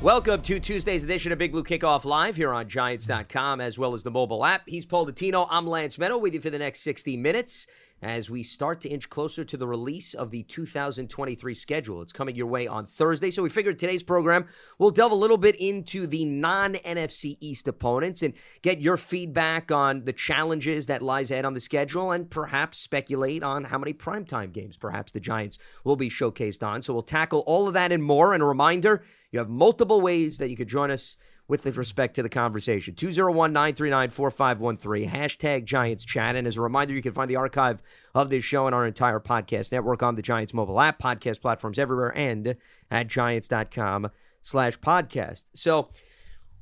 Welcome 0.00 0.42
to 0.42 0.60
Tuesday's 0.60 1.02
edition 1.02 1.32
of 1.32 1.38
Big 1.38 1.50
Blue 1.50 1.64
Kickoff 1.64 2.04
Live 2.04 2.36
here 2.36 2.54
on 2.54 2.68
Giants.com 2.68 3.60
as 3.60 3.80
well 3.80 3.94
as 3.94 4.04
the 4.04 4.12
mobile 4.12 4.44
app. 4.44 4.62
He's 4.64 4.86
Paul 4.86 5.08
Dottino. 5.08 5.48
I'm 5.50 5.66
Lance 5.66 5.96
Medow 5.96 6.20
with 6.20 6.34
you 6.34 6.40
for 6.40 6.50
the 6.50 6.58
next 6.60 6.82
60 6.82 7.16
minutes 7.16 7.66
as 8.00 8.30
we 8.30 8.44
start 8.44 8.80
to 8.82 8.88
inch 8.88 9.10
closer 9.10 9.44
to 9.44 9.56
the 9.56 9.66
release 9.66 10.14
of 10.14 10.30
the 10.30 10.44
2023 10.44 11.52
schedule. 11.52 12.00
It's 12.00 12.12
coming 12.12 12.36
your 12.36 12.46
way 12.46 12.68
on 12.68 12.86
Thursday. 12.86 13.32
So 13.32 13.42
we 13.42 13.48
figured 13.48 13.76
today's 13.76 14.04
program 14.04 14.46
we'll 14.78 14.92
delve 14.92 15.10
a 15.10 15.16
little 15.16 15.36
bit 15.36 15.56
into 15.56 16.06
the 16.06 16.24
non 16.24 16.74
NFC 16.74 17.36
East 17.40 17.66
opponents 17.66 18.22
and 18.22 18.34
get 18.62 18.80
your 18.80 18.96
feedback 18.96 19.72
on 19.72 20.04
the 20.04 20.12
challenges 20.12 20.86
that 20.86 21.02
lies 21.02 21.32
ahead 21.32 21.44
on 21.44 21.54
the 21.54 21.60
schedule 21.60 22.12
and 22.12 22.30
perhaps 22.30 22.78
speculate 22.78 23.42
on 23.42 23.64
how 23.64 23.78
many 23.78 23.92
primetime 23.92 24.52
games 24.52 24.76
perhaps 24.76 25.10
the 25.10 25.18
Giants 25.18 25.58
will 25.82 25.96
be 25.96 26.08
showcased 26.08 26.64
on. 26.64 26.82
So 26.82 26.92
we'll 26.92 27.02
tackle 27.02 27.40
all 27.48 27.66
of 27.66 27.74
that 27.74 27.90
and 27.90 28.04
more. 28.04 28.32
And 28.32 28.44
a 28.44 28.46
reminder 28.46 29.02
you 29.30 29.38
have 29.38 29.48
multiple 29.48 30.00
ways 30.00 30.38
that 30.38 30.50
you 30.50 30.56
could 30.56 30.68
join 30.68 30.90
us 30.90 31.16
with 31.48 31.64
respect 31.64 32.14
to 32.14 32.22
the 32.22 32.28
conversation. 32.28 32.94
201 32.94 33.52
939 33.52 34.10
4513, 34.10 35.10
hashtag 35.10 35.64
Giants 35.64 36.04
Chat. 36.04 36.36
And 36.36 36.46
as 36.46 36.56
a 36.56 36.60
reminder, 36.60 36.94
you 36.94 37.02
can 37.02 37.12
find 37.12 37.30
the 37.30 37.36
archive 37.36 37.82
of 38.14 38.30
this 38.30 38.44
show 38.44 38.66
and 38.66 38.74
our 38.74 38.86
entire 38.86 39.20
podcast 39.20 39.72
network 39.72 40.02
on 40.02 40.14
the 40.14 40.22
Giants 40.22 40.52
mobile 40.52 40.80
app, 40.80 41.00
podcast 41.00 41.40
platforms 41.40 41.78
everywhere, 41.78 42.16
and 42.16 42.56
at 42.90 43.06
giants.com 43.06 44.10
slash 44.42 44.78
podcast. 44.78 45.44
So 45.54 45.88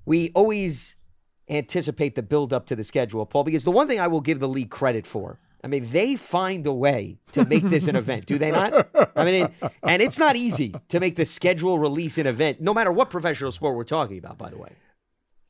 we 0.05 0.31
always 0.35 0.95
anticipate 1.49 2.15
the 2.15 2.23
build 2.23 2.53
up 2.53 2.67
to 2.67 2.77
the 2.77 2.85
schedule, 2.85 3.27
Paul, 3.27 3.45
because 3.45 3.65
the 3.65 3.71
one 3.73 3.89
thing 3.89 4.01
I 4.01 4.07
will 4.07 4.21
give 4.21 4.41
the 4.41 4.49
league 4.49 4.71
credit 4.71 5.07
for. 5.07 5.41
I 5.67 5.69
mean, 5.69 5.91
they 5.91 6.15
find 6.15 6.65
a 6.65 6.73
way 6.73 7.19
to 7.33 7.45
make 7.45 7.65
this 7.65 7.89
an 7.89 7.97
event, 7.97 8.27
do 8.27 8.39
they 8.39 8.53
not? 8.53 8.89
I 9.17 9.25
mean, 9.25 9.49
and 9.83 10.01
it's 10.01 10.17
not 10.17 10.37
easy 10.37 10.73
to 10.91 11.01
make 11.01 11.17
the 11.17 11.25
schedule 11.25 11.77
release 11.81 12.19
an 12.19 12.29
event, 12.29 12.61
no 12.61 12.73
matter 12.73 12.93
what 12.93 13.11
professional 13.11 13.51
sport 13.51 13.75
we're 13.75 13.83
talking 13.83 14.17
about, 14.17 14.39
by 14.39 14.49
the 14.49 14.59
way. 14.59 14.69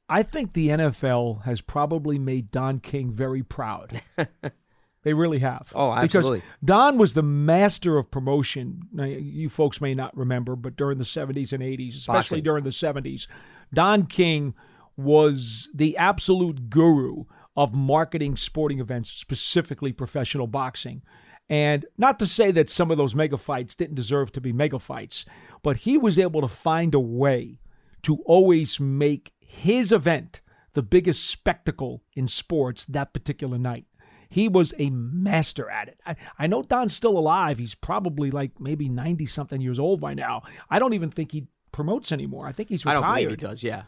I 0.09 0.22
think 0.22 0.55
the 0.55 0.69
NFL 0.69 1.43
has 1.43 1.60
probably 1.60 2.19
made 2.19 2.50
Don 2.50 2.78
King 2.81 3.12
very 3.12 3.43
proud. 3.43 4.00
they 5.03 5.12
really 5.12 5.41
have. 5.41 5.71
Oh, 5.75 5.93
absolutely. 5.93 6.38
Because 6.38 6.50
Don 6.65 6.97
was 6.97 7.12
the 7.12 7.22
master 7.22 7.99
of 7.99 8.10
promotion. 8.10 8.84
Now, 8.94 9.05
you 9.05 9.50
folks 9.50 9.82
may 9.82 9.94
not 9.94 10.16
remember, 10.16 10.56
but 10.56 10.76
during 10.76 10.97
the 10.97 11.05
70s 11.05 11.53
and 11.53 11.62
80s, 11.62 11.91
especially 11.91 12.38
Boxing. 12.38 12.43
during 12.43 12.65
the 12.65 12.71
70s, 12.71 13.26
Don 13.75 14.06
King 14.06 14.55
was 14.97 15.69
the 15.75 15.94
absolute 15.99 16.71
guru 16.71 17.25
of 17.56 17.75
marketing 17.75 18.37
sporting 18.37 18.81
events, 18.81 19.11
specifically 19.11 19.93
professional 19.93 20.47
boxing. 20.47 21.03
And 21.49 21.87
not 21.97 22.19
to 22.19 22.27
say 22.27 22.50
that 22.53 22.69
some 22.69 22.91
of 22.91 22.97
those 22.97 23.15
mega 23.15 23.39
fights 23.39 23.75
didn't 23.75 23.94
deserve 23.94 24.33
to 24.33 24.41
be 24.41 24.53
mega 24.53 24.78
fights, 24.78 25.25
but 25.62 25.78
he 25.78 25.97
was 25.97 26.19
able 26.19 26.41
to 26.41 26.49
find 26.49 26.94
a 26.94 27.00
way 27.00 27.61
to 28.03 28.17
always 28.25 28.81
make 28.81 29.33
his 29.39 29.93
event 29.93 30.41
the 30.75 30.83
biggest 30.83 31.25
spectacle 31.28 32.03
in 32.15 32.28
sports 32.28 32.84
that 32.84 33.12
particular 33.12 33.59
night. 33.59 33.87
He 34.28 34.49
was 34.49 34.75
a 34.78 34.91
master 34.91 35.71
at 35.71 35.88
it. 35.88 36.00
I, 36.05 36.17
I 36.38 36.47
know 36.49 36.62
Don's 36.62 36.94
still 36.94 37.17
alive. 37.17 37.59
He's 37.59 37.77
probably 37.77 38.31
like 38.31 38.61
maybe 38.61 38.88
90 38.88 39.25
something 39.27 39.61
years 39.61 39.78
old 39.78 40.00
by 40.00 40.15
now. 40.15 40.43
I 40.69 40.81
don't 40.81 40.94
even 40.94 41.11
think 41.11 41.33
he 41.33 41.47
promotes 41.71 42.11
anymore. 42.11 42.47
I 42.47 42.53
think 42.53 42.69
he's 42.69 42.84
retired. 42.84 42.99
I 42.99 43.06
don't 43.06 43.15
believe 43.15 43.31
he 43.31 43.37
does, 43.37 43.62
yeah. 43.62 43.83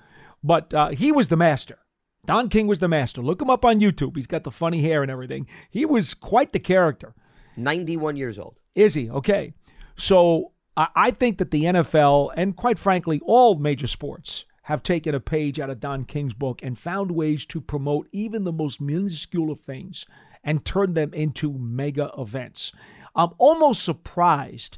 But 0.44 0.72
uh, 0.72 0.88
he 0.90 1.10
was 1.10 1.28
the 1.28 1.36
master. 1.36 1.78
Don 2.28 2.50
King 2.50 2.66
was 2.66 2.78
the 2.78 2.88
master. 2.88 3.22
Look 3.22 3.40
him 3.40 3.48
up 3.48 3.64
on 3.64 3.80
YouTube. 3.80 4.14
He's 4.14 4.26
got 4.26 4.44
the 4.44 4.50
funny 4.50 4.82
hair 4.82 5.00
and 5.00 5.10
everything. 5.10 5.46
He 5.70 5.86
was 5.86 6.12
quite 6.12 6.52
the 6.52 6.58
character. 6.58 7.14
91 7.56 8.18
years 8.18 8.38
old. 8.38 8.58
Is 8.74 8.92
he? 8.92 9.08
Okay. 9.08 9.54
So 9.96 10.52
I 10.76 10.88
I 10.94 11.10
think 11.10 11.38
that 11.38 11.50
the 11.50 11.64
NFL 11.64 12.34
and 12.36 12.54
quite 12.54 12.78
frankly, 12.78 13.22
all 13.24 13.54
major 13.54 13.86
sports 13.86 14.44
have 14.64 14.82
taken 14.82 15.14
a 15.14 15.20
page 15.20 15.58
out 15.58 15.70
of 15.70 15.80
Don 15.80 16.04
King's 16.04 16.34
book 16.34 16.60
and 16.62 16.78
found 16.78 17.12
ways 17.12 17.46
to 17.46 17.62
promote 17.62 18.06
even 18.12 18.44
the 18.44 18.52
most 18.52 18.78
minuscule 18.78 19.50
of 19.50 19.62
things 19.62 20.04
and 20.44 20.66
turn 20.66 20.92
them 20.92 21.14
into 21.14 21.54
mega 21.54 22.10
events. 22.18 22.72
I'm 23.16 23.30
almost 23.38 23.82
surprised 23.82 24.76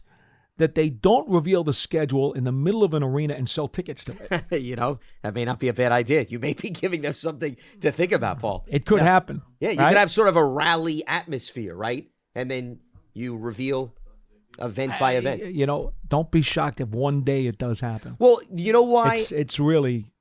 that 0.61 0.75
they 0.75 0.91
don't 0.91 1.27
reveal 1.27 1.65
the 1.65 1.73
schedule 1.73 2.35
in 2.35 2.45
the 2.45 2.53
middle 2.53 2.85
of 2.85 2.93
an 2.93 3.03
arena 3.03 3.33
and 3.33 3.49
sell 3.49 3.67
tickets 3.67 4.05
to 4.05 4.15
it. 4.31 4.45
you 4.63 4.77
know, 4.77 5.01
that 5.23 5.35
may 5.35 5.47
not 5.47 5.59
be 5.59 5.69
a 5.69 5.73
bad 5.73 5.91
idea. 5.91 6.27
You 6.29 6.39
may 6.39 6.53
be 6.53 6.69
giving 6.83 7.01
them 7.01 7.15
something 7.15 7.57
to 7.81 7.91
think 7.91 8.13
about, 8.13 8.41
Paul. 8.41 8.67
It 8.69 8.85
could 8.85 9.01
happen. 9.01 9.41
Yeah, 9.59 9.71
you 9.71 9.79
right? 9.79 9.89
could 9.89 9.99
have 9.99 10.11
sort 10.11 10.29
of 10.29 10.37
a 10.37 10.45
rally 10.45 11.03
atmosphere, 11.07 11.75
right? 11.75 12.11
And 12.35 12.51
then 12.51 12.79
you 13.15 13.39
reveal 13.39 13.95
event 14.61 14.93
by 15.01 15.13
event. 15.13 15.47
You 15.47 15.65
know, 15.65 15.95
don't 16.07 16.31
be 16.31 16.43
shocked 16.43 16.83
if 16.83 16.91
one 16.91 17.23
day 17.23 17.47
it 17.47 17.57
does 17.57 17.81
happen. 17.81 18.17
Well, 18.19 18.41
you 18.55 18.75
know 18.75 18.83
why? 18.83 19.15
It's 19.15 19.33
it's 19.33 19.59
really 19.59 20.13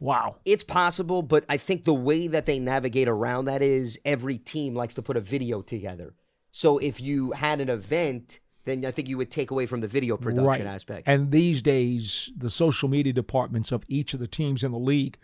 wow. 0.00 0.36
It's 0.46 0.64
possible, 0.64 1.20
but 1.20 1.44
I 1.50 1.58
think 1.58 1.84
the 1.84 1.92
way 1.92 2.28
that 2.28 2.46
they 2.46 2.58
navigate 2.58 3.08
around 3.08 3.44
that 3.44 3.60
is 3.60 3.98
every 4.06 4.38
team 4.38 4.74
likes 4.74 4.94
to 4.94 5.02
put 5.02 5.18
a 5.18 5.20
video 5.20 5.60
together. 5.60 6.14
So 6.50 6.78
if 6.78 6.98
you 6.98 7.32
had 7.32 7.60
an 7.60 7.68
event, 7.68 8.40
then 8.64 8.84
I 8.84 8.90
think 8.90 9.08
you 9.08 9.18
would 9.18 9.30
take 9.30 9.50
away 9.50 9.66
from 9.66 9.80
the 9.80 9.88
video 9.88 10.16
production 10.16 10.66
right. 10.66 10.74
aspect. 10.74 11.08
And 11.08 11.30
these 11.30 11.62
days, 11.62 12.30
the 12.36 12.50
social 12.50 12.88
media 12.88 13.12
departments 13.12 13.72
of 13.72 13.84
each 13.88 14.14
of 14.14 14.20
the 14.20 14.28
teams 14.28 14.62
in 14.62 14.72
the 14.72 14.78
league, 14.78 15.18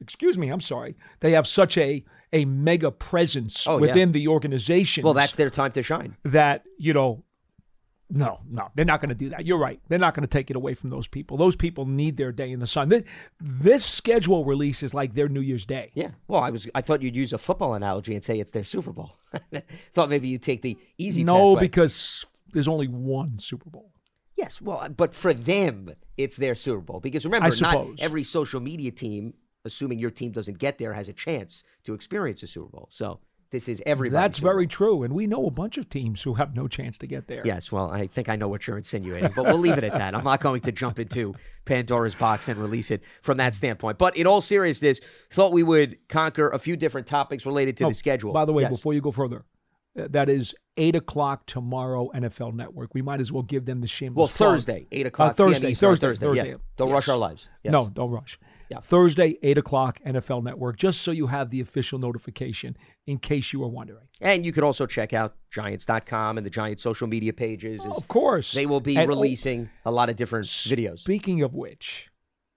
excuse 0.00 0.36
me, 0.36 0.48
I'm 0.48 0.60
sorry, 0.60 0.96
they 1.20 1.32
have 1.32 1.46
such 1.46 1.78
a 1.78 2.04
a 2.32 2.44
mega 2.46 2.90
presence 2.90 3.66
Oh, 3.66 3.74
yeah. 3.74 3.80
within 3.82 4.12
the 4.12 4.26
organization. 4.28 5.04
well, 5.04 5.14
that's 5.14 5.36
their 5.36 5.50
time 5.50 5.72
to 5.72 5.82
shine. 5.82 6.16
that 6.24 6.64
you 6.78 6.92
know. 6.92 7.24
No, 8.14 8.40
no, 8.50 8.68
they're 8.74 8.84
not 8.84 9.00
going 9.00 9.08
to 9.08 9.14
do 9.14 9.30
that. 9.30 9.46
You're 9.46 9.56
right. 9.56 9.80
They're 9.88 9.98
not 9.98 10.14
going 10.14 10.20
to 10.22 10.28
take 10.28 10.50
it 10.50 10.56
away 10.56 10.74
from 10.74 10.90
those 10.90 11.06
people. 11.08 11.38
Those 11.38 11.56
people 11.56 11.86
need 11.86 12.18
their 12.18 12.30
day 12.30 12.50
in 12.52 12.60
the 12.60 12.66
sun. 12.66 12.90
This, 12.90 13.04
this 13.40 13.86
schedule 13.86 14.44
release 14.44 14.82
is 14.82 14.92
like 14.92 15.14
their 15.14 15.30
New 15.30 15.40
Year's 15.40 15.64
Day. 15.64 15.92
Yeah. 15.94 16.10
Well, 16.28 16.42
I 16.42 16.50
was 16.50 16.68
I 16.74 16.82
thought 16.82 17.00
you'd 17.00 17.16
use 17.16 17.32
a 17.32 17.38
football 17.38 17.72
analogy 17.72 18.14
and 18.14 18.22
say 18.22 18.38
it's 18.38 18.50
their 18.50 18.64
Super 18.64 18.92
Bowl. 18.92 19.16
thought 19.94 20.10
maybe 20.10 20.28
you'd 20.28 20.42
take 20.42 20.60
the 20.60 20.76
easy 20.98 21.24
no, 21.24 21.54
pathway. 21.54 21.68
because 21.68 22.26
there's 22.52 22.68
only 22.68 22.88
one 22.88 23.38
Super 23.38 23.70
Bowl. 23.70 23.92
Yes, 24.36 24.60
well, 24.60 24.88
but 24.96 25.14
for 25.14 25.32
them, 25.34 25.90
it's 26.16 26.36
their 26.36 26.54
Super 26.54 26.80
Bowl 26.80 27.00
because 27.00 27.24
remember, 27.24 27.54
not 27.60 27.86
every 27.98 28.24
social 28.24 28.60
media 28.60 28.90
team, 28.90 29.34
assuming 29.64 29.98
your 29.98 30.10
team 30.10 30.32
doesn't 30.32 30.58
get 30.58 30.78
there, 30.78 30.92
has 30.94 31.08
a 31.08 31.12
chance 31.12 31.62
to 31.84 31.94
experience 31.94 32.42
a 32.42 32.46
Super 32.46 32.68
Bowl. 32.68 32.88
So 32.90 33.20
This 33.50 33.68
is 33.68 33.82
everybody. 33.84 34.20
That's 34.22 34.38
very 34.38 34.66
true. 34.66 35.02
And 35.02 35.12
we 35.12 35.26
know 35.26 35.46
a 35.46 35.50
bunch 35.50 35.76
of 35.76 35.88
teams 35.90 36.22
who 36.22 36.32
have 36.34 36.56
no 36.56 36.66
chance 36.66 36.96
to 36.98 37.06
get 37.06 37.28
there. 37.28 37.42
Yes, 37.44 37.70
well, 37.70 37.90
I 37.90 38.06
think 38.06 38.30
I 38.30 38.34
know 38.36 38.48
what 38.48 38.66
you're 38.66 38.78
insinuating, 38.78 39.32
but 39.36 39.44
we'll 39.44 39.58
leave 39.58 39.76
it 39.76 39.84
at 39.84 39.92
that. 39.92 40.14
I'm 40.14 40.24
not 40.24 40.40
going 40.40 40.62
to 40.62 40.72
jump 40.72 40.98
into 40.98 41.34
Pandora's 41.66 42.14
box 42.14 42.48
and 42.48 42.58
release 42.58 42.90
it 42.90 43.02
from 43.20 43.36
that 43.36 43.54
standpoint. 43.54 43.98
But 43.98 44.16
in 44.16 44.26
all 44.26 44.40
seriousness, 44.40 45.00
thought 45.30 45.52
we 45.52 45.62
would 45.62 45.98
conquer 46.08 46.48
a 46.48 46.58
few 46.58 46.76
different 46.78 47.06
topics 47.06 47.44
related 47.44 47.76
to 47.76 47.84
Oh, 47.84 47.88
the 47.88 47.94
schedule. 47.94 48.32
By 48.32 48.46
the 48.46 48.54
way, 48.54 48.62
Yes. 48.62 48.72
before 48.72 48.94
you 48.94 49.02
go 49.02 49.12
further, 49.12 49.36
uh, 49.40 49.42
that 49.94 50.28
is 50.28 50.54
eight 50.78 50.96
o'clock 50.96 51.44
tomorrow, 51.46 52.10
NFL 52.14 52.54
Network. 52.54 52.94
We 52.94 53.02
might 53.02 53.20
as 53.20 53.30
well 53.30 53.42
give 53.42 53.66
them 53.66 53.80
the 53.80 53.86
shameless. 53.86 54.16
well, 54.16 54.28
plug. 54.28 54.54
Thursday, 54.56 54.86
eight 54.90 55.04
Uh, 55.04 55.08
o'clock. 55.08 55.36
PM 55.36 55.48
Thursday, 55.48 55.74
Thursday, 55.74 56.06
Thursday. 56.06 56.26
Thursday. 56.26 56.48
Yeah. 56.50 56.56
Don't 56.76 56.88
Yes. 56.88 56.94
rush 56.94 57.08
our 57.08 57.16
lives. 57.18 57.48
Yes. 57.62 57.72
No, 57.72 57.88
don't 57.90 58.10
rush. 58.10 58.38
Yeah. 58.70 58.80
Thursday, 58.80 59.36
eight 59.42 59.58
o'clock, 59.58 60.00
NFL 60.06 60.40
Network. 60.42 60.78
Just 60.78 61.02
so 61.02 61.10
you 61.10 61.26
have 61.26 61.50
the 61.50 61.60
official 61.60 61.98
notification, 61.98 62.74
in 63.06 63.18
case 63.18 63.52
you 63.52 63.60
were 63.60 63.68
wondering. 63.68 64.06
And 64.22 64.46
you 64.46 64.52
could 64.52 64.64
also 64.64 64.86
check 64.86 65.12
out 65.12 65.36
Giants.com 65.50 66.38
and 66.38 66.46
the 66.46 66.50
Giants 66.50 66.80
social 66.82 67.06
media 67.06 67.34
pages. 67.34 67.84
of 67.84 68.08
course, 68.08 68.52
They 68.54 68.64
will 68.64 68.80
be 68.80 68.96
And, 68.96 69.04
oh, 69.10 69.14
releasing 69.14 69.68
a 69.84 69.90
lot 69.90 70.08
of 70.08 70.16
different 70.16 70.46
videos. 70.46 71.00
Speaking 71.00 71.42
of 71.42 71.52
which, 71.54 72.08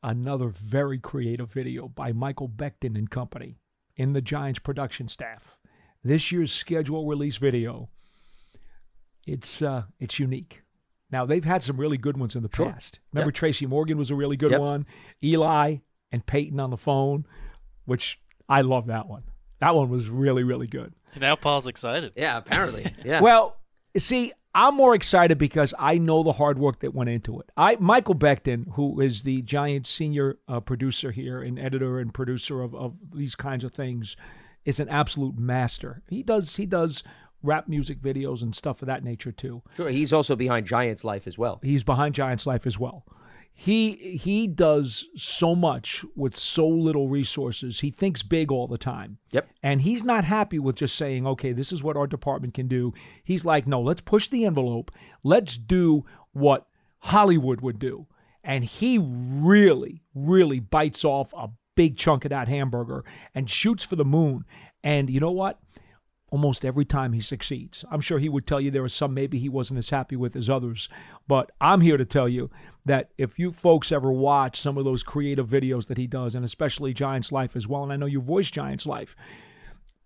another 0.04 0.48
very 0.48 1.00
creative 1.00 1.52
video 1.52 1.90
by 1.90 2.14
Michael 2.14 2.48
Beckton 2.48 2.96
and 2.98 3.10
company 3.10 3.58
in 3.98 4.14
the 4.14 4.22
Giants 4.22 4.60
production 4.60 5.10
staff. 5.10 5.58
This 6.06 6.31
year's 6.31 6.52
schedule 6.52 7.07
release 7.07 7.38
video. 7.38 7.90
It's 9.25 9.62
uh 9.62 9.84
it's 10.00 10.19
unique. 10.19 10.62
Now 11.12 11.25
they've 11.25 11.44
had 11.44 11.63
some 11.63 11.78
really 11.78 11.98
good 11.98 12.16
ones 12.16 12.36
in 12.36 12.44
the 12.44 12.50
Sure. 12.54 12.72
past. 12.72 13.00
Remember 13.12 13.30
Yep. 13.30 13.36
Tracy 13.36 13.66
Morgan 13.66 13.98
was 13.98 14.12
a 14.12 14.16
really 14.16 14.38
good 14.38 14.52
Yep. 14.52 14.60
one. 14.62 14.86
Eli 15.24 15.78
and 16.12 16.25
Peyton 16.25 16.60
on 16.60 16.69
the 16.69 16.78
phone, 16.78 17.25
which 17.86 18.19
I 18.48 18.62
love 18.62 18.86
that 18.88 19.07
one. 19.07 19.24
That 19.60 19.74
one 19.75 19.90
was 19.90 20.07
really 20.07 20.44
really 20.44 20.68
good. 20.68 20.94
So 21.12 21.19
now 21.19 21.36
Paul's 21.36 21.66
excited. 21.68 22.13
Yeah, 22.16 22.38
apparently. 22.38 22.94
Yeah. 23.04 23.22
Well, 23.22 23.58
see, 23.98 24.31
I'm 24.54 24.75
more 24.75 24.94
excited 24.94 25.38
because 25.40 25.74
I 25.80 25.98
know 25.98 26.22
the 26.22 26.34
hard 26.34 26.60
work 26.60 26.80
that 26.81 26.94
went 26.94 27.10
into 27.10 27.40
it. 27.40 27.50
I 27.58 27.78
Michael 27.80 28.16
Beckton, 28.16 28.74
who 28.74 29.01
is 29.01 29.24
the 29.24 29.42
Giants 29.42 29.90
senior 29.90 30.38
uh, 30.48 30.60
producer 30.60 31.12
here 31.12 31.42
and 31.42 31.58
editor 31.58 32.00
and 32.00 32.13
producer 32.13 32.62
of, 32.62 32.75
of 32.75 32.94
these 33.12 33.34
kinds 33.36 33.63
of 33.63 33.74
things, 33.74 34.16
is 34.66 34.80
an 34.80 34.90
absolute 34.90 35.38
master. 35.38 36.02
He 36.10 36.24
does 36.24 36.56
he 36.58 36.66
does 36.66 37.04
rap 37.44 37.68
music 37.68 38.02
videos 38.02 38.42
and 38.42 38.56
stuff 38.56 38.82
of 38.82 38.88
that 38.88 39.04
nature 39.04 39.32
too. 39.32 39.62
sure. 39.76 39.90
He's 39.90 40.12
also 40.12 40.36
behind 40.36 40.66
Giants 40.66 41.04
Life 41.04 41.28
as 41.28 41.38
well. 41.38 41.60
He's 41.62 41.84
behind 41.84 42.16
Giants 42.16 42.46
Life 42.46 42.66
as 42.66 42.80
well. 42.80 43.06
He 43.58 44.18
he 44.18 44.48
does 44.48 45.06
so 45.16 45.56
much 45.56 46.04
with 46.16 46.36
so 46.36 46.68
little 46.68 47.08
resources. 47.08 47.80
He 47.80 47.90
thinks 47.90 48.22
big 48.22 48.52
all 48.52 48.68
the 48.68 48.78
time. 48.78 49.20
Yep. 49.32 49.48
And 49.64 49.82
he's 49.82 50.04
not 50.04 50.26
happy 50.26 50.60
with 50.60 50.76
just 50.76 50.98
saying, 50.98 51.26
okay, 51.26 51.54
this 51.54 51.72
is 51.72 51.82
what 51.82 51.96
our 51.96 52.08
department 52.08 52.54
can 52.54 52.68
do. 52.68 52.94
He's 53.24 53.46
like, 53.46 53.66
no, 53.66 53.80
let's 53.80 54.02
push 54.02 54.28
the 54.28 54.44
envelope. 54.44 54.92
Let's 55.24 55.56
do 55.56 56.06
what 56.34 56.68
Hollywood 57.00 57.62
would 57.62 57.80
do. 57.80 58.08
And 58.44 58.66
he 58.66 59.00
really, 59.02 60.04
really 60.14 60.60
bites 60.60 61.06
off 61.06 61.34
a 61.34 61.50
big 61.75 61.98
chunk 61.98 62.25
of 62.25 62.30
that 62.30 62.48
hamburger 62.48 63.04
and 63.33 63.50
shoots 63.50 63.83
for 63.83 63.95
the 63.95 64.06
moon. 64.06 64.45
And 64.83 65.10
you 65.10 65.19
know 65.19 65.31
what? 65.31 65.60
Almost 66.31 66.66
every 66.66 66.86
time 66.86 67.13
he 67.13 67.22
succeeds. 67.22 67.86
I'm 67.92 68.01
sure 68.01 68.19
he 68.19 68.30
would 68.30 68.48
tell 68.48 68.60
you 68.60 68.72
there 68.72 68.83
are 68.83 68.89
some 68.89 69.13
maybe 69.13 69.38
he 69.39 69.48
wasn't 69.48 69.80
as 69.80 69.89
happy 69.89 70.16
with 70.16 70.36
as 70.36 70.50
others. 70.50 70.89
But 71.27 71.51
I'm 71.62 71.81
here 71.81 71.98
to 71.98 72.06
tell 72.06 72.27
you 72.27 72.50
that 72.86 73.12
if 73.18 73.39
you 73.39 73.51
folks 73.51 73.92
ever 73.92 74.12
watch 74.12 74.60
some 74.60 74.77
of 74.77 74.86
those 74.86 75.04
creative 75.04 75.48
videos 75.48 75.88
that 75.88 75.98
he 75.98 76.07
does, 76.07 76.36
and 76.36 76.44
especially 76.44 76.94
Giants 76.94 77.31
Life 77.31 77.56
as 77.56 77.68
well, 77.68 77.83
and 77.83 77.94
I 77.94 77.95
know 77.95 78.06
you 78.06 78.22
voice 78.22 78.51
Giants 78.51 78.86
Life, 78.86 79.16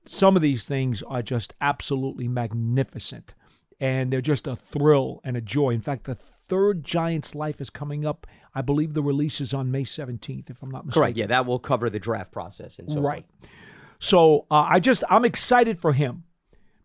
some 0.06 0.36
of 0.36 0.42
these 0.42 0.68
things 0.68 1.02
are 1.04 1.22
just 1.22 1.54
absolutely 1.62 2.28
magnificent. 2.28 3.34
And 3.80 4.12
they're 4.12 4.22
just 4.22 4.46
a 4.46 4.56
thrill 4.58 5.22
and 5.24 5.38
a 5.38 5.42
joy. 5.42 5.70
In 5.70 5.82
fact, 5.82 6.04
the 6.04 6.18
third 6.50 6.84
Giants 6.84 7.36
Life 7.36 7.62
is 7.62 7.70
coming 7.70 8.06
up. 8.06 8.28
I 8.54 8.62
believe 8.62 8.94
the 8.94 9.04
release 9.04 9.40
is 9.40 9.54
on 9.54 9.72
May 9.72 9.84
17th, 9.84 10.50
if 10.50 10.62
I'm 10.62 10.72
not 10.72 10.86
mistaken. 10.86 11.02
Correct. 11.02 11.18
Yeah, 11.18 11.28
that 11.28 11.46
will 11.46 11.60
cover 11.60 11.90
the 11.90 12.00
draft 12.00 12.32
process 12.32 12.80
and 12.80 12.90
so 12.92 13.00
right. 13.00 13.26
forth. 13.42 13.52
So 14.00 14.46
uh, 14.50 14.66
I 14.68 14.80
just 14.80 15.04
I'm 15.10 15.26
excited 15.26 15.80
for 15.80 15.94
him 15.94 16.24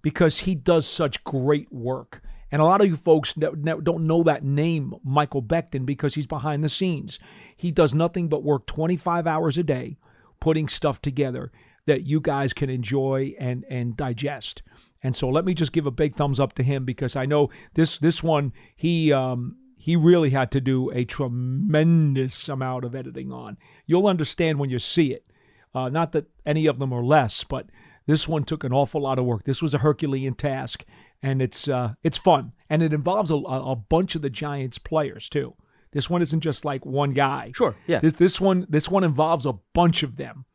because 0.02 0.40
he 0.40 0.54
does 0.54 0.86
such 0.86 1.24
great 1.24 1.72
work. 1.72 2.22
And 2.50 2.60
a 2.60 2.64
lot 2.64 2.82
of 2.82 2.86
you 2.86 2.96
folks 2.96 3.32
don't 3.32 4.06
know 4.06 4.22
that 4.22 4.44
name, 4.44 4.94
Michael 5.02 5.42
Beckton, 5.42 5.84
because 5.84 6.14
he's 6.14 6.26
behind 6.26 6.62
the 6.62 6.68
scenes. 6.68 7.18
He 7.56 7.72
does 7.72 7.94
nothing 7.94 8.28
but 8.28 8.44
work 8.44 8.66
25 8.66 9.26
hours 9.26 9.58
a 9.58 9.64
day 9.64 9.96
putting 10.40 10.68
stuff 10.68 11.00
together 11.00 11.50
that 11.86 12.04
you 12.04 12.20
guys 12.20 12.52
can 12.52 12.68
enjoy 12.68 13.34
and 13.40 13.64
and 13.70 13.96
digest. 13.96 14.62
And 15.04 15.14
so 15.14 15.28
let 15.28 15.44
me 15.44 15.52
just 15.54 15.72
give 15.72 15.86
a 15.86 15.90
big 15.92 16.16
thumbs 16.16 16.40
up 16.40 16.54
to 16.54 16.62
him 16.62 16.84
because 16.84 17.14
I 17.14 17.26
know 17.26 17.50
this 17.74 17.98
this 17.98 18.22
one 18.22 18.52
he 18.74 19.12
um 19.12 19.56
he 19.76 19.96
really 19.96 20.30
had 20.30 20.50
to 20.52 20.62
do 20.62 20.90
a 20.90 21.04
tremendous 21.04 22.48
amount 22.48 22.84
of 22.84 22.94
editing 22.94 23.30
on. 23.30 23.58
You'll 23.86 24.06
understand 24.06 24.58
when 24.58 24.70
you 24.70 24.78
see 24.78 25.12
it. 25.12 25.26
Uh, 25.74 25.90
not 25.90 26.12
that 26.12 26.30
any 26.46 26.66
of 26.66 26.78
them 26.78 26.90
are 26.90 27.04
less, 27.04 27.44
but 27.44 27.66
this 28.06 28.26
one 28.26 28.44
took 28.44 28.64
an 28.64 28.72
awful 28.72 29.02
lot 29.02 29.18
of 29.18 29.26
work. 29.26 29.44
This 29.44 29.60
was 29.60 29.74
a 29.74 29.78
Herculean 29.78 30.34
task, 30.34 30.84
and 31.22 31.42
it's 31.42 31.68
uh, 31.68 31.94
it's 32.02 32.16
fun, 32.16 32.52
and 32.70 32.82
it 32.82 32.94
involves 32.94 33.30
a, 33.30 33.34
a 33.34 33.72
a 33.72 33.76
bunch 33.76 34.14
of 34.14 34.22
the 34.22 34.30
Giants 34.30 34.78
players 34.78 35.28
too. 35.28 35.54
This 35.92 36.08
one 36.08 36.22
isn't 36.22 36.40
just 36.40 36.64
like 36.64 36.86
one 36.86 37.12
guy. 37.12 37.52
Sure, 37.54 37.76
yeah. 37.86 38.00
This 38.00 38.14
this 38.14 38.40
one 38.40 38.66
this 38.70 38.88
one 38.88 39.04
involves 39.04 39.44
a 39.44 39.54
bunch 39.74 40.02
of 40.02 40.16
them, 40.16 40.46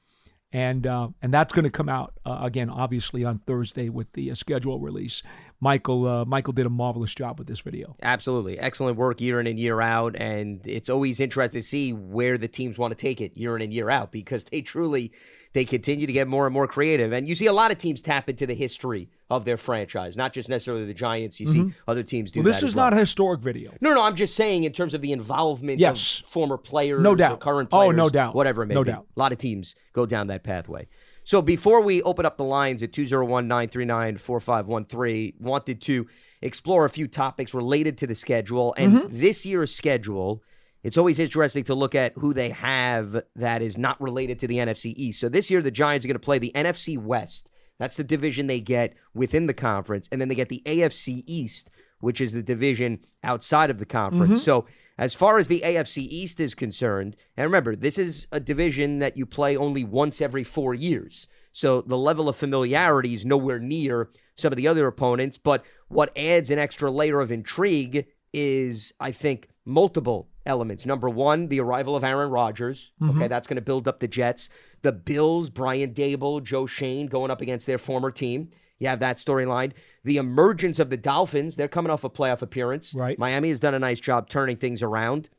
and 0.52 0.88
uh, 0.88 1.10
and 1.22 1.34
that's 1.34 1.54
going 1.54 1.66
to 1.66 1.70
come 1.70 1.90
out 1.90 2.14
uh, 2.26 2.40
again, 2.42 2.70
obviously 2.70 3.24
on 3.24 3.40
Thursday 3.46 3.90
with 3.90 4.12
the 4.14 4.32
uh, 4.32 4.36
schedule 4.36 4.80
release. 4.80 5.22
Michael 5.60 6.08
uh, 6.08 6.26
Michael 6.26 6.54
did 6.54 6.66
a 6.66 6.70
marvelous 6.70 7.14
job 7.14 7.38
with 7.38 7.48
this 7.48 7.60
video. 7.60 7.96
Absolutely. 8.02 8.58
Excellent 8.58 8.98
work 8.98 9.22
year 9.22 9.40
in 9.40 9.48
and 9.48 9.60
year 9.60 9.82
out. 9.82 10.16
And 10.16 10.62
it's 10.66 10.90
always 10.90 11.20
interesting 11.20 11.62
to 11.62 11.68
see 11.68 11.94
where 11.94 12.38
the 12.38 12.48
teams 12.48 12.78
want 12.78 12.92
to 12.92 12.96
take 12.96 13.22
it 13.22 13.38
year 13.38 13.56
in 13.56 13.62
and 13.62 13.74
year 13.74 13.90
out 13.90 14.12
because 14.12 14.46
they 14.46 14.62
truly 14.62 15.12
they 15.54 15.66
continue 15.66 16.06
to 16.06 16.14
get 16.14 16.28
more 16.28 16.46
and 16.46 16.54
more 16.54 16.68
creative. 16.68 17.12
And 17.12 17.28
you 17.28 17.34
see 17.34 17.48
a 17.48 17.54
lot 17.54 17.72
of 17.72 17.80
teams 17.80 18.02
tap 18.04 18.30
into 18.30 18.46
the 18.46 18.54
history 18.54 19.10
of 19.32 19.46
their 19.46 19.58
franchise, 19.58 20.16
not 20.16 20.32
just 20.34 20.48
necessarily 20.50 20.86
the 20.86 20.94
Giants. 20.94 21.40
You 21.40 21.48
see 21.48 21.74
other 21.88 22.04
teams 22.04 22.32
do 22.32 22.40
Mm-hmm. 22.42 22.46
Well, 22.46 22.54
this 22.54 22.62
is 22.64 22.76
well. 22.76 22.86
not 22.86 22.94
a 22.94 22.98
historic 22.98 23.42
video. 23.42 23.72
No, 23.82 23.94
no, 23.94 24.04
I'm 24.04 24.16
just 24.16 24.36
saying 24.36 24.64
in 24.64 24.72
terms 24.74 24.94
of 24.94 25.02
the 25.02 25.12
involvement 25.12 25.80
Yes. 25.80 26.20
of 26.20 26.26
former 26.28 26.58
players, 26.58 27.02
No 27.02 27.14
or 27.14 27.16
doubt. 27.16 27.40
current 27.40 27.70
Oh, 27.72 27.90
no 27.92 28.10
doubt. 28.10 28.36
whatever 28.36 28.62
it 28.64 28.68
may 28.68 28.76
No 28.76 28.84
be. 28.84 28.92
doubt. 28.92 29.08
A 29.16 29.20
lot 29.20 29.32
of 29.32 29.38
teams 29.40 29.74
go 29.94 30.06
down 30.06 30.28
that 30.28 30.44
pathway. 30.44 30.88
So 31.24 31.42
before 31.42 31.82
we 31.82 32.02
open 32.04 32.26
up 32.26 32.38
the 32.38 32.44
lines 32.44 32.82
at 32.82 32.92
201-939-4513, 32.92 35.40
wanted 35.40 35.82
to 35.82 36.08
explore 36.42 36.86
a 36.86 36.90
few 36.90 37.08
topics 37.08 37.54
related 37.54 37.98
to 38.00 38.08
the 38.08 38.16
schedule 38.16 38.74
and 38.78 38.94
Mm-hmm. 38.94 39.18
this 39.18 39.46
year's 39.46 39.74
schedule. 39.74 40.44
It's 40.84 40.98
always 40.98 41.20
interesting 41.20 41.64
to 41.66 41.76
look 41.76 41.94
at 41.94 42.14
who 42.16 42.34
they 42.34 42.50
have 42.52 43.22
that 43.36 43.62
is 43.62 43.78
not 43.78 44.00
related 44.02 44.40
to 44.40 44.48
the 44.48 44.58
NFC 44.58 44.94
East. 44.96 45.20
So 45.20 45.30
this 45.30 45.52
year 45.52 45.62
the 45.62 45.72
Giants 45.72 46.06
are 46.06 46.08
going 46.08 46.16
to 46.16 46.20
play 46.20 46.40
the 46.40 46.54
NFC 46.56 46.98
West. 46.98 47.50
That's 47.80 47.98
the 47.98 48.04
division 48.04 48.48
they 48.48 48.60
get 48.60 48.94
within 49.14 49.48
the 49.48 49.54
conference. 49.54 50.08
And 50.12 50.20
then 50.20 50.28
they 50.28 50.36
get 50.36 50.50
the 50.50 50.62
AFC 50.66 51.24
East, 51.26 51.70
which 52.00 52.22
is 52.22 52.34
the 52.34 52.44
division 52.44 53.00
outside 53.24 53.70
of 53.70 53.80
the 53.80 53.86
conference. 53.86 54.32
Mm-hmm. 54.32 54.40
So, 54.40 54.66
as 54.98 55.14
far 55.14 55.38
as 55.38 55.48
the 55.48 55.62
AFC 55.62 56.00
East 56.00 56.42
is 56.42 56.54
concerned, 56.54 57.16
and 57.38 57.46
remember, 57.46 57.74
this 57.74 57.98
is 57.98 58.28
a 58.34 58.40
division 58.42 59.00
that 59.00 59.16
you 59.16 59.26
play 59.26 59.56
only 59.56 59.86
once 59.86 60.20
every 60.20 60.44
four 60.44 60.74
years. 60.74 61.30
So, 61.54 61.82
the 61.82 61.98
level 61.98 62.28
of 62.28 62.36
familiarity 62.36 63.14
is 63.14 63.26
nowhere 63.26 63.60
near 63.60 64.10
some 64.36 64.52
of 64.52 64.58
the 64.58 64.68
other 64.68 64.88
opponents. 64.88 65.38
But 65.38 65.64
what 65.88 66.16
adds 66.18 66.52
an 66.52 66.60
extra 66.60 66.92
layer 66.92 67.22
of 67.22 67.32
intrigue 67.32 68.08
is, 68.34 68.94
I 69.00 69.12
think, 69.12 69.50
multiple 69.66 70.28
elements. 70.46 70.86
Number 70.86 71.10
one, 71.10 71.48
the 71.48 71.60
arrival 71.60 71.96
of 71.96 72.04
Aaron 72.04 72.32
Rodgers. 72.32 72.92
Okay, 73.02 73.12
mm-hmm. 73.12 73.28
that's 73.28 73.48
going 73.48 73.56
to 73.56 73.62
build 73.62 73.88
up 73.88 74.00
the 74.00 74.08
Jets. 74.08 74.50
The 74.82 74.92
Bills, 74.92 75.50
Brian 75.50 75.94
Daboll, 75.94 76.44
Joe 76.44 76.66
Schoen 76.66 77.08
going 77.08 77.32
up 77.32 77.42
against 77.42 77.66
their 77.66 77.78
former 77.78 78.12
team. 78.12 78.50
You 78.80 78.88
have 78.88 79.00
that 79.00 79.18
storyline. 79.18 79.74
The 80.04 80.18
emergence 80.18 80.80
of 80.80 80.90
the 80.90 80.98
Dolphins. 80.98 81.56
They're 81.56 81.68
coming 81.68 81.92
off 81.92 82.04
a 82.04 82.10
playoff 82.10 82.42
appearance. 82.42 82.94
Right. 82.94 83.20
Miami 83.20 83.50
has 83.50 83.60
done 83.60 83.74
a 83.74 83.80
nice 83.80 84.00
job 84.00 84.30
turning 84.30 84.58
things 84.58 84.82
around. 84.82 85.30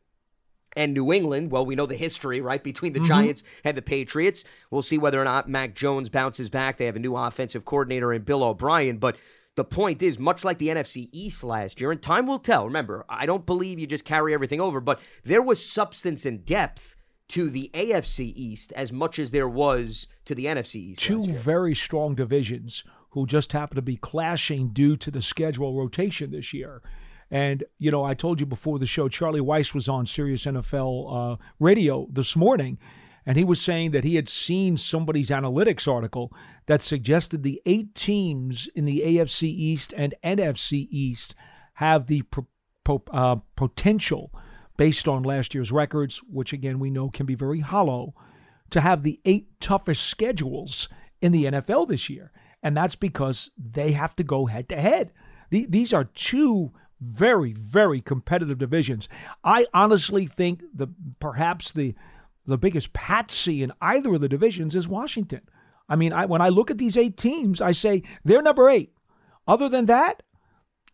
And 0.76 0.94
New 0.94 1.12
England, 1.12 1.50
well, 1.50 1.66
we 1.66 1.74
know 1.74 1.86
the 1.86 1.96
history, 1.96 2.40
right, 2.40 2.62
between 2.62 2.92
the 2.92 3.00
mm-hmm. 3.00 3.08
Giants 3.08 3.42
and 3.64 3.76
the 3.76 3.82
Patriots. 3.82 4.44
We'll 4.70 4.82
see 4.82 4.98
whether 4.98 5.20
or 5.20 5.24
not 5.24 5.48
Mac 5.48 5.74
Jones 5.74 6.08
bounces 6.08 6.48
back. 6.48 6.76
They 6.76 6.86
have 6.86 6.94
a 6.94 7.00
new 7.00 7.16
offensive 7.16 7.64
coordinator 7.64 8.12
in 8.12 8.22
Bill 8.22 8.44
O'Brien. 8.44 8.98
But 8.98 9.16
the 9.60 9.64
point 9.64 10.02
is, 10.02 10.18
much 10.18 10.42
like 10.42 10.56
the 10.56 10.68
NFC 10.68 11.10
East 11.12 11.44
last 11.44 11.82
year, 11.82 11.92
and 11.92 12.00
time 12.00 12.26
will 12.26 12.38
tell. 12.38 12.64
Remember, 12.64 13.04
I 13.10 13.26
don't 13.26 13.44
believe 13.44 13.78
you 13.78 13.86
just 13.86 14.06
carry 14.06 14.32
everything 14.32 14.58
over, 14.58 14.80
but 14.80 15.00
there 15.22 15.42
was 15.42 15.62
substance 15.62 16.24
and 16.24 16.46
depth 16.46 16.96
to 17.28 17.50
the 17.50 17.70
AFC 17.74 18.32
East 18.34 18.72
as 18.72 18.90
much 18.90 19.18
as 19.18 19.32
there 19.32 19.46
was 19.46 20.08
to 20.24 20.34
the 20.34 20.46
NFC 20.46 20.76
East. 20.76 21.02
two 21.02 21.26
very 21.26 21.74
strong 21.74 22.14
divisions 22.14 22.84
who 23.10 23.26
just 23.26 23.52
happen 23.52 23.76
to 23.76 23.82
be 23.82 23.98
clashing 23.98 24.68
due 24.68 24.96
to 24.96 25.10
the 25.10 25.20
schedule 25.20 25.76
rotation 25.76 26.30
this 26.30 26.54
year. 26.54 26.80
And, 27.30 27.64
you 27.78 27.90
know, 27.90 28.02
I 28.02 28.14
told 28.14 28.40
you 28.40 28.46
before 28.46 28.78
the 28.78 28.86
show, 28.86 29.10
Charlie 29.10 29.40
Weis 29.42 29.74
was 29.74 29.90
on 29.90 30.06
Sirius 30.06 30.46
NFL 30.46 31.34
uh, 31.34 31.36
radio 31.58 32.08
this 32.10 32.34
morning, 32.34 32.78
and 33.26 33.36
he 33.36 33.44
was 33.44 33.60
saying 33.60 33.90
that 33.92 34.04
he 34.04 34.16
had 34.16 34.28
seen 34.28 34.76
somebody's 34.76 35.30
analytics 35.30 35.90
article 35.90 36.32
that 36.66 36.82
suggested 36.82 37.42
the 37.42 37.60
eight 37.66 37.94
teams 37.94 38.68
in 38.74 38.84
the 38.84 39.02
AFC 39.04 39.42
East 39.44 39.92
and 39.96 40.14
NFC 40.24 40.88
East 40.90 41.34
have 41.74 42.06
the 42.06 42.22
pro- 42.22 43.02
uh, 43.12 43.36
potential, 43.56 44.32
based 44.76 45.06
on 45.06 45.22
last 45.22 45.54
year's 45.54 45.72
records, 45.72 46.18
which 46.28 46.52
again 46.52 46.78
we 46.78 46.90
know 46.90 47.08
can 47.08 47.26
be 47.26 47.34
very 47.34 47.60
hollow, 47.60 48.14
to 48.70 48.80
have 48.80 49.02
the 49.02 49.20
eight 49.24 49.48
toughest 49.60 50.06
schedules 50.06 50.88
in 51.20 51.32
the 51.32 51.44
NFL 51.44 51.88
this 51.88 52.08
year. 52.08 52.32
And 52.62 52.76
that's 52.76 52.94
because 52.94 53.50
they 53.58 53.92
have 53.92 54.14
to 54.16 54.22
go 54.22 54.46
head 54.46 54.68
to 54.68 54.76
head. 54.76 55.12
These 55.50 55.92
are 55.92 56.04
two 56.04 56.72
very, 57.00 57.52
very 57.52 58.00
competitive 58.00 58.58
divisions. 58.58 59.08
I 59.42 59.66
honestly 59.72 60.26
think 60.26 60.62
the 60.74 60.88
perhaps 61.18 61.72
the 61.72 61.94
the 62.50 62.58
biggest 62.58 62.92
patsy 62.92 63.62
in 63.62 63.72
either 63.80 64.14
of 64.14 64.20
the 64.20 64.28
divisions 64.28 64.74
is 64.74 64.88
Washington. 64.88 65.42
I 65.88 65.96
mean, 65.96 66.12
I, 66.12 66.26
when 66.26 66.40
I 66.40 66.48
look 66.48 66.70
at 66.70 66.78
these 66.78 66.96
eight 66.96 67.16
teams, 67.16 67.60
I 67.60 67.72
say 67.72 68.02
they're 68.24 68.42
number 68.42 68.68
eight. 68.68 68.94
Other 69.46 69.68
than 69.68 69.86
that, 69.86 70.22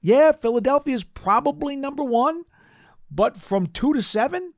yeah, 0.01 0.33
Philadelphia 0.33 0.95
is 0.95 1.05
probably 1.05 1.77
number 1.77 2.03
one. 2.03 2.45
But 3.11 3.37
from 3.37 3.67
two 3.67 3.93
to 3.95 4.03
seven, 4.03 4.55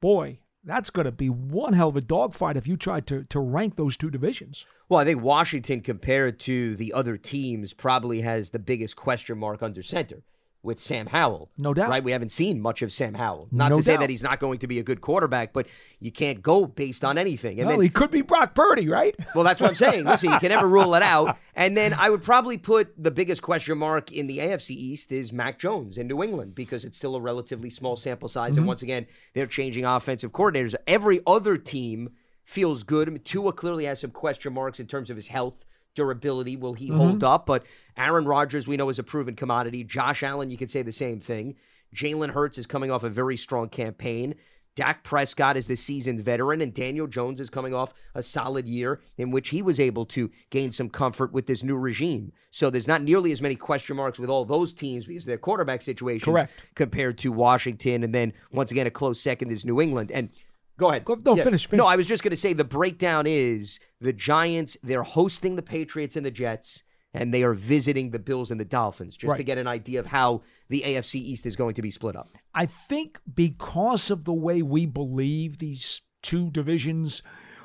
boy, 0.00 0.40
that's 0.64 0.90
going 0.90 1.04
to 1.04 1.12
be 1.12 1.28
one 1.28 1.74
hell 1.74 1.88
of 1.88 1.96
a 1.96 2.00
dogfight 2.00 2.56
if 2.56 2.66
you 2.66 2.76
try 2.76 3.00
to, 3.00 3.24
to 3.24 3.38
rank 3.38 3.76
those 3.76 3.96
two 3.96 4.10
divisions. 4.10 4.64
Well, 4.88 5.00
I 5.00 5.04
think 5.04 5.22
Washington, 5.22 5.80
compared 5.80 6.40
to 6.40 6.74
the 6.76 6.92
other 6.92 7.16
teams, 7.16 7.72
probably 7.72 8.22
has 8.22 8.50
the 8.50 8.58
biggest 8.58 8.96
question 8.96 9.38
mark 9.38 9.62
under 9.62 9.82
center 9.82 10.22
with 10.66 10.80
Sam 10.80 11.06
Howell. 11.06 11.50
No 11.56 11.72
doubt. 11.72 11.88
Right? 11.88 12.04
We 12.04 12.12
haven't 12.12 12.28
seen 12.30 12.60
much 12.60 12.82
of 12.82 12.92
Sam 12.92 13.14
Howell. 13.14 13.48
Not 13.50 13.70
No 13.70 13.76
to 13.76 13.82
say 13.82 13.96
that 13.96 14.10
he's 14.10 14.22
not 14.22 14.40
going 14.40 14.58
to 14.58 14.66
be 14.66 14.78
a 14.78 14.82
good 14.82 15.00
quarterback, 15.00 15.54
but 15.54 15.66
you 16.00 16.12
can't 16.12 16.42
go 16.42 16.66
based 16.66 17.04
on 17.04 17.16
anything. 17.16 17.58
And 17.58 17.68
well, 17.68 17.78
then 17.78 17.84
he 17.84 17.88
could 17.88 18.10
be 18.10 18.20
Brock 18.20 18.54
Purdy, 18.54 18.88
right? 18.88 19.14
Well, 19.34 19.44
that's 19.44 19.60
what 19.60 19.68
I'm 19.68 19.74
saying. 19.74 20.04
Listen, 20.04 20.30
you 20.30 20.38
can 20.38 20.48
never 20.48 20.66
rule 20.66 20.94
it 20.94 21.02
out. 21.02 21.36
And 21.54 21.76
then 21.76 21.92
I 21.92 22.08
would 22.08 22.22
probably 22.22 22.56
put 22.56 22.90
the 22.96 23.10
biggest 23.10 23.42
question 23.42 23.76
mark 23.76 24.10
in 24.10 24.28
the 24.28 24.38
AFC 24.38 24.70
East 24.70 25.12
is 25.12 25.30
Mac 25.30 25.58
Jones 25.58 25.98
in 25.98 26.06
New 26.06 26.22
England 26.22 26.54
because 26.54 26.84
it's 26.84 26.96
still 26.96 27.16
a 27.16 27.20
relatively 27.20 27.68
small 27.68 27.96
sample 27.96 28.30
size. 28.30 28.50
And 28.50 28.60
mm-hmm. 28.60 28.68
once 28.68 28.82
again, 28.82 29.06
they're 29.34 29.46
changing 29.46 29.84
offensive 29.84 30.32
coordinators. 30.32 30.74
Every 30.86 31.20
other 31.26 31.58
team 31.58 32.10
feels 32.44 32.82
good. 32.82 33.08
I 33.08 33.10
mean, 33.10 33.22
Tua 33.22 33.52
clearly 33.52 33.84
has 33.84 34.00
some 34.00 34.10
question 34.10 34.54
marks 34.54 34.80
in 34.80 34.86
terms 34.86 35.10
of 35.10 35.16
his 35.16 35.28
health, 35.28 35.64
durability. 35.96 36.56
Will 36.56 36.74
he 36.74 36.88
mm-hmm. 36.88 36.98
hold 36.98 37.24
up? 37.24 37.46
But 37.46 37.66
Aaron 37.96 38.26
Rodgers, 38.26 38.68
we 38.68 38.76
know, 38.76 38.88
is 38.88 39.00
a 39.00 39.02
proven 39.02 39.34
commodity. 39.34 39.82
Josh 39.82 40.22
Allen, 40.22 40.50
you 40.50 40.56
could 40.56 40.70
say 40.70 40.82
the 40.82 40.92
same 40.92 41.18
thing. 41.18 41.56
Jalen 41.94 42.30
Hurts 42.30 42.58
is 42.58 42.66
coming 42.66 42.90
off 42.92 43.02
a 43.02 43.10
very 43.10 43.36
strong 43.36 43.68
campaign. 43.68 44.36
Dak 44.76 45.04
Prescott 45.04 45.56
is 45.56 45.66
the 45.66 45.74
seasoned 45.74 46.20
veteran, 46.20 46.60
and 46.60 46.72
Daniel 46.72 47.06
Jones 47.06 47.40
is 47.40 47.48
coming 47.48 47.72
off 47.72 47.94
a 48.14 48.22
solid 48.22 48.68
year 48.68 49.00
in 49.16 49.30
which 49.30 49.48
he 49.48 49.62
was 49.62 49.80
able 49.80 50.04
to 50.04 50.30
gain 50.50 50.70
some 50.70 50.90
comfort 50.90 51.32
with 51.32 51.46
this 51.46 51.62
new 51.62 51.76
regime. 51.76 52.30
So 52.50 52.68
there's 52.68 52.86
not 52.86 53.02
nearly 53.02 53.32
as 53.32 53.40
many 53.40 53.56
question 53.56 53.96
marks 53.96 54.18
with 54.18 54.28
all 54.28 54.44
those 54.44 54.74
teams 54.74 55.06
because 55.06 55.24
their 55.24 55.38
quarterback 55.38 55.80
situations 55.80 56.24
Correct. 56.24 56.52
compared 56.74 57.16
to 57.18 57.32
Washington. 57.32 58.04
And 58.04 58.14
then 58.14 58.34
once 58.52 58.70
again, 58.70 58.86
a 58.86 58.90
close 58.90 59.18
second 59.18 59.50
is 59.50 59.64
New 59.64 59.80
England. 59.80 60.12
And 60.12 60.28
go 60.76 60.90
ahead. 60.90 61.06
Go- 61.06 61.14
no, 61.24 61.36
finish, 61.36 61.66
finish. 61.66 61.78
No, 61.78 61.86
I 61.86 61.96
was 61.96 62.04
just 62.04 62.22
going 62.22 62.30
to 62.30 62.36
say 62.36 62.52
the 62.52 62.62
breakdown 62.62 63.26
is 63.26 63.80
the 64.00 64.12
Giants, 64.12 64.76
they're 64.82 65.02
hosting 65.02 65.56
the 65.56 65.62
Patriots 65.62 66.16
and 66.16 66.26
the 66.26 66.30
Jets. 66.30 66.84
And 67.14 67.32
they 67.32 67.44
are 67.44 67.54
visiting 67.54 68.10
the 68.10 68.18
Bills 68.18 68.50
and 68.50 68.60
the 68.60 68.64
Dolphins 68.66 69.16
just 69.16 69.36
to 69.36 69.42
get 69.42 69.56
an 69.56 69.66
idea 69.66 70.00
of 70.00 70.04
how 70.04 70.42
the 70.68 70.82
AFC 70.82 71.14
East 71.14 71.46
is 71.46 71.56
going 71.56 71.74
to 71.76 71.80
be 71.80 71.90
split 71.90 72.14
up. 72.14 72.28
I 72.54 72.66
think 72.66 73.18
because 73.32 74.10
of 74.10 74.24
the 74.24 74.34
way 74.34 74.60
we 74.60 74.84
believe 74.84 75.56
these 75.56 76.02
two 76.22 76.50
divisions 76.50 77.22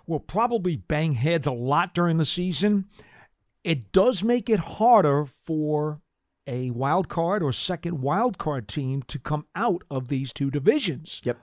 will 0.07 0.21
probably 0.21 0.77
bang 0.77 1.13
heads 1.13 1.47
a 1.47 1.51
lot 1.51 1.93
during 1.93 2.17
the 2.17 2.23
season, 2.23 2.85
it 3.65 3.91
does 3.91 4.23
make 4.23 4.49
it 4.49 4.59
harder 4.59 5.25
for 5.25 5.99
a 6.47 6.69
wild 6.71 7.09
card 7.09 7.43
or 7.43 7.51
second 7.51 8.01
wild 8.01 8.37
card 8.37 8.67
team 8.67 9.03
to 9.03 9.19
come 9.19 9.45
out 9.55 9.83
of 9.91 10.07
these 10.07 10.33
two 10.33 10.49
divisions. 10.49 11.21
Yep. 11.23 11.37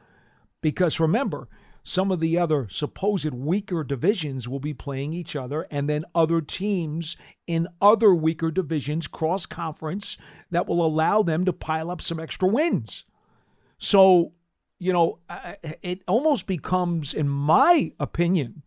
Because 0.60 0.98
remember, 0.98 1.48
some 1.88 2.12
of 2.12 2.20
the 2.20 2.36
other 2.36 2.68
supposed 2.70 3.32
weaker 3.32 3.82
divisions 3.82 4.46
will 4.46 4.60
be 4.60 4.74
playing 4.74 5.14
each 5.14 5.34
other, 5.34 5.66
and 5.70 5.88
then 5.88 6.04
other 6.14 6.42
teams 6.42 7.16
in 7.46 7.66
other 7.80 8.14
weaker 8.14 8.50
divisions 8.50 9.06
cross 9.06 9.46
conference 9.46 10.18
that 10.50 10.66
will 10.66 10.84
allow 10.84 11.22
them 11.22 11.46
to 11.46 11.52
pile 11.52 11.90
up 11.90 12.02
some 12.02 12.20
extra 12.20 12.46
wins. 12.46 13.04
So, 13.78 14.32
you 14.78 14.92
know, 14.92 15.20
it 15.82 16.02
almost 16.06 16.46
becomes, 16.46 17.14
in 17.14 17.26
my 17.26 17.92
opinion, 17.98 18.64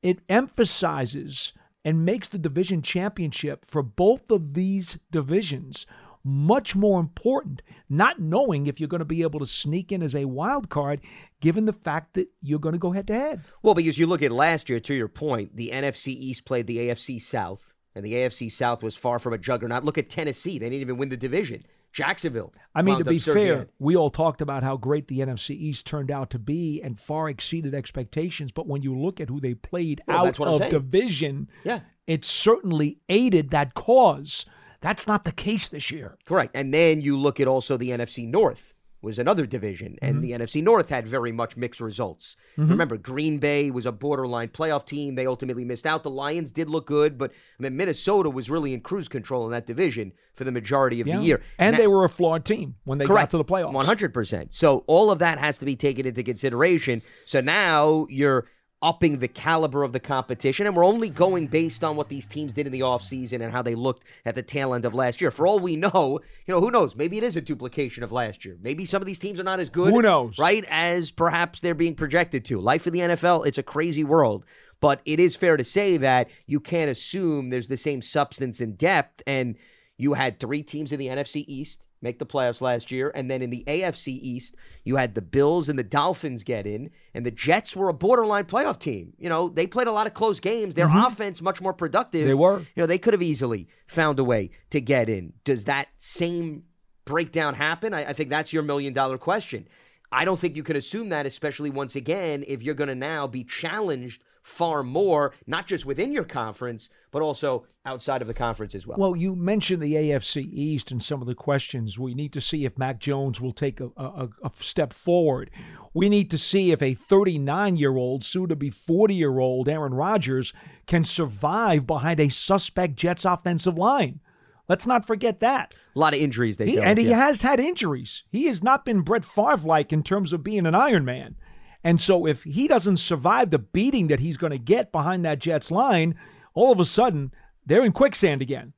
it 0.00 0.20
emphasizes 0.28 1.52
and 1.84 2.04
makes 2.04 2.28
the 2.28 2.38
division 2.38 2.82
championship 2.82 3.64
for 3.66 3.82
both 3.82 4.30
of 4.30 4.54
these 4.54 4.98
divisions 5.10 5.86
much 6.24 6.74
more 6.74 6.98
important, 6.98 7.60
not 7.88 8.18
knowing 8.20 8.66
if 8.66 8.80
you're 8.80 8.88
going 8.88 8.98
to 9.00 9.04
be 9.04 9.22
able 9.22 9.40
to 9.40 9.46
sneak 9.46 9.92
in 9.92 10.02
as 10.02 10.14
a 10.16 10.24
wild 10.24 10.70
card, 10.70 11.00
given 11.40 11.66
the 11.66 11.72
fact 11.72 12.14
that 12.14 12.28
you're 12.40 12.58
going 12.58 12.72
to 12.72 12.78
go 12.78 12.92
head 12.92 13.06
to 13.06 13.14
head. 13.14 13.42
Well, 13.62 13.74
because 13.74 13.98
you 13.98 14.06
look 14.06 14.22
at 14.22 14.32
last 14.32 14.68
year, 14.70 14.80
to 14.80 14.94
your 14.94 15.08
point, 15.08 15.54
the 15.54 15.70
NFC 15.72 16.08
East 16.08 16.44
played 16.46 16.66
the 16.66 16.78
AFC 16.78 17.20
South, 17.20 17.72
and 17.94 18.04
the 18.04 18.14
AFC 18.14 18.50
South 18.50 18.82
was 18.82 18.96
far 18.96 19.18
from 19.18 19.34
a 19.34 19.38
juggernaut. 19.38 19.84
Look 19.84 19.98
at 19.98 20.08
Tennessee; 20.08 20.58
they 20.58 20.66
didn't 20.70 20.80
even 20.80 20.96
win 20.96 21.10
the 21.10 21.16
division. 21.16 21.62
Jacksonville. 21.92 22.52
I 22.74 22.82
mean, 22.82 22.98
to 22.98 23.04
be 23.04 23.20
fair, 23.20 23.68
we 23.78 23.94
all 23.94 24.10
talked 24.10 24.40
about 24.40 24.64
how 24.64 24.76
great 24.76 25.06
the 25.06 25.20
NFC 25.20 25.50
East 25.50 25.86
turned 25.86 26.10
out 26.10 26.28
to 26.30 26.40
be 26.40 26.82
and 26.82 26.98
far 26.98 27.28
exceeded 27.28 27.72
expectations. 27.72 28.50
But 28.50 28.66
when 28.66 28.82
you 28.82 28.98
look 28.98 29.20
at 29.20 29.28
who 29.28 29.40
they 29.40 29.54
played 29.54 30.02
Well, 30.08 30.18
out 30.18 30.24
that's 30.24 30.38
what 30.40 30.48
I'm 30.48 30.54
of 30.54 30.58
saying. 30.58 30.72
division, 30.72 31.48
Yeah. 31.62 31.80
it 32.08 32.24
certainly 32.24 32.98
aided 33.08 33.50
that 33.50 33.74
cause. 33.74 34.44
That's 34.84 35.06
not 35.06 35.24
the 35.24 35.32
case 35.32 35.70
this 35.70 35.90
year. 35.90 36.18
Correct. 36.26 36.52
And 36.54 36.72
then 36.74 37.00
you 37.00 37.18
look 37.18 37.40
at 37.40 37.48
also 37.48 37.76
the 37.78 37.88
NFC 37.88 38.28
North 38.28 38.74
was 39.00 39.18
another 39.18 39.44
division, 39.44 39.98
and 40.00 40.16
Mm-hmm. 40.16 40.20
the 40.22 40.30
NFC 40.46 40.62
North 40.62 40.88
had 40.88 41.06
very 41.06 41.30
much 41.32 41.56
mixed 41.58 41.80
results. 41.80 42.36
Remember, 42.56 42.96
Green 42.96 43.36
Bay 43.38 43.70
was 43.70 43.84
a 43.84 43.92
borderline 43.92 44.48
playoff 44.48 44.86
team. 44.86 45.14
They 45.14 45.26
ultimately 45.26 45.62
missed 45.64 45.84
out. 45.84 46.02
The 46.04 46.08
Lions 46.10 46.50
did 46.52 46.70
look 46.70 46.86
good, 46.86 47.18
but 47.18 47.30
I 47.58 47.62
mean, 47.62 47.76
Minnesota 47.76 48.30
was 48.30 48.48
really 48.48 48.72
in 48.72 48.80
cruise 48.80 49.08
control 49.08 49.44
in 49.44 49.52
that 49.52 49.66
division 49.66 50.12
for 50.34 50.44
the 50.44 50.52
majority 50.52 51.02
of 51.02 51.06
Yeah. 51.06 51.18
the 51.18 51.22
year. 51.22 51.42
And 51.58 51.72
Now- 51.74 51.78
they 51.80 51.86
were 51.86 52.04
a 52.04 52.08
flawed 52.08 52.44
team 52.46 52.76
when 52.84 52.96
they 52.98 53.04
Correct. 53.06 53.24
got 53.24 53.30
to 53.32 53.36
the 53.38 53.44
playoffs. 53.44 53.74
One 53.74 53.84
hundred 53.86 54.14
percent. 54.14 54.54
So 54.54 54.84
all 54.86 55.10
of 55.10 55.18
that 55.18 55.38
has 55.38 55.58
to 55.58 55.66
be 55.66 55.76
taken 55.76 56.06
into 56.06 56.22
consideration. 56.22 57.02
So 57.26 57.40
now 57.42 58.06
you're 58.08 58.46
upping 58.84 59.18
the 59.18 59.26
caliber 59.26 59.82
of 59.82 59.92
the 59.92 59.98
competition, 59.98 60.66
and 60.66 60.76
we're 60.76 60.84
only 60.84 61.08
going 61.08 61.46
based 61.46 61.82
on 61.82 61.96
what 61.96 62.10
these 62.10 62.26
teams 62.26 62.52
did 62.52 62.66
in 62.66 62.72
the 62.72 62.80
offseason 62.80 63.42
and 63.42 63.50
how 63.50 63.62
they 63.62 63.74
looked 63.74 64.04
at 64.26 64.34
the 64.34 64.42
tail 64.42 64.74
end 64.74 64.84
of 64.84 64.94
last 64.94 65.22
year. 65.22 65.30
For 65.30 65.46
all 65.46 65.58
we 65.58 65.74
know, 65.74 66.20
you 66.46 66.54
know, 66.54 66.60
who 66.60 66.70
knows? 66.70 66.94
Maybe 66.94 67.16
it 67.16 67.24
is 67.24 67.34
a 67.34 67.40
duplication 67.40 68.04
of 68.04 68.12
last 68.12 68.44
year. 68.44 68.58
Maybe 68.60 68.84
some 68.84 69.00
of 69.00 69.06
these 69.06 69.18
teams 69.18 69.40
are 69.40 69.44
not 69.44 69.58
as 69.58 69.70
good. 69.70 69.92
Who 69.92 70.02
knows? 70.02 70.38
Right? 70.38 70.66
As 70.68 71.10
perhaps 71.10 71.60
they're 71.62 71.74
being 71.74 71.94
projected 71.94 72.44
to. 72.44 72.60
Life 72.60 72.86
in 72.86 72.92
the 72.92 73.00
NFL, 73.00 73.46
it's 73.46 73.58
a 73.58 73.62
crazy 73.62 74.04
world. 74.04 74.44
But 74.80 75.00
it 75.06 75.18
is 75.18 75.34
fair 75.34 75.56
to 75.56 75.64
say 75.64 75.96
that 75.96 76.28
you 76.46 76.60
can't 76.60 76.90
assume 76.90 77.48
there's 77.48 77.68
the 77.68 77.78
same 77.78 78.02
substance 78.02 78.60
and 78.60 78.76
depth. 78.76 79.22
And 79.26 79.56
you 79.96 80.12
had 80.12 80.38
three 80.38 80.62
teams 80.62 80.92
in 80.92 80.98
the 80.98 81.06
NFC 81.08 81.44
East 81.48 81.83
make 82.04 82.20
the 82.20 82.26
playoffs 82.26 82.60
last 82.60 82.92
year. 82.92 83.10
And 83.14 83.28
then 83.28 83.42
in 83.42 83.50
the 83.50 83.64
AFC 83.66 84.08
East, 84.08 84.54
you 84.84 84.96
had 84.96 85.16
the 85.16 85.22
Bills 85.22 85.68
and 85.68 85.76
the 85.76 85.82
Dolphins 85.82 86.44
get 86.44 86.66
in, 86.66 86.90
and 87.12 87.26
the 87.26 87.32
Jets 87.32 87.74
were 87.74 87.88
a 87.88 87.94
borderline 87.94 88.44
playoff 88.44 88.78
team. 88.78 89.14
You 89.18 89.28
know, 89.28 89.48
they 89.48 89.66
played 89.66 89.88
a 89.88 89.92
lot 89.92 90.06
of 90.06 90.14
close 90.14 90.38
games. 90.38 90.76
Their 90.76 90.88
offense 90.88 91.42
much 91.42 91.60
more 91.60 91.72
productive. 91.72 92.20
Mm-hmm. 92.20 92.28
They 92.28 92.34
were. 92.34 92.58
You 92.58 92.82
know, 92.82 92.86
they 92.86 92.98
could 92.98 93.14
have 93.14 93.22
easily 93.22 93.66
found 93.88 94.20
a 94.20 94.24
way 94.24 94.50
to 94.70 94.80
get 94.80 95.08
in. 95.08 95.32
Does 95.42 95.64
that 95.64 95.88
same 95.96 96.64
breakdown 97.04 97.54
happen? 97.54 97.94
I, 97.94 98.10
I 98.10 98.12
think 98.12 98.30
that's 98.30 98.52
your 98.52 98.62
million 98.62 98.92
dollar 98.92 99.18
question. 99.18 99.66
I 100.12 100.24
don't 100.24 100.38
think 100.38 100.54
you 100.54 100.62
can 100.62 100.76
assume 100.76 101.08
that, 101.08 101.26
especially 101.26 101.70
once 101.70 101.96
again, 101.96 102.44
if 102.46 102.62
you're 102.62 102.76
going 102.76 102.88
to 102.88 102.94
now 102.94 103.26
be 103.26 103.42
challenged 103.42 104.22
far 104.44 104.82
more, 104.82 105.32
not 105.46 105.66
just 105.66 105.86
within 105.86 106.12
your 106.12 106.22
conference, 106.22 106.90
but 107.10 107.22
also 107.22 107.64
outside 107.86 108.20
of 108.20 108.28
the 108.28 108.34
conference 108.34 108.74
as 108.74 108.86
well. 108.86 108.98
Well, 108.98 109.16
you 109.16 109.34
mentioned 109.34 109.82
the 109.82 109.94
AFC 109.94 110.46
East 110.52 110.90
and 110.90 111.02
some 111.02 111.22
of 111.22 111.26
the 111.26 111.34
questions. 111.34 111.98
We 111.98 112.12
need 112.12 112.34
to 112.34 112.42
see 112.42 112.66
if 112.66 112.76
Mac 112.76 113.00
Jones 113.00 113.40
will 113.40 113.52
take 113.52 113.80
a, 113.80 113.90
a, 113.96 114.28
a 114.44 114.50
step 114.60 114.92
forward. 114.92 115.50
We 115.94 116.10
need 116.10 116.30
to 116.30 116.36
see 116.36 116.72
if 116.72 116.82
a 116.82 116.92
39 116.92 117.76
year 117.76 117.96
old, 117.96 118.22
soon 118.22 118.50
to 118.50 118.56
be 118.56 118.68
40 118.68 119.14
year 119.14 119.38
old 119.38 119.66
Aaron 119.66 119.94
Rodgers 119.94 120.52
can 120.86 121.04
survive 121.04 121.86
behind 121.86 122.20
a 122.20 122.28
suspect 122.28 122.96
Jets 122.96 123.24
offensive 123.24 123.78
line. 123.78 124.20
Let's 124.68 124.86
not 124.86 125.06
forget 125.06 125.40
that. 125.40 125.74
a 125.94 125.98
lot 125.98 126.14
of 126.14 126.20
injuries 126.20 126.58
they 126.58 126.66
He, 126.66 126.80
and 126.80 126.98
he 126.98 127.08
yeah. 127.08 127.16
has 127.16 127.40
had 127.42 127.60
injuries. 127.60 128.24
He 128.30 128.44
has 128.46 128.62
not 128.62 128.84
been 128.84 129.00
Brett 129.00 129.24
Favre 129.24 129.66
like 129.66 129.92
in 129.92 130.02
terms 130.02 130.34
of 130.34 130.44
being 130.44 130.66
an 130.66 130.74
Iron 130.74 131.04
Man. 131.06 131.36
And 131.84 132.00
so 132.00 132.26
if 132.26 132.42
he 132.42 132.66
doesn't 132.66 132.96
survive 132.96 133.50
the 133.50 133.58
beating 133.58 134.08
that 134.08 134.20
he's 134.20 134.36
going 134.38 134.52
to 134.52 134.58
get 134.58 134.90
behind 134.90 135.24
that 135.24 135.38
Jets 135.38 135.70
line, 135.70 136.16
all 136.54 136.72
of 136.72 136.80
a 136.80 136.84
sudden 136.84 137.30
they're 137.66 137.84
in 137.84 137.92
quicksand 137.92 138.42
again 138.42 138.72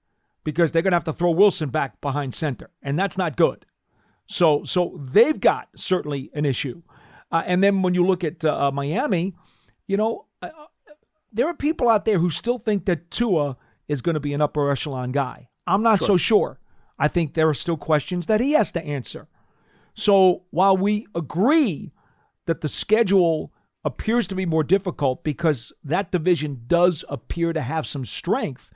because 0.45 0.73
they're 0.73 0.83
going 0.83 0.91
to 0.91 0.97
have 0.97 1.05
to 1.05 1.13
throw 1.13 1.31
Wilson 1.31 1.71
back 1.71 2.01
behind 2.01 2.35
center, 2.35 2.71
and 2.83 2.99
that's 2.99 3.17
not 3.17 3.37
good. 3.37 3.65
So 4.27 4.65
so 4.65 5.01
they've 5.01 5.41
got 5.41 5.69
certainly 5.77 6.31
an 6.35 6.45
issue. 6.45 6.83
Uh, 7.31 7.43
and 7.47 7.63
then 7.63 7.83
when 7.83 7.95
you 7.95 8.05
look 8.05 8.25
at 8.25 8.45
uh, 8.45 8.71
Miami, 8.73 9.35
You 9.87 9.97
know, 9.97 10.27
uh, 10.43 10.51
there 11.33 11.47
are 11.47 11.55
people 11.55 11.89
out 11.89 12.05
there 12.05 12.19
who 12.19 12.31
still 12.31 12.59
think 12.59 12.87
that 12.87 13.11
Tua 13.11 13.57
is 13.89 14.03
going 14.03 14.15
to 14.15 14.21
be 14.21 14.35
an 14.35 14.41
upper 14.41 14.71
echelon 14.71 15.13
guy. 15.13 15.49
I'm 15.67 15.83
not 15.83 16.01
so 16.01 16.17
sure. 16.17 16.59
I 16.99 17.09
think 17.09 17.35
there 17.35 17.49
are 17.49 17.55
still 17.55 17.77
questions 17.77 18.27
that 18.27 18.41
he 18.41 18.53
has 18.53 18.73
to 18.73 18.85
answer. 18.85 19.29
So 19.95 20.43
while 20.51 20.77
we 20.77 21.07
agree 21.15 21.93
that 22.47 22.61
the 22.61 22.69
schedule 22.69 23.53
appears 23.85 24.27
to 24.27 24.35
be 24.35 24.47
more 24.47 24.65
difficult 24.65 25.23
because 25.23 25.73
that 25.85 26.11
division 26.11 26.63
does 26.67 27.05
appear 27.09 27.53
to 27.53 27.61
have 27.61 27.87
some 27.87 28.05
strength, 28.05 28.73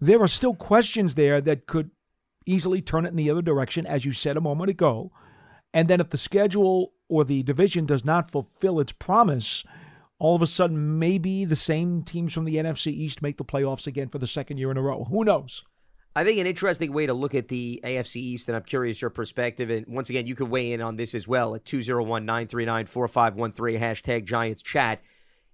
there 0.00 0.20
are 0.20 0.28
still 0.28 0.54
questions 0.54 1.14
there 1.14 1.40
that 1.40 1.66
could 1.66 1.90
easily 2.46 2.80
turn 2.80 3.04
it 3.04 3.10
in 3.10 3.16
the 3.16 3.30
other 3.30 3.42
direction, 3.42 3.86
as 3.86 4.04
you 4.04 4.12
said 4.12 4.36
a 4.36 4.40
moment 4.40 4.70
ago. 4.70 5.12
And 5.72 5.86
then 5.88 6.00
if 6.00 6.08
the 6.08 6.16
schedule 6.16 6.92
or 7.08 7.24
the 7.24 7.42
division 7.42 7.86
does 7.86 8.04
not 8.04 8.30
fulfill 8.30 8.80
its 8.80 8.92
promise, 8.92 9.62
all 10.18 10.34
of 10.34 10.42
a 10.42 10.46
sudden 10.46 10.98
maybe 10.98 11.44
the 11.44 11.56
same 11.56 12.02
teams 12.02 12.32
from 12.32 12.44
the 12.44 12.56
NFC 12.56 12.88
East 12.88 13.22
make 13.22 13.36
the 13.36 13.44
playoffs 13.44 13.86
again 13.86 14.08
for 14.08 14.18
the 14.18 14.26
second 14.26 14.58
year 14.58 14.70
in 14.70 14.76
a 14.76 14.82
row. 14.82 15.04
Who 15.04 15.24
knows? 15.24 15.64
I 16.20 16.24
think 16.24 16.38
an 16.38 16.46
interesting 16.46 16.92
way 16.92 17.06
to 17.06 17.14
look 17.14 17.34
at 17.34 17.48
the 17.48 17.80
AFC 17.82 18.16
East, 18.16 18.48
and 18.48 18.54
I'm 18.54 18.64
curious 18.64 19.00
your 19.00 19.08
perspective. 19.08 19.70
And 19.70 19.86
once 19.86 20.10
again, 20.10 20.26
you 20.26 20.34
can 20.34 20.50
weigh 20.50 20.72
in 20.72 20.82
on 20.82 20.96
this 20.96 21.14
as 21.14 21.26
well 21.26 21.54
at 21.54 21.64
201 21.64 22.26
939 22.26 22.84
4513, 22.84 23.80
hashtag 23.80 24.26
Giants 24.26 24.60
chat. 24.60 25.00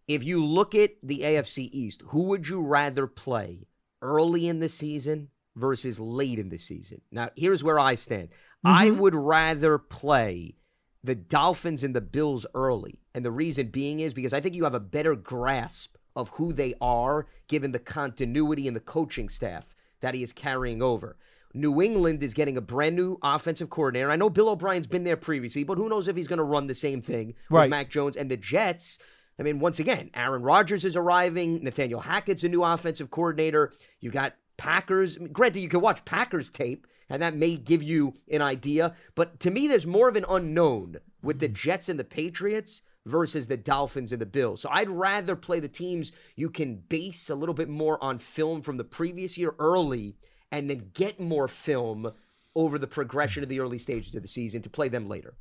If 0.08 0.24
you 0.24 0.44
look 0.44 0.74
at 0.74 0.94
the 1.04 1.20
AFC 1.20 1.68
East, 1.70 2.02
who 2.08 2.24
would 2.24 2.48
you 2.48 2.60
rather 2.62 3.06
play 3.06 3.68
early 4.02 4.48
in 4.48 4.58
the 4.58 4.68
season 4.68 5.28
versus 5.54 6.00
late 6.00 6.40
in 6.40 6.48
the 6.48 6.58
season? 6.58 7.00
Now, 7.12 7.30
here's 7.36 7.62
where 7.62 7.78
I 7.78 7.94
stand. 7.94 8.30
I 8.64 8.88
mm-hmm. 8.88 8.98
would 8.98 9.14
rather 9.14 9.78
play 9.78 10.56
the 11.04 11.14
Dolphins 11.14 11.84
and 11.84 11.94
the 11.94 12.00
Bills 12.00 12.44
early. 12.56 12.98
And 13.14 13.24
the 13.24 13.30
reason 13.30 13.68
being 13.68 14.00
is 14.00 14.14
because 14.14 14.34
I 14.34 14.40
think 14.40 14.56
you 14.56 14.64
have 14.64 14.74
a 14.74 14.80
better 14.80 15.14
grasp 15.14 15.94
of 16.16 16.30
who 16.30 16.52
they 16.52 16.74
are 16.80 17.28
given 17.46 17.70
the 17.70 17.78
continuity 17.78 18.66
and 18.66 18.74
the 18.74 18.80
coaching 18.80 19.28
staff 19.28 19.64
that 20.06 20.14
he 20.14 20.22
is 20.22 20.32
carrying 20.32 20.80
over. 20.80 21.16
New 21.52 21.82
England 21.82 22.22
is 22.22 22.32
getting 22.32 22.56
a 22.56 22.60
brand 22.60 22.94
new 22.94 23.18
offensive 23.24 23.70
coordinator. 23.70 24.08
I 24.08 24.14
know 24.14 24.30
Bill 24.30 24.50
O'Brien's 24.50 24.86
been 24.86 25.02
there 25.02 25.16
previously, 25.16 25.64
but 25.64 25.78
who 25.78 25.88
knows 25.88 26.06
if 26.06 26.14
he's 26.14 26.28
going 26.28 26.36
to 26.36 26.44
run 26.44 26.68
the 26.68 26.76
same 26.76 27.02
thing 27.02 27.34
Right. 27.50 27.62
with 27.62 27.70
Mac 27.70 27.90
Jones 27.90 28.14
and 28.14 28.30
the 28.30 28.36
Jets. 28.36 29.00
I 29.36 29.42
mean, 29.42 29.58
once 29.58 29.80
again, 29.80 30.10
Aaron 30.14 30.42
Rodgers 30.42 30.84
is 30.84 30.94
arriving. 30.94 31.64
Nathaniel 31.64 32.02
Hackett's 32.02 32.44
a 32.44 32.48
new 32.48 32.62
offensive 32.62 33.10
coordinator. 33.10 33.72
You 33.98 34.12
got 34.12 34.36
Packers. 34.58 35.18
Granted, 35.32 35.58
you 35.58 35.68
can 35.68 35.80
watch 35.80 36.04
Packers 36.04 36.52
tape, 36.52 36.86
and 37.10 37.20
that 37.20 37.34
may 37.34 37.56
give 37.56 37.82
you 37.82 38.14
an 38.30 38.42
idea. 38.42 38.94
But 39.16 39.40
to 39.40 39.50
me, 39.50 39.66
there's 39.66 39.88
more 39.88 40.08
of 40.08 40.14
an 40.14 40.24
unknown 40.28 40.98
with 41.20 41.40
the 41.40 41.46
mm-hmm. 41.46 41.54
Jets 41.54 41.88
and 41.88 41.98
the 41.98 42.04
Patriots 42.04 42.80
versus 43.06 43.46
the 43.46 43.56
Dolphins 43.56 44.12
and 44.12 44.20
the 44.20 44.26
Bills. 44.26 44.60
So 44.60 44.68
I'd 44.70 44.90
rather 44.90 45.36
play 45.36 45.60
the 45.60 45.68
teams 45.68 46.12
you 46.34 46.50
can 46.50 46.76
base 46.76 47.30
a 47.30 47.34
little 47.34 47.54
bit 47.54 47.68
more 47.68 48.02
on 48.02 48.18
film 48.18 48.60
from 48.60 48.76
the 48.76 48.84
previous 48.84 49.38
year 49.38 49.54
early 49.58 50.16
and 50.52 50.68
then 50.68 50.90
get 50.92 51.18
more 51.18 51.48
film 51.48 52.12
over 52.54 52.78
the 52.78 52.86
progression 52.86 53.42
of 53.42 53.48
the 53.48 53.60
early 53.60 53.78
stages 53.78 54.14
of 54.14 54.22
the 54.22 54.28
season 54.28 54.60
to 54.62 54.70
play 54.70 54.88
them 54.88 55.08
later. 55.08 55.34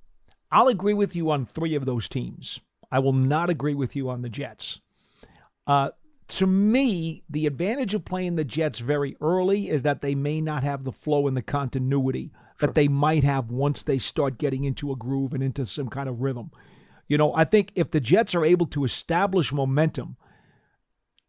I'll 0.52 0.68
agree 0.68 0.94
with 0.94 1.16
you 1.16 1.32
on 1.32 1.46
three 1.46 1.76
of 1.76 1.86
those 1.86 2.08
teams. 2.08 2.60
I 2.92 3.00
will 3.00 3.14
not 3.14 3.50
agree 3.50 3.74
with 3.74 3.96
you 3.96 4.10
on 4.10 4.22
the 4.22 4.30
Jets. 4.30 4.80
Uh, 5.66 5.90
to 6.28 6.48
me, 6.48 7.24
the 7.30 7.48
advantage 7.48 7.94
of 7.94 8.06
playing 8.06 8.36
the 8.36 8.46
Jets 8.46 8.80
very 8.80 9.16
early 9.22 9.70
is 9.70 9.84
that 9.84 10.02
they 10.02 10.16
may 10.16 10.42
not 10.42 10.64
have 10.64 10.84
the 10.84 10.92
flow 10.92 11.28
and 11.28 11.36
the 11.36 11.42
continuity 11.42 12.32
that 12.60 12.76
they 12.76 12.88
might 12.88 13.24
have 13.24 13.50
once 13.50 13.84
they 13.84 13.98
start 13.98 14.38
getting 14.38 14.64
into 14.64 14.92
a 14.92 14.96
groove 14.96 15.34
and 15.34 15.44
into 15.44 15.66
some 15.66 15.90
kind 15.90 16.08
of 16.08 16.22
rhythm. 16.22 16.52
You 17.08 17.18
know, 17.18 17.34
I 17.36 17.44
think 17.44 17.72
if 17.76 17.92
the 17.92 18.00
Jets 18.00 18.34
are 18.34 18.46
able 18.46 18.66
to 18.68 18.84
establish 18.84 19.54
momentum, 19.54 20.18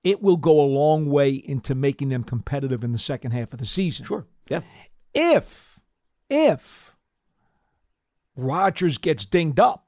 it 0.03 0.23
will 0.23 0.37
go 0.37 0.61
a 0.61 0.63
long 0.63 1.11
way 1.11 1.31
into 1.31 1.75
making 1.75 2.09
them 2.09 2.25
competitive 2.25 2.85
in 2.85 2.93
the 2.93 2.99
second 2.99 3.33
half 3.33 3.53
of 3.53 3.59
the 3.59 3.67
season. 3.67 4.07
Sure. 4.07 4.27
Yeah. 4.49 4.61
If, 5.13 5.79
if 6.31 6.93
Rodgers 8.37 8.99
gets 8.99 9.25
dinged 9.25 9.61
up, 9.61 9.87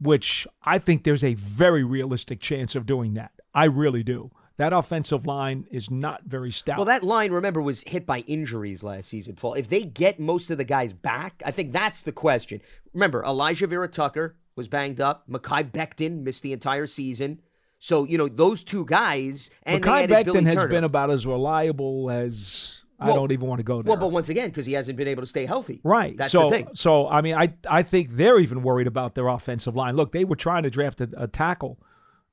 which 0.00 0.46
I 0.62 0.78
think 0.78 1.04
there's 1.04 1.24
a 1.24 1.34
very 1.34 1.84
realistic 1.84 2.40
chance 2.40 2.74
of 2.74 2.84
doing 2.84 3.14
that. 3.14 3.32
I 3.54 3.64
really 3.66 4.02
do. 4.02 4.30
That 4.56 4.72
offensive 4.72 5.26
line 5.26 5.66
is 5.70 5.90
not 5.90 6.24
very 6.24 6.52
stout. 6.52 6.76
Well, 6.78 6.84
that 6.86 7.02
line, 7.02 7.32
remember, 7.32 7.60
was 7.60 7.82
hit 7.86 8.06
by 8.06 8.20
injuries 8.20 8.82
last 8.82 9.08
season, 9.08 9.34
Paul. 9.34 9.54
If 9.54 9.68
they 9.68 9.82
get 9.82 10.20
most 10.20 10.50
of 10.50 10.58
the 10.58 10.64
guys 10.64 10.92
back, 10.92 11.42
I 11.44 11.50
think 11.50 11.72
that's 11.72 12.02
the 12.02 12.12
question. 12.12 12.60
Remember, 12.92 13.22
Alijah 13.22 13.68
Vera 13.68 13.88
Tucker 13.88 14.36
was 14.56 14.68
banged 14.68 15.00
up. 15.00 15.28
Mekhi 15.28 15.70
Becton 15.70 16.22
missed 16.22 16.42
the 16.42 16.52
entire 16.52 16.86
season. 16.86 17.40
So, 17.78 18.04
you 18.04 18.16
know, 18.16 18.28
those 18.28 18.64
two 18.64 18.84
guys. 18.86 19.50
And 19.64 19.82
Mekhi 19.82 20.04
added 20.04 20.24
Billy 20.26 20.40
Becton 20.40 20.46
has 20.46 20.54
Turner. 20.54 20.68
been 20.68 20.84
about 20.84 21.10
as 21.10 21.26
reliable 21.26 22.10
as 22.10 22.82
I 22.98 23.08
Well- 23.08 23.16
don't 23.16 23.32
even 23.32 23.48
want 23.48 23.58
to 23.58 23.64
go 23.64 23.82
there. 23.82 23.90
Well, 23.90 23.98
but 23.98 24.12
once 24.12 24.28
again, 24.28 24.48
because 24.48 24.66
he 24.66 24.72
hasn't 24.74 24.96
been 24.96 25.08
able 25.08 25.22
to 25.22 25.26
stay 25.28 25.44
healthy. 25.46 25.80
Right. 25.84 26.16
That's 26.16 26.30
so, 26.32 26.44
the 26.48 26.56
thing. 26.56 26.68
So, 26.74 27.08
I 27.08 27.20
mean, 27.20 27.34
I 27.34 27.54
I 27.68 27.82
think 27.82 28.12
they're 28.12 28.38
even 28.38 28.62
worried 28.62 28.86
about 28.86 29.14
their 29.14 29.28
offensive 29.28 29.74
line. 29.76 29.96
Look, 29.96 30.12
they 30.12 30.24
were 30.24 30.36
trying 30.36 30.62
to 30.62 30.70
draft 30.70 31.00
a, 31.00 31.08
a 31.16 31.26
tackle 31.26 31.78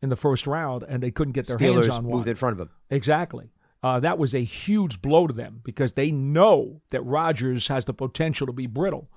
in 0.01 0.10
the 0.10 0.15
first 0.15 0.47
round, 0.47 0.84
and 0.88 1.01
they 1.03 1.12
couldn't 1.12 1.34
get 1.34 1.47
their 1.47 1.57
hands 1.57 1.88
Steelers 1.88 1.91
on 1.91 2.05
one. 2.05 2.15
moved 2.17 2.27
in 2.27 2.36
front 2.36 2.53
of 2.53 2.60
him. 2.60 2.69
Exactly. 2.89 3.51
Uh, 3.84 3.99
that 3.99 4.19
was 4.19 4.36
a 4.36 4.43
huge 4.43 5.01
blow 5.01 5.25
to 5.25 5.34
them 5.34 5.60
because 5.63 5.93
they 5.93 6.12
know 6.12 6.81
that 6.91 7.01
Rodgers 7.01 7.67
has 7.67 7.86
the 7.86 7.93
potential 7.93 8.45
to 8.47 8.53
be 8.53 8.67
brittle. 8.67 9.10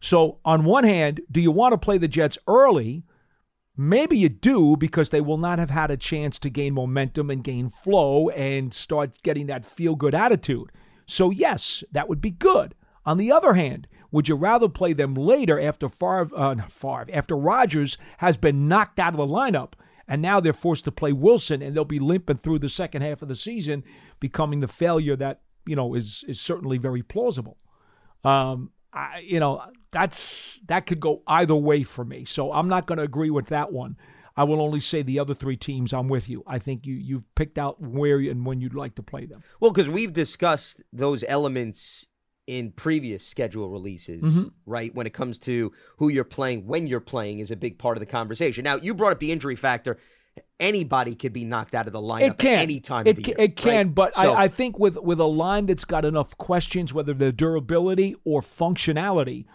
So, 0.00 0.38
on 0.44 0.64
one 0.64 0.84
hand, 0.84 1.20
do 1.30 1.40
you 1.40 1.50
want 1.50 1.72
to 1.72 1.78
play 1.78 1.98
the 1.98 2.08
Jets 2.08 2.38
early? 2.46 3.04
Maybe 3.76 4.18
you 4.18 4.28
do 4.28 4.76
because 4.76 5.10
they 5.10 5.20
will 5.20 5.38
not 5.38 5.58
have 5.58 5.70
had 5.70 5.90
a 5.90 5.96
chance 5.96 6.38
to 6.40 6.50
gain 6.50 6.74
momentum 6.74 7.30
and 7.30 7.44
gain 7.44 7.70
flow 7.70 8.28
and 8.30 8.72
start 8.74 9.22
getting 9.22 9.46
that 9.46 9.64
feel 9.64 9.94
good 9.94 10.14
attitude. 10.14 10.70
So, 11.06 11.30
yes, 11.30 11.82
that 11.92 12.08
would 12.08 12.20
be 12.20 12.30
good. 12.30 12.74
On 13.06 13.16
the 13.16 13.32
other 13.32 13.54
hand, 13.54 13.88
would 14.10 14.28
you 14.28 14.34
rather 14.34 14.68
play 14.68 14.92
them 14.92 15.14
later 15.14 15.60
after 15.60 15.88
Favre, 15.88 16.30
uh, 16.36 16.56
Favre, 16.68 17.06
after 17.12 17.36
Rodgers 17.36 17.98
has 18.18 18.36
been 18.36 18.68
knocked 18.68 18.98
out 18.98 19.14
of 19.14 19.18
the 19.18 19.26
lineup 19.26 19.72
and 20.08 20.22
now 20.22 20.40
they're 20.40 20.52
forced 20.52 20.86
to 20.86 20.92
play 20.92 21.12
Wilson 21.12 21.60
and 21.60 21.76
they'll 21.76 21.84
be 21.84 21.98
limping 21.98 22.38
through 22.38 22.58
the 22.58 22.68
second 22.68 23.02
half 23.02 23.20
of 23.20 23.28
the 23.28 23.36
season, 23.36 23.84
becoming 24.20 24.60
the 24.60 24.68
failure 24.68 25.14
that 25.16 25.42
you 25.66 25.76
know 25.76 25.94
is 25.94 26.24
is 26.26 26.40
certainly 26.40 26.78
very 26.78 27.02
plausible. 27.02 27.58
Um, 28.24 28.70
I, 28.92 29.18
you 29.24 29.38
know, 29.38 29.62
that's 29.90 30.60
that 30.66 30.86
could 30.86 31.00
go 31.00 31.22
either 31.26 31.54
way 31.54 31.82
for 31.82 32.04
me. 32.04 32.24
So 32.24 32.52
I'm 32.52 32.68
not 32.68 32.86
going 32.86 32.98
to 32.98 33.04
agree 33.04 33.30
with 33.30 33.46
that 33.46 33.72
one. 33.72 33.96
I 34.36 34.44
will 34.44 34.60
only 34.60 34.80
say 34.80 35.02
the 35.02 35.18
other 35.18 35.34
three 35.34 35.56
teams. 35.56 35.92
I'm 35.92 36.08
with 36.08 36.28
you. 36.28 36.44
I 36.46 36.58
think 36.58 36.86
you 36.86 36.94
you've 36.94 37.34
picked 37.34 37.58
out 37.58 37.80
where 37.80 38.18
and 38.18 38.46
when 38.46 38.60
you'd 38.60 38.74
like 38.74 38.94
to 38.96 39.02
play 39.02 39.26
them. 39.26 39.42
Well, 39.60 39.70
because 39.72 39.88
we've 39.90 40.12
discussed 40.12 40.80
those 40.92 41.24
elements 41.26 42.06
in 42.46 42.72
previous 42.72 43.26
schedule 43.26 43.68
releases, 43.68 44.22
Mm-hmm. 44.22 44.48
right? 44.64 44.94
When 44.94 45.06
it 45.06 45.12
comes 45.12 45.38
to 45.40 45.72
who 45.98 46.08
you're 46.08 46.24
playing, 46.24 46.66
when 46.66 46.86
you're 46.86 47.00
playing, 47.00 47.40
is 47.40 47.50
a 47.50 47.56
big 47.56 47.78
part 47.78 47.96
of 47.96 48.00
the 48.00 48.06
conversation. 48.06 48.64
Now, 48.64 48.76
you 48.76 48.94
brought 48.94 49.12
up 49.12 49.18
the 49.20 49.32
injury 49.32 49.56
factor. 49.56 49.98
Anybody 50.60 51.14
could 51.14 51.32
be 51.32 51.44
knocked 51.44 51.74
out 51.74 51.86
of 51.88 51.92
the 51.92 52.00
lineup 52.00 52.22
It 52.22 52.38
can 52.38 52.58
at 52.58 52.62
any 52.62 52.80
time 52.80 53.06
It 53.06 53.16
the 53.16 53.22
year. 53.22 53.36
it 53.38 53.56
can, 53.56 53.86
right? 53.88 53.94
but 53.94 54.14
So- 54.14 54.32
I, 54.32 54.44
I 54.44 54.48
think 54.48 54.78
with 54.78 54.96
with 54.98 55.18
a 55.20 55.24
line 55.24 55.66
that's 55.66 55.84
got 55.84 56.04
enough 56.04 56.38
questions, 56.38 56.94
whether 56.94 57.12
they're 57.12 57.32
durability 57.32 58.14
or 58.24 58.40
functionality, 58.40 59.46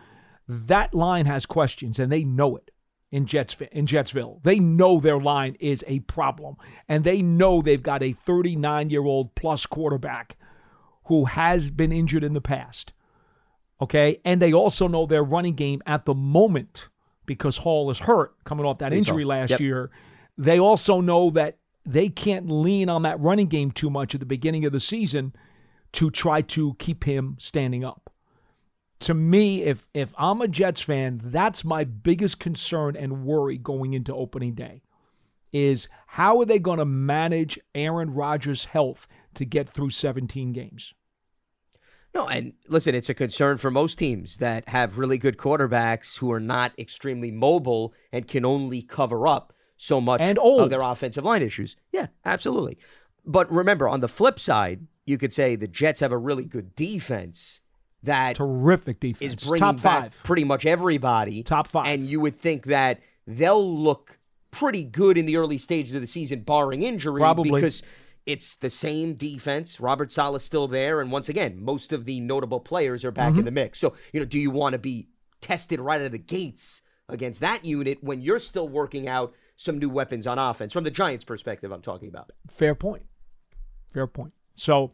that 0.48 0.94
line 0.94 1.26
has 1.26 1.46
questions, 1.46 2.00
and 2.00 2.12
they 2.12 2.24
know 2.24 2.56
it 2.58 2.72
in 3.12 3.26
Jets 3.26 3.56
in 3.72 3.86
Jetsville. 3.86 4.42
They 4.44 4.60
know 4.60 5.00
their 5.00 5.20
line 5.20 5.56
is 5.60 5.84
a 5.88 6.00
problem, 6.02 6.56
and 6.90 7.04
they 7.04 7.22
know 7.22 7.62
they've 7.62 7.82
got 7.82 8.04
a 8.04 8.14
39 8.14 8.90
year 8.90 9.04
old 9.04 9.36
plus 9.36 9.66
quarterback 9.66 10.36
who 11.06 11.26
has 11.26 11.70
been 11.70 11.92
injured 11.92 12.24
in 12.24 12.34
the 12.34 12.42
past. 12.42 12.94
Okay, 13.82 14.20
and 14.24 14.42
they 14.42 14.54
also 14.54 14.88
know 14.88 15.06
their 15.06 15.24
running 15.24 15.56
game 15.56 15.82
at 15.86 16.06
the 16.06 16.14
moment 16.14 16.88
because 17.26 17.58
Hall 17.58 17.90
is 17.90 18.00
hurt 18.00 18.34
coming 18.46 18.66
off 18.66 18.80
that 18.80 18.94
injury 18.94 19.26
last 19.26 19.52
Yep. 19.52 19.60
year. 19.60 19.92
They 20.38 20.60
also 20.60 21.02
know 21.02 21.30
that 21.32 21.58
they 21.86 22.10
can't 22.10 22.50
lean 22.50 22.90
on 22.90 23.02
that 23.04 23.20
running 23.20 23.48
game 23.48 23.72
too 23.72 23.90
much 23.90 24.14
at 24.14 24.20
the 24.20 24.26
beginning 24.26 24.66
of 24.66 24.72
the 24.72 24.80
season 24.80 25.34
to 25.94 26.10
try 26.10 26.42
to 26.42 26.76
keep 26.80 27.04
him 27.04 27.36
standing 27.40 27.84
up. 27.84 28.03
To 29.04 29.14
me, 29.14 29.64
if 29.64 29.88
if 29.94 30.14
I'm 30.18 30.42
a 30.42 30.48
Jets 30.48 30.82
fan, 30.82 31.20
that's 31.24 31.64
my 31.64 31.84
biggest 31.84 32.40
concern 32.40 32.96
and 32.96 33.26
worry 33.26 33.58
going 33.58 33.94
into 33.94 34.14
opening 34.14 34.54
day 34.56 34.82
is 35.52 35.88
how 36.08 36.40
are 36.40 36.46
they 36.46 36.58
going 36.58 36.80
to 36.80 36.86
manage 36.86 37.60
Aaron 37.76 38.14
Rodgers' 38.14 38.66
health 38.66 39.08
to 39.36 39.46
get 39.46 39.70
through 39.70 39.92
17 39.92 40.52
games? 40.52 40.94
No, 42.16 42.28
and 42.28 42.54
listen, 42.68 42.96
it's 42.96 43.10
a 43.10 43.14
concern 43.14 43.58
for 43.58 43.70
most 43.72 43.98
teams 44.00 44.38
that 44.38 44.70
have 44.70 44.98
really 44.98 45.18
good 45.18 45.38
quarterbacks 45.38 46.18
who 46.18 46.32
are 46.32 46.40
not 46.40 46.72
extremely 46.80 47.30
mobile 47.32 47.94
and 48.12 48.28
can 48.28 48.46
only 48.46 48.82
cover 48.82 49.28
up 49.28 49.54
so 49.78 50.00
much 50.00 50.22
And 50.22 50.40
old. 50.40 50.62
of 50.62 50.70
their 50.70 50.82
offensive 50.82 51.24
line 51.24 51.42
issues. 51.42 51.76
Yeah, 51.92 52.08
absolutely. 52.26 52.78
But 53.26 53.52
remember, 53.52 53.88
on 53.90 54.00
the 54.00 54.08
flip 54.08 54.40
side, 54.40 54.88
you 55.06 55.18
could 55.18 55.34
say 55.34 55.56
the 55.56 55.68
Jets 55.68 56.00
have 56.00 56.12
a 56.12 56.18
really 56.18 56.46
good 56.46 56.76
defense 56.76 57.62
that 58.04 58.36
Terrific 58.36 59.00
defense. 59.00 59.34
is 59.34 59.48
bringing 59.48 59.60
Top 59.60 59.82
back 59.82 60.02
five. 60.14 60.24
pretty 60.24 60.44
much 60.44 60.66
everybody. 60.66 61.44
Top 61.44 61.68
five. 61.68 61.88
And 61.88 62.06
you 62.06 62.20
would 62.20 62.40
think 62.40 62.66
that 62.66 63.00
they'll 63.28 63.78
look 63.80 64.18
pretty 64.52 64.84
good 64.84 65.18
in 65.18 65.26
the 65.26 65.38
early 65.38 65.58
stages 65.58 65.96
of 65.96 66.02
the 66.02 66.08
season, 66.08 66.42
barring 66.42 66.84
injury, 66.84 67.20
Probably. 67.20 67.52
because 67.52 67.82
it's 68.26 68.56
the 68.58 68.70
same 68.70 69.16
defense. 69.16 69.80
Robert 69.80 70.12
Saleh's 70.12 70.44
still 70.44 70.68
there, 70.68 71.02
and 71.02 71.12
once 71.12 71.28
again, 71.30 71.62
most 71.64 71.92
of 71.92 72.06
the 72.06 72.20
notable 72.22 72.60
players 72.60 73.04
are 73.04 73.12
back 73.12 73.32
Mm-hmm. 73.32 73.40
in 73.40 73.46
the 73.46 73.52
mix. 73.52 73.80
So, 73.80 73.96
you 74.14 74.20
know, 74.20 74.26
do 74.26 74.38
you 74.40 74.52
want 74.52 74.74
to 74.74 74.80
be 74.80 75.08
tested 75.42 75.80
right 75.80 76.00
out 76.00 76.06
of 76.06 76.12
the 76.12 76.18
gates 76.20 76.82
against 77.10 77.40
that 77.42 77.66
unit 77.66 77.98
when 78.02 78.22
you're 78.22 78.40
still 78.40 78.68
working 78.70 79.08
out 79.10 79.34
some 79.56 79.78
new 79.80 79.90
weapons 79.90 80.26
on 80.28 80.38
offense? 80.40 80.72
From 80.72 80.84
the 80.84 80.92
Giants' 80.92 81.24
perspective, 81.26 81.72
I'm 81.72 81.82
talking 81.82 82.08
about. 82.10 82.32
Fair 82.50 82.76
point. 82.76 83.04
Fair 83.94 84.08
point. 84.08 84.34
So, 84.56 84.92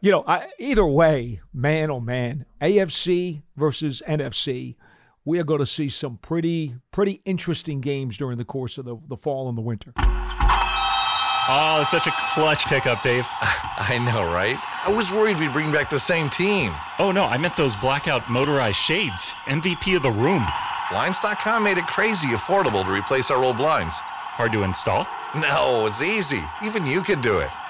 you 0.00 0.10
know, 0.10 0.24
I, 0.26 0.48
either 0.58 0.86
way, 0.86 1.40
man, 1.52 1.90
oh 1.90 2.00
man, 2.00 2.46
AFC 2.62 3.42
versus 3.56 4.02
NFC, 4.06 4.76
we 5.24 5.38
are 5.38 5.44
going 5.44 5.60
to 5.60 5.66
see 5.66 5.88
some 5.88 6.18
pretty, 6.18 6.76
pretty 6.92 7.20
interesting 7.24 7.80
games 7.80 8.16
during 8.16 8.38
the 8.38 8.44
course 8.44 8.78
of 8.78 8.84
the, 8.84 8.96
the 9.08 9.16
fall 9.16 9.48
and 9.48 9.58
the 9.58 9.62
winter. 9.62 9.92
Oh, 11.50 11.82
such 11.88 12.06
a 12.06 12.12
clutch 12.34 12.66
pickup, 12.66 13.02
Dave. 13.02 13.26
I 13.40 13.98
know, 13.98 14.24
right? 14.32 14.58
I 14.86 14.92
was 14.92 15.12
worried 15.12 15.40
we'd 15.40 15.52
bring 15.52 15.72
back 15.72 15.88
the 15.88 15.98
same 15.98 16.28
team. 16.28 16.74
Oh, 16.98 17.10
no, 17.10 17.24
I 17.24 17.38
meant 17.38 17.56
those 17.56 17.74
blackout 17.76 18.30
motorized 18.30 18.76
shades. 18.76 19.34
MVP 19.46 19.96
of 19.96 20.02
the 20.02 20.10
room. 20.10 20.46
Blinds.com 20.90 21.62
made 21.62 21.78
it 21.78 21.86
crazy 21.86 22.28
affordable 22.28 22.84
to 22.84 22.92
replace 22.92 23.30
our 23.30 23.42
old 23.42 23.56
blinds. 23.56 23.98
Hard 24.00 24.52
to 24.52 24.62
install? 24.62 25.06
No, 25.34 25.86
it's 25.86 26.02
easy. 26.02 26.42
Even 26.62 26.86
you 26.86 27.02
could 27.02 27.20
do 27.20 27.38
it. 27.38 27.50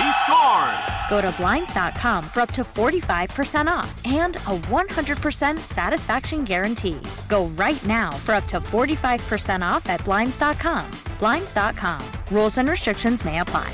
He 0.00 0.10
scores. 0.24 0.90
Go 1.10 1.20
to 1.20 1.32
Blinds.com 1.36 2.22
for 2.24 2.40
up 2.40 2.52
to 2.52 2.62
45% 2.62 3.66
off 3.66 4.00
and 4.06 4.36
a 4.36 4.56
100% 4.70 5.58
satisfaction 5.58 6.44
guarantee. 6.44 7.00
Go 7.28 7.46
right 7.48 7.84
now 7.84 8.10
for 8.10 8.34
up 8.34 8.46
to 8.46 8.60
45% 8.60 9.60
off 9.62 9.88
at 9.88 10.02
Blinds.com. 10.04 10.90
Blinds.com. 11.18 12.02
Rules 12.30 12.58
and 12.58 12.68
restrictions 12.68 13.24
may 13.24 13.40
apply. 13.40 13.72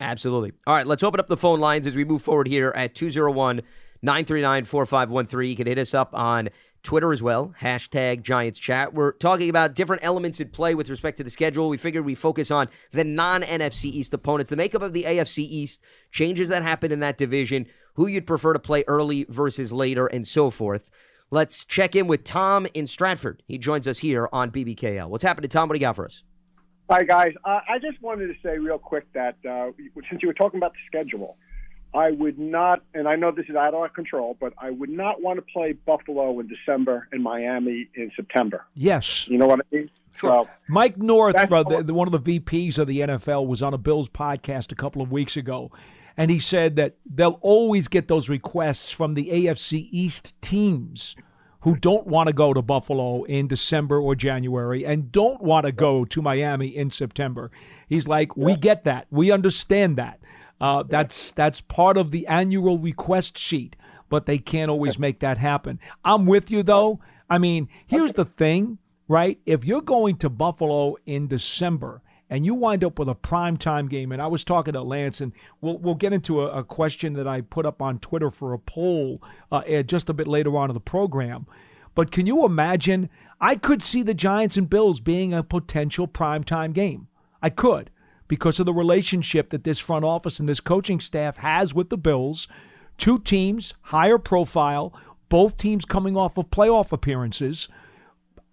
Absolutely. 0.00 0.52
All 0.66 0.74
right, 0.74 0.86
let's 0.86 1.02
open 1.02 1.18
up 1.18 1.26
the 1.26 1.36
phone 1.36 1.58
lines 1.58 1.86
as 1.86 1.96
we 1.96 2.04
move 2.04 2.22
forward 2.22 2.46
here 2.46 2.72
at 2.76 2.94
201 2.94 3.62
939 4.02 4.64
4513. 4.64 5.50
You 5.50 5.56
can 5.56 5.66
hit 5.66 5.78
us 5.78 5.92
up 5.94 6.14
on 6.14 6.50
Twitter 6.88 7.12
as 7.12 7.22
well, 7.22 7.54
hashtag 7.60 8.22
Giants 8.22 8.58
Chat. 8.58 8.94
We're 8.94 9.12
talking 9.12 9.50
about 9.50 9.74
different 9.74 10.02
elements 10.02 10.40
at 10.40 10.54
play 10.54 10.74
with 10.74 10.88
respect 10.88 11.18
to 11.18 11.22
the 11.22 11.28
schedule. 11.28 11.68
We 11.68 11.76
figured 11.76 12.06
we 12.06 12.14
focus 12.14 12.50
on 12.50 12.70
the 12.92 13.04
non 13.04 13.42
NFC 13.42 13.84
East 13.84 14.14
opponents, 14.14 14.48
the 14.48 14.56
makeup 14.56 14.80
of 14.80 14.94
the 14.94 15.02
AFC 15.02 15.40
East, 15.40 15.82
changes 16.10 16.48
that 16.48 16.62
happen 16.62 16.90
in 16.90 17.00
that 17.00 17.18
division, 17.18 17.66
who 17.96 18.06
you'd 18.06 18.26
prefer 18.26 18.54
to 18.54 18.58
play 18.58 18.84
early 18.88 19.26
versus 19.28 19.70
later, 19.70 20.06
and 20.06 20.26
so 20.26 20.48
forth. 20.48 20.88
Let's 21.30 21.66
check 21.66 21.94
in 21.94 22.06
with 22.06 22.24
Tom 22.24 22.66
in 22.72 22.86
Stratford. 22.86 23.42
He 23.46 23.58
joins 23.58 23.86
us 23.86 23.98
here 23.98 24.26
on 24.32 24.50
BBKL. 24.50 25.10
What's 25.10 25.24
happening, 25.24 25.50
Tom? 25.50 25.68
What 25.68 25.74
do 25.74 25.80
you 25.80 25.84
got 25.84 25.94
for 25.94 26.06
us? 26.06 26.22
Hi, 26.88 27.02
guys. 27.02 27.34
Uh, 27.44 27.60
I 27.68 27.78
just 27.78 28.00
wanted 28.00 28.28
to 28.28 28.34
say 28.42 28.56
real 28.56 28.78
quick 28.78 29.04
that 29.12 29.36
uh, 29.46 29.72
since 30.08 30.22
you 30.22 30.28
were 30.28 30.32
talking 30.32 30.56
about 30.56 30.72
the 30.72 30.78
schedule, 30.86 31.36
I 31.94 32.10
would 32.10 32.38
not, 32.38 32.82
and 32.94 33.08
I 33.08 33.16
know 33.16 33.30
this 33.30 33.46
is 33.48 33.56
out 33.56 33.68
of 33.74 33.80
our 33.80 33.88
control, 33.88 34.36
but 34.38 34.52
I 34.58 34.70
would 34.70 34.90
not 34.90 35.22
want 35.22 35.38
to 35.38 35.42
play 35.52 35.72
Buffalo 35.72 36.38
in 36.40 36.46
December 36.48 37.08
and 37.12 37.22
Miami 37.22 37.88
in 37.94 38.10
September. 38.14 38.66
Yes. 38.74 39.26
You 39.28 39.38
know 39.38 39.46
what 39.46 39.60
I 39.60 39.74
mean? 39.76 39.90
Sure. 40.14 40.44
So, 40.44 40.50
Mike 40.68 40.98
North, 40.98 41.34
the, 41.36 41.82
the- 41.86 41.94
one 41.94 42.12
of 42.12 42.24
the 42.24 42.40
VPs 42.40 42.76
of 42.78 42.86
the 42.88 43.00
NFL, 43.00 43.46
was 43.46 43.62
on 43.62 43.72
a 43.72 43.78
Bills 43.78 44.08
podcast 44.08 44.70
a 44.72 44.74
couple 44.74 45.00
of 45.00 45.10
weeks 45.10 45.36
ago, 45.36 45.70
and 46.16 46.30
he 46.30 46.40
said 46.40 46.76
that 46.76 46.96
they'll 47.08 47.38
always 47.40 47.88
get 47.88 48.08
those 48.08 48.28
requests 48.28 48.90
from 48.90 49.14
the 49.14 49.30
AFC 49.30 49.88
East 49.90 50.34
teams 50.42 51.14
who 51.62 51.74
don't 51.76 52.06
want 52.06 52.26
to 52.28 52.32
go 52.32 52.52
to 52.52 52.62
Buffalo 52.62 53.24
in 53.24 53.48
December 53.48 53.98
or 54.00 54.14
January 54.14 54.84
and 54.84 55.10
don't 55.10 55.42
want 55.42 55.66
to 55.66 55.72
go 55.72 56.04
to 56.04 56.22
Miami 56.22 56.68
in 56.68 56.90
September. 56.90 57.50
He's 57.88 58.06
like, 58.06 58.36
we 58.36 58.56
get 58.56 58.84
that, 58.84 59.06
we 59.10 59.30
understand 59.32 59.96
that. 59.96 60.20
Uh, 60.60 60.82
that's 60.82 61.32
that's 61.32 61.60
part 61.60 61.96
of 61.96 62.10
the 62.10 62.26
annual 62.26 62.78
request 62.78 63.38
sheet, 63.38 63.76
but 64.08 64.26
they 64.26 64.38
can't 64.38 64.70
always 64.70 64.98
make 65.06 65.20
that 65.20 65.38
happen. 65.38 65.78
I'm 66.04 66.26
with 66.26 66.50
you 66.50 66.62
though. 66.62 67.00
I 67.30 67.38
mean, 67.38 67.68
here's 67.86 68.12
the 68.12 68.24
thing 68.24 68.78
right? 69.08 69.40
If 69.46 69.64
you're 69.64 69.80
going 69.80 70.16
to 70.18 70.28
Buffalo 70.28 70.96
in 71.06 71.26
December 71.26 72.02
and 72.30 72.44
you 72.44 72.54
wind 72.54 72.84
up 72.84 72.98
with 72.98 73.08
a 73.08 73.14
primetime 73.14 73.88
game, 73.88 74.12
and 74.12 74.20
I 74.20 74.26
was 74.26 74.44
talking 74.44 74.74
to 74.74 74.82
Lance, 74.82 75.22
and 75.22 75.32
we'll 75.62 75.78
we'll 75.78 75.94
get 75.94 76.12
into 76.12 76.42
a, 76.42 76.58
a 76.58 76.64
question 76.64 77.14
that 77.14 77.26
I 77.26 77.40
put 77.40 77.64
up 77.64 77.80
on 77.80 77.98
Twitter 77.98 78.30
for 78.30 78.52
a 78.52 78.58
poll 78.58 79.22
uh, 79.50 79.62
eh, 79.66 79.82
just 79.82 80.10
a 80.10 80.14
bit 80.14 80.28
later 80.28 80.56
on 80.56 80.68
in 80.70 80.74
the 80.74 80.80
program. 80.80 81.46
But 81.94 82.12
can 82.12 82.26
you 82.26 82.44
imagine? 82.44 83.08
I 83.40 83.56
could 83.56 83.82
see 83.82 84.02
the 84.02 84.14
Giants 84.14 84.56
and 84.56 84.68
Bills 84.68 85.00
being 85.00 85.32
a 85.32 85.42
potential 85.42 86.06
primetime 86.06 86.72
game. 86.72 87.08
I 87.42 87.50
could 87.50 87.90
because 88.28 88.60
of 88.60 88.66
the 88.66 88.74
relationship 88.74 89.50
that 89.50 89.64
this 89.64 89.78
front 89.78 90.04
office 90.04 90.38
and 90.38 90.48
this 90.48 90.60
coaching 90.60 91.00
staff 91.00 91.38
has 91.38 91.74
with 91.74 91.88
the 91.88 91.98
Bills. 91.98 92.46
Two 92.98 93.18
teams, 93.18 93.74
higher 93.82 94.18
profile, 94.18 94.92
both 95.28 95.56
teams 95.56 95.84
coming 95.84 96.16
off 96.16 96.36
of 96.36 96.50
playoff 96.50 96.92
appearances. 96.92 97.68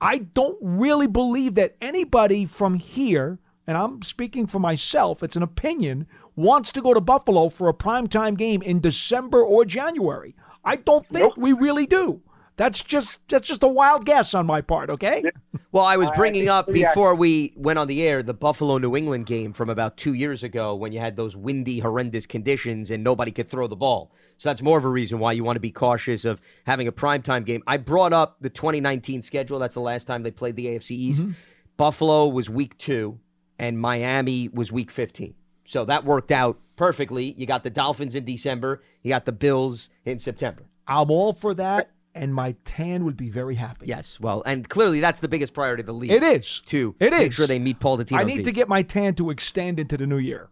I 0.02 0.20
don't 0.20 0.58
really 0.62 1.08
believe 1.08 1.56
that 1.56 1.76
anybody 1.82 2.46
from 2.46 2.76
here, 2.76 3.40
and 3.68 3.78
I'm 3.78 4.02
speaking 4.02 4.48
for 4.48 4.60
myself, 4.60 5.24
it's 5.24 5.36
an 5.36 5.44
opinion, 5.44 6.08
wants 6.36 6.72
to 6.74 6.82
go 6.82 6.94
to 6.94 7.02
Buffalo 7.02 7.50
for 7.50 7.70
a 7.70 7.74
primetime 7.74 8.38
game 8.38 8.62
in 8.62 8.80
December 8.80 9.42
or 9.42 9.66
January. 9.66 10.36
I 10.64 10.78
don't 10.78 11.06
think 11.06 11.38
we 11.38 11.54
really 11.54 11.86
do. 11.86 12.22
That's 12.58 12.82
just 12.82 13.20
that's 13.28 13.48
just 13.48 13.64
a 13.64 13.68
wild 13.68 14.06
guess 14.06 14.34
on 14.34 14.46
my 14.46 14.62
part, 14.62 14.90
okay? 14.90 15.24
Well, 15.72 15.84
I 15.84 15.98
was 15.98 16.10
bringing 16.12 16.48
up 16.48 16.72
before 16.72 17.16
we 17.16 17.52
went 17.58 17.78
on 17.78 17.88
the 17.90 18.02
air 18.02 18.24
the 18.24 18.34
Buffalo 18.34 18.78
New 18.78 18.96
England 18.96 19.26
game 19.26 19.52
from 19.52 19.70
about 19.70 19.98
two 19.98 20.14
years 20.14 20.42
ago 20.42 20.74
when 20.74 20.94
you 20.94 21.00
had 21.02 21.18
those 21.18 21.36
windy, 21.36 21.80
horrendous 21.80 22.26
conditions 22.26 22.92
and 22.92 23.04
nobody 23.04 23.32
could 23.32 23.50
throw 23.50 23.68
the 23.68 23.76
ball. 23.76 24.14
So 24.38 24.50
that's 24.50 24.62
more 24.62 24.78
of 24.78 24.86
a 24.86 24.90
reason 24.90 25.20
why 25.20 25.34
you 25.34 25.44
want 25.44 25.58
to 25.58 25.62
be 25.62 25.72
cautious 25.72 26.24
of 26.24 26.40
having 26.66 26.88
a 26.88 26.94
primetime 26.94 27.46
game. 27.46 27.62
I 27.68 27.76
brought 27.76 28.14
up 28.14 28.38
the 28.40 28.50
2019 28.50 29.22
schedule. 29.22 29.60
That's 29.60 29.76
the 29.76 29.82
last 29.82 30.06
time 30.06 30.22
they 30.22 30.32
played 30.32 30.56
the 30.56 30.68
AFC 30.68 30.92
East. 30.92 31.24
Mm-hmm. 31.24 31.32
Buffalo 31.78 32.28
was 32.28 32.50
week 32.50 32.78
two, 32.78 33.20
and 33.60 33.80
Miami 33.80 34.50
was 34.50 34.72
week 34.72 34.92
15. 34.92 35.34
So 35.66 35.84
that 35.86 36.06
worked 36.06 36.32
out 36.32 36.60
perfectly. 36.76 37.34
You 37.38 37.46
got 37.46 37.64
the 37.64 37.70
Dolphins 37.70 38.16
in 38.16 38.26
December, 38.26 38.82
you 39.02 39.10
got 39.10 39.26
the 39.26 39.32
Bills 39.32 39.90
in 40.06 40.20
September. 40.20 40.64
I'm 40.88 41.10
all 41.10 41.34
for 41.34 41.54
that, 41.56 41.90
and 42.16 42.34
my 42.34 42.56
tan 42.66 43.06
would 43.06 43.18
be 43.18 43.30
very 43.30 43.56
happy. 43.56 43.86
Yes, 43.88 44.20
well, 44.20 44.42
and 44.46 44.68
clearly 44.68 45.00
that's 45.02 45.20
the 45.20 45.28
biggest 45.28 45.54
priority 45.54 45.82
of 45.82 45.88
the 45.88 45.94
league. 45.94 46.12
It 46.12 46.24
is. 46.24 46.62
to 46.68 46.96
It 47.00 47.12
make 47.12 47.28
is. 47.30 47.36
sure 47.36 47.46
they 47.46 47.60
meet 47.60 47.80
Paul 47.80 47.98
Dottino's 47.98 48.14
I 48.14 48.24
need 48.24 48.44
to 48.46 48.52
get 48.52 48.68
my 48.68 48.82
tan 48.82 49.14
to 49.16 49.30
extend 49.30 49.80
into 49.80 49.98
the 49.98 50.08
new 50.08 50.18
year. 50.18 50.50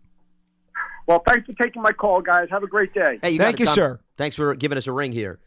well, 1.08 1.24
thanks 1.28 1.46
for 1.48 1.54
taking 1.64 1.82
my 1.82 1.92
call, 1.92 2.22
guys. 2.22 2.48
Have 2.52 2.64
a 2.64 2.68
great 2.68 2.94
day. 2.94 3.18
Hey, 3.22 3.32
you 3.32 3.40
Thank 3.40 3.60
you, 3.60 3.66
sir. 3.66 4.00
Thanks 4.18 4.36
for 4.36 4.54
giving 4.56 4.78
us 4.78 4.86
a 4.88 4.92
ring 4.92 5.12
here. 5.12 5.40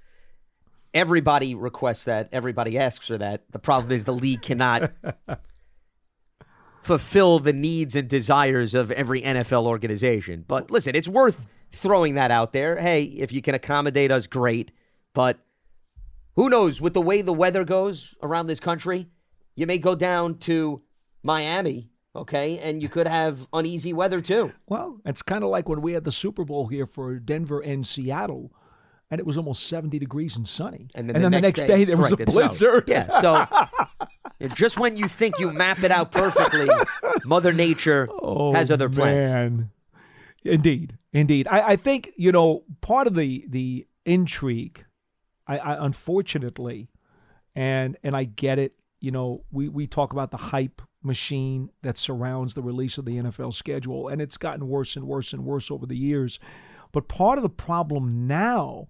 Everybody 0.94 1.54
requests 1.54 2.04
that. 2.04 2.28
Everybody 2.32 2.78
asks 2.78 3.06
for 3.08 3.18
that. 3.18 3.44
The 3.52 3.58
problem 3.58 3.92
is 3.92 4.06
the 4.06 4.14
league 4.14 4.40
cannot 4.42 4.92
fulfill 6.82 7.38
the 7.38 7.52
needs 7.52 7.96
and 7.96 8.08
desires 8.08 8.74
of 8.74 8.90
every 8.92 9.20
NFL 9.22 9.64
organization. 9.66 10.44
But 10.46 10.70
listen, 10.70 10.94
it's 10.94 11.08
worth 11.08 11.46
throwing 11.72 12.14
that 12.14 12.30
out 12.30 12.52
there. 12.52 12.78
Hey, 12.80 13.02
if 13.02 13.32
you 13.32 13.42
can 13.42 13.54
accommodate 13.54 14.10
us, 14.10 14.26
great. 14.26 14.70
But 15.12 15.38
who 16.36 16.48
knows? 16.48 16.80
With 16.80 16.94
the 16.94 17.02
way 17.02 17.22
the 17.22 17.32
weather 17.32 17.64
goes 17.64 18.14
around 18.22 18.46
this 18.46 18.60
country, 18.60 19.08
you 19.54 19.66
may 19.66 19.78
go 19.78 19.94
down 19.94 20.38
to 20.40 20.82
Miami, 21.22 21.90
okay, 22.14 22.58
and 22.58 22.80
you 22.80 22.88
could 22.88 23.08
have 23.08 23.48
uneasy 23.52 23.92
weather 23.92 24.20
too. 24.20 24.52
Well, 24.68 25.00
it's 25.04 25.22
kind 25.22 25.42
of 25.42 25.50
like 25.50 25.68
when 25.68 25.80
we 25.80 25.92
had 25.94 26.04
the 26.04 26.12
Super 26.12 26.44
Bowl 26.44 26.68
here 26.68 26.86
for 26.86 27.18
Denver 27.18 27.60
and 27.60 27.86
Seattle, 27.86 28.52
and 29.10 29.18
it 29.18 29.26
was 29.26 29.36
almost 29.36 29.66
70 29.66 29.98
degrees 29.98 30.36
and 30.36 30.46
sunny. 30.46 30.88
And 30.94 31.08
then, 31.08 31.22
the, 31.22 31.40
next, 31.40 31.62
day, 31.62 31.84
there 31.84 31.96
was 31.96 32.10
right, 32.10 32.20
a 32.20 32.24
blizzard. 32.26 32.84
Yeah, 32.86 33.08
so 33.20 33.46
just 34.54 34.78
when 34.78 34.96
you 34.96 35.08
think 35.08 35.38
you 35.38 35.52
map 35.52 35.82
it 35.82 35.90
out 35.90 36.12
perfectly, 36.12 36.68
Mother 37.24 37.52
Nature 37.52 38.08
Oh, 38.10 38.52
has 38.52 38.70
other 38.70 38.88
plans. 38.88 39.28
Man. 39.28 39.70
Indeed, 40.44 40.96
indeed. 41.12 41.48
I, 41.50 41.72
I 41.72 41.76
think 41.76 42.12
you 42.16 42.30
know 42.30 42.62
part 42.80 43.06
of 43.06 43.14
the 43.14 43.44
the 43.48 43.86
intrigue. 44.04 44.84
I, 45.46 45.58
I 45.58 45.84
unfortunately, 45.84 46.90
and 47.54 47.96
and 48.02 48.16
I 48.16 48.24
get 48.24 48.58
it. 48.58 48.74
You 49.00 49.10
know, 49.10 49.44
we 49.50 49.68
we 49.68 49.86
talk 49.86 50.12
about 50.12 50.30
the 50.30 50.36
hype 50.36 50.82
machine 51.02 51.70
that 51.82 51.96
surrounds 51.96 52.54
the 52.54 52.62
release 52.62 52.98
of 52.98 53.04
the 53.04 53.16
NFL 53.16 53.54
schedule, 53.54 54.08
and 54.08 54.20
it's 54.20 54.36
gotten 54.36 54.68
worse 54.68 54.96
and 54.96 55.06
worse 55.06 55.32
and 55.32 55.44
worse 55.44 55.70
over 55.70 55.86
the 55.86 55.96
years. 55.96 56.38
But 56.92 57.08
part 57.08 57.38
of 57.38 57.42
the 57.42 57.48
problem 57.48 58.26
now 58.26 58.88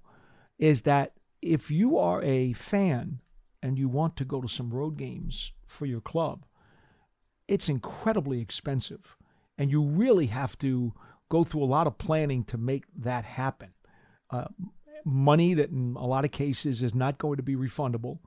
is 0.59 0.83
that 0.83 1.12
if 1.42 1.71
you 1.71 1.99
are 1.99 2.23
a 2.23 2.53
fan 2.55 3.21
and 3.62 3.79
you 3.79 3.88
want 3.88 4.16
to 4.16 4.25
go 4.25 4.40
to 4.40 4.49
some 4.49 4.71
road 4.71 4.97
games 4.97 5.53
for 5.66 5.87
your 5.87 6.01
club, 6.01 6.45
it's 7.49 7.69
incredibly 7.69 8.40
expensive. 8.40 9.16
And 9.59 9.71
you 9.71 9.83
really 9.83 10.27
have 10.27 10.59
to 10.59 10.92
go 11.29 11.45
through 11.45 11.62
a 11.62 11.64
lot 11.64 11.87
of 11.87 11.99
planning 11.99 12.45
to 12.45 12.59
make 12.59 12.85
that 12.97 13.25
happen. 13.25 13.71
Uh, 14.31 14.47
money 15.07 15.55
that 15.55 15.71
in 15.71 15.95
a 15.97 16.05
lot 16.07 16.25
of 16.25 16.33
cases 16.33 16.83
is 16.83 16.95
not 16.95 17.16
going 17.16 17.37
to 17.37 17.42
be 17.42 17.55
refundable. 17.55 18.19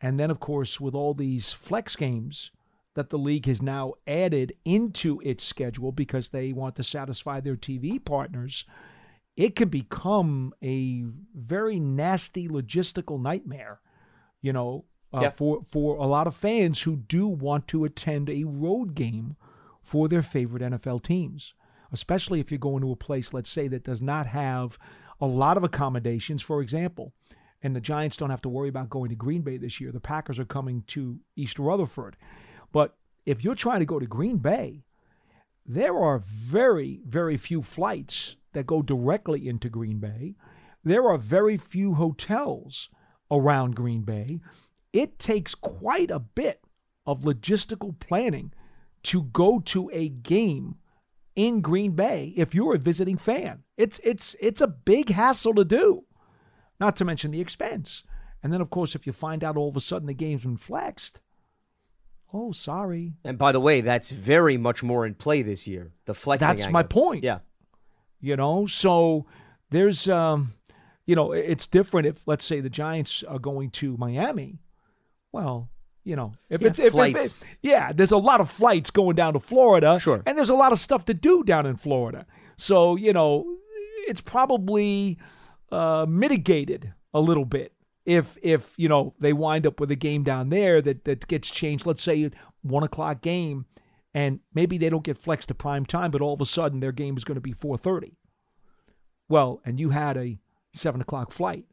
And 0.00 0.18
then, 0.18 0.30
of 0.30 0.40
course, 0.40 0.80
with 0.80 0.94
all 0.94 1.12
these 1.14 1.52
flex 1.52 1.94
games 1.94 2.50
that 2.94 3.10
the 3.10 3.18
league 3.18 3.44
has 3.46 3.60
now 3.60 3.92
added 4.06 4.54
into 4.64 5.20
its 5.22 5.44
schedule 5.44 5.92
because 5.92 6.30
they 6.30 6.52
want 6.52 6.74
to 6.76 6.82
satisfy 6.82 7.40
their 7.40 7.56
TV 7.56 8.02
partners, 8.02 8.64
it 9.36 9.54
can 9.54 9.68
become 9.68 10.54
a 10.62 11.04
very 11.34 11.78
nasty 11.78 12.48
logistical 12.48 13.20
nightmare, 13.20 13.80
you 14.40 14.52
know, 14.52 14.86
uh, 15.12 15.20
Yeah. 15.22 15.30
for, 15.30 15.62
for 15.70 15.96
a 15.98 16.06
lot 16.06 16.26
of 16.26 16.34
fans 16.34 16.82
who 16.82 16.96
do 16.96 17.26
want 17.28 17.68
to 17.68 17.84
attend 17.84 18.30
a 18.30 18.44
road 18.44 18.94
game 18.94 19.36
for 19.82 20.08
their 20.08 20.22
favorite 20.22 20.62
NFL 20.62 21.02
teams, 21.02 21.52
especially 21.92 22.40
if 22.40 22.50
you're 22.50 22.58
going 22.58 22.80
to 22.82 22.92
a 22.92 22.96
place, 22.96 23.34
let's 23.34 23.50
say, 23.50 23.68
that 23.68 23.84
does 23.84 24.00
not 24.00 24.26
have 24.26 24.78
a 25.20 25.26
lot 25.26 25.56
of 25.56 25.64
accommodations. 25.64 26.42
For 26.42 26.60
example, 26.60 27.12
and 27.62 27.74
the 27.74 27.80
Giants 27.80 28.16
don't 28.16 28.30
have 28.30 28.42
to 28.42 28.48
worry 28.48 28.68
about 28.68 28.90
going 28.90 29.10
to 29.10 29.16
Green 29.16 29.42
Bay 29.42 29.56
this 29.56 29.80
year. 29.80 29.90
The 29.92 30.00
Packers 30.00 30.38
are 30.38 30.44
coming 30.44 30.84
to 30.88 31.18
East 31.36 31.58
Rutherford. 31.58 32.16
But 32.72 32.96
if 33.24 33.42
you're 33.42 33.54
trying 33.54 33.80
to 33.80 33.86
go 33.86 33.98
to 33.98 34.06
Green 34.06 34.38
Bay, 34.38 34.84
there 35.64 35.96
are 35.96 36.18
very, 36.18 37.00
very 37.06 37.36
few 37.36 37.62
flights 37.62 38.36
that 38.52 38.66
go 38.66 38.82
directly 38.82 39.48
into 39.48 39.68
Green 39.68 39.98
Bay. 39.98 40.36
There 40.84 41.08
are 41.08 41.18
very 41.18 41.56
few 41.56 41.94
hotels 41.94 42.88
around 43.30 43.74
Green 43.74 44.02
Bay. 44.02 44.40
It 44.92 45.18
takes 45.18 45.54
quite 45.54 46.10
a 46.10 46.20
bit 46.20 46.60
of 47.04 47.22
logistical 47.22 47.98
planning 47.98 48.52
to 49.04 49.24
go 49.24 49.60
to 49.60 49.90
a 49.92 50.08
game 50.08 50.76
in 51.34 51.60
Green 51.60 51.92
Bay 51.92 52.32
if 52.36 52.54
you're 52.54 52.74
a 52.74 52.78
visiting 52.78 53.18
fan. 53.18 53.64
It's 53.76 54.00
it's 54.02 54.36
it's 54.40 54.60
a 54.60 54.66
big 54.66 55.10
hassle 55.10 55.54
to 55.54 55.64
do. 55.64 56.04
Not 56.80 56.96
to 56.96 57.04
mention 57.04 57.30
the 57.30 57.40
expense. 57.40 58.02
And 58.42 58.52
then 58.52 58.60
of 58.60 58.70
course 58.70 58.94
if 58.94 59.06
you 59.06 59.12
find 59.12 59.42
out 59.44 59.56
all 59.56 59.68
of 59.68 59.76
a 59.76 59.80
sudden 59.80 60.06
the 60.06 60.14
game's 60.14 60.42
been 60.42 60.56
flexed, 60.56 61.20
oh 62.32 62.52
sorry. 62.52 63.14
And 63.24 63.38
by 63.38 63.52
the 63.52 63.60
way, 63.60 63.80
that's 63.80 64.10
very 64.10 64.56
much 64.56 64.82
more 64.82 65.04
in 65.06 65.14
play 65.14 65.42
this 65.42 65.66
year. 65.66 65.92
The 66.06 66.14
flexing. 66.14 66.48
That's 66.48 66.70
my 66.70 66.82
point. 66.82 67.24
Yeah. 67.24 67.40
You 68.20 68.36
know, 68.36 68.66
so 68.66 69.26
there's 69.70 70.08
um 70.08 70.54
you 71.06 71.14
know, 71.14 71.32
it's 71.32 71.66
different 71.66 72.06
if 72.06 72.26
let's 72.26 72.44
say 72.44 72.60
the 72.60 72.70
Giants 72.70 73.22
are 73.22 73.38
going 73.38 73.70
to 73.72 73.96
Miami. 73.96 74.58
Well, 75.32 75.68
you 76.02 76.16
know, 76.16 76.32
if 76.48 76.62
Yeah, 76.62 76.68
it's 76.68 76.78
if, 76.78 76.94
if, 76.94 77.16
if 77.16 77.40
yeah, 77.62 77.92
there's 77.92 78.12
a 78.12 78.16
lot 78.16 78.40
of 78.40 78.50
flights 78.50 78.90
going 78.90 79.16
down 79.16 79.34
to 79.34 79.40
Florida. 79.40 79.98
Sure. 80.00 80.22
And 80.24 80.38
there's 80.38 80.50
a 80.50 80.54
lot 80.54 80.72
of 80.72 80.78
stuff 80.78 81.04
to 81.06 81.14
do 81.14 81.44
down 81.44 81.66
in 81.66 81.76
Florida. 81.76 82.26
So, 82.56 82.96
you 82.96 83.12
know, 83.12 83.44
it's 84.06 84.20
probably 84.20 85.18
uh 85.72 86.06
mitigated 86.08 86.92
a 87.12 87.20
little 87.20 87.44
bit 87.44 87.72
if 88.04 88.38
if 88.42 88.72
you 88.76 88.88
know 88.88 89.14
they 89.18 89.32
wind 89.32 89.66
up 89.66 89.80
with 89.80 89.90
a 89.90 89.96
game 89.96 90.22
down 90.22 90.48
there 90.50 90.80
that 90.80 91.04
that 91.04 91.26
gets 91.26 91.50
changed. 91.50 91.86
Let's 91.86 92.02
say 92.02 92.30
one 92.62 92.82
o'clock 92.84 93.20
game, 93.20 93.66
and 94.14 94.40
maybe 94.54 94.78
they 94.78 94.88
don't 94.88 95.02
get 95.04 95.18
flexed 95.18 95.48
to 95.48 95.54
prime 95.54 95.84
time, 95.86 96.10
but 96.12 96.20
all 96.22 96.34
of 96.34 96.40
a 96.40 96.46
sudden 96.46 96.80
their 96.80 96.92
game 96.92 97.16
is 97.16 97.24
going 97.24 97.34
to 97.36 97.40
be 97.40 97.52
four 97.52 97.76
thirty. 97.76 98.16
Well, 99.28 99.60
and 99.64 99.80
you 99.80 99.90
had 99.90 100.16
a 100.16 100.38
seven 100.72 101.00
o'clock 101.00 101.32
flight 101.32 101.64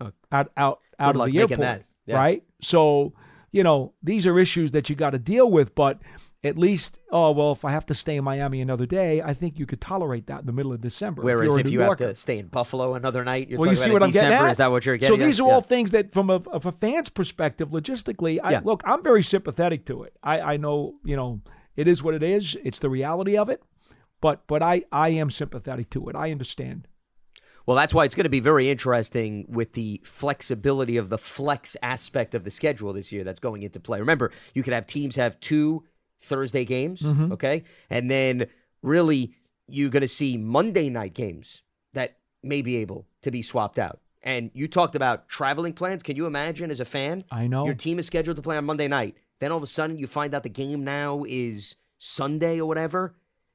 Oh. 0.00 0.10
out 0.30 0.50
out 0.56 0.80
out 0.98 1.14
of 1.14 1.20
the 1.20 1.26
making 1.26 1.40
airport, 1.40 1.60
that. 1.60 1.84
Yeah. 2.06 2.16
right? 2.16 2.42
So 2.60 3.14
you 3.50 3.62
know 3.62 3.94
these 4.02 4.26
are 4.26 4.38
issues 4.38 4.72
that 4.72 4.90
you 4.90 4.96
got 4.96 5.10
to 5.10 5.18
deal 5.18 5.50
with, 5.50 5.74
but. 5.74 6.00
At 6.44 6.58
least, 6.58 6.98
oh 7.12 7.30
well, 7.30 7.52
if 7.52 7.64
I 7.64 7.70
have 7.70 7.86
to 7.86 7.94
stay 7.94 8.16
in 8.16 8.24
Miami 8.24 8.60
another 8.60 8.84
day, 8.84 9.22
I 9.22 9.32
think 9.32 9.60
you 9.60 9.66
could 9.66 9.80
tolerate 9.80 10.26
that 10.26 10.40
in 10.40 10.46
the 10.46 10.52
middle 10.52 10.72
of 10.72 10.80
December. 10.80 11.22
Whereas 11.22 11.46
you're 11.50 11.60
if 11.60 11.70
you 11.70 11.78
Yorker. 11.78 12.06
have 12.06 12.14
to 12.14 12.20
stay 12.20 12.38
in 12.38 12.48
Buffalo 12.48 12.94
another 12.94 13.22
night, 13.24 13.48
you're 13.48 13.60
well, 13.60 13.70
you 13.70 13.76
see 13.76 13.84
about 13.84 13.92
what 13.92 14.02
I'm 14.02 14.10
December. 14.10 14.30
getting 14.30 14.46
at? 14.46 14.50
Is 14.50 14.58
that 14.58 14.70
what 14.72 14.84
you're 14.84 14.96
getting? 14.96 15.16
So 15.16 15.24
these 15.24 15.38
at? 15.38 15.44
are 15.44 15.48
Yeah. 15.48 15.54
all 15.54 15.60
things 15.60 15.92
that, 15.92 16.12
from 16.12 16.30
a, 16.30 16.34
of 16.50 16.66
a 16.66 16.72
fan's 16.72 17.10
perspective, 17.10 17.68
logistically, 17.70 18.40
I, 18.42 18.50
Yeah. 18.52 18.60
look, 18.64 18.82
I'm 18.84 19.04
very 19.04 19.22
sympathetic 19.22 19.84
to 19.86 20.02
it. 20.02 20.16
I, 20.20 20.40
I 20.40 20.56
know, 20.56 20.94
you 21.04 21.14
know, 21.14 21.42
it 21.76 21.86
is 21.86 22.02
what 22.02 22.14
it 22.14 22.24
is. 22.24 22.56
It's 22.64 22.80
the 22.80 22.90
reality 22.90 23.36
of 23.36 23.48
it, 23.48 23.62
but 24.20 24.44
but 24.48 24.62
I 24.62 24.82
I 24.90 25.10
am 25.10 25.30
sympathetic 25.30 25.90
to 25.90 26.08
it. 26.08 26.16
I 26.16 26.32
understand. 26.32 26.88
Well, 27.66 27.76
that's 27.76 27.94
why 27.94 28.04
it's 28.04 28.16
going 28.16 28.24
to 28.24 28.28
be 28.30 28.40
very 28.40 28.68
interesting 28.68 29.46
with 29.48 29.74
the 29.74 30.00
flexibility 30.04 30.96
of 30.96 31.08
the 31.08 31.18
flex 31.18 31.76
aspect 31.80 32.34
of 32.34 32.42
the 32.42 32.50
schedule 32.50 32.92
this 32.92 33.12
year 33.12 33.22
that's 33.22 33.38
going 33.38 33.62
into 33.62 33.78
play. 33.78 34.00
Remember, 34.00 34.32
you 34.52 34.64
could 34.64 34.72
have 34.72 34.84
teams 34.86 35.14
have 35.14 35.38
two 35.38 35.84
Thursday 36.22 36.64
games, 36.64 37.02
Mhm. 37.02 37.32
okay? 37.32 37.62
And 37.90 38.10
then 38.10 38.46
really 38.82 39.34
you're 39.68 39.90
going 39.90 40.02
to 40.02 40.08
see 40.08 40.36
Monday 40.36 40.88
night 40.90 41.14
games 41.14 41.62
that 41.94 42.18
may 42.42 42.62
be 42.62 42.76
able 42.76 43.06
to 43.22 43.30
be 43.30 43.42
swapped 43.42 43.78
out. 43.78 44.00
And 44.22 44.50
you 44.54 44.68
talked 44.68 44.94
about 44.94 45.28
traveling 45.28 45.72
plans. 45.72 46.02
Can 46.02 46.16
you 46.16 46.26
imagine 46.26 46.70
as 46.70 46.80
a 46.80 46.84
fan? 46.84 47.24
I 47.30 47.46
know. 47.46 47.64
Your 47.64 47.74
team 47.74 47.98
is 47.98 48.06
scheduled 48.06 48.36
to 48.36 48.42
play 48.42 48.56
on 48.56 48.64
Monday 48.64 48.88
night. 48.88 49.16
Then 49.40 49.50
all 49.50 49.56
of 49.58 49.62
a 49.64 49.66
sudden 49.68 49.98
you 49.98 50.06
find 50.06 50.34
out 50.34 50.42
the 50.44 50.48
game 50.48 50.84
now 50.84 51.24
is 51.26 51.74
Sunday 51.98 52.60
or 52.60 52.66
whatever. 52.66 53.14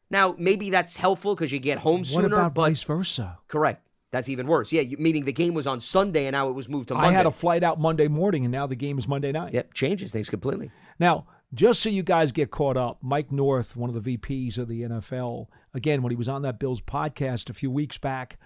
Now, 0.10 0.36
maybe 0.38 0.70
that's 0.70 0.98
helpful 0.98 1.36
because 1.36 1.52
you 1.52 1.60
get 1.60 1.80
home 1.80 2.00
what 2.00 2.08
sooner, 2.08 2.28
about 2.28 2.54
but 2.54 2.68
vice 2.70 2.84
versa? 2.84 3.38
Correct. 3.48 3.86
That's 4.12 4.30
even 4.30 4.48
worse. 4.48 4.72
Yeah, 4.72 4.82
you, 4.82 4.98
meaning 4.98 5.26
the 5.26 5.34
game 5.34 5.54
was 5.54 5.68
on 5.68 5.82
Sunday 5.82 6.28
and 6.28 6.34
now 6.34 6.48
it 6.50 6.54
was 6.54 6.70
moved 6.70 6.88
to 6.90 6.94
Monday. 6.94 7.10
I 7.10 7.12
had 7.12 7.26
a 7.26 7.32
flight 7.32 7.62
out 7.64 7.80
Monday 7.80 8.08
morning, 8.08 8.46
and 8.46 8.52
now 8.52 8.66
the 8.66 8.76
game 8.76 8.98
is 8.98 9.06
Monday 9.08 9.34
night. 9.34 9.54
Yep, 9.54 9.74
changes 9.74 10.14
things 10.14 10.30
completely. 10.30 10.72
Now, 10.98 11.28
just 11.58 11.82
so 11.82 11.90
you 11.90 12.04
guys 12.04 12.32
get 12.32 12.52
caught 12.52 12.78
up, 12.78 13.00
Mike 13.02 13.32
North, 13.32 13.76
one 13.76 13.90
of 13.90 14.04
the 14.04 14.18
VPs 14.18 14.60
of 14.60 14.68
the 14.68 14.84
NFL, 14.84 15.48
again, 15.74 16.04
when 16.04 16.12
he 16.12 16.16
was 16.16 16.30
on 16.30 16.44
that 16.44 16.60
Bills 16.60 16.82
podcast 16.82 17.50
a 17.50 17.54
few 17.54 17.72
weeks 17.72 17.98
back, 17.98 18.38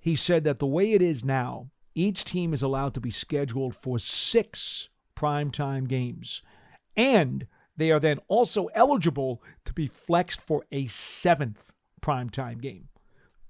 he 0.00 0.16
said 0.16 0.42
that 0.42 0.58
the 0.58 0.66
way 0.66 0.92
it 0.92 1.00
is 1.00 1.24
now, 1.24 1.70
each 1.94 2.24
team 2.24 2.52
is 2.52 2.60
allowed 2.60 2.94
to 2.94 3.00
be 3.00 3.12
scheduled 3.12 3.76
for 3.76 4.00
six 4.00 4.88
primetime 5.16 5.86
games. 5.86 6.42
And 6.96 7.46
they 7.76 7.92
are 7.92 8.00
then 8.00 8.18
also 8.26 8.66
eligible 8.74 9.40
to 9.64 9.72
be 9.72 9.86
flexed 9.86 10.40
for 10.40 10.64
a 10.72 10.88
seventh 10.88 11.70
primetime 12.02 12.60
game. 12.60 12.88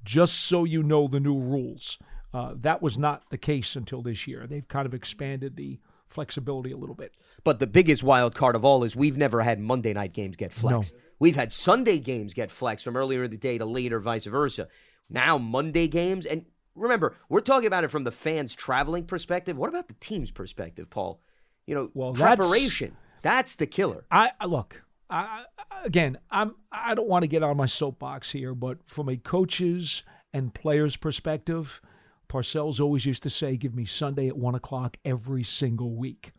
Just 0.04 0.34
so 0.34 0.64
you 0.64 0.82
know 0.82 1.08
the 1.08 1.18
new 1.18 1.38
rules. 1.38 1.98
Uh, 2.34 2.52
that 2.56 2.82
was 2.82 2.98
not 2.98 3.30
the 3.30 3.38
case 3.38 3.74
until 3.74 4.02
this 4.02 4.26
year. 4.26 4.46
They've 4.46 4.68
kind 4.68 4.84
of 4.84 4.92
expanded 4.92 5.56
the 5.56 5.80
flexibility 6.08 6.72
a 6.72 6.76
little 6.76 6.94
bit. 6.94 7.14
But 7.44 7.60
the 7.60 7.66
biggest 7.66 8.02
wild 8.02 8.34
card 8.34 8.56
of 8.56 8.64
all 8.64 8.84
is 8.84 8.94
we've 8.96 9.16
never 9.16 9.40
had 9.42 9.60
Monday 9.60 9.92
night 9.92 10.12
games 10.12 10.36
get 10.36 10.52
flexed. 10.52 10.94
We've 11.18 11.36
had 11.36 11.50
Sunday 11.52 11.98
games 11.98 12.34
get 12.34 12.50
flexed 12.50 12.84
from 12.84 12.96
earlier 12.96 13.24
in 13.24 13.30
the 13.30 13.36
day 13.36 13.58
to 13.58 13.64
later, 13.64 14.00
vice 14.00 14.26
versa. 14.26 14.68
Now 15.08 15.38
Monday 15.38 15.88
games, 15.88 16.26
and 16.26 16.44
remember, 16.74 17.16
we're 17.28 17.40
talking 17.40 17.66
about 17.66 17.84
it 17.84 17.90
from 17.90 18.04
the 18.04 18.10
fans' 18.10 18.54
traveling 18.54 19.04
perspective. 19.04 19.56
What 19.56 19.68
about 19.68 19.88
the 19.88 19.94
team's 19.94 20.30
perspective, 20.30 20.90
Paul? 20.90 21.20
You 21.66 21.74
know, 21.74 21.90
Well, 21.94 22.12
preparation. 22.12 22.96
That's, 23.22 23.56
the 23.56 23.66
killer. 23.66 24.04
I, 24.10 24.30
look. 24.46 24.82
I, 25.10 25.44
I- 25.58 25.84
again, 25.84 26.18
I'm. 26.30 26.54
I 26.70 26.94
don't 26.94 27.08
want 27.08 27.22
to 27.22 27.28
get 27.28 27.42
on 27.42 27.56
my 27.56 27.66
soapbox 27.66 28.30
here, 28.32 28.54
but 28.54 28.78
from 28.86 29.08
a 29.08 29.16
coach's 29.16 30.02
and 30.32 30.52
players' 30.52 30.96
perspective, 30.96 31.80
Parcells 32.28 32.80
always 32.80 33.06
used 33.06 33.22
to 33.22 33.30
say, 33.30 33.56
"Give 33.56 33.74
me 33.74 33.84
Sunday 33.86 34.28
at 34.28 34.36
one 34.36 34.54
o'clock 34.54 34.98
every 35.04 35.42
single 35.44 35.94
week," 35.94 36.32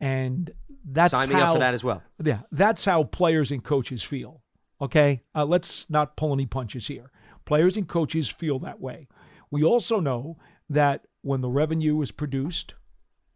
and 0.00 0.50
that's 0.84 1.12
Sign 1.12 1.28
me 1.28 1.34
how, 1.34 1.48
up 1.48 1.52
for 1.54 1.58
that 1.60 1.74
as 1.74 1.84
well. 1.84 2.02
Yeah, 2.22 2.40
that's 2.52 2.84
how 2.84 3.04
players 3.04 3.50
and 3.50 3.62
coaches 3.62 4.02
feel. 4.02 4.42
Okay, 4.80 5.22
uh, 5.34 5.44
let's 5.44 5.88
not 5.90 6.16
pull 6.16 6.32
any 6.32 6.46
punches 6.46 6.86
here. 6.86 7.10
Players 7.44 7.76
and 7.76 7.86
coaches 7.86 8.28
feel 8.28 8.58
that 8.60 8.80
way. 8.80 9.08
We 9.50 9.62
also 9.62 10.00
know 10.00 10.38
that 10.70 11.02
when 11.22 11.40
the 11.42 11.50
revenue 11.50 12.00
is 12.00 12.12
produced 12.12 12.74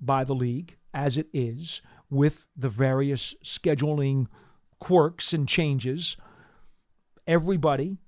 by 0.01 0.25
the 0.25 0.35
league, 0.35 0.77
as 0.95 1.17
it 1.17 1.29
is, 1.33 1.83
with 2.09 2.47
the 2.57 2.69
various 2.69 3.35
scheduling 3.45 4.27
quirks 4.79 5.33
and 5.33 5.49
changes, 5.49 6.17
everybody 7.27 7.99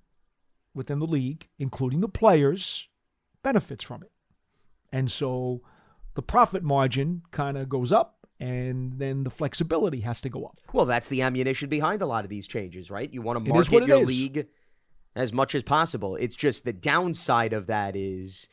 within 0.75 0.99
the 0.99 1.07
league, 1.07 1.49
including 1.59 2.01
the 2.01 2.09
players, 2.09 2.89
benefits 3.43 3.83
from 3.83 4.03
it. 4.03 4.13
And 4.93 5.11
so 5.11 5.63
the 6.15 6.23
profit 6.23 6.63
margin 6.63 7.23
kind 7.33 7.59
of 7.59 7.69
goes 7.69 7.93
up, 7.93 8.16
and 8.39 8.99
then 8.99 9.25
the 9.25 9.31
flexibility 9.31 10.01
has 10.01 10.21
to 10.21 10.29
go 10.29 10.45
up. 10.45 10.59
Well, 10.73 10.87
that's 10.87 11.09
the 11.09 11.23
ammunition 11.23 11.69
behind 11.69 12.03
a 12.03 12.07
lot 12.07 12.25
of 12.25 12.31
these 12.31 12.47
changes, 12.47 12.91
right? 12.91 13.13
You 13.13 13.23
want 13.23 13.43
to 13.45 13.51
market 13.53 13.87
your 13.87 14.03
is. 14.03 14.07
league 14.07 14.47
as 15.15 15.33
much 15.33 15.55
as 15.55 15.63
possible. 15.63 16.17
It's 16.17 16.37
just 16.37 16.65
the 16.65 16.73
downside 16.73 17.53
of 17.53 17.67
that 17.69 17.97
is 17.97 18.49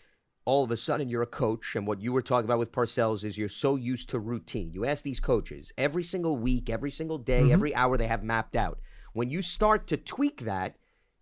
all 0.46 0.64
of 0.64 0.72
a 0.72 0.78
sudden 0.78 1.08
you're 1.10 1.22
a 1.22 1.28
coach, 1.28 1.76
and 1.76 1.88
what 1.88 2.02
you 2.02 2.12
were 2.12 2.22
talking 2.22 2.46
about 2.46 2.60
with 2.60 2.72
Parcells 2.72 3.24
is 3.24 3.38
you're 3.38 3.48
so 3.50 3.76
used 3.76 4.10
to 4.10 4.20
routine. 4.20 4.72
You 4.74 4.86
ask 4.86 5.04
these 5.04 5.20
coaches 5.22 5.72
every 5.78 6.04
single 6.04 6.36
week, 6.38 6.70
every 6.70 6.92
single 6.92 7.18
day, 7.18 7.44
Mhm. 7.44 7.52
every 7.52 7.76
hour 7.76 7.98
they 7.98 8.08
have 8.08 8.24
mapped 8.24 8.56
out. 8.56 8.80
When 9.14 9.30
you 9.30 9.42
start 9.42 9.88
to 9.88 9.98
tweak 9.98 10.42
that, 10.42 10.76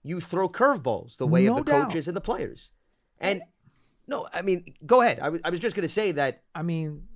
you 0.03 0.21
throw 0.21 0.49
curveballs 0.49 1.17
the 1.17 1.27
way 1.27 1.45
No 1.45 1.57
of 1.59 1.65
the 1.65 1.71
doubt. 1.71 1.87
coaches 1.89 2.07
and 2.07 2.17
the 2.17 2.21
players. 2.21 2.71
And 3.19 3.43
no, 4.07 4.27
I 4.33 4.41
mean, 4.41 4.65
go 4.87 5.01
ahead. 5.01 5.19
I 5.19 5.29
was- 5.29 5.41
I 5.43 5.51
was 5.51 5.59
just 5.59 5.75
going 5.75 5.87
to 5.87 5.93
say 5.93 6.11
that 6.13 6.41
I 6.55 6.63
mean, 6.63 7.07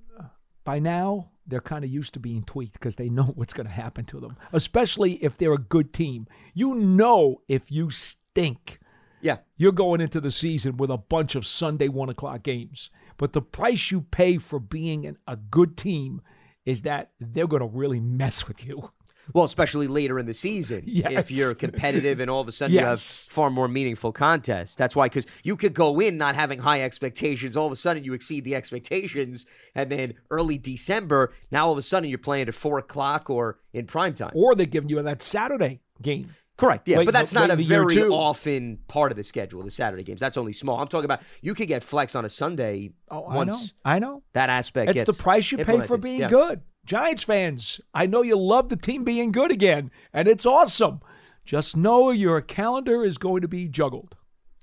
by 0.62 0.78
now 0.78 1.30
they're 1.46 1.60
kind 1.60 1.84
of 1.84 1.90
used 1.90 2.12
to 2.14 2.20
being 2.20 2.42
tweaked 2.44 2.74
because 2.74 2.96
they 2.96 3.08
know 3.16 3.24
what's 3.34 3.52
going 3.52 3.66
to 3.66 3.72
happen 3.72 4.04
to 4.06 4.20
them, 4.20 4.36
especially 4.52 5.12
if 5.24 5.36
they're 5.38 5.52
a 5.54 5.58
good 5.58 5.92
team. 5.92 6.26
You 6.54 6.74
know, 6.74 7.42
if 7.48 7.70
you 7.70 7.90
stink, 7.90 8.80
Yeah. 9.20 9.38
you're 9.56 9.72
going 9.72 10.00
into 10.00 10.20
the 10.20 10.30
season 10.30 10.76
with 10.76 10.90
a 10.90 10.96
bunch 10.98 11.34
of 11.34 11.46
Sunday 11.46 11.88
one 11.88 12.08
o'clock 12.08 12.42
games. 12.42 12.90
But 13.16 13.32
the 13.32 13.42
price 13.42 13.90
you 13.90 14.02
pay 14.02 14.38
for 14.38 14.58
being 14.58 15.06
an, 15.06 15.16
a 15.26 15.36
good 15.36 15.76
team 15.76 16.20
is 16.64 16.82
that 16.82 17.12
they're 17.20 17.46
going 17.46 17.62
to 17.62 17.66
really 17.68 18.00
mess 18.00 18.46
with 18.48 18.64
you. 18.66 18.90
Well, 19.32 19.44
especially 19.44 19.86
later 19.88 20.18
in 20.18 20.26
the 20.26 20.34
season, 20.34 20.82
Yes. 20.86 21.12
if 21.12 21.30
you're 21.30 21.54
competitive 21.54 22.20
and 22.20 22.30
all 22.30 22.40
of 22.40 22.48
a 22.48 22.52
sudden 22.52 22.74
you 22.74 22.80
have 22.80 23.00
far 23.00 23.50
more 23.50 23.68
meaningful 23.68 24.12
contests. 24.12 24.76
That's 24.76 24.94
why, 24.94 25.06
because 25.06 25.26
you 25.42 25.56
could 25.56 25.74
go 25.74 25.98
in 26.00 26.16
not 26.18 26.34
having 26.34 26.58
high 26.60 26.82
expectations, 26.82 27.56
all 27.56 27.66
of 27.66 27.72
a 27.72 27.76
sudden 27.76 28.04
you 28.04 28.12
exceed 28.14 28.44
the 28.44 28.54
expectations, 28.54 29.46
and 29.74 29.90
then 29.90 30.14
early 30.30 30.58
December, 30.58 31.32
now 31.50 31.66
all 31.66 31.72
of 31.72 31.78
a 31.78 31.82
sudden 31.82 32.08
you're 32.08 32.18
playing 32.18 32.48
at 32.48 32.54
four 32.54 32.78
o'clock 32.78 33.28
or 33.30 33.58
in 33.72 33.86
prime 33.86 34.14
time. 34.14 34.32
Or 34.34 34.54
they're 34.54 34.66
giving 34.66 34.88
you 34.90 35.02
that 35.02 35.22
Saturday 35.22 35.80
game. 36.00 36.30
Correct. 36.56 36.88
Yeah, 36.88 36.98
Late- 36.98 37.04
but 37.04 37.12
that's 37.12 37.34
not 37.34 37.50
a 37.50 37.52
in 37.52 37.58
the 37.58 37.64
year, 37.64 37.86
very 37.86 38.02
often 38.04 38.78
part 38.88 39.12
of 39.12 39.16
the 39.18 39.24
schedule. 39.24 39.62
The 39.62 39.70
Saturday 39.70 40.04
games. 40.04 40.20
That's 40.20 40.38
only 40.38 40.54
small. 40.54 40.78
I'm 40.80 40.88
talking 40.88 41.04
about 41.04 41.20
you 41.42 41.54
could 41.54 41.68
get 41.68 41.82
flex 41.82 42.14
on 42.14 42.24
a 42.24 42.30
Sunday. 42.30 42.92
Oh, 43.10 43.26
I 43.28 43.44
know. 43.44 43.60
I 43.84 43.98
know. 43.98 44.22
that 44.32 44.48
aspect. 44.48 44.96
It's 44.96 45.04
the 45.16 45.22
price 45.22 45.52
you 45.52 45.58
pay 45.58 45.82
for 45.82 45.98
being 45.98 46.20
Yeah. 46.20 46.28
good. 46.28 46.62
Giants 46.86 47.24
fans, 47.24 47.80
I 47.92 48.06
know 48.06 48.22
you 48.22 48.36
love 48.36 48.68
the 48.68 48.76
team 48.76 49.02
being 49.04 49.32
good 49.32 49.50
again, 49.50 49.90
and 50.12 50.28
it's 50.28 50.46
awesome. 50.46 51.00
Just 51.44 51.76
know 51.76 52.10
your 52.10 52.40
calendar 52.40 53.04
is 53.04 53.18
going 53.18 53.42
to 53.42 53.48
be 53.48 53.68
juggled. 53.68 54.14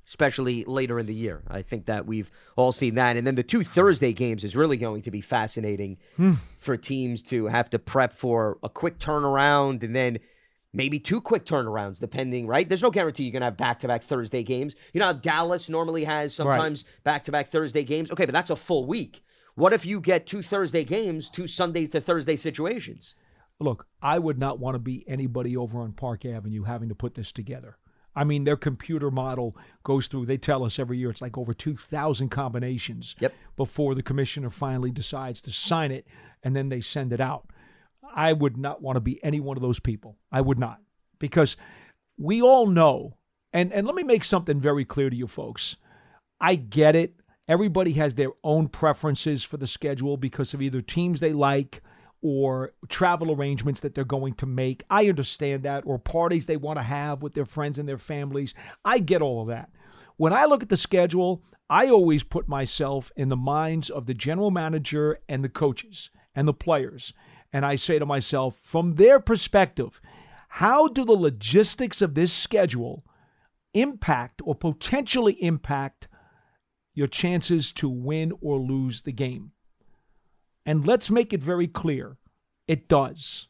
especially 0.06 0.66
later 0.66 1.00
in 1.00 1.06
the 1.06 1.14
year. 1.14 1.44
I 1.48 1.62
think 1.62 1.86
that 1.86 2.06
we've 2.06 2.30
all 2.58 2.74
seen 2.74 2.96
that. 2.96 3.16
And 3.16 3.26
then 3.26 3.36
the 3.36 3.42
two 3.42 3.64
Thursday 3.64 4.12
games 4.12 4.44
is 4.44 4.54
really 4.54 4.76
going 4.76 5.02
to 5.04 5.12
be 5.12 5.22
fascinating 5.22 5.98
Hmm. 6.18 6.34
for 6.60 6.76
teams 6.76 7.24
to 7.24 7.46
have 7.48 7.70
to 7.70 7.80
prep 7.80 8.12
for 8.12 8.58
a 8.64 8.68
quick 8.68 9.00
turnaround 9.00 9.82
and 9.82 9.96
then 9.96 10.20
maybe 10.74 11.00
two 11.00 11.22
quick 11.22 11.46
turnarounds, 11.46 12.02
depending, 12.02 12.48
right? 12.48 12.68
There's 12.68 12.82
no 12.84 12.92
guarantee 12.92 13.24
you're 13.24 13.32
going 13.32 13.44
to 13.44 13.46
have 13.46 13.56
back 13.58 13.80
to 13.80 13.88
back 13.88 14.04
Thursday 14.04 14.44
games. 14.44 14.76
You 14.92 15.00
know 15.00 15.06
how 15.06 15.14
Dallas 15.14 15.70
normally 15.70 16.04
has 16.04 16.36
sometimes 16.36 16.84
back 17.06 17.24
to 17.24 17.32
back 17.32 17.48
Thursday 17.48 17.86
games? 17.86 18.12
Okay, 18.12 18.26
but 18.26 18.34
that's 18.34 18.50
a 18.50 18.58
full 18.58 18.86
week. 18.86 19.24
What 19.56 19.74
if 19.74 19.86
you 19.86 20.02
get 20.02 20.26
two 20.26 20.42
Thursday 20.42 20.84
games, 20.84 21.30
two 21.30 21.48
Sundays 21.48 21.92
to 21.92 22.02
Thursday 22.02 22.36
situations? 22.36 23.16
Look, 23.60 23.88
I 24.02 24.18
would 24.20 24.40
not 24.40 24.60
want 24.60 24.76
to 24.76 24.80
be 24.80 25.08
anybody 25.08 25.56
over 25.56 25.80
on 25.82 25.92
Park 25.94 26.26
Avenue 26.26 26.64
having 26.64 26.90
to 26.90 26.96
put 26.96 27.14
this 27.14 27.32
together. 27.32 27.78
I 28.16 28.24
mean, 28.24 28.44
their 28.44 28.58
computer 28.58 29.10
model 29.10 29.56
goes 29.84 30.08
through, 30.08 30.26
they 30.28 30.38
tell 30.38 30.64
us 30.64 30.78
every 30.78 30.98
year 30.98 31.10
it's 31.10 31.22
like 31.22 31.38
over 31.38 31.54
2,000 31.54 32.30
combinations 32.30 33.16
Yep. 33.20 33.34
before 33.56 33.96
the 33.96 34.04
commissioner 34.04 34.50
finally 34.50 34.92
decides 34.92 35.42
to 35.42 35.52
sign 35.52 35.92
it 35.92 36.06
and 36.44 36.56
then 36.56 36.70
they 36.70 36.82
send 36.82 37.12
it 37.14 37.20
out. 37.22 37.48
I 38.16 38.34
would 38.34 38.58
not 38.58 38.82
want 38.82 38.98
to 38.98 39.02
be 39.02 39.24
any 39.24 39.40
one 39.40 39.58
of 39.58 39.64
those 39.64 39.80
people. 39.80 40.18
I 40.32 40.42
would 40.42 40.60
not. 40.60 40.80
Because 41.18 41.58
we 42.18 42.42
all 42.42 42.68
know, 42.68 43.18
and, 43.52 43.72
and 43.74 43.88
let 43.88 43.96
me 43.96 44.04
make 44.04 44.24
something 44.24 44.60
very 44.60 44.86
clear 44.86 45.10
to 45.10 45.16
you 45.16 45.26
folks. 45.28 45.76
I 46.40 46.56
get 46.56 46.96
it. 46.96 47.16
Everybody 47.48 47.94
has 47.94 48.16
their 48.16 48.32
own 48.44 48.70
preferences 48.70 49.44
for 49.44 49.58
the 49.58 49.68
schedule 49.68 50.16
because 50.16 50.54
of 50.54 50.62
either 50.62 50.82
teams 50.82 51.20
they 51.20 51.34
like 51.34 51.82
or 52.22 52.72
travel 52.88 53.32
arrangements 53.32 53.82
that 53.82 53.94
they're 53.94 54.06
going 54.06 54.34
to 54.36 54.46
make. 54.46 54.84
I 54.90 55.10
understand 55.10 55.64
that, 55.64 55.84
or 55.86 56.00
parties 56.00 56.46
they 56.46 56.56
want 56.56 56.80
to 56.80 56.84
have 56.84 57.22
with 57.22 57.34
their 57.34 57.46
friends 57.46 57.78
and 57.78 57.88
their 57.88 57.98
families. 57.98 58.54
I 58.86 59.00
get 59.00 59.22
all 59.22 59.42
of 59.42 59.50
that. 59.50 59.70
When 60.16 60.32
I 60.32 60.46
look 60.46 60.64
at 60.64 60.70
the 60.70 60.78
schedule, 60.78 61.44
I 61.70 61.90
always 61.90 62.24
put 62.24 62.48
myself 62.48 63.12
in 63.18 63.28
the 63.28 63.36
minds 63.36 63.90
of 63.90 64.06
the 64.06 64.14
general 64.14 64.52
manager 64.52 65.20
and 65.28 65.44
the 65.44 65.50
coaches 65.50 66.12
and 66.34 66.48
the 66.48 66.54
players. 66.54 67.12
And 67.52 67.66
I 67.66 67.76
say 67.76 68.00
to 68.00 68.06
myself, 68.06 68.58
from 68.64 68.96
their 68.96 69.20
perspective, 69.20 70.00
how 70.48 70.88
do 70.88 71.04
the 71.04 71.12
logistics 71.12 72.02
of 72.02 72.16
this 72.16 72.32
schedule 72.32 73.04
impact 73.74 74.42
or 74.46 74.56
potentially 74.56 75.34
impact 75.44 76.08
your 76.94 77.08
chances 77.08 77.74
to 77.74 77.90
win 77.90 78.34
or 78.42 78.60
lose 78.60 79.02
the 79.02 79.12
game? 79.12 79.52
And 80.66 80.86
let's 80.88 81.10
make 81.10 81.34
it 81.34 81.44
very 81.44 81.68
clear 81.68 82.18
it 82.68 82.88
does. 82.88 83.48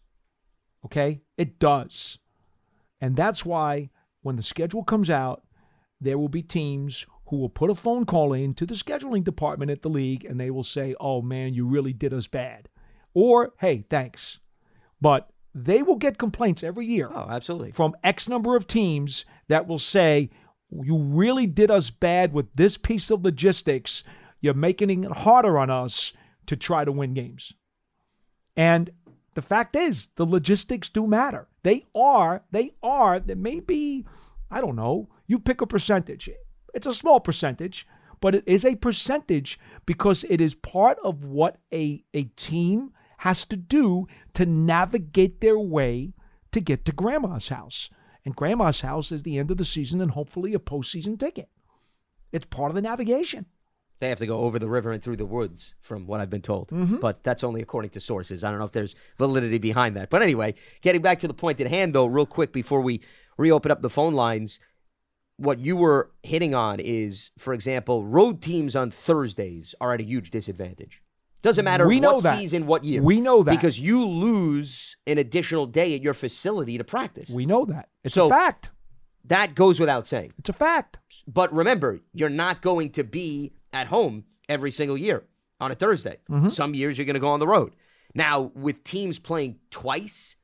Okay? 0.86 1.22
It 1.38 1.60
does. 1.60 2.18
And 3.00 3.16
that's 3.16 3.46
why 3.46 3.90
when 4.22 4.36
the 4.36 4.44
schedule 4.44 4.84
comes 4.84 5.10
out, 5.10 5.44
there 6.02 6.18
will 6.18 6.30
be 6.30 6.42
teams 6.42 7.06
who 7.28 7.38
will 7.38 7.50
put 7.50 7.70
a 7.70 7.76
phone 7.76 8.06
call 8.06 8.34
in 8.34 8.54
to 8.56 8.66
the 8.66 8.74
scheduling 8.74 9.24
department 9.24 9.72
at 9.72 9.82
the 9.82 9.90
league 9.90 10.26
and 10.26 10.40
they 10.40 10.52
will 10.52 10.64
say, 10.64 10.96
oh 11.00 11.22
man, 11.22 11.54
you 11.54 11.66
really 11.68 11.94
did 11.94 12.14
us 12.14 12.28
bad. 12.28 12.70
Or, 13.14 13.54
hey, 13.60 13.86
thanks. 13.90 14.40
But 15.00 15.30
they 15.54 15.84
will 15.84 15.98
get 15.98 16.18
complaints 16.18 16.64
every 16.64 16.86
year 16.86 17.10
Oh, 17.14 17.28
absolutely. 17.30 17.72
from 17.72 17.96
X 18.04 18.28
number 18.28 18.56
of 18.56 18.68
teams 18.68 19.26
that 19.50 19.68
will 19.68 19.80
say, 19.80 20.32
You 20.82 20.98
really 20.98 21.48
did 21.48 21.70
us 21.70 21.90
bad 21.90 22.34
with 22.34 22.48
this 22.56 22.78
piece 22.78 23.12
of 23.12 23.24
logistics. 23.24 24.04
You're 24.42 24.54
making 24.54 25.04
it 25.04 25.12
harder 25.12 25.58
on 25.58 25.70
us 25.70 26.14
to 26.48 26.56
try 26.56 26.86
to 26.86 26.92
win 26.92 27.14
games. 27.14 27.54
And 28.56 28.92
the 29.36 29.42
fact 29.42 29.76
is, 29.76 30.10
the 30.16 30.26
logistics 30.26 30.90
do 30.90 31.08
matter. 31.08 31.48
They 31.64 31.86
are, 31.96 32.44
they 32.52 32.74
are, 32.84 33.20
there 33.20 33.36
may 33.36 33.60
be, 33.60 34.06
I 34.52 34.62
don't 34.62 34.76
know, 34.76 35.10
you 35.28 35.40
pick 35.40 35.62
a 35.62 35.68
percentage. 35.68 36.30
It's 36.74 36.86
a 36.86 36.94
small 36.94 37.20
percentage, 37.20 37.88
but 38.20 38.36
it 38.36 38.44
is 38.46 38.66
a 38.66 38.76
percentage 38.76 39.60
because 39.86 40.24
it 40.30 40.42
is 40.42 40.56
part 40.56 40.98
of 41.04 41.24
what 41.24 41.58
a, 41.74 42.04
a 42.14 42.26
team 42.36 42.92
has 43.18 43.46
to 43.46 43.56
do 43.56 44.08
to 44.34 44.46
navigate 44.46 45.40
their 45.42 45.58
way 45.58 46.14
to 46.52 46.60
get 46.60 46.86
to 46.86 46.92
grandma's 46.92 47.48
house. 47.48 47.90
And 48.26 48.36
grandma's 48.36 48.82
house 48.82 49.12
is 49.12 49.24
the 49.24 49.38
end 49.38 49.52
of 49.52 49.58
the 49.58 49.66
season 49.66 50.00
and 50.02 50.12
hopefully 50.12 50.54
a 50.54 50.60
postseason 50.60 51.20
ticket. 51.20 51.50
It's 52.32 52.46
part 52.46 52.72
of 52.72 52.76
the 52.76 52.82
navigation. 52.82 53.46
They 54.00 54.10
have 54.10 54.20
to 54.20 54.26
go 54.28 54.40
over 54.40 54.60
the 54.60 54.68
river 54.68 54.92
and 54.92 55.02
through 55.02 55.18
the 55.18 55.26
woods, 55.26 55.76
from 55.80 56.08
what 56.08 56.20
I've 56.20 56.30
been 56.30 56.42
told. 56.42 56.70
Mhm. 56.70 57.00
But 57.00 57.24
that's 57.24 57.44
only 57.44 57.62
according 57.62 57.92
to 57.92 58.00
sources. 58.00 58.44
I 58.44 58.50
don't 58.50 58.60
know 58.60 58.66
if 58.66 58.72
there's 58.72 58.96
validity 59.18 59.60
behind 59.60 59.96
that. 59.96 60.10
But 60.10 60.22
anyway, 60.22 60.56
getting 60.82 61.02
back 61.02 61.20
to 61.20 61.28
the 61.28 61.34
point 61.34 61.62
at 61.62 61.68
hand, 61.68 61.94
though, 61.94 62.06
real 62.06 62.26
quick 62.26 62.52
before 62.52 62.82
we 62.82 63.02
reopen 63.38 63.72
up 63.72 63.82
the 63.82 63.90
phone 63.90 64.14
lines, 64.14 64.60
what 65.38 65.60
you 65.60 65.76
were 65.76 66.12
hitting 66.22 66.54
on 66.54 66.80
is, 66.80 67.32
for 67.38 67.54
example, 67.54 68.04
road 68.04 68.42
teams 68.42 68.76
on 68.76 68.92
Thursdays 68.92 69.74
are 69.80 69.94
at 69.94 70.02
a 70.02 70.06
huge 70.06 70.30
disadvantage. 70.32 71.02
Doesn't 71.44 71.64
matter 71.66 71.86
We 71.88 72.00
know 72.00 72.14
what 72.14 72.24
that. 72.24 72.40
season, 72.40 72.66
what 72.66 72.84
year. 72.84 73.02
We 73.04 73.22
know 73.22 73.44
that. 73.44 73.52
Because 73.52 73.80
you 73.80 74.08
lose 74.08 74.96
an 75.06 75.18
additional 75.20 75.66
day 75.68 75.94
at 75.94 76.02
your 76.02 76.14
facility 76.16 76.78
to 76.80 76.84
practice. 76.84 77.30
We 77.30 77.46
know 77.46 77.66
that. 77.66 77.90
It's 78.04 78.16
So- 78.16 78.26
a 78.28 78.30
fact. 78.30 78.72
That 79.26 79.56
goes 79.56 79.80
without 79.80 80.06
saying. 80.08 80.34
It's 80.40 80.50
a 80.50 80.54
fact. 80.54 81.00
But 81.28 81.54
remember, 81.54 82.00
you're 82.14 82.30
not 82.30 82.62
going 82.62 82.90
to 82.94 83.04
be 83.06 83.54
at 83.72 83.88
home 83.88 84.26
every 84.50 84.72
single 84.72 84.98
year 84.98 85.24
on 85.62 85.72
a 85.72 85.76
Thursday. 85.76 86.18
Mm-hmm. 86.30 86.50
Some 86.50 86.74
years 86.74 86.98
you're 86.98 87.06
going 87.06 87.14
to 87.14 87.22
go 87.22 87.30
on 87.30 87.40
the 87.40 87.48
road. 87.48 87.74
Now, 88.14 88.52
with 88.56 88.84
teams 88.84 89.20
playing 89.20 89.60
twice, 89.72 90.36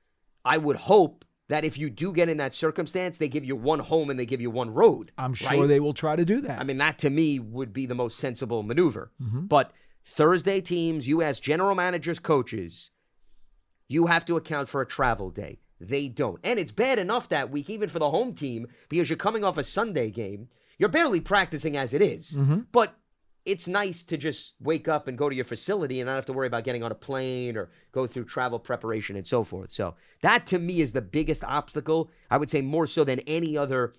I 0.46 0.58
would 0.58 0.78
hope 0.78 1.26
that 1.50 1.66
if 1.66 1.78
you 1.78 1.90
do 1.90 2.14
get 2.14 2.30
in 2.30 2.38
that 2.38 2.54
circumstance, 2.54 3.18
they 3.18 3.28
give 3.28 3.44
you 3.44 3.56
one 3.56 3.80
home 3.80 4.10
and 4.10 4.18
they 4.20 4.26
give 4.26 4.40
you 4.40 4.50
one 4.52 4.70
road. 4.74 5.12
I'm 5.18 5.34
sure 5.34 5.50
right? 5.62 5.68
they 5.68 5.80
will 5.82 5.94
try 5.94 6.16
to 6.16 6.24
do 6.24 6.40
that. 6.42 6.60
I 6.60 6.64
mean, 6.64 6.78
that 6.78 7.00
to 7.00 7.10
me 7.10 7.40
would 7.40 7.74
be 7.74 7.86
the 7.86 7.96
most 7.96 8.18
sensible 8.18 8.64
maneuver. 8.64 9.12
Mhm. 9.22 9.50
But 9.50 9.72
Thursday 10.10 10.60
teams, 10.60 11.08
you 11.08 11.22
as 11.22 11.40
general 11.40 11.76
managers, 11.76 12.20
coaches, 12.20 12.92
you 13.88 14.08
have 14.08 14.26
to 14.26 14.38
account 14.38 14.68
for 14.68 14.82
a 14.82 14.86
travel 14.86 15.30
day. 15.30 15.60
They 15.80 16.08
don't. 16.10 16.40
And 16.44 16.60
it's 16.60 16.72
bad 16.72 17.00
enough 17.00 17.30
that 17.30 17.52
week, 17.52 17.70
even 17.70 17.90
for 17.90 18.00
the 18.00 18.10
home 18.10 18.34
team, 18.34 18.68
because 18.90 19.10
you're 19.10 19.18
coming 19.18 19.44
off 19.44 19.58
a 19.58 19.64
Sunday 19.64 20.10
game. 20.10 20.50
You're 20.78 20.90
barely 20.90 21.22
practicing 21.22 21.78
as 21.78 21.94
it 21.94 22.02
is. 22.02 22.32
Mhm. 22.32 22.66
But 22.72 22.96
it's 23.46 23.68
nice 23.68 24.04
to 24.04 24.18
just 24.18 24.56
wake 24.60 24.88
up 24.88 25.08
and 25.08 25.18
go 25.18 25.30
to 25.30 25.36
your 25.36 25.46
facility 25.46 26.00
and 26.02 26.08
not 26.08 26.16
have 26.16 26.26
to 26.26 26.34
worry 26.34 26.48
about 26.48 26.64
getting 26.64 26.84
on 26.84 26.92
a 26.92 26.96
plane 26.96 27.56
or 27.56 27.70
go 27.92 28.06
through 28.06 28.26
travel 28.26 28.60
preparation 28.60 29.16
and 29.16 29.26
so 29.26 29.44
forth. 29.44 29.72
So 29.72 29.96
that 30.22 30.46
to 30.48 30.60
me 30.60 30.82
is 30.82 30.92
the 30.92 31.02
biggest 31.02 31.44
obstacle. 31.44 32.12
I 32.30 32.38
would 32.38 32.50
say 32.50 32.62
more 32.62 32.88
so 32.88 33.04
than 33.04 33.20
any 33.22 33.58
other 33.58 33.94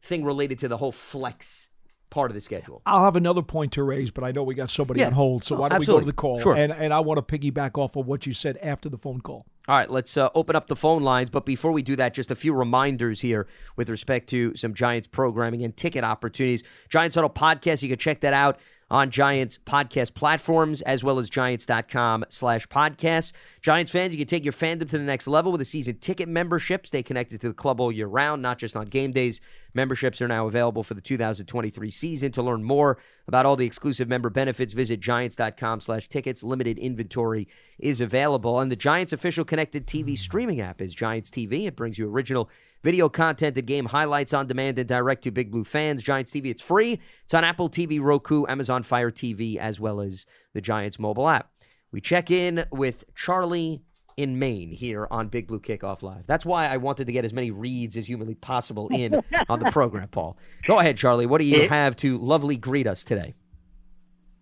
thing 0.00 0.24
related 0.24 0.58
to 0.60 0.68
the 0.68 0.76
whole 0.76 0.92
flex 0.92 1.68
part 2.10 2.30
of 2.30 2.34
the 2.34 2.40
schedule. 2.40 2.82
I'll 2.86 3.04
have 3.04 3.16
another 3.16 3.42
point 3.42 3.72
to 3.72 3.82
raise, 3.82 4.10
but 4.10 4.24
I 4.24 4.32
know 4.32 4.42
we 4.42 4.54
got 4.54 4.70
somebody 4.70 5.00
Yeah. 5.00 5.06
on 5.08 5.12
hold. 5.12 5.44
So 5.44 5.56
Oh, 5.56 5.60
why 5.60 5.68
don't 5.68 5.80
we 5.80 5.86
go 5.86 6.00
to 6.00 6.06
the 6.06 6.12
call? 6.12 6.40
Sure. 6.40 6.54
And, 6.54 6.72
and 6.72 6.92
I 6.92 7.00
want 7.00 7.26
to 7.26 7.38
piggyback 7.38 7.76
off 7.78 7.96
of 7.96 8.06
what 8.06 8.26
you 8.26 8.32
said 8.32 8.56
after 8.62 8.88
the 8.88 8.98
phone 8.98 9.20
call. 9.20 9.46
All 9.68 9.76
right, 9.76 9.90
let's 9.90 10.16
uh, 10.16 10.30
open 10.34 10.56
up 10.56 10.68
the 10.68 10.76
phone 10.76 11.02
lines. 11.02 11.28
But 11.28 11.44
before 11.44 11.72
we 11.72 11.82
do 11.82 11.94
that, 11.96 12.14
just 12.14 12.30
a 12.30 12.34
few 12.34 12.54
reminders 12.54 13.20
here 13.20 13.46
with 13.76 13.90
respect 13.90 14.28
to 14.30 14.54
some 14.56 14.72
Giants 14.72 15.06
programming 15.06 15.62
and 15.62 15.76
ticket 15.76 16.04
opportunities. 16.04 16.62
Giants 16.88 17.14
Huddle 17.16 17.28
podcast, 17.28 17.82
you 17.82 17.90
can 17.90 17.98
check 17.98 18.20
that 18.20 18.32
out 18.32 18.58
on 18.90 19.10
Giants 19.10 19.58
podcast 19.66 20.14
platforms 20.14 20.80
as 20.80 21.04
well 21.04 21.18
as 21.18 21.28
giants.com 21.28 22.24
slash 22.30 22.66
podcasts. 22.68 23.32
Giants 23.68 23.90
fans, 23.90 24.14
you 24.14 24.18
can 24.18 24.26
take 24.26 24.44
your 24.44 24.54
fandom 24.54 24.88
to 24.88 24.96
the 24.96 25.04
next 25.04 25.28
level 25.28 25.52
with 25.52 25.60
a 25.60 25.64
season 25.66 25.98
ticket 25.98 26.26
membership. 26.26 26.86
Stay 26.86 27.02
connected 27.02 27.38
to 27.42 27.48
the 27.48 27.54
club 27.54 27.82
all 27.82 27.92
year 27.92 28.06
round, 28.06 28.40
not 28.40 28.56
just 28.56 28.74
on 28.74 28.86
game 28.86 29.12
days. 29.12 29.42
Memberships 29.74 30.22
are 30.22 30.26
now 30.26 30.46
available 30.46 30.82
for 30.82 30.94
the 30.94 31.02
2023 31.02 31.90
season. 31.90 32.32
To 32.32 32.42
learn 32.42 32.64
more 32.64 32.96
about 33.26 33.44
all 33.44 33.56
the 33.56 33.66
exclusive 33.66 34.08
member 34.08 34.30
benefits, 34.30 34.72
visit 34.72 35.00
giants.com 35.00 35.82
slash 35.82 36.08
tickets. 36.08 36.42
Limited 36.42 36.78
inventory 36.78 37.46
is 37.78 38.00
available. 38.00 38.58
And 38.58 38.72
the 38.72 38.76
Giants 38.76 39.12
official 39.12 39.44
connected 39.44 39.86
TV 39.86 40.16
streaming 40.16 40.62
app 40.62 40.80
is 40.80 40.94
Giants 40.94 41.28
TV. 41.28 41.66
It 41.66 41.76
brings 41.76 41.98
you 41.98 42.08
original 42.08 42.48
video 42.82 43.10
content 43.10 43.58
and 43.58 43.66
game 43.66 43.84
highlights 43.84 44.32
on 44.32 44.46
demand 44.46 44.78
and 44.78 44.88
direct 44.88 45.24
to 45.24 45.30
Big 45.30 45.50
Blue 45.50 45.64
fans. 45.64 46.02
Giants 46.02 46.32
TV, 46.32 46.46
it's 46.46 46.62
free. 46.62 47.00
It's 47.24 47.34
on 47.34 47.44
Apple 47.44 47.68
TV, 47.68 48.00
Roku, 48.00 48.46
Amazon 48.48 48.82
Fire 48.82 49.10
TV, 49.10 49.58
as 49.58 49.78
well 49.78 50.00
as 50.00 50.24
the 50.54 50.62
Giants 50.62 50.98
mobile 50.98 51.28
app. 51.28 51.50
We 51.90 52.00
check 52.00 52.30
in 52.30 52.64
with 52.70 53.04
Charlie 53.14 53.82
in 54.16 54.38
Maine 54.38 54.70
here 54.70 55.06
on 55.10 55.28
Big 55.28 55.46
Blue 55.46 55.60
Kickoff 55.60 56.02
Live. 56.02 56.24
That's 56.26 56.44
why 56.44 56.66
I 56.66 56.76
wanted 56.76 57.06
to 57.06 57.12
get 57.12 57.24
as 57.24 57.32
many 57.32 57.50
reads 57.50 57.96
as 57.96 58.06
humanly 58.08 58.34
possible 58.34 58.88
in 58.88 59.14
on 59.48 59.60
the 59.60 59.70
program, 59.70 60.08
Paul. 60.08 60.36
Go 60.66 60.78
ahead, 60.80 60.96
Charlie. 60.96 61.26
What 61.26 61.38
do 61.38 61.44
you 61.44 61.62
It- 61.62 61.70
have 61.70 61.96
to 61.96 62.18
lovely 62.18 62.56
greet 62.56 62.86
us 62.86 63.04
today? 63.04 63.34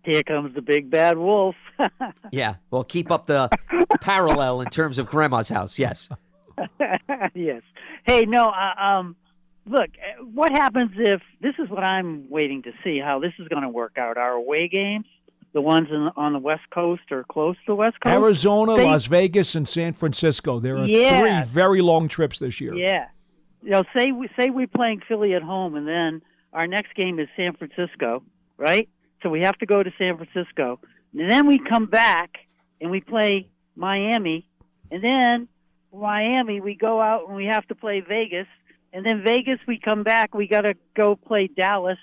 Here 0.03 0.23
comes 0.23 0.55
the 0.55 0.61
big 0.61 0.89
bad 0.89 1.17
wolf. 1.17 1.55
Yeah, 2.31 2.55
well, 2.71 2.83
keep 2.83 3.11
up 3.11 3.27
the 3.27 3.49
parallel 4.01 4.61
in 4.61 4.67
terms 4.69 4.97
of 4.99 5.07
Grandma's 5.07 5.47
house. 5.49 5.77
Yes. 5.77 6.09
yes. 7.35 7.61
Hey, 8.05 8.25
no. 8.25 8.49
Uh, 8.49 8.73
um, 8.81 9.15
look, 9.65 9.89
uh, 9.91 10.23
what 10.25 10.51
happens 10.51 10.91
if 10.97 11.21
this 11.41 11.53
is 11.59 11.69
what 11.69 11.83
I'm 11.83 12.29
waiting 12.29 12.63
to 12.63 12.71
see 12.83 12.99
how 12.99 13.19
this 13.19 13.33
is 13.39 13.47
going 13.47 13.61
to 13.63 13.69
work 13.69 13.97
out? 13.97 14.17
Our 14.17 14.31
away 14.33 14.67
games, 14.67 15.05
the 15.53 15.61
ones 15.61 15.87
in, 15.89 16.09
on 16.15 16.33
the 16.33 16.39
West 16.39 16.69
Coast 16.71 17.03
or 17.11 17.23
close 17.23 17.55
to 17.55 17.61
the 17.67 17.75
West 17.75 17.99
Coast, 18.01 18.13
Arizona, 18.13 18.75
They- 18.75 18.85
Las 18.85 19.05
Vegas, 19.05 19.55
and 19.55 19.67
San 19.67 19.93
Francisco. 19.93 20.59
There 20.59 20.77
are 20.77 20.85
Yeah. 20.85 21.41
three 21.43 21.51
very 21.53 21.81
long 21.81 22.07
trips 22.07 22.39
this 22.39 22.59
year. 22.61 22.73
Yeah. 22.75 23.07
You 23.63 23.71
know, 23.71 23.83
say 23.95 24.11
we 24.11 24.29
say 24.37 24.49
we're 24.49 24.67
playing 24.67 25.01
Philly 25.07 25.33
at 25.33 25.41
home, 25.41 25.75
and 25.75 25.87
then 25.87 26.21
our 26.53 26.67
next 26.67 26.93
game 26.95 27.19
is 27.19 27.27
San 27.35 27.53
Francisco, 27.53 28.23
right? 28.57 28.87
So 29.23 29.29
we 29.29 29.41
have 29.41 29.57
to 29.57 29.65
go 29.65 29.81
to 29.81 29.91
San 29.97 30.15
Francisco, 30.17 30.79
and 31.17 31.29
then 31.31 31.47
we 31.47 31.57
come 31.57 31.87
back 31.87 32.37
and 32.79 32.91
we 32.91 33.01
play 33.01 33.47
Miami, 33.75 34.47
and 34.91 35.03
then 35.03 35.47
Miami 35.93 36.61
we 36.61 36.75
go 36.75 37.01
out 37.01 37.27
and 37.27 37.35
we 37.35 37.45
have 37.45 37.67
to 37.67 37.75
play 37.75 38.01
Vegas, 38.01 38.47
and 38.93 39.05
then 39.05 39.23
Vegas 39.23 39.59
we 39.67 39.79
come 39.79 40.03
back 40.03 40.35
we 40.35 40.47
got 40.47 40.61
to 40.61 40.75
go 40.95 41.15
play 41.15 41.47
Dallas. 41.47 41.97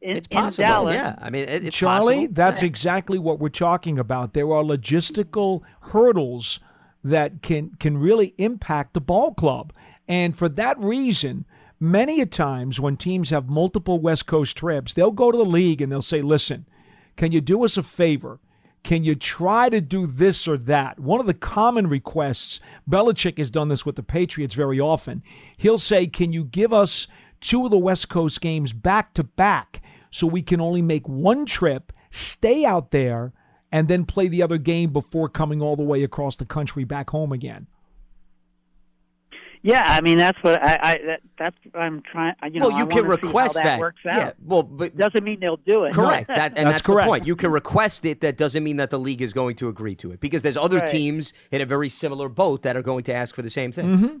In, 0.00 0.16
It's 0.16 0.26
in 0.30 0.36
possible. 0.36 0.62
Dallas. 0.68 0.94
Yeah. 0.94 1.16
I 1.20 1.30
mean, 1.30 1.42
it, 1.48 1.64
it's 1.64 1.76
Charlie, 1.76 2.14
possible. 2.16 2.34
that's 2.34 2.62
exactly 2.62 3.18
what 3.18 3.38
we're 3.38 3.48
talking 3.48 3.98
about. 3.98 4.34
There 4.34 4.52
are 4.52 4.62
logistical 4.62 5.62
hurdles 5.80 6.60
that 7.02 7.42
can 7.42 7.70
can 7.78 7.98
really 7.98 8.34
impact 8.38 8.94
the 8.94 9.00
ball 9.00 9.34
club. 9.34 9.72
And 10.08 10.36
for 10.36 10.48
that 10.50 10.78
reason, 10.78 11.44
many 11.80 12.20
a 12.20 12.26
times 12.26 12.78
when 12.80 12.96
teams 12.96 13.30
have 13.30 13.48
multiple 13.48 14.00
West 14.00 14.26
Coast 14.26 14.56
trips, 14.56 14.94
they'll 14.94 15.10
go 15.10 15.32
to 15.32 15.38
the 15.38 15.44
league 15.44 15.80
and 15.80 15.90
they'll 15.90 16.02
say, 16.02 16.20
"Listen, 16.22 16.66
can 17.16 17.32
you 17.32 17.40
do 17.40 17.64
us 17.64 17.76
a 17.76 17.82
favor? 17.82 18.38
Can 18.82 19.02
you 19.02 19.16
try 19.16 19.68
to 19.68 19.80
do 19.80 20.06
this 20.06 20.46
or 20.46 20.56
that? 20.58 21.00
One 21.00 21.18
of 21.18 21.26
the 21.26 21.34
common 21.34 21.88
requests, 21.88 22.60
Belichick 22.88 23.36
has 23.38 23.50
done 23.50 23.68
this 23.68 23.84
with 23.84 23.96
the 23.96 24.02
Patriots 24.04 24.54
very 24.54 24.78
often. 24.78 25.24
He'll 25.56 25.78
say, 25.78 26.06
Can 26.06 26.32
you 26.32 26.44
give 26.44 26.72
us 26.72 27.08
two 27.40 27.64
of 27.64 27.72
the 27.72 27.78
West 27.78 28.08
Coast 28.08 28.40
games 28.40 28.72
back 28.72 29.12
to 29.14 29.24
back 29.24 29.82
so 30.16 30.26
we 30.26 30.40
can 30.40 30.62
only 30.62 30.80
make 30.80 31.06
one 31.06 31.44
trip, 31.44 31.92
stay 32.10 32.64
out 32.64 32.90
there, 32.90 33.34
and 33.70 33.86
then 33.86 34.06
play 34.06 34.28
the 34.28 34.42
other 34.42 34.56
game 34.56 34.90
before 34.90 35.28
coming 35.28 35.60
all 35.60 35.76
the 35.76 35.82
way 35.82 36.02
across 36.02 36.36
the 36.36 36.46
country 36.46 36.84
back 36.84 37.10
home 37.10 37.32
again? 37.32 37.66
Yeah, 39.60 39.82
I 39.84 40.00
mean 40.00 40.16
that's 40.16 40.42
what 40.42 40.62
I, 40.62 40.78
I 40.80 40.98
that, 41.06 41.20
that's 41.38 41.56
what 41.70 41.82
I'm 41.82 42.00
trying. 42.00 42.34
You 42.50 42.60
know, 42.60 42.68
well, 42.68 42.78
you 42.78 42.84
I 42.84 42.88
can 42.88 43.04
request 43.04 43.58
how 43.58 43.64
that, 43.64 43.78
works 43.78 44.00
out. 44.08 44.16
Yeah. 44.16 44.32
Well, 44.42 44.62
but 44.62 44.96
doesn't 44.96 45.22
mean 45.22 45.38
they'll 45.40 45.58
do 45.58 45.84
it. 45.84 45.92
Correct. 45.92 46.28
That 46.28 46.56
and 46.56 46.66
That's 46.66 46.76
that's, 46.76 46.86
correct. 46.86 47.04
the 47.04 47.10
point. 47.10 47.26
You 47.26 47.36
can 47.36 47.50
request 47.50 48.06
it. 48.06 48.22
That 48.22 48.38
doesn't 48.38 48.64
mean 48.64 48.78
that 48.78 48.88
the 48.88 48.98
league 48.98 49.20
is 49.20 49.34
going 49.34 49.56
to 49.56 49.68
agree 49.68 49.96
to 49.96 50.12
it 50.12 50.20
because 50.20 50.40
there's 50.40 50.56
other 50.56 50.78
Right. 50.78 50.88
teams 50.88 51.34
in 51.50 51.60
a 51.60 51.66
very 51.66 51.90
similar 51.90 52.30
boat 52.30 52.62
that 52.62 52.74
are 52.74 52.82
going 52.82 53.04
to 53.04 53.14
ask 53.14 53.34
for 53.34 53.42
the 53.42 53.50
same 53.50 53.70
thing. 53.70 53.88
Mm-hmm. 53.88 54.16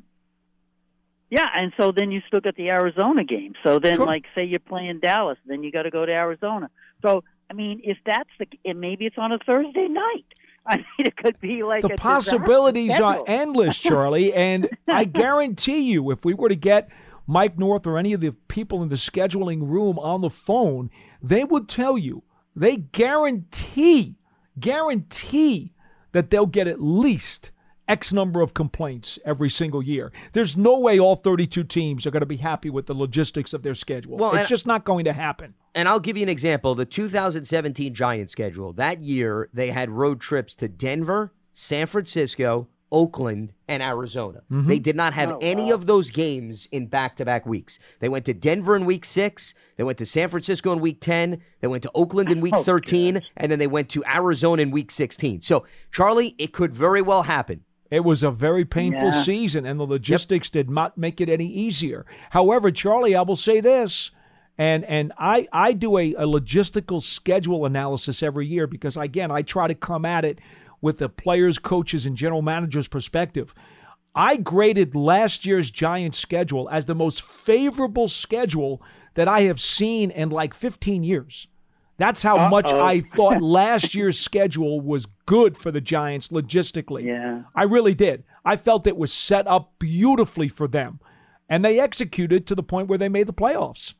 Yeah, 1.30 1.48
and 1.54 1.72
so 1.76 1.90
then 1.92 2.10
you 2.12 2.22
still 2.28 2.40
got 2.40 2.54
the 2.54 2.70
Arizona 2.70 3.24
game. 3.24 3.54
So 3.64 3.78
then, 3.78 3.96
Sure. 3.96 4.06
like, 4.06 4.24
say 4.34 4.44
you're 4.44 4.60
playing 4.60 5.00
Dallas, 5.00 5.38
then 5.44 5.62
you 5.62 5.72
got 5.72 5.82
to 5.82 5.90
go 5.90 6.06
to 6.06 6.12
Arizona. 6.12 6.70
So 7.02 7.24
I 7.50 7.54
mean, 7.54 7.80
if 7.84 7.98
that's 8.04 8.28
the, 8.38 8.46
and 8.64 8.80
maybe 8.80 9.06
it's 9.06 9.18
on 9.18 9.32
a 9.32 9.38
Thursday 9.38 9.88
night. 9.88 10.24
I 10.68 10.78
mean, 10.78 11.06
it 11.06 11.16
could 11.16 11.38
be 11.40 11.62
like 11.62 11.82
the 11.82 11.90
possibilities 11.90 12.98
are 12.98 13.22
endless, 13.28 13.78
Charlie. 13.78 14.34
And 14.34 14.68
I 14.88 15.04
guarantee 15.04 15.78
you, 15.78 16.10
if 16.10 16.24
we 16.24 16.34
were 16.34 16.48
to 16.48 16.56
get 16.56 16.88
Mike 17.24 17.56
North 17.56 17.86
or 17.86 17.98
any 17.98 18.12
of 18.12 18.20
the 18.20 18.32
people 18.32 18.82
in 18.82 18.88
the 18.88 18.96
scheduling 18.96 19.68
room 19.68 19.96
on 20.00 20.22
the 20.22 20.30
phone, 20.30 20.90
they 21.22 21.44
would 21.44 21.68
tell 21.68 21.96
you, 21.96 22.24
they 22.56 22.76
guarantee, 22.78 24.16
guarantee 24.58 25.72
that 26.10 26.30
they'll 26.30 26.46
get 26.46 26.66
at 26.66 26.80
least 26.82 27.52
X 27.88 28.12
number 28.12 28.40
of 28.40 28.54
complaints 28.54 29.18
every 29.24 29.48
single 29.48 29.82
year. 29.82 30.12
There's 30.32 30.56
no 30.56 30.78
way 30.78 30.98
all 30.98 31.16
32 31.16 31.64
teams 31.64 32.06
are 32.06 32.10
going 32.10 32.20
to 32.20 32.26
be 32.26 32.38
happy 32.38 32.70
with 32.70 32.86
the 32.86 32.94
logistics 32.94 33.52
of 33.52 33.62
their 33.62 33.74
schedule. 33.74 34.16
Well, 34.16 34.34
it's 34.34 34.48
just 34.48 34.66
not 34.66 34.84
going 34.84 35.04
to 35.04 35.12
happen. 35.12 35.54
And 35.74 35.88
I'll 35.88 36.00
give 36.00 36.16
you 36.16 36.22
an 36.22 36.28
example. 36.28 36.74
The 36.74 36.84
2017 36.86 37.94
Giants 37.94 38.32
schedule. 38.32 38.72
That 38.72 39.00
year, 39.00 39.48
they 39.52 39.70
had 39.70 39.90
road 39.90 40.20
trips 40.20 40.54
to 40.56 40.68
Denver, 40.68 41.32
San 41.52 41.86
Francisco, 41.86 42.68
Oakland, 42.90 43.52
and 43.68 43.82
Arizona. 43.82 44.42
Mm-hmm. 44.50 44.68
They 44.68 44.78
did 44.78 44.96
not 44.96 45.12
have 45.12 45.36
any 45.40 45.70
of 45.70 45.86
those 45.86 46.10
games 46.10 46.68
in 46.72 46.86
back 46.86 47.16
to 47.16 47.24
back 47.24 47.44
weeks. 47.44 47.78
They 47.98 48.08
went 48.08 48.24
to 48.26 48.34
Denver 48.34 48.74
in 48.76 48.84
week 48.84 49.04
six. 49.04 49.54
They 49.76 49.84
went 49.84 49.98
to 49.98 50.06
San 50.06 50.28
Francisco 50.28 50.72
in 50.72 50.80
week 50.80 51.00
10. 51.00 51.40
They 51.60 51.66
went 51.66 51.82
to 51.82 51.90
Oakland 51.94 52.30
in 52.30 52.40
week 52.40 52.54
Oh, 52.56 52.62
13. 52.62 53.22
And 53.36 53.52
then 53.52 53.58
they 53.58 53.66
went 53.66 53.88
to 53.90 54.04
Arizona 54.06 54.62
in 54.62 54.70
week 54.70 54.90
16. 54.90 55.40
So, 55.40 55.66
Charlie, 55.92 56.34
it 56.38 56.52
could 56.52 56.72
very 56.72 57.02
well 57.02 57.24
happen. 57.24 57.64
It 57.90 58.04
was 58.04 58.22
a 58.22 58.30
very 58.30 58.64
painful 58.64 59.08
Yeah. 59.10 59.22
season, 59.22 59.64
and 59.66 59.78
the 59.78 59.86
logistics 59.86 60.50
did 60.50 60.68
not 60.68 60.98
make 60.98 61.20
it 61.20 61.28
any 61.28 61.46
easier. 61.46 62.04
However, 62.30 62.70
Charlie, 62.70 63.14
I 63.14 63.22
will 63.22 63.36
say 63.36 63.60
this, 63.60 64.10
and 64.58 64.84
and 64.86 65.12
I 65.18 65.46
I 65.52 65.72
do 65.72 65.96
a, 65.98 66.14
a 66.14 66.26
logistical 66.26 67.02
schedule 67.02 67.64
analysis 67.66 68.22
every 68.22 68.46
year 68.46 68.66
because 68.66 68.96
again 68.96 69.30
I 69.30 69.42
try 69.42 69.68
to 69.68 69.74
come 69.74 70.04
at 70.04 70.24
it 70.24 70.40
with 70.80 70.98
the 70.98 71.08
players, 71.08 71.58
coaches, 71.58 72.06
and 72.06 72.16
general 72.16 72.42
managers' 72.42 72.88
perspective. 72.88 73.54
I 74.14 74.36
graded 74.38 74.94
last 74.94 75.44
year's 75.44 75.70
Giants 75.70 76.18
schedule 76.18 76.68
as 76.70 76.86
the 76.86 76.94
most 76.94 77.20
favorable 77.22 78.08
schedule 78.08 78.82
that 79.14 79.28
I 79.28 79.42
have 79.42 79.60
seen 79.60 80.10
in 80.10 80.30
like 80.30 80.54
15 80.54 81.02
years. 81.04 81.48
That's 81.98 82.22
how 82.22 82.48
much 82.48 82.66
Uh-oh. 82.66 82.80
I 82.80 83.00
thought 83.16 83.40
last 83.42 83.94
year's 83.94 84.18
schedule 84.18 84.80
was 84.80 85.06
good 85.24 85.56
for 85.56 85.70
the 85.70 85.80
Giants 85.80 86.28
logistically. 86.28 87.04
Yeah. 87.04 87.42
I 87.54 87.62
really 87.62 87.94
did. 87.94 88.24
I 88.44 88.56
felt 88.56 88.86
it 88.86 88.96
was 88.96 89.12
set 89.12 89.46
up 89.46 89.72
beautifully 89.78 90.48
for 90.48 90.68
them. 90.68 91.00
And 91.48 91.64
they 91.64 91.78
executed 91.80 92.46
to 92.48 92.54
the 92.54 92.62
point 92.62 92.88
where 92.88 92.98
they 92.98 93.08
made 93.08 93.26
the 93.28 93.32
playoffs. 93.32 93.94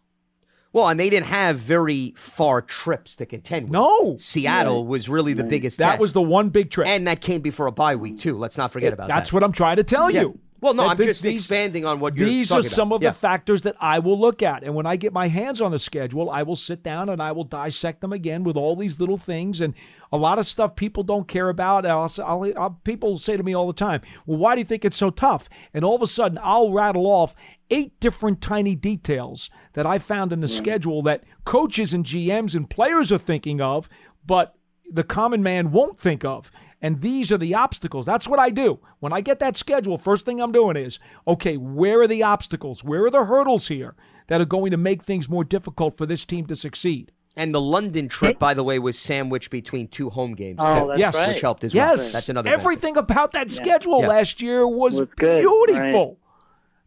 Well, 0.72 0.88
and 0.88 1.01
they 1.01 1.09
didn't 1.09 1.28
have 1.28 1.59
very 1.59 2.12
far 2.18 2.61
trips 2.61 3.16
to 3.16 3.24
contend 3.24 3.66
with. 3.66 3.72
No. 3.72 4.16
Seattle 4.18 4.86
was 4.86 5.09
really 5.09 5.32
the 5.32 5.44
biggest 5.44 5.78
That 5.78 5.92
test. 5.92 6.01
was 6.01 6.12
the 6.12 6.20
one 6.20 6.51
big 6.51 6.70
trip. 6.70 6.86
And 6.86 7.07
that 7.07 7.22
came 7.22 7.40
before 7.40 7.66
a 7.66 7.72
bye 7.72 7.97
week, 7.97 8.18
too. 8.18 8.36
Let's 8.36 8.59
not 8.59 8.72
forget 8.72 8.92
about 8.92 9.05
That's 9.09 9.14
that. 9.14 9.14
That's 9.20 9.32
what 9.32 9.42
I'm 9.44 9.53
trying 9.53 9.76
to 9.76 9.84
tell 9.84 10.11
Yeah. 10.11 10.22
you. 10.22 10.38
Well, 10.61 10.74
no, 10.74 10.86
I'm 10.86 10.96
just 10.96 11.24
expanding 11.24 11.84
on 11.84 12.00
what 12.00 12.16
you're 12.16 12.26
These 12.26 12.50
are 12.50 12.62
some 12.62 12.88
about. 12.88 12.96
of 12.96 13.02
Yeah. 13.02 13.11
the 13.11 13.16
factors 13.16 13.62
that 13.62 13.76
I 13.80 13.98
will 13.98 14.18
look 14.18 14.42
at. 14.42 14.62
And 14.62 14.74
when 14.74 14.86
I 14.86 14.96
get 14.96 15.12
my 15.12 15.28
hands 15.28 15.61
on 15.61 15.70
the 15.70 15.78
schedule, 15.78 16.30
I 16.30 16.42
will 16.42 16.57
sit 16.57 16.82
down 16.82 17.09
and 17.09 17.22
I 17.22 17.32
will 17.32 17.44
dissect 17.44 18.00
them 18.00 18.12
again 18.12 18.42
with 18.42 18.57
all 18.57 18.74
these 18.74 18.98
little 18.98 19.18
things 19.18 19.61
and 19.61 19.74
a 20.12 20.16
lot 20.16 20.38
of 20.38 20.46
stuff 20.46 20.74
people 20.76 21.02
don't 21.02 21.28
care 21.28 21.48
about. 21.48 21.84
I'll, 21.84 22.11
I'll, 22.24 22.52
I'll, 22.59 22.80
people 22.84 23.18
say 23.18 23.36
to 23.36 23.42
me 23.42 23.54
all 23.54 23.66
the 23.66 23.72
time, 23.72 24.00
well, 24.24 24.38
why 24.38 24.54
do 24.54 24.61
you 24.61 24.64
think 24.64 24.84
it's 24.84 24.96
so 24.96 25.11
tough? 25.11 25.48
And 25.74 25.84
all 25.84 25.96
of 25.96 26.02
a 26.02 26.07
sudden, 26.07 26.38
I'll 26.42 26.72
rattle 26.72 27.07
off 27.07 27.34
eight 27.70 27.98
different 28.00 28.40
tiny 28.40 28.74
details 28.74 29.50
that 29.74 29.86
I 29.86 29.98
found 29.98 30.32
in 30.32 30.40
the 30.40 30.48
schedule 30.48 31.02
that 31.02 31.24
coaches 31.44 31.92
and 31.92 32.04
GMs 32.04 32.54
and 32.54 32.70
players 32.70 33.11
are 33.12 33.18
thinking 33.18 33.61
of, 33.61 33.88
but 34.24 34.54
the 34.90 35.04
common 35.04 35.42
man 35.42 35.72
won't 35.72 35.98
think 35.98 36.24
of. 36.24 36.50
And 36.83 37.01
these 37.01 37.33
are 37.33 37.39
the 37.39 37.55
obstacles. 37.55 38.05
That's 38.07 38.29
what 38.29 38.39
I 38.39 38.51
do. 38.51 38.79
When 39.01 39.12
I 39.12 39.20
get 39.22 39.39
that 39.41 39.57
schedule, 39.57 39.97
first 39.99 40.27
thing 40.27 40.41
I'm 40.41 40.53
doing 40.53 40.77
is, 40.77 40.99
okay, 41.27 41.57
where 41.57 42.03
are 42.03 42.07
the 42.07 42.22
obstacles? 42.22 42.85
Where 42.85 43.05
are 43.07 43.11
the 43.11 43.24
hurdles 43.24 43.68
here 43.68 43.95
that 44.27 44.41
are 44.41 44.45
going 44.47 44.70
to 44.72 44.77
make 44.77 45.03
things 45.03 45.29
more 45.29 45.43
difficult 45.45 45.97
for 45.97 46.05
this 46.07 46.24
team 46.24 46.47
to 46.47 46.57
succeed? 46.57 47.12
And 47.35 47.55
the 47.55 47.61
London 47.61 48.09
trip, 48.09 48.39
by 48.39 48.55
the 48.55 48.62
way, 48.64 48.79
was 48.79 48.99
sandwiched 48.99 49.51
between 49.51 49.89
two 49.89 50.11
home 50.11 50.35
games, 50.35 50.59
Oh, 50.62 50.81
too, 50.83 50.89
that's 50.89 51.01
Yes. 51.01 51.14
right. 51.14 51.29
which 51.29 51.41
helped 51.43 51.64
as 51.64 51.74
well. 51.74 51.97
Yes. 51.97 52.12
That's 52.12 52.29
another 52.29 52.45
benefit. 52.51 52.61
Everything 52.62 52.97
about 52.97 53.33
that 53.33 53.51
schedule 53.51 54.01
Yeah. 54.03 54.09
last 54.09 54.41
year 54.43 54.66
was, 54.66 54.99
Was 55.01 55.09
good, 55.16 55.43
beautiful. 55.43 56.18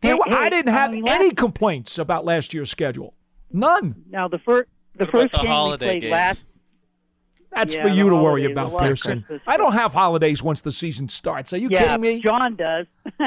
There 0.02 0.16
Hey, 0.16 0.22
I 0.36 0.50
didn't 0.50 0.70
I 0.70 0.78
have 0.78 0.92
mean, 0.92 1.08
any 1.08 1.26
last- 1.26 1.36
complaints 1.38 1.98
about 1.98 2.26
last 2.26 2.54
year's 2.54 2.72
schedule. 2.72 3.14
None. 3.52 4.04
Now 4.10 4.28
the 4.28 4.40
first 4.40 4.70
the 4.96 5.06
What 5.06 5.12
first 5.12 5.32
the 5.32 5.38
game 5.40 5.46
we 5.46 5.48
holiday 5.50 5.86
played 5.86 6.02
games? 6.04 6.12
last 6.12 6.46
That's 7.52 7.74
Yeah, 7.74 7.82
for 7.84 7.88
you 7.90 8.10
to 8.10 8.16
worry 8.16 8.46
about, 8.52 8.68
a 8.68 8.70
lot 8.70 8.84
of 8.84 8.88
Pearson. 8.90 9.22
Christmas 9.24 9.42
I 9.48 9.58
don't 9.58 9.74
have 9.74 9.92
holidays 9.94 10.44
once 10.44 10.62
the 10.62 10.72
season 10.72 11.10
starts. 11.10 11.52
Are 11.54 11.58
you 11.58 11.70
yeah, 11.72 11.96
kidding 11.98 12.02
me? 12.02 12.20
John 12.22 12.56
does. 12.56 12.86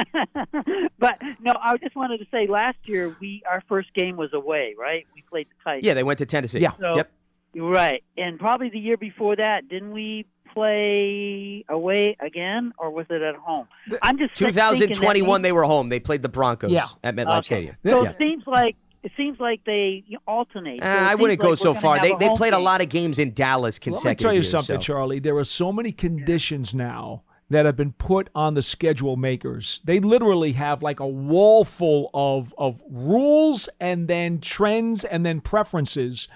but 0.99 1.17
no, 1.41 1.53
I 1.61 1.77
just 1.77 1.95
wanted 1.95 2.19
to 2.19 2.25
say 2.31 2.47
last 2.47 2.77
year 2.85 3.15
we 3.19 3.43
our 3.49 3.61
first 3.67 3.93
game 3.93 4.15
was 4.17 4.33
away, 4.33 4.75
right? 4.79 5.05
We 5.15 5.23
played 5.29 5.47
the 5.49 5.55
Titans. 5.63 5.85
Yeah, 5.85 5.93
they 5.93 6.03
went 6.03 6.19
to 6.19 6.25
Tennessee. 6.25 6.59
Yeah. 6.59 6.71
So, 6.79 6.95
Yep. 6.95 7.11
Right, 7.55 8.03
and 8.17 8.39
probably 8.39 8.69
the 8.69 8.79
year 8.79 8.97
before 8.97 9.35
that, 9.35 9.69
didn't 9.69 9.91
we 9.91 10.25
play 10.55 11.63
away 11.69 12.15
again, 12.19 12.73
or 12.79 12.89
was 12.89 13.05
it 13.11 13.21
at 13.21 13.35
home? 13.35 13.67
I'm 14.01 14.17
just 14.17 14.35
thinking 14.35 14.55
that 14.55 14.71
2021, 14.73 15.41
they 15.43 15.51
were 15.51 15.63
home. 15.63 15.89
They 15.89 15.99
played 15.99 16.23
the 16.23 16.29
Broncos 16.29 16.71
Yeah. 16.71 16.87
at 17.03 17.15
MetLife 17.15 17.37
Okay. 17.39 17.41
Stadium. 17.45 17.75
So 17.85 18.03
Yeah. 18.03 18.09
it 18.09 18.15
seems 18.21 18.47
like 18.47 18.75
it 19.03 19.11
seems 19.17 19.39
like 19.39 19.61
they 19.65 20.03
alternate. 20.27 20.81
Uh, 20.81 20.85
I 20.85 21.15
wouldn't 21.15 21.39
like 21.39 21.49
go 21.49 21.55
so 21.55 21.73
far. 21.73 21.99
They 21.99 22.15
they 22.15 22.27
home 22.27 22.37
played 22.37 22.53
a 22.53 22.59
lot 22.59 22.81
of 22.81 22.89
games 22.89 23.19
in 23.19 23.33
Dallas 23.33 23.77
consecutively. 23.77 23.91
Let 23.91 24.03
me 24.05 24.15
consecutive 24.15 24.23
tell 24.23 24.33
you 24.33 24.37
years, 24.39 24.49
something, 24.49 24.81
so- 24.81 24.85
Charlie. 24.93 25.19
There 25.19 25.37
are 25.37 25.43
so 25.43 25.71
many 25.71 25.91
conditions 25.91 26.73
now 26.73 27.23
that 27.49 27.65
have 27.65 27.75
been 27.75 27.91
put 27.91 28.29
on 28.33 28.53
the 28.53 28.61
schedule 28.61 29.15
makers. 29.17 29.81
They 29.83 29.99
literally 29.99 30.53
have 30.53 30.81
like 30.81 30.99
a 30.99 31.07
wall 31.07 31.65
full 31.65 32.09
of 32.13 32.53
of 32.57 32.81
rules 32.89 33.69
and 33.79 34.07
then 34.07 34.39
trends 34.39 35.03
and 35.03 35.25
then 35.25 35.41
preferences. 35.41 36.27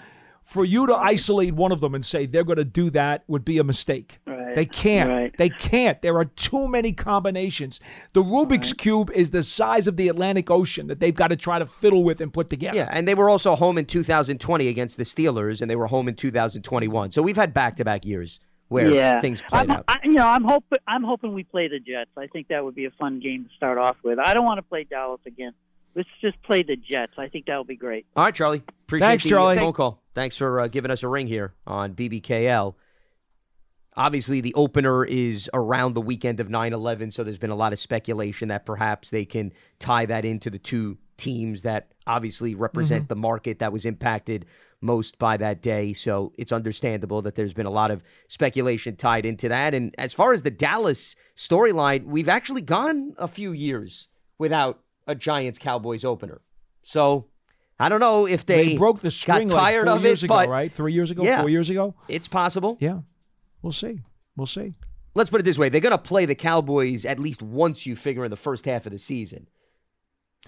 For 0.47 0.63
you 0.63 0.87
to 0.87 0.95
isolate 0.95 1.55
one 1.55 1.73
of 1.73 1.81
them 1.81 1.93
and 1.93 2.05
say 2.05 2.25
they're 2.25 2.45
going 2.45 2.55
to 2.57 2.63
do 2.63 2.89
that 2.91 3.25
would 3.27 3.43
be 3.43 3.57
a 3.57 3.65
mistake. 3.65 4.19
Right, 4.25 4.55
They 4.55 4.65
can't. 4.65 5.09
right. 5.09 5.37
They 5.37 5.49
can't. 5.49 6.01
There 6.01 6.15
are 6.15 6.23
too 6.23 6.69
many 6.69 6.93
combinations. 6.93 7.81
The 8.13 8.23
Rubik's 8.23 8.71
Cube 8.71 9.11
is 9.13 9.31
the 9.31 9.43
size 9.43 9.89
of 9.89 9.97
the 9.97 10.07
Atlantic 10.07 10.49
Ocean 10.49 10.87
that 10.87 11.01
they've 11.01 11.13
got 11.13 11.31
to 11.31 11.35
try 11.35 11.59
to 11.59 11.65
fiddle 11.65 12.05
with 12.05 12.21
and 12.21 12.31
put 12.31 12.49
together. 12.49 12.77
Yeah, 12.77 12.87
and 12.89 13.05
they 13.05 13.13
were 13.13 13.29
also 13.29 13.55
home 13.55 13.77
in 13.77 13.85
2020 13.87 14.69
against 14.69 14.95
the 14.95 15.03
Steelers, 15.03 15.61
and 15.61 15.69
they 15.69 15.75
were 15.75 15.87
home 15.87 16.07
in 16.07 16.15
2021. 16.15 17.11
So 17.11 17.21
we've 17.21 17.35
had 17.35 17.53
back-to-back 17.53 18.05
years 18.05 18.39
where 18.69 18.89
yeah. 18.89 19.19
things 19.19 19.41
played 19.41 19.69
I'm, 19.69 19.71
out. 19.71 19.83
I, 19.89 19.99
you 20.05 20.13
know, 20.13 20.27
I'm 20.27 20.45
hoping 20.45 20.79
I'm 20.87 21.03
hoping 21.03 21.33
we 21.33 21.43
play 21.43 21.67
the 21.67 21.79
Jets. 21.79 22.11
I 22.17 22.27
think 22.27 22.47
that 22.47 22.63
would 22.63 22.75
be 22.75 22.85
a 22.85 22.91
fun 22.91 23.19
game 23.19 23.43
to 23.43 23.49
start 23.57 23.77
off 23.77 23.97
with. 24.01 24.17
I 24.17 24.33
don't 24.33 24.45
want 24.45 24.59
to 24.59 24.63
play 24.63 24.85
Dallas 24.85 25.19
again. 25.25 25.51
Let's 25.97 26.07
just 26.21 26.41
play 26.43 26.61
the 26.63 26.75
Jets. 26.77 27.13
I 27.17 27.27
think 27.27 27.47
that 27.47 27.57
would 27.57 27.67
be 27.67 27.75
great. 27.75 28.05
All 28.15 28.23
right, 28.23 28.33
Charlie. 28.33 28.61
Appreciate 28.85 29.07
Thanks, 29.07 29.23
the 29.23 29.29
Charlie. 29.31 29.57
phone 29.57 29.73
call. 29.73 30.01
Thanks 30.13 30.37
for 30.37 30.61
uh, 30.61 30.67
giving 30.67 30.91
us 30.91 31.01
a 31.03 31.07
ring 31.09 31.25
here 31.27 31.55
on 31.65 31.93
BBKL. 31.95 32.75
Obviously, 33.95 34.41
the 34.41 34.53
opener 34.53 35.03
is 35.03 35.49
around 35.55 35.95
the 35.95 36.01
weekend 36.01 36.39
of 36.39 36.49
9 36.51 36.71
11, 36.71 37.09
so 37.11 37.23
there's 37.23 37.39
been 37.39 37.49
a 37.49 37.55
lot 37.55 37.73
of 37.73 37.79
speculation 37.79 38.49
that 38.49 38.63
perhaps 38.63 39.09
they 39.09 39.25
can 39.25 39.51
tie 39.79 40.05
that 40.05 40.23
into 40.23 40.51
the 40.51 40.59
two 40.59 40.99
teams 41.17 41.63
that 41.63 41.91
obviously 42.05 42.53
represent 42.53 43.05
Mm-hmm. 43.05 43.07
the 43.09 43.15
market 43.15 43.57
that 43.59 43.73
was 43.73 43.83
impacted 43.85 44.45
most 44.81 45.17
by 45.17 45.35
that 45.37 45.63
day. 45.63 45.93
So 45.93 46.31
it's 46.37 46.51
understandable 46.51 47.23
that 47.23 47.33
there's 47.33 47.55
been 47.55 47.65
a 47.65 47.71
lot 47.71 47.89
of 47.89 48.03
speculation 48.27 48.95
tied 48.95 49.25
into 49.25 49.49
that. 49.49 49.73
And 49.73 49.95
as 49.97 50.13
far 50.13 50.31
as 50.31 50.43
the 50.43 50.51
Dallas 50.51 51.15
storyline, 51.35 52.05
we've 52.05 52.29
actually 52.29 52.61
gone 52.61 53.15
a 53.17 53.27
few 53.27 53.51
years 53.51 54.09
without 54.37 54.79
a 55.07 55.15
Giants 55.15 55.57
Cowboys 55.59 56.03
opener. 56.05 56.41
So 56.83 57.27
I 57.79 57.89
don't 57.89 57.99
know 57.99 58.25
if 58.27 58.45
they, 58.45 58.69
They, 58.69 58.77
broke 58.77 59.01
the 59.01 59.11
string 59.11 59.47
got 59.47 59.55
like 59.55 59.63
tired 59.73 59.87
four 59.87 59.95
of 59.97 60.03
years 60.03 60.23
it, 60.23 60.25
ago, 60.25 60.33
but 60.35 60.49
right? 60.49 60.71
Three 60.71 60.93
years 60.93 61.11
ago, 61.11 61.23
Yeah. 61.23 61.39
four 61.41 61.49
years 61.49 61.69
ago. 61.69 61.95
it's 62.07 62.27
possible. 62.27 62.77
Yeah, 62.79 62.99
we'll 63.61 63.73
see. 63.73 64.01
We'll 64.35 64.47
see. 64.47 64.73
Let's 65.15 65.29
put 65.29 65.39
it 65.41 65.43
this 65.43 65.57
way: 65.57 65.69
they're 65.69 65.81
going 65.81 65.91
to 65.91 65.97
play 65.97 66.25
the 66.25 66.35
Cowboys 66.35 67.03
at 67.05 67.19
least 67.19 67.41
once. 67.41 67.85
You 67.85 67.95
figure 67.95 68.23
in 68.23 68.29
the 68.31 68.37
first 68.37 68.65
half 68.65 68.85
of 68.85 68.91
the 68.91 68.99
season. 68.99 69.47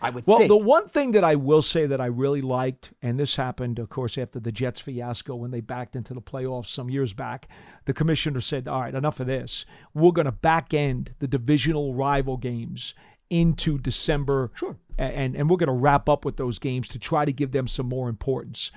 I 0.01 0.11
would 0.11 0.25
Well, 0.27 0.37
think. 0.37 0.47
the 0.49 0.55
one 0.57 0.87
thing 0.87 1.11
that 1.11 1.23
I 1.25 1.35
will 1.35 1.61
say 1.63 1.85
that 1.85 1.99
I 1.99 2.05
really 2.05 2.41
liked, 2.41 2.93
and 3.01 3.19
this 3.19 3.35
happened, 3.35 3.79
of 3.79 3.89
course, 3.89 4.17
after 4.17 4.39
the 4.39 4.51
Jets 4.51 4.79
fiasco 4.79 5.35
when 5.35 5.51
they 5.51 5.59
backed 5.59 5.95
into 5.95 6.13
the 6.13 6.21
playoffs 6.21 6.67
some 6.67 6.89
years 6.89 7.11
back, 7.13 7.49
the 7.85 7.93
commissioner 7.93 8.39
said, 8.39 8.67
All 8.67 8.81
right, 8.81 8.93
enough 8.95 9.19
of 9.19 9.27
this. 9.27 9.65
We're 9.93 10.11
going 10.11 10.25
to 10.25 10.31
back 10.31 10.73
end 10.73 11.15
the 11.19 11.27
divisional 11.27 11.95
rival 11.95 12.37
games 12.37 12.93
into 13.29 13.77
December. 13.77 14.51
Sure. 14.55 14.77
And, 14.97 15.35
and 15.35 15.49
we're 15.49 15.57
going 15.57 15.67
to 15.67 15.73
wrap 15.73 16.09
up 16.09 16.25
with 16.25 16.37
those 16.37 16.59
games 16.59 16.87
to 16.89 16.99
try 16.99 17.23
to 17.25 17.31
give 17.31 17.51
them 17.51 17.67
some 17.67 17.87
more 17.87 18.09
importance. 18.09 18.71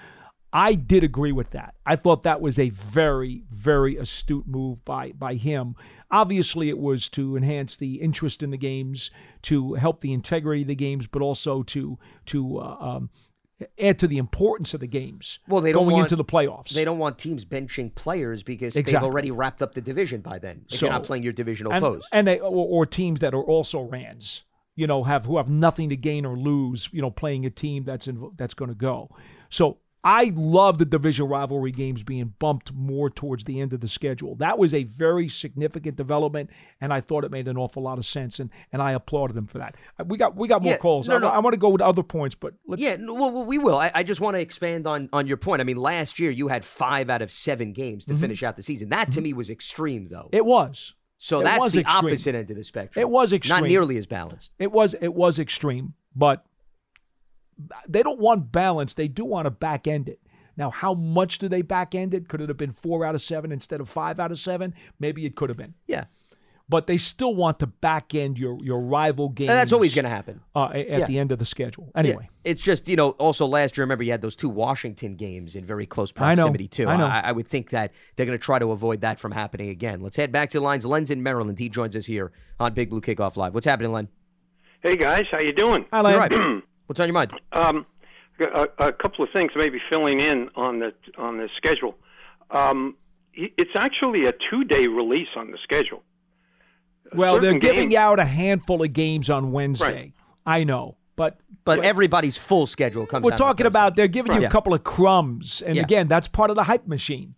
I 0.53 0.75
did 0.75 1.03
agree 1.03 1.33
with 1.33 1.51
that. 1.51 1.75
I 1.87 1.97
thought 1.97 2.25
that 2.25 2.43
was 2.43 2.59
a 2.59 2.69
very, 2.69 3.45
very 3.51 3.97
astute 3.97 4.47
move 4.47 4.85
by 4.85 5.13
by 5.13 5.35
him. 5.35 5.77
Obviously, 6.11 6.69
it 6.69 6.79
was 6.79 7.09
to 7.11 7.37
enhance 7.37 7.75
the 7.75 7.95
interest 8.03 8.43
in 8.43 8.51
the 8.51 8.59
games, 8.59 9.11
to 9.43 9.75
help 9.75 10.01
the 10.01 10.13
integrity 10.13 10.61
of 10.63 10.69
the 10.69 10.75
games, 10.75 11.07
but 11.07 11.23
also 11.23 11.63
to 11.63 11.99
to 12.27 12.59
uh, 12.59 12.77
um, 12.81 13.11
add 13.81 13.99
to 14.01 14.07
the 14.07 14.19
importance 14.19 14.75
of 14.75 14.81
the 14.81 14.87
games. 14.87 15.39
well, 15.49 15.61
they 15.61 15.73
don't 15.73 15.85
going 15.85 15.95
want 15.95 16.05
into 16.07 16.17
the 16.17 16.25
playoffs. 16.25 16.71
They 16.71 16.85
don't 16.85 16.99
want 16.99 17.19
teams 17.19 17.45
benching 17.45 17.95
players 17.95 18.43
because 18.43 18.75
they've 18.75 18.95
already 18.95 19.31
wrapped 19.31 19.63
up 19.63 19.75
the 19.75 19.81
division 19.81 20.21
by 20.21 20.39
then. 20.39 20.65
If 20.71 20.79
So- 20.79 20.87
you're 20.87 20.93
not 20.93 21.05
playing 21.05 21.23
your 21.23 21.33
divisional 21.33 21.73
and, 21.73 21.81
foes. 21.81 22.07
and 22.13 22.27
they, 22.27 22.39
or, 22.39 22.51
or 22.51 22.87
teams 22.87 23.21
that 23.21 23.35
are 23.35 23.43
also 23.43 23.83
Rands, 23.83 24.45
you 24.75 24.87
know, 24.87 25.05
have 25.05 25.27
who 25.27 25.37
have 25.37 25.49
nothing 25.49 25.89
to 25.91 25.97
gain 25.97 26.25
or 26.25 26.37
lose, 26.37 26.89
you 26.93 27.03
know, 27.03 27.11
playing 27.11 27.45
a 27.45 27.51
team 27.51 27.85
that's 27.85 28.07
in, 28.09 28.31
that's 28.37 28.55
going 28.55 28.71
to 28.71 28.75
go. 28.75 29.11
So 29.51 29.79
I 30.05 30.33
love 30.35 30.79
the 30.79 30.85
division 30.85 31.29
rivalry 31.29 31.71
games 31.71 32.03
being 32.03 32.35
bumped 32.41 32.73
more 32.73 33.09
towards 33.09 33.45
the 33.45 33.61
end 33.61 33.73
of 33.73 33.81
the 33.81 33.87
schedule. 33.87 34.35
That 34.37 34.59
was 34.59 34.75
a 34.75 34.83
very 34.83 35.29
significant 35.29 35.95
development, 35.97 36.51
and 36.81 36.93
I 36.93 37.01
thought 37.01 37.25
it 37.25 37.31
made 37.31 37.47
an 37.47 37.57
awful 37.57 37.85
lot 37.85 37.99
of 37.99 38.07
sense, 38.07 38.41
and 38.41 38.51
and 38.73 38.83
I 38.83 38.93
applauded 38.93 39.35
them 39.37 39.47
for 39.47 39.59
that. 39.59 39.77
Uh, 40.01 40.05
We 40.05 40.19
got 40.19 40.35
we 40.35 40.49
got 40.49 40.63
more 40.63 40.73
Yeah, 40.73 40.79
calls. 40.79 41.09
no, 41.09 41.17
I, 41.17 41.19
no. 41.21 41.29
I 41.29 41.39
want 41.39 41.55
to 41.55 41.59
go 41.59 41.69
with 41.69 41.81
other 41.83 42.03
points, 42.03 42.35
but 42.35 42.55
let's, 42.67 42.83
yeah, 42.83 42.97
well, 42.99 43.45
we 43.45 43.59
will. 43.59 43.79
I, 43.79 43.93
I 43.95 44.03
just 44.03 44.21
want 44.21 44.35
to 44.37 44.41
expand 44.41 44.87
on 44.89 45.09
on 45.13 45.27
your 45.29 45.37
point. 45.37 45.61
I 45.61 45.65
mean, 45.65 45.77
last 45.77 46.19
year 46.19 46.33
you 46.33 46.49
had 46.49 46.65
five 46.65 47.09
out 47.09 47.23
of 47.23 47.31
seven 47.31 47.73
games 47.73 48.05
to 48.07 48.15
Mhm. 48.15 48.19
finish 48.21 48.43
out 48.43 48.57
the 48.57 48.63
season. 48.63 48.89
That 48.89 49.13
to 49.13 49.21
me 49.21 49.33
was 49.33 49.51
extreme, 49.51 50.09
though. 50.11 50.29
it 50.33 50.45
was. 50.45 50.95
so 51.19 51.41
it 51.41 51.45
that's 51.45 51.61
was 51.61 51.73
the 51.73 51.81
extreme. 51.83 52.05
opposite 52.07 52.35
end 52.35 52.51
of 52.51 52.57
the 52.57 52.65
spectrum. 52.65 53.01
It 53.01 53.09
was 53.09 53.33
extreme. 53.33 53.61
Not 53.61 53.69
nearly 53.69 53.97
as 53.99 54.07
balanced. 54.09 54.51
It 54.59 54.73
was 54.73 54.95
it 55.01 55.15
was 55.15 55.39
extreme, 55.39 55.95
but 56.17 56.45
they 57.89 58.03
don't 58.03 58.19
want 58.21 58.53
balance. 58.53 58.95
They 58.95 59.09
do 59.09 59.25
want 59.25 59.47
to 59.47 59.51
back 59.51 59.87
end 59.87 60.09
it. 60.09 60.21
Now, 60.57 60.71
how 60.71 60.93
much 60.95 61.39
do 61.39 61.49
they 61.49 61.63
back 61.63 61.95
end 61.95 62.13
it? 62.15 62.29
Could 62.29 62.41
it 62.43 62.49
have 62.49 62.59
been 62.59 62.73
four 62.73 63.05
out 63.07 63.15
of 63.15 63.23
seven 63.23 63.53
instead 63.53 63.81
of 63.81 63.89
five 63.89 64.21
out 64.21 64.31
of 64.31 64.39
seven? 64.39 64.75
Maybe 65.01 65.25
it 65.25 65.35
could 65.35 65.49
have 65.49 65.57
been. 65.57 65.75
Yeah. 65.87 66.05
But 66.69 66.87
they 66.87 66.97
still 66.97 67.35
want 67.35 67.59
to 67.59 67.67
back 67.67 68.15
end 68.15 68.39
your 68.39 68.63
your 68.63 68.81
rival 68.81 69.29
games. 69.29 69.51
And 69.51 69.59
that's 69.59 69.73
always 69.73 69.95
going 69.95 70.05
to 70.05 70.11
happen. 70.11 70.41
uh, 70.55 70.67
at 70.67 70.87
Yeah. 70.89 71.07
the 71.07 71.19
end 71.19 71.33
of 71.33 71.39
the 71.39 71.45
schedule. 71.45 71.91
Yeah. 71.95 71.99
Anyway, 72.01 72.29
It's 72.45 72.63
just, 72.63 72.89
you 72.89 72.97
know, 72.97 73.11
also 73.13 73.47
last 73.47 73.77
year, 73.77 73.85
remember, 73.85 74.05
you 74.05 74.11
had 74.13 74.23
those 74.23 74.37
two 74.37 74.49
Washington 74.49 75.17
games 75.17 75.57
in 75.57 75.65
very 75.67 75.87
close 75.87 76.13
I 76.17 76.35
know. 76.35 76.43
proximity, 76.45 76.69
too. 76.69 76.87
I 76.89 76.97
know. 76.97 77.07
I, 77.07 77.33
would 77.33 77.49
think 77.49 77.71
that 77.71 77.93
they're 78.17 78.27
going 78.27 78.39
to 78.39 78.43
try 78.43 78.59
to 78.59 78.71
avoid 78.71 79.01
that 79.03 79.19
from 79.21 79.33
happening 79.33 79.69
again. 79.71 80.01
Let's 80.01 80.17
head 80.17 80.33
back 80.33 80.51
to 80.51 80.59
the 80.59 80.65
lines. 80.65 80.87
Len's 80.87 81.11
in 81.11 81.23
Maryland. 81.23 81.59
He 81.59 81.69
joins 81.69 81.95
us 81.97 82.07
here 82.07 82.31
on 82.61 82.73
Big 82.75 82.91
Blue 82.91 83.01
Kickoff 83.01 83.37
Live. 83.37 83.53
What's 83.55 83.67
happening, 83.67 83.93
Len? 83.93 84.09
Hey 84.83 84.97
guys, 84.97 85.25
how 85.31 85.41
you 85.41 85.53
doing? 85.53 85.85
Hi, 85.93 86.11
You're 86.11 86.29
Len. 86.29 86.63
right. 86.83 86.89
What's 86.89 87.01
on 87.01 87.09
your 87.09 87.15
mind? 87.15 87.33
Um, 87.53 87.87
a, 88.41 88.69
a 88.87 88.93
couple 88.93 89.25
of 89.25 89.31
things, 89.33 89.53
maybe 89.57 89.79
filling 89.91 90.21
in 90.21 90.49
on 90.57 90.79
the 90.79 90.93
on 91.19 91.39
the 91.39 91.49
schedule. 91.57 91.97
Um, 92.51 92.97
it's 93.35 93.71
actually 93.75 94.27
a 94.27 94.33
two-day 94.51 94.89
release 94.89 95.29
on 95.37 95.51
the 95.51 95.59
schedule. 95.63 96.03
well, 97.15 97.41
they're 97.41 97.59
giving 97.59 97.89
games- 97.91 97.95
out 97.95 98.19
a 98.21 98.25
handful 98.27 98.83
of 98.83 98.93
games 98.93 99.31
on 99.31 99.53
Wednesday. 99.53 99.87
Right. 99.87 100.13
I 100.45 100.65
know, 100.65 100.97
but 101.17 101.41
But 101.65 101.85
everybody's 101.85 102.37
full 102.37 102.67
schedule 102.67 103.07
comes 103.07 103.25
we're 103.25 103.33
out 103.33 103.39
talking 103.39 103.67
about 103.67 103.97
they're 103.97 104.09
giving 104.09 104.33
you 104.35 104.47
a 104.47 104.51
couple 104.51 104.75
of 104.75 104.83
crumbs, 104.85 105.63
and 105.63 105.77
Yeah. 105.77 105.83
again, 105.83 106.09
that's 106.09 106.29
part 106.29 106.51
of 106.51 106.57
the 106.57 106.65
hype 106.65 106.87
machine. 106.87 107.35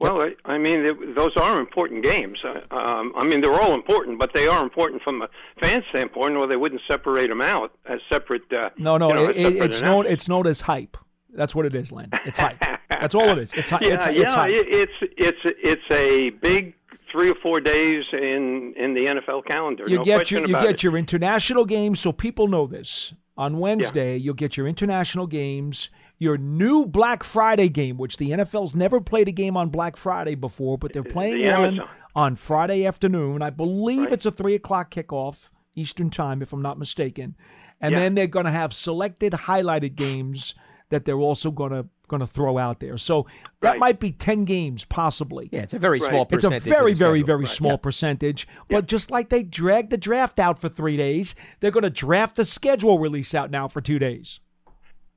Well, 0.00 0.22
I, 0.22 0.34
I 0.46 0.56
mean, 0.58 0.80
it, 0.86 1.14
those 1.14 1.36
are 1.36 1.60
important 1.60 2.02
games. 2.02 2.38
Uh, 2.44 2.60
Um, 2.74 3.12
I 3.16 3.24
mean, 3.24 3.40
they're 3.42 3.60
all 3.60 3.74
important, 3.74 4.18
but 4.18 4.32
they 4.34 4.46
are 4.48 4.62
important 4.62 5.02
from 5.02 5.22
a 5.22 5.28
fan 5.62 5.82
standpoint, 5.90 6.36
or 6.36 6.46
they 6.46 6.56
wouldn't 6.56 6.80
separate 6.88 7.28
them 7.28 7.42
out 7.42 7.72
as 7.86 8.00
separate. 8.10 8.42
Uh, 8.52 8.70
No, 8.78 8.96
no, 8.96 9.08
you 9.08 9.14
know, 9.14 9.28
it, 9.28 9.56
it's 9.56 9.82
known 9.82 10.06
it's 10.06 10.28
known 10.28 10.46
as 10.46 10.62
hype. 10.62 10.96
That's 11.32 11.54
what 11.54 11.66
it 11.66 11.74
is, 11.76 11.92
Len. 11.92 12.08
It's 12.24 12.38
hype. 12.46 12.58
That's 12.88 13.14
all 13.14 13.28
it 13.30 13.38
is. 13.38 13.52
It's 13.54 13.70
hype. 13.70 13.82
yeah, 13.82 13.94
it's, 13.94 14.06
yeah. 14.06 14.12
it's 14.22 14.34
hype. 14.34 14.50
it- 14.50 14.68
it's 14.82 14.92
it's 15.16 15.38
it's 15.62 15.90
a 15.90 16.30
big 16.30 16.74
three 17.12 17.28
or 17.30 17.34
four 17.36 17.60
days 17.60 18.04
in 18.12 18.72
in 18.76 18.94
the 18.94 19.04
NFL 19.06 19.44
calendar. 19.46 19.84
you 19.86 19.98
no 19.98 20.04
get 20.04 20.30
your 20.30 20.40
you 20.42 20.54
get 20.54 20.70
it. 20.76 20.82
your 20.82 20.96
international 20.96 21.64
games, 21.64 22.00
so 22.00 22.10
people 22.12 22.48
know 22.48 22.66
this. 22.66 23.14
On 23.40 23.58
Wednesday, 23.58 24.18
you'll 24.18 24.34
get 24.34 24.58
your 24.58 24.68
international 24.68 25.26
games, 25.26 25.88
your 26.18 26.36
new 26.36 26.84
Black 26.84 27.24
Friday 27.24 27.70
game, 27.70 27.96
which 27.96 28.18
the 28.18 28.32
NFL's 28.32 28.74
never 28.76 29.00
played 29.00 29.28
a 29.28 29.32
game 29.32 29.56
on 29.56 29.70
Black 29.70 29.96
Friday 29.96 30.34
before, 30.34 30.76
but 30.76 30.92
they're 30.92 31.02
playing 31.02 31.40
the 31.40 31.52
one 31.54 31.80
on 32.14 32.36
Friday 32.36 32.84
afternoon. 32.84 33.40
I 33.40 33.48
believe 33.48 34.00
Right. 34.04 34.12
it's 34.12 34.26
a 34.26 34.30
three 34.30 34.54
o'clock 34.54 34.90
kickoff 34.94 35.48
Eastern 35.74 36.10
time, 36.10 36.42
if 36.42 36.52
I'm 36.52 36.60
not 36.60 36.78
mistaken. 36.78 37.34
And 37.80 37.92
Yeah. 37.92 38.00
then 38.00 38.14
they're 38.14 38.26
going 38.26 38.44
to 38.44 38.50
have 38.50 38.74
selected 38.74 39.32
highlighted 39.32 39.94
games 39.96 40.54
that 40.90 41.04
they're 41.04 41.18
also 41.18 41.50
going 41.50 41.72
to 41.72 41.86
going 42.08 42.20
to 42.20 42.26
throw 42.26 42.58
out 42.58 42.80
there. 42.80 42.98
So 42.98 43.26
that 43.60 43.70
Right. 43.70 43.78
might 43.78 44.00
be 44.00 44.10
ten 44.10 44.44
games, 44.44 44.84
possibly. 44.84 45.48
Yeah, 45.52 45.60
it's 45.60 45.74
a 45.74 45.78
very 45.78 46.00
Right. 46.00 46.08
small 46.08 46.26
It's 46.32 46.42
a 46.44 46.58
very, 46.58 46.92
very, 46.92 47.22
very 47.22 47.44
Right. 47.44 47.48
small 47.48 47.72
Yeah. 47.72 47.76
percentage. 47.76 48.48
But 48.68 48.86
just 48.88 49.12
like 49.12 49.28
they 49.28 49.44
dragged 49.44 49.90
the 49.90 49.96
draft 49.96 50.40
out 50.40 50.60
for 50.60 50.68
three 50.68 50.96
days, 50.96 51.36
they're 51.60 51.70
going 51.70 51.84
to 51.84 51.90
draft 51.90 52.34
the 52.34 52.44
schedule 52.44 52.98
release 52.98 53.32
out 53.32 53.52
now 53.52 53.68
for 53.68 53.80
two 53.80 54.00
days. 54.00 54.40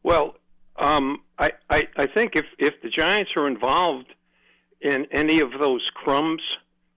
Well, 0.03 0.35
um, 0.77 1.21
I, 1.39 1.51
I 1.71 1.87
I 1.97 2.05
think 2.05 2.35
if 2.35 2.45
if 2.59 2.79
the 2.83 2.89
Giants 2.89 3.31
are 3.35 3.47
involved 3.47 4.13
in 4.81 5.07
any 5.11 5.39
of 5.39 5.51
those 5.59 5.89
crumbs 5.95 6.43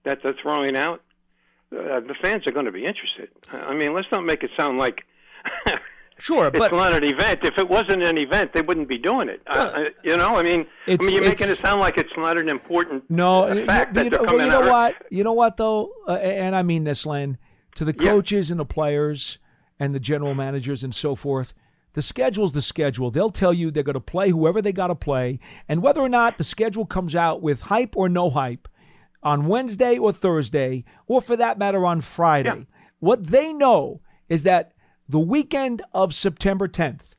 that 0.03 0.21
they're 0.21 0.33
throwing 0.39 0.75
out, 0.75 1.01
uh, 1.75 2.01
the 2.01 2.15
fans 2.21 2.45
are 2.45 2.51
going 2.51 2.65
to 2.67 2.71
be 2.71 2.85
interested. 2.85 3.29
I 3.51 3.73
mean, 3.73 3.93
let's 3.93 4.11
not 4.11 4.25
make 4.25 4.43
it 4.43 4.51
sound 4.55 4.77
like 4.77 5.05
Sure, 6.19 6.47
it's 6.47 6.57
but 6.57 6.71
not 6.71 6.93
an 6.93 7.03
event. 7.03 7.39
If 7.43 7.57
it 7.57 7.69
wasn't 7.69 8.03
an 8.03 8.17
event, 8.17 8.51
they 8.53 8.61
wouldn't 8.61 8.87
be 8.87 8.97
doing 8.97 9.29
it. 9.29 9.41
Uh, 9.47 9.53
uh, 9.75 9.79
you 10.03 10.17
know, 10.17 10.35
I 10.35 10.43
mean, 10.43 10.65
I 10.87 10.97
mean, 10.97 11.11
you're 11.13 11.21
making 11.23 11.49
it 11.49 11.57
sound 11.57 11.79
like 11.79 11.97
it's 11.97 12.11
not 12.17 12.37
an 12.37 12.49
important 12.49 13.03
No, 13.09 13.51
you- 13.51 13.65
fact 13.65 13.95
you, 13.95 14.03
that 14.03 14.09
they're 14.11 14.19
know, 14.21 14.25
coming 14.25 14.45
you 14.45 14.51
know 14.51 14.61
what? 14.71 14.95
You 15.11 15.23
know 15.23 15.33
what 15.33 15.57
though, 15.57 15.91
uh, 16.07 16.13
and 16.13 16.55
I 16.55 16.63
mean 16.63 16.83
this, 16.85 17.05
Len, 17.05 17.37
to 17.75 17.85
the 17.85 17.95
Yeah. 17.99 18.09
coaches 18.11 18.49
and 18.49 18.59
the 18.59 18.65
players 18.65 19.37
and 19.79 19.93
the 19.93 19.99
general 19.99 20.33
managers 20.33 20.83
and 20.83 20.93
so 20.95 21.13
forth. 21.15 21.53
The 21.93 22.01
schedule's 22.01 22.53
the 22.53 22.61
schedule. 22.61 23.09
They'll 23.11 23.29
tell 23.31 23.53
you 23.53 23.71
they're 23.71 23.81
going 23.83 23.93
to 23.95 23.99
play 23.99 24.29
whoever 24.29 24.61
they 24.61 24.71
got 24.71 24.87
to 24.87 24.95
play, 24.95 25.39
and 25.69 25.81
whether 25.81 26.01
or 26.01 26.09
not 26.09 26.37
the 26.37 26.43
schedule 26.43 26.85
comes 26.85 27.15
out 27.15 27.41
with 27.41 27.61
hype 27.61 27.95
or 27.97 28.07
no 28.09 28.29
hype 28.29 28.67
on 29.23 29.47
Wednesday 29.47 29.97
or 29.97 30.11
Thursday, 30.11 30.83
or 31.07 31.21
for 31.21 31.35
that 31.35 31.57
matter 31.57 31.85
on 31.85 32.01
Friday. 32.01 32.67
What 32.99 33.27
they 33.27 33.51
know 33.53 34.01
is 34.29 34.43
that 34.43 34.73
the 35.09 35.19
weekend 35.19 35.81
of 35.93 36.13
September 36.13 36.67
10th, 36.67 37.13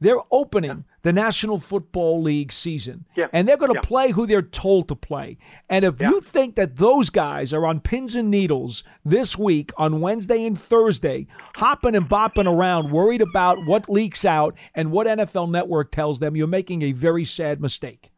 they're 0.00 0.20
opening 0.30 0.84
the 1.02 1.12
National 1.12 1.58
Football 1.58 2.22
League 2.22 2.50
season. 2.52 3.04
Yeah. 3.14 3.28
And 3.32 3.46
they're 3.48 3.56
going 3.56 3.72
to 3.72 3.78
Yeah. 3.82 3.88
play 3.88 4.10
who 4.10 4.26
they're 4.26 4.42
told 4.42 4.88
to 4.88 4.94
play. 4.96 5.38
And 5.68 5.84
if 5.84 6.00
you 6.00 6.20
think 6.20 6.56
that 6.56 6.76
those 6.76 7.10
guys 7.10 7.52
are 7.52 7.64
on 7.66 7.80
pins 7.80 8.14
and 8.14 8.30
needles 8.30 8.82
this 9.04 9.38
week 9.38 9.72
on 9.76 10.00
Wednesday 10.00 10.44
and 10.46 10.58
Thursday, 10.58 11.26
hopping 11.56 11.94
and 11.94 12.08
bopping 12.08 12.50
around, 12.50 12.90
worried 12.90 13.22
about 13.22 13.64
what 13.66 13.88
leaks 13.88 14.24
out 14.24 14.54
and 14.74 14.90
what 14.90 15.06
NFL 15.06 15.46
network 15.50 15.90
tells 15.90 16.18
them, 16.18 16.36
you're 16.36 16.46
making 16.46 16.82
a 16.82 16.92
very 16.92 17.24
sad 17.24 17.60
mistake. 17.60 18.10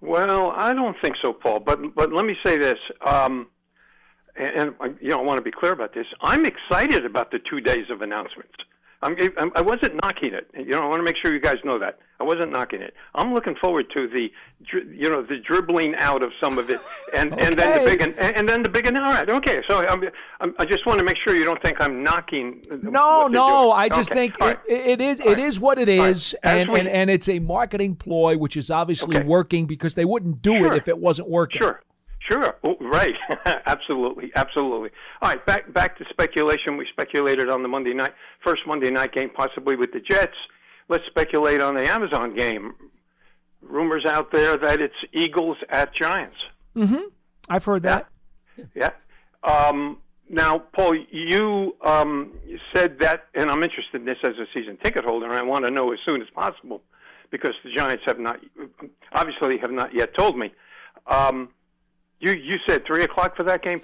Well, 0.00 0.52
I 0.54 0.72
don't 0.74 0.96
think 1.00 1.16
so, 1.22 1.32
Paul. 1.32 1.60
But 1.60 1.94
but 1.94 2.12
let 2.12 2.26
me 2.26 2.36
say 2.44 2.58
this, 2.58 2.78
um, 3.06 3.46
and, 4.36 4.46
and 4.56 4.74
uh, 4.80 4.88
you 5.00 5.10
know, 5.10 5.18
I 5.20 5.22
want 5.22 5.38
to 5.38 5.42
be 5.42 5.52
clear 5.52 5.72
about 5.72 5.94
this. 5.94 6.06
I'm 6.20 6.44
excited 6.46 7.04
about 7.04 7.30
the 7.30 7.38
two 7.50 7.60
days 7.60 7.86
of 7.90 8.02
announcements. 8.02 8.52
I'm, 9.02 9.16
I'm, 9.36 9.52
I 9.54 9.60
wasn't 9.60 10.00
knocking 10.02 10.32
it. 10.32 10.48
You 10.56 10.70
know, 10.70 10.78
I 10.80 10.86
want 10.86 11.00
to 11.00 11.02
make 11.02 11.16
sure 11.18 11.30
you 11.30 11.38
guys 11.40 11.56
know 11.62 11.78
that 11.78 11.98
I 12.20 12.24
wasn't 12.24 12.52
knocking 12.52 12.80
it. 12.80 12.94
I'm 13.14 13.34
looking 13.34 13.54
forward 13.54 13.86
to 13.94 14.08
the, 14.08 14.30
you 14.96 15.10
know, 15.10 15.20
the 15.22 15.36
dribbling 15.46 15.94
out 15.96 16.22
of 16.22 16.32
some 16.40 16.56
of 16.56 16.70
it, 16.70 16.80
and 17.14 17.30
and 17.38 17.54
then 17.58 17.80
the 17.84 17.90
big 17.90 18.00
and, 18.00 18.18
and 18.18 18.48
then 18.48 18.62
the 18.62 18.70
big 18.70 18.86
and 18.86 18.96
all 18.96 19.12
right, 19.12 19.28
okay. 19.28 19.60
So 19.68 19.84
I'm, 19.86 20.04
I'm, 20.40 20.54
I 20.58 20.64
just 20.64 20.86
want 20.86 21.00
to 21.00 21.04
make 21.04 21.16
sure 21.22 21.36
you 21.36 21.44
don't 21.44 21.60
think 21.62 21.82
I'm 21.82 22.02
knocking. 22.02 22.64
No, 22.82 23.26
no. 23.26 23.72
I 23.72 23.90
just 23.90 24.10
Okay, 24.10 24.20
think 24.30 24.34
it, 24.36 24.40
right. 24.40 24.58
it 24.68 25.00
is 25.02 25.20
it 25.20 25.38
is 25.38 25.60
what 25.60 25.78
it 25.78 25.90
All 25.90 25.98
right. 26.06 26.16
is, 26.16 26.32
As 26.42 26.62
and, 26.62 26.72
we- 26.72 26.80
and 26.80 26.88
and 26.88 27.10
it's 27.10 27.28
a 27.28 27.40
marketing 27.40 27.96
ploy, 27.96 28.38
which 28.38 28.56
is 28.56 28.70
obviously 28.70 29.18
Okay. 29.18 29.26
working 29.26 29.66
because 29.66 29.96
they 29.96 30.06
wouldn't 30.06 30.40
do 30.40 30.56
Sure. 30.56 30.72
it 30.72 30.78
if 30.78 30.88
it 30.88 30.98
wasn't 30.98 31.28
working. 31.28 31.60
Sure, 31.60 31.82
sure, 32.30 32.56
oh, 32.64 32.76
right, 32.80 33.14
absolutely, 33.66 34.32
absolutely. 34.34 34.90
All 35.22 35.30
right, 35.30 35.44
back 35.46 35.72
back 35.72 35.98
to 35.98 36.04
speculation. 36.10 36.76
We 36.76 36.86
speculated 36.90 37.48
on 37.48 37.62
the 37.62 37.68
Monday 37.68 37.94
night, 37.94 38.12
first 38.42 38.62
Monday 38.66 38.90
night 38.90 39.12
game, 39.12 39.30
possibly 39.30 39.76
with 39.76 39.92
the 39.92 40.00
Jets. 40.00 40.36
Let's 40.88 41.04
speculate 41.06 41.60
on 41.60 41.74
the 41.74 41.90
Amazon 41.90 42.34
game. 42.34 42.74
Rumors 43.62 44.04
out 44.04 44.30
there 44.30 44.56
that 44.58 44.80
it's 44.80 44.94
Eagles 45.12 45.56
at 45.70 45.94
Giants. 45.94 46.36
Mm-hmm. 46.76 47.04
I've 47.48 47.64
heard 47.64 47.82
that. 47.84 48.08
Yeah. 48.74 48.90
Um, 49.42 49.98
now, 50.28 50.58
Paul, 50.58 50.96
you 51.10 51.76
um, 51.84 52.32
said 52.74 52.98
that, 53.00 53.26
and 53.34 53.50
I'm 53.50 53.62
interested 53.62 54.00
in 54.00 54.04
this 54.04 54.18
as 54.22 54.32
a 54.32 54.46
season 54.54 54.78
ticket 54.82 55.04
holder, 55.04 55.26
and 55.26 55.34
I 55.34 55.42
want 55.42 55.64
to 55.64 55.70
know 55.70 55.92
as 55.92 55.98
soon 56.06 56.22
as 56.22 56.28
possible 56.34 56.82
because 57.30 57.52
the 57.64 57.70
Giants 57.70 58.04
have 58.06 58.18
not, 58.18 58.38
obviously, 59.12 59.58
have 59.58 59.70
not 59.70 59.94
yet 59.94 60.14
told 60.16 60.38
me. 60.38 60.52
Um, 61.06 61.50
you 62.24 62.32
you 62.32 62.54
said 62.68 62.84
three 62.86 63.04
o'clock 63.04 63.36
for 63.36 63.42
that 63.44 63.62
game. 63.62 63.80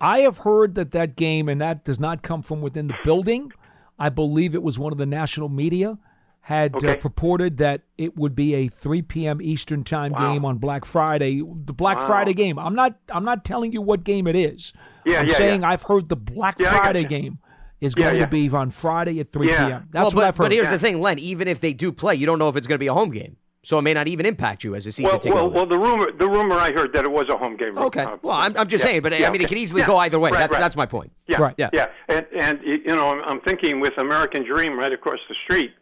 I 0.00 0.20
have 0.20 0.38
heard 0.38 0.74
that 0.74 0.90
that 0.92 1.16
game, 1.16 1.48
and 1.48 1.60
that 1.60 1.84
does 1.84 1.98
not 2.00 2.22
come 2.22 2.42
from 2.42 2.60
within 2.60 2.86
the 2.88 2.94
building. 3.04 3.52
I 3.98 4.08
believe 4.10 4.54
it 4.54 4.62
was 4.62 4.78
one 4.78 4.92
of 4.92 4.98
the 4.98 5.06
national 5.06 5.48
media 5.48 5.98
had 6.42 6.84
uh, 6.84 6.94
purported 6.96 7.56
that 7.56 7.80
it 7.98 8.16
would 8.16 8.36
be 8.36 8.54
a 8.54 8.68
3 8.68 9.02
p.m. 9.02 9.42
Eastern 9.42 9.82
time 9.82 10.12
game 10.12 10.44
on 10.44 10.58
Black 10.58 10.84
Friday. 10.84 11.40
The 11.40 11.72
Black 11.72 11.98
Wow. 12.00 12.06
Friday 12.06 12.34
game. 12.34 12.58
I'm 12.58 12.74
not. 12.74 12.96
I'm 13.10 13.24
not 13.24 13.44
telling 13.44 13.72
you 13.72 13.80
what 13.80 14.04
game 14.04 14.26
it 14.26 14.36
is. 14.36 14.72
Yeah, 15.04 15.20
I'm 15.20 15.28
yeah, 15.28 15.34
saying 15.34 15.62
yeah. 15.62 15.70
I've 15.70 15.82
heard 15.82 16.08
the 16.08 16.16
Black 16.16 16.58
Yeah, 16.60 16.76
Friday 16.76 17.04
game 17.04 17.38
is 17.80 17.94
Yeah, 17.96 18.04
going 18.04 18.16
yeah. 18.20 18.24
to 18.26 18.30
be 18.30 18.48
on 18.50 18.70
Friday 18.70 19.18
at 19.20 19.30
3 19.30 19.48
Yeah. 19.48 19.66
p.m. 19.66 19.88
That's 19.90 20.04
well, 20.14 20.22
what 20.22 20.24
I've 20.24 20.36
heard. 20.36 20.44
But 20.44 20.52
here's 20.52 20.70
the 20.70 20.78
thing, 20.78 21.00
Len. 21.00 21.18
Even 21.18 21.48
if 21.48 21.60
they 21.60 21.72
do 21.72 21.90
play, 21.90 22.14
you 22.14 22.26
don't 22.26 22.38
know 22.38 22.48
if 22.48 22.56
it's 22.56 22.66
going 22.66 22.76
to 22.76 22.82
be 22.82 22.86
a 22.86 22.94
home 22.94 23.10
game, 23.10 23.36
so 23.66 23.78
it 23.80 23.82
may 23.82 23.92
not 23.92 24.06
even 24.06 24.26
impact 24.26 24.62
you 24.62 24.76
as 24.76 24.86
a 24.86 24.92
season 24.92 25.10
Well, 25.10 25.18
ticket 25.18 25.34
well, 25.34 25.50
holder. 25.50 25.56
well, 25.56 25.66
the 25.66 25.78
rumor 25.78 26.12
the 26.12 26.28
rumor 26.28 26.54
I 26.54 26.70
heard 26.70 26.92
that 26.92 27.04
it 27.04 27.10
was 27.10 27.28
a 27.28 27.36
home 27.36 27.56
game. 27.56 27.76
Okay. 27.76 28.02
Uh, 28.02 28.16
Well, 28.22 28.36
I'm, 28.36 28.56
I'm 28.56 28.68
just 28.68 28.84
yeah, 28.84 28.90
saying, 28.90 29.02
but 29.02 29.18
yeah, 29.18 29.28
I 29.28 29.32
mean, 29.32 29.40
it 29.40 29.48
could 29.48 29.58
easily 29.58 29.80
Yeah, 29.80 29.88
go 29.88 29.96
either 29.96 30.20
way. 30.20 30.30
right, 30.30 30.38
that's 30.38 30.52
right. 30.52 30.60
that's 30.60 30.76
my 30.76 30.86
point. 30.86 31.10
Yeah, 31.26 31.50
Yeah. 31.58 31.70
yeah, 31.72 31.86
and 32.08 32.26
and 32.38 32.60
you 32.62 32.94
know, 32.94 33.08
I'm, 33.10 33.22
I'm 33.24 33.40
thinking 33.40 33.80
with 33.80 33.98
American 33.98 34.44
Dream 34.44 34.78
right 34.78 34.92
across 34.92 35.18
the 35.28 35.34
street, 35.42 35.72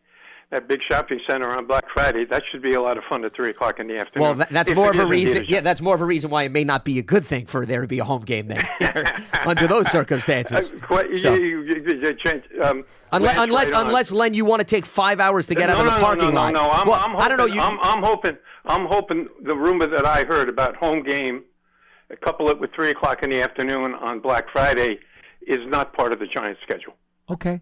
that 0.51 0.67
big 0.67 0.81
shopping 0.91 1.21
center 1.29 1.51
on 1.51 1.67
Black 1.67 1.85
Friday, 1.93 2.25
that 2.31 2.43
should 2.51 2.63
be 2.63 2.73
a 2.73 2.81
lot 2.81 2.97
of 2.97 3.05
fun 3.05 3.23
at 3.25 3.37
three 3.37 3.51
o'clock 3.51 3.79
in 3.81 3.87
the 3.87 3.99
afternoon. 3.99 4.23
Well, 4.23 4.35
that, 4.37 4.51
that's 4.51 4.71
If 4.71 4.77
more 4.77 4.91
of 4.91 4.97
a 4.97 5.01
is 5.01 5.05
indeed 5.05 5.25
reason. 5.27 5.45
Yeah, 5.49 5.61
that's 5.61 5.83
more 5.83 5.95
of 5.95 6.01
a 6.01 6.07
reason 6.07 6.31
why 6.31 6.45
it 6.45 6.53
may 6.53 6.65
not 6.65 6.87
be 6.87 6.99
a 6.99 7.03
good 7.03 7.27
thing 7.27 7.45
for 7.45 7.67
there 7.67 7.83
to 7.83 7.87
be 7.89 7.99
a 7.99 8.05
home 8.05 8.23
game 8.23 8.49
then, 8.49 8.63
under 9.45 9.67
those 9.67 9.91
circumstances. 9.91 10.73
Uh, 10.73 10.87
quite- 10.87 11.15
So- 11.19 11.35
you- 11.35 11.61
you- 11.63 11.83
you- 11.87 12.01
you 12.01 12.15
change, 12.15 12.45
um, 12.63 12.85
Unless, 13.17 13.39
unless, 13.39 13.71
right 13.71 13.75
uh, 13.75 13.87
unless 13.87 14.13
Len, 14.13 14.35
you 14.35 14.45
want 14.45 14.61
to 14.61 14.65
take 14.65 14.87
five 14.87 15.21
hours 15.21 15.47
to 15.47 15.55
get 15.55 15.69
no, 15.69 15.75
out 15.75 15.81
of 15.81 15.85
the 15.87 15.99
no, 15.99 16.05
parking 16.05 16.25
no, 16.27 16.31
no, 16.31 16.41
lot. 16.41 16.53
No, 16.53 16.63
no, 16.63 16.71
I'm, 16.71 16.87
well, 16.87 17.01
I'm 17.01 17.11
hoping, 17.11 17.25
I 17.25 17.29
don't 17.29 17.39
know. 17.39 17.45
You, 17.47 17.61
I'm, 17.61 17.79
I'm 17.81 18.03
hoping. 18.03 18.37
I'm 18.67 18.87
hoping 18.87 19.29
the 19.43 19.55
rumor 19.55 19.87
that 19.87 20.07
I 20.07 20.25
heard 20.25 20.49
about 20.49 20.75
home 20.77 21.03
game, 21.03 21.45
couple 22.25 22.49
it 22.49 22.59
with 22.59 22.73
three 22.75 22.91
o'clock 22.91 23.23
in 23.23 23.31
the 23.31 23.43
afternoon 23.43 23.95
on 23.95 24.21
Black 24.21 24.47
Friday, 24.51 24.99
is 25.47 25.61
not 25.67 25.93
part 25.93 26.13
of 26.13 26.19
the 26.19 26.27
Giants' 26.27 26.61
schedule. 26.63 26.95
Okay. 27.31 27.61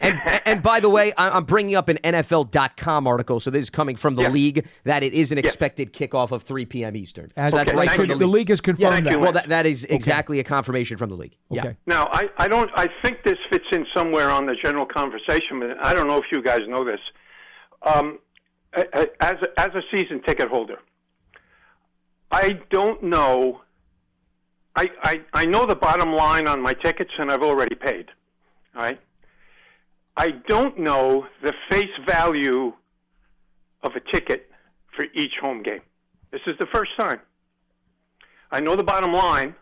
And 0.00 0.20
and 0.44 0.62
by 0.62 0.80
the 0.80 0.90
way, 0.90 1.12
I- 1.16 1.30
I'm 1.30 1.44
bringing 1.44 1.76
up 1.76 1.88
an 1.88 1.98
NFL.com 1.98 3.06
article, 3.06 3.38
so 3.40 3.50
this 3.50 3.62
is 3.62 3.70
coming 3.70 3.96
from 3.96 4.16
the 4.16 4.22
Yeah. 4.22 4.28
league 4.30 4.66
that 4.84 5.02
it 5.02 5.12
is 5.14 5.30
an 5.32 5.38
expected 5.38 5.92
kickoff 5.92 6.32
of 6.32 6.42
3 6.42 6.66
p.m. 6.66 6.96
Eastern. 6.96 7.28
As- 7.36 7.52
so 7.52 7.56
that's 7.58 7.72
right 7.72 7.88
thank 7.88 7.96
from 8.00 8.06
you. 8.06 8.14
the 8.14 8.18
The 8.18 8.26
league. 8.26 8.34
league 8.34 8.48
has 8.50 8.60
confirmed 8.60 9.04
yeah, 9.06 9.12
that. 9.12 9.20
Well, 9.20 9.32
that, 9.32 9.48
that 9.48 9.66
is 9.66 9.84
exactly 9.84 10.40
a 10.40 10.44
confirmation 10.44 10.96
from 10.96 11.10
the 11.10 11.16
league. 11.16 11.36
Yeah. 11.50 11.60
Okay. 11.62 11.76
Now, 11.86 12.08
I, 12.12 12.28
I 12.38 12.48
don't. 12.48 12.70
I 12.74 12.88
think 13.02 13.22
this 13.24 13.38
fits 13.50 13.66
in 13.72 13.86
somewhere 13.94 14.30
on 14.30 14.46
the 14.46 14.54
general 14.62 14.86
conversation, 14.86 15.60
but 15.60 15.76
I 15.84 15.94
don't 15.94 16.06
know 16.08 16.18
if 16.18 16.24
you 16.32 16.42
guys 16.42 16.60
know 16.66 16.84
this. 16.84 17.00
Um, 17.82 18.18
a- 18.74 18.86
a- 19.00 19.22
as 19.24 19.36
a, 19.42 19.60
as 19.60 19.68
a 19.74 19.82
season 19.96 20.20
ticket 20.22 20.48
holder, 20.48 20.78
I 22.30 22.58
don't 22.70 23.02
know. 23.02 23.60
I, 24.76 24.88
I 25.02 25.20
I 25.32 25.46
know 25.46 25.66
the 25.66 25.76
bottom 25.76 26.12
line 26.12 26.48
on 26.48 26.60
my 26.60 26.72
tickets, 26.74 27.12
and 27.18 27.30
I've 27.30 27.42
already 27.42 27.76
paid. 27.76 28.06
All 28.74 28.82
right. 28.82 28.98
I 30.16 30.30
don't 30.48 30.78
know 30.78 31.26
the 31.42 31.52
face 31.70 31.90
value 32.06 32.72
of 33.82 33.92
a 33.96 34.00
ticket 34.12 34.50
for 34.96 35.06
each 35.14 35.32
home 35.40 35.62
game. 35.62 35.80
This 36.30 36.42
is 36.46 36.54
the 36.58 36.66
first 36.72 36.92
time. 36.96 37.20
I 38.50 38.60
know 38.60 38.76
the 38.76 38.84
bottom 38.84 39.12
line. 39.12 39.54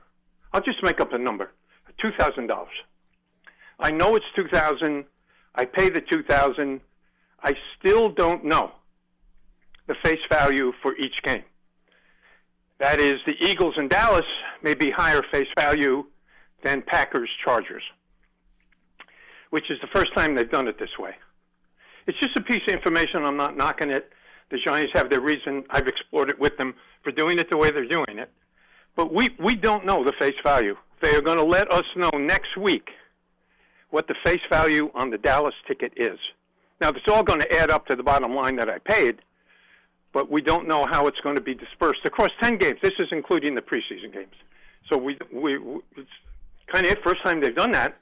I'll 0.53 0.61
just 0.61 0.83
make 0.83 1.01
up 1.01 1.13
a 1.13 1.19
number. 1.19 1.53
Two 2.01 2.11
thousand 2.19 2.47
dollars. 2.47 2.75
I 3.79 3.91
know 3.91 4.17
it's 4.17 4.27
two 4.37 4.49
thousand. 4.49 5.05
I 5.55 5.65
pay 5.65 5.89
the 5.91 6.01
two 6.01 6.23
thousand. 6.23 6.81
I 7.43 7.55
still 7.79 8.09
don't 8.11 8.45
know 8.45 8.73
the 9.87 9.95
face 10.03 10.21
value 10.31 10.73
for 10.83 10.97
each 10.97 11.23
game. 11.23 11.43
That 12.79 13.01
is, 13.01 13.15
the 13.27 13.37
Eagles 13.41 13.75
in 13.79 13.89
Dallas 13.89 14.27
may 14.63 14.75
be 14.75 14.91
higher 14.91 15.23
face 15.31 15.49
value 15.57 16.05
than 16.63 16.83
Packers 16.83 17.31
Chargers, 17.45 17.83
which 19.53 19.71
is 19.71 19.79
the 19.83 19.87
first 19.89 20.15
time 20.15 20.35
they've 20.35 20.51
done 20.51 20.67
it 20.67 20.79
this 20.79 20.99
way. 20.99 21.15
It's 22.07 22.19
just 22.19 22.35
a 22.37 22.41
piece 22.41 22.63
of 22.67 22.73
information. 22.73 23.23
I'm 23.23 23.37
not 23.37 23.55
knocking 23.55 23.91
it. 23.91 24.11
The 24.51 24.57
Giants 24.57 24.93
have 24.95 25.11
their 25.11 25.21
reason. 25.21 25.63
I've 25.69 25.87
explored 25.87 26.31
it 26.31 26.39
with 26.39 26.57
them 26.57 26.75
for 27.05 27.13
doing 27.13 27.39
it 27.39 27.51
the 27.51 27.59
way 27.59 27.71
they're 27.71 27.87
doing 27.87 28.19
it. 28.19 28.31
But 28.97 29.13
we, 29.13 29.29
we 29.39 29.55
don't 29.55 29.85
know 29.85 30.05
the 30.05 30.15
face 30.19 30.37
value. 30.43 30.75
They 31.03 31.15
are 31.15 31.21
going 31.21 31.37
to 31.37 31.45
let 31.45 31.71
us 31.71 31.85
know 31.97 32.09
next 32.15 32.57
week 32.57 32.89
what 33.91 34.09
the 34.09 34.15
face 34.25 34.41
value 34.49 34.91
on 34.95 35.11
the 35.11 35.19
Dallas 35.19 35.55
ticket 35.69 35.93
is. 35.97 36.19
Now, 36.81 36.89
it's 36.89 37.07
all 37.07 37.23
going 37.23 37.41
to 37.41 37.53
add 37.53 37.71
up 37.71 37.87
to 37.89 37.95
the 37.95 38.03
bottom 38.03 38.35
line 38.35 38.57
that 38.57 38.71
I 38.71 38.79
paid, 38.79 39.19
but 40.15 40.31
we 40.31 40.41
don't 40.41 40.67
know 40.67 40.87
how 40.87 41.09
it's 41.09 41.21
going 41.21 41.37
to 41.37 41.43
be 41.43 41.55
dispersed 41.55 42.07
across 42.07 42.31
10 42.43 42.57
games. 42.57 42.79
This 42.83 42.95
is 42.99 43.09
including 43.13 43.55
the 43.55 43.61
preseason 43.61 44.15
games. 44.15 44.35
So 44.89 44.97
we, 44.97 45.19
we, 45.31 45.59
it's 45.97 46.09
kind 46.73 46.87
of 46.87 46.95
the 46.95 47.01
first 47.05 47.23
time 47.23 47.43
they've 47.43 47.55
done 47.55 47.73
that. 47.73 47.99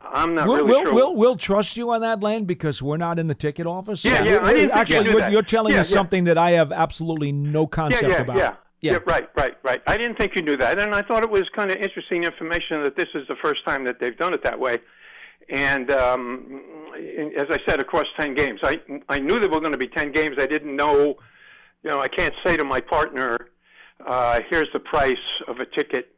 I'm 0.00 0.34
not 0.34 0.46
we'll, 0.46 0.56
really 0.58 0.68
we'll, 0.68 0.82
sure. 0.84 0.94
we'll, 0.94 1.16
we'll 1.16 1.36
trust 1.36 1.76
you 1.76 1.90
on 1.90 2.00
that, 2.02 2.20
Len, 2.20 2.44
because 2.44 2.80
we're 2.80 2.96
not 2.96 3.18
in 3.18 3.26
the 3.26 3.34
ticket 3.34 3.66
office. 3.66 4.04
Yeah, 4.04 4.18
So 4.18 4.24
yeah, 4.24 4.30
we're- 4.32 4.44
I 4.44 4.52
didn't 4.54 4.68
think 4.68 4.80
actually, 4.80 4.96
you'd 4.96 5.04
do 5.04 5.10
you're, 5.10 5.20
that. 5.20 5.32
you're 5.32 5.42
telling 5.42 5.74
Yeah, 5.74 5.80
us 5.80 5.90
yeah. 5.90 5.94
something 5.94 6.24
that 6.24 6.38
I 6.38 6.52
have 6.52 6.72
absolutely 6.72 7.32
no 7.32 7.66
concept 7.66 8.02
yeah, 8.04 8.08
yeah, 8.10 8.20
about. 8.22 8.36
Yeah. 8.36 8.54
yeah, 8.80 8.98
right, 9.06 9.28
right, 9.36 9.56
right. 9.64 9.82
I 9.86 9.96
didn't 9.96 10.16
think 10.16 10.36
you 10.36 10.42
knew 10.42 10.56
that, 10.56 10.78
and 10.78 10.94
I 10.94 11.02
thought 11.02 11.24
it 11.24 11.30
was 11.30 11.48
kind 11.54 11.70
of 11.70 11.78
interesting 11.78 12.22
information 12.24 12.82
that 12.84 12.96
this 12.96 13.08
is 13.14 13.26
the 13.28 13.36
first 13.42 13.64
time 13.64 13.84
that 13.84 13.98
they've 14.00 14.16
done 14.16 14.32
it 14.34 14.42
that 14.44 14.58
way. 14.58 14.78
And 15.50 15.90
um, 15.90 16.62
as 17.36 17.46
I 17.50 17.58
said, 17.66 17.80
across 17.80 18.06
ten 18.18 18.34
games, 18.34 18.60
I 18.62 18.80
I 19.08 19.18
knew 19.18 19.40
there 19.40 19.48
were 19.48 19.60
going 19.60 19.72
to 19.72 19.78
be 19.78 19.88
ten 19.88 20.12
games. 20.12 20.36
I 20.38 20.46
didn't 20.46 20.76
know, 20.76 21.16
you 21.82 21.90
know, 21.90 22.00
I 22.00 22.08
can't 22.08 22.34
say 22.44 22.56
to 22.56 22.64
my 22.64 22.80
partner, 22.80 23.48
uh, 24.06 24.40
here's 24.50 24.68
the 24.72 24.80
price 24.80 25.16
of 25.48 25.58
a 25.58 25.66
ticket. 25.66 26.17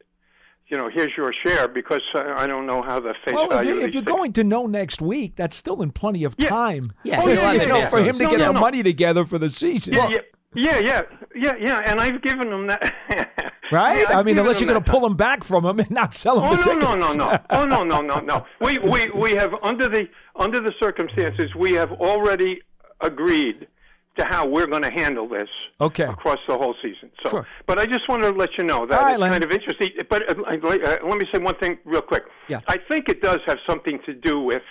You 0.70 0.76
know, 0.76 0.88
here's 0.88 1.12
your 1.16 1.32
share 1.44 1.66
because 1.66 2.00
I 2.14 2.46
don't 2.46 2.64
know 2.64 2.80
how 2.80 3.00
the 3.00 3.12
face 3.24 3.34
Well, 3.34 3.44
if, 3.46 3.50
value 3.50 3.70
you- 3.70 3.76
of 3.78 3.82
if 3.82 3.86
these 3.86 3.94
you're 3.94 4.02
tickets- 4.02 4.16
going 4.16 4.32
to 4.34 4.44
know 4.44 4.66
next 4.66 5.02
week, 5.02 5.34
that's 5.36 5.56
still 5.56 5.82
in 5.82 5.90
plenty 5.90 6.22
of 6.24 6.36
time. 6.36 6.92
Yeah, 7.02 7.20
Oh, 7.22 7.28
yeah, 7.28 7.52
yeah, 7.52 7.62
yeah. 7.76 7.88
for 7.88 7.98
him 7.98 8.16
to 8.18 8.22
No, 8.24 8.30
get 8.30 8.38
no, 8.38 8.46
the 8.46 8.52
no. 8.52 8.60
money 8.60 8.82
together 8.84 9.24
for 9.26 9.38
the 9.38 9.50
season. 9.50 9.94
Yeah, 9.94 10.08
yeah, 10.08 10.18
yeah, 10.54 10.78
yeah, 10.80 11.02
yeah, 11.34 11.54
yeah, 11.60 11.80
and 11.86 12.00
I've 12.00 12.22
given 12.22 12.50
them 12.50 12.66
that. 12.68 12.92
Right? 13.72 14.00
Yeah, 14.10 14.18
I've 14.18 14.26
mean, 14.26 14.36
unless 14.36 14.58
you're 14.60 14.68
going 14.68 14.82
to 14.82 14.90
pull 14.90 15.06
him 15.06 15.14
back 15.16 15.44
from 15.44 15.64
him 15.64 15.78
and 15.78 15.88
not 15.92 16.12
sell 16.12 16.38
him 16.40 16.44
Oh 16.46 16.50
the 16.50 16.56
no, 16.56 16.62
tickets. 16.96 17.14
no, 17.16 17.24
no, 17.24 17.30
no! 17.30 17.38
Oh 17.50 17.64
no, 17.64 17.84
no, 17.84 18.00
no, 18.00 18.18
no! 18.18 18.44
We 18.60 18.78
we 18.78 19.10
we 19.10 19.30
have 19.36 19.54
under 19.62 19.88
the 19.88 20.08
under 20.34 20.58
the 20.60 20.72
circumstances 20.80 21.54
we 21.54 21.74
have 21.74 21.92
already 21.92 22.62
agreed 23.00 23.68
to 24.16 24.24
how 24.24 24.44
we're 24.46 24.66
going 24.66 24.82
to 24.82 24.90
handle 24.90 25.28
this 25.28 25.48
Okay. 25.80 26.02
across 26.04 26.38
the 26.48 26.56
whole 26.56 26.74
season. 26.82 27.10
So, 27.22 27.30
Sure. 27.30 27.46
but 27.66 27.78
I 27.78 27.86
just 27.86 28.08
wanted 28.08 28.32
to 28.32 28.38
let 28.38 28.50
you 28.58 28.64
know 28.64 28.84
that 28.86 28.98
All 28.98 29.04
right, 29.04 29.12
it's 29.12 29.20
Len. 29.20 29.30
kind 29.30 29.44
of 29.44 29.52
interesting. 29.52 29.90
But 30.08 30.28
uh, 30.28 30.42
uh, 30.42 30.98
let 31.08 31.18
me 31.18 31.26
say 31.32 31.38
one 31.38 31.54
thing 31.56 31.78
real 31.84 32.02
quick. 32.02 32.24
Yeah. 32.48 32.60
I 32.68 32.76
think 32.90 33.08
it 33.08 33.22
does 33.22 33.38
have 33.46 33.58
something 33.66 34.00
to 34.06 34.12
do 34.14 34.40
with 34.40 34.62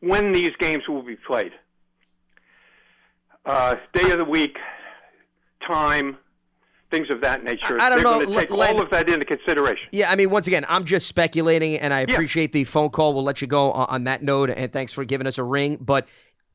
when 0.00 0.32
these 0.32 0.50
games 0.58 0.88
will 0.88 1.02
be 1.02 1.16
played. 1.16 1.52
Uh, 3.44 3.76
day 3.94 4.10
of 4.10 4.18
the 4.18 4.24
week, 4.24 4.56
time, 5.66 6.16
things 6.90 7.08
of 7.10 7.20
that 7.22 7.42
nature. 7.42 7.80
I- 7.80 7.86
I 7.86 7.88
don't 7.90 7.98
They're 7.98 8.04
know, 8.04 8.18
going 8.20 8.28
to 8.28 8.34
take 8.40 8.50
Len- 8.50 8.76
all 8.76 8.82
of 8.82 8.90
that 8.90 9.08
into 9.08 9.24
consideration. 9.24 9.88
Yeah, 9.92 10.10
I 10.10 10.16
mean, 10.16 10.30
once 10.30 10.46
again, 10.46 10.64
I'm 10.68 10.84
just 10.84 11.06
speculating, 11.06 11.76
and 11.78 11.92
I 11.94 12.00
appreciate 12.00 12.52
the 12.52 12.64
phone 12.64 12.90
call. 12.90 13.14
We'll 13.14 13.24
let 13.24 13.40
you 13.40 13.48
go 13.48 13.72
on, 13.72 13.86
on 13.88 14.04
that 14.04 14.22
note, 14.22 14.50
and 14.50 14.72
thanks 14.72 14.92
for 14.92 15.04
giving 15.04 15.26
us 15.26 15.38
a 15.38 15.44
ring. 15.44 15.78
But 15.80 16.06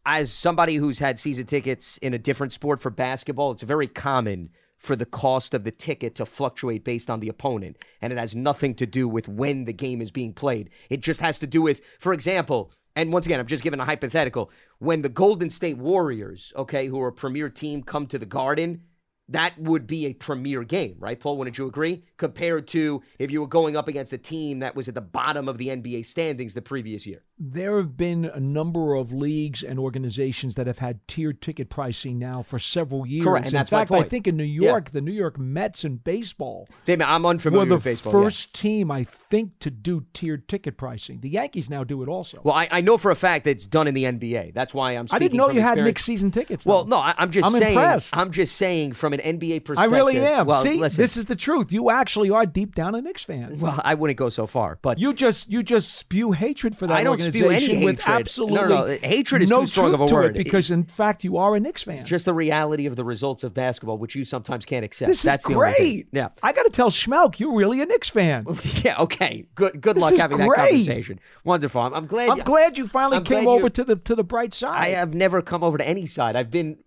as 0.09 0.31
somebody 0.31 0.75
who's 0.75 0.99
had 0.99 1.19
season 1.19 1.45
tickets 1.45 1.97
in 1.97 2.13
a 2.13 2.17
different 2.17 2.53
sport 2.53 2.79
for 2.79 2.89
basketball, 2.89 3.51
it's 3.51 3.61
very 3.61 3.89
common 3.89 4.49
for 4.77 4.95
the 4.95 5.05
cost 5.05 5.53
of 5.53 5.65
the 5.65 5.71
ticket 5.71 6.15
to 6.15 6.25
fluctuate 6.25 6.85
based 6.85 7.09
on 7.09 7.19
the 7.19 7.27
opponent, 7.27 7.75
and 8.01 8.13
it 8.13 8.17
has 8.17 8.33
nothing 8.33 8.73
to 8.73 8.85
do 8.85 9.05
with 9.05 9.27
when 9.27 9.65
the 9.65 9.73
game 9.73 10.01
is 10.01 10.09
being 10.09 10.31
played. 10.31 10.69
It 10.89 11.01
just 11.01 11.19
has 11.19 11.37
to 11.39 11.47
do 11.47 11.61
with, 11.61 11.81
for 11.99 12.13
example, 12.13 12.71
and 12.95 13.11
once 13.11 13.25
again, 13.25 13.41
I'm 13.41 13.47
just 13.47 13.63
giving 13.63 13.81
a 13.81 13.85
hypothetical. 13.85 14.49
When 14.79 15.01
the 15.01 15.09
Golden 15.09 15.49
State 15.49 15.77
Warriors, 15.77 16.53
okay, 16.55 16.87
who 16.87 17.01
are 17.01 17.09
a 17.09 17.13
premier 17.13 17.49
team, 17.49 17.83
come 17.83 18.07
to 18.07 18.17
the 18.17 18.25
Garden, 18.25 18.83
that 19.27 19.59
would 19.59 19.85
be 19.87 20.05
a 20.05 20.13
premier 20.13 20.63
game, 20.63 20.95
right, 20.99 21.19
Paul? 21.19 21.37
Wouldn't 21.37 21.57
you 21.57 21.67
agree? 21.67 22.05
Compared 22.15 22.69
to 22.69 23.03
if 23.19 23.29
you 23.29 23.41
were 23.41 23.47
going 23.47 23.75
up 23.75 23.89
against 23.89 24.13
a 24.13 24.17
team 24.17 24.59
that 24.59 24.73
was 24.73 24.87
at 24.87 24.95
the 24.95 25.01
bottom 25.01 25.49
of 25.49 25.57
the 25.57 25.67
NBA 25.67 26.05
standings 26.05 26.53
the 26.53 26.61
previous 26.61 27.05
year. 27.05 27.23
There 27.39 27.77
have 27.77 27.95
been 27.95 28.25
a 28.25 28.39
number 28.39 28.95
of 28.95 29.13
leagues 29.13 29.61
and 29.61 29.77
organizations 29.77 30.55
that 30.55 30.65
have 30.65 30.79
had 30.79 31.07
tiered 31.07 31.39
ticket 31.39 31.69
pricing 31.69 32.17
now 32.17 32.41
for 32.41 32.57
several 32.57 33.05
years. 33.05 33.23
Correct, 33.25 33.45
and 33.45 33.53
in 33.53 33.57
that's 33.59 33.71
my 33.71 33.85
fact, 33.85 33.91
I 33.91 34.03
think 34.03 34.25
in 34.27 34.37
New 34.37 34.43
Yeah. 34.43 34.69
York, 34.71 34.89
the 34.89 35.01
New 35.01 35.11
York 35.11 35.37
Mets 35.37 35.83
in 35.85 35.97
baseball 35.97 36.67
Damn, 36.85 37.01
I'm 37.03 37.27
unfamiliar 37.27 37.67
the 37.69 37.75
with 37.75 37.83
baseball. 37.83 38.13
yeah. 38.13 38.23
first 38.23 38.53
team, 38.53 38.89
I 38.89 39.03
think, 39.03 39.59
to 39.59 39.69
do 39.69 40.05
tiered 40.13 40.47
ticket 40.47 40.77
pricing. 40.77 41.19
The 41.21 41.29
Yankees 41.29 41.69
now 41.69 41.83
do 41.83 42.01
it 42.01 42.09
also. 42.09 42.41
Well, 42.43 42.55
I, 42.55 42.67
I 42.71 42.81
know 42.81 42.97
for 42.97 43.11
a 43.11 43.15
fact 43.15 43.43
that 43.43 43.51
it's 43.51 43.67
done 43.67 43.87
in 43.87 43.93
the 43.93 44.05
NBA. 44.05 44.55
That's 44.55 44.73
why 44.73 44.93
I'm. 44.93 45.07
I 45.11 45.19
didn't 45.19 45.37
know 45.37 45.51
you 45.51 45.61
had 45.61 45.73
experience. 45.73 45.85
Knicks 45.85 46.05
season 46.05 46.31
tickets. 46.31 46.65
Well, 46.65 46.85
no, 46.85 46.97
I, 46.97 47.13
I'm 47.19 47.29
just 47.29 47.45
I'm 47.45 47.51
saying. 47.53 47.73
impressed. 47.77 48.17
I'm 48.17 48.31
just 48.31 48.55
saying 48.55 48.93
from 48.93 49.13
an 49.13 49.19
NBA 49.19 49.63
perspective. 49.63 49.93
I 49.93 49.95
really 49.95 50.17
am. 50.19 50.47
Well, 50.47 50.63
See, 50.63 50.79
listen, 50.79 50.99
this 50.99 51.15
is 51.15 51.27
the 51.27 51.35
truth. 51.35 51.71
You 51.71 51.91
actually 51.91 52.31
are 52.31 52.47
deep 52.47 52.73
down 52.73 52.95
a 52.95 53.01
Knicks 53.01 53.23
fan. 53.25 53.59
Well, 53.59 53.79
I 53.83 53.93
wouldn't 53.93 54.17
go 54.17 54.29
so 54.29 54.47
far, 54.47 54.79
but 54.81 54.97
you 54.97 55.13
just 55.13 55.51
you 55.51 55.61
just 55.61 55.93
spew 55.93 56.31
hatred 56.31 56.75
for 56.75 56.87
that 56.87 56.97
I 56.97 57.03
don't 57.03 57.26
spew 57.31 57.45
any 57.49 57.55
organization 57.55 57.85
with 57.85 58.07
absolutely 58.07 58.55
No, 58.55 58.67
no, 58.67 58.85
no. 58.85 58.97
Hatred 59.01 59.41
is 59.41 59.49
no 59.49 59.61
too 59.61 59.67
strong 59.67 59.93
of 59.93 60.01
a 60.01 60.05
word. 60.05 60.35
It 60.35 60.43
because 60.43 60.71
in 60.71 60.83
fact 60.83 61.23
you 61.23 61.37
are 61.37 61.55
a 61.55 61.59
Knicks 61.59 61.83
fan. 61.83 62.05
just 62.05 62.25
the 62.25 62.33
reality 62.33 62.85
of 62.85 62.95
the 62.95 63.03
results 63.03 63.43
of 63.43 63.53
basketball, 63.53 63.97
which 63.97 64.15
you 64.15 64.25
sometimes 64.25 64.65
can't 64.65 64.83
accept. 64.85 65.09
This 65.09 65.21
That's 65.21 65.45
is 65.45 65.49
the 65.49 65.55
only 65.55 65.73
thing. 65.73 65.83
great. 65.93 66.07
Yeah. 66.11 66.29
I 66.43 66.53
got 66.53 66.63
to 66.63 66.69
tell 66.71 66.89
Schmelk, 66.89 67.39
you're 67.39 67.53
really 67.55 67.81
a 67.81 67.85
Knicks 67.85 68.09
fan. 68.09 68.45
yeah. 68.83 68.97
Okay. 68.99 69.47
Good. 69.55 69.81
Good 69.81 69.95
This 69.95 70.01
luck 70.01 70.15
having 70.15 70.37
that 70.39 70.49
conversation. 70.55 71.19
Wonderful. 71.43 71.81
I'm, 71.81 71.93
I'm 71.93 72.05
glad. 72.07 72.29
I'm 72.29 72.37
you- 72.37 72.43
glad 72.43 72.77
you 72.77 72.87
finally 72.87 73.17
I'm 73.17 73.23
came 73.23 73.43
glad 73.43 73.53
you- 73.53 73.59
over 73.59 73.69
to 73.69 73.83
the 73.83 73.95
to 73.95 74.15
the 74.15 74.23
bright 74.23 74.53
side. 74.53 74.73
I 74.73 74.89
have 74.89 75.13
never 75.13 75.41
come 75.41 75.63
over 75.63 75.77
to 75.77 75.87
any 75.87 76.05
side. 76.05 76.35
I've 76.35 76.51
been 76.51 76.77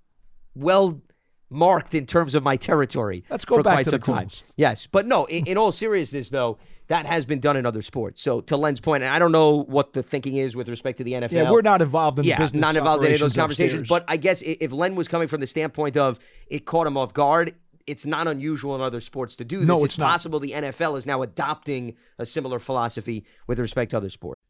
well 0.54 1.00
marked 1.50 1.94
in 1.94 2.06
terms 2.06 2.34
of 2.34 2.42
my 2.42 2.56
territory. 2.56 3.24
Let's 3.28 3.44
go 3.44 3.56
for 3.56 3.62
back 3.62 3.74
quite 3.74 3.84
to 3.86 3.90
the 3.92 3.98
time. 3.98 4.28
Yes, 4.56 4.86
but 4.86 5.06
no. 5.06 5.24
In, 5.26 5.46
in 5.46 5.58
all 5.58 5.72
seriousness, 5.72 6.30
though, 6.30 6.58
that 6.86 7.06
has 7.06 7.24
been 7.24 7.40
done 7.40 7.56
in 7.56 7.66
other 7.66 7.82
sports. 7.82 8.22
So 8.22 8.40
to 8.42 8.56
Len's 8.56 8.80
point, 8.80 9.02
and 9.02 9.14
I 9.14 9.18
don't 9.18 9.32
know 9.32 9.62
what 9.62 9.92
the 9.92 10.02
thinking 10.02 10.36
is 10.36 10.56
with 10.56 10.68
respect 10.68 10.98
to 10.98 11.04
the 11.04 11.12
NFL. 11.12 11.32
Yeah, 11.32 11.50
we're 11.50 11.62
not 11.62 11.82
involved 11.82 12.18
in 12.18 12.24
the 12.24 12.30
yeah, 12.30 12.38
business 12.38 12.60
not 12.60 12.76
involved 12.76 13.04
in 13.04 13.08
any 13.08 13.14
of 13.14 13.20
those 13.20 13.32
conversations. 13.32 13.82
upstairs. 13.82 13.88
But 13.88 14.04
I 14.08 14.16
guess 14.16 14.42
if 14.42 14.72
Len 14.72 14.94
was 14.94 15.08
coming 15.08 15.28
from 15.28 15.40
the 15.40 15.46
standpoint 15.46 15.96
of 15.96 16.18
it 16.46 16.64
caught 16.64 16.86
him 16.86 16.96
off 16.96 17.12
guard. 17.12 17.54
It's 17.86 18.06
not 18.06 18.28
unusual 18.28 18.76
in 18.76 18.82
other 18.82 19.00
sports 19.00 19.34
to 19.36 19.44
do 19.44 19.60
this. 19.60 19.66
No, 19.66 19.84
it's 19.84 19.98
not. 19.98 20.10
possible 20.10 20.38
the 20.38 20.52
NFL 20.52 20.96
is 20.96 21.06
now 21.06 21.22
adopting 21.22 21.96
a 22.18 22.26
similar 22.26 22.60
philosophy 22.60 23.24
with 23.48 23.58
respect 23.58 23.92
to 23.92 23.96
other 23.96 24.10
sports. 24.10 24.39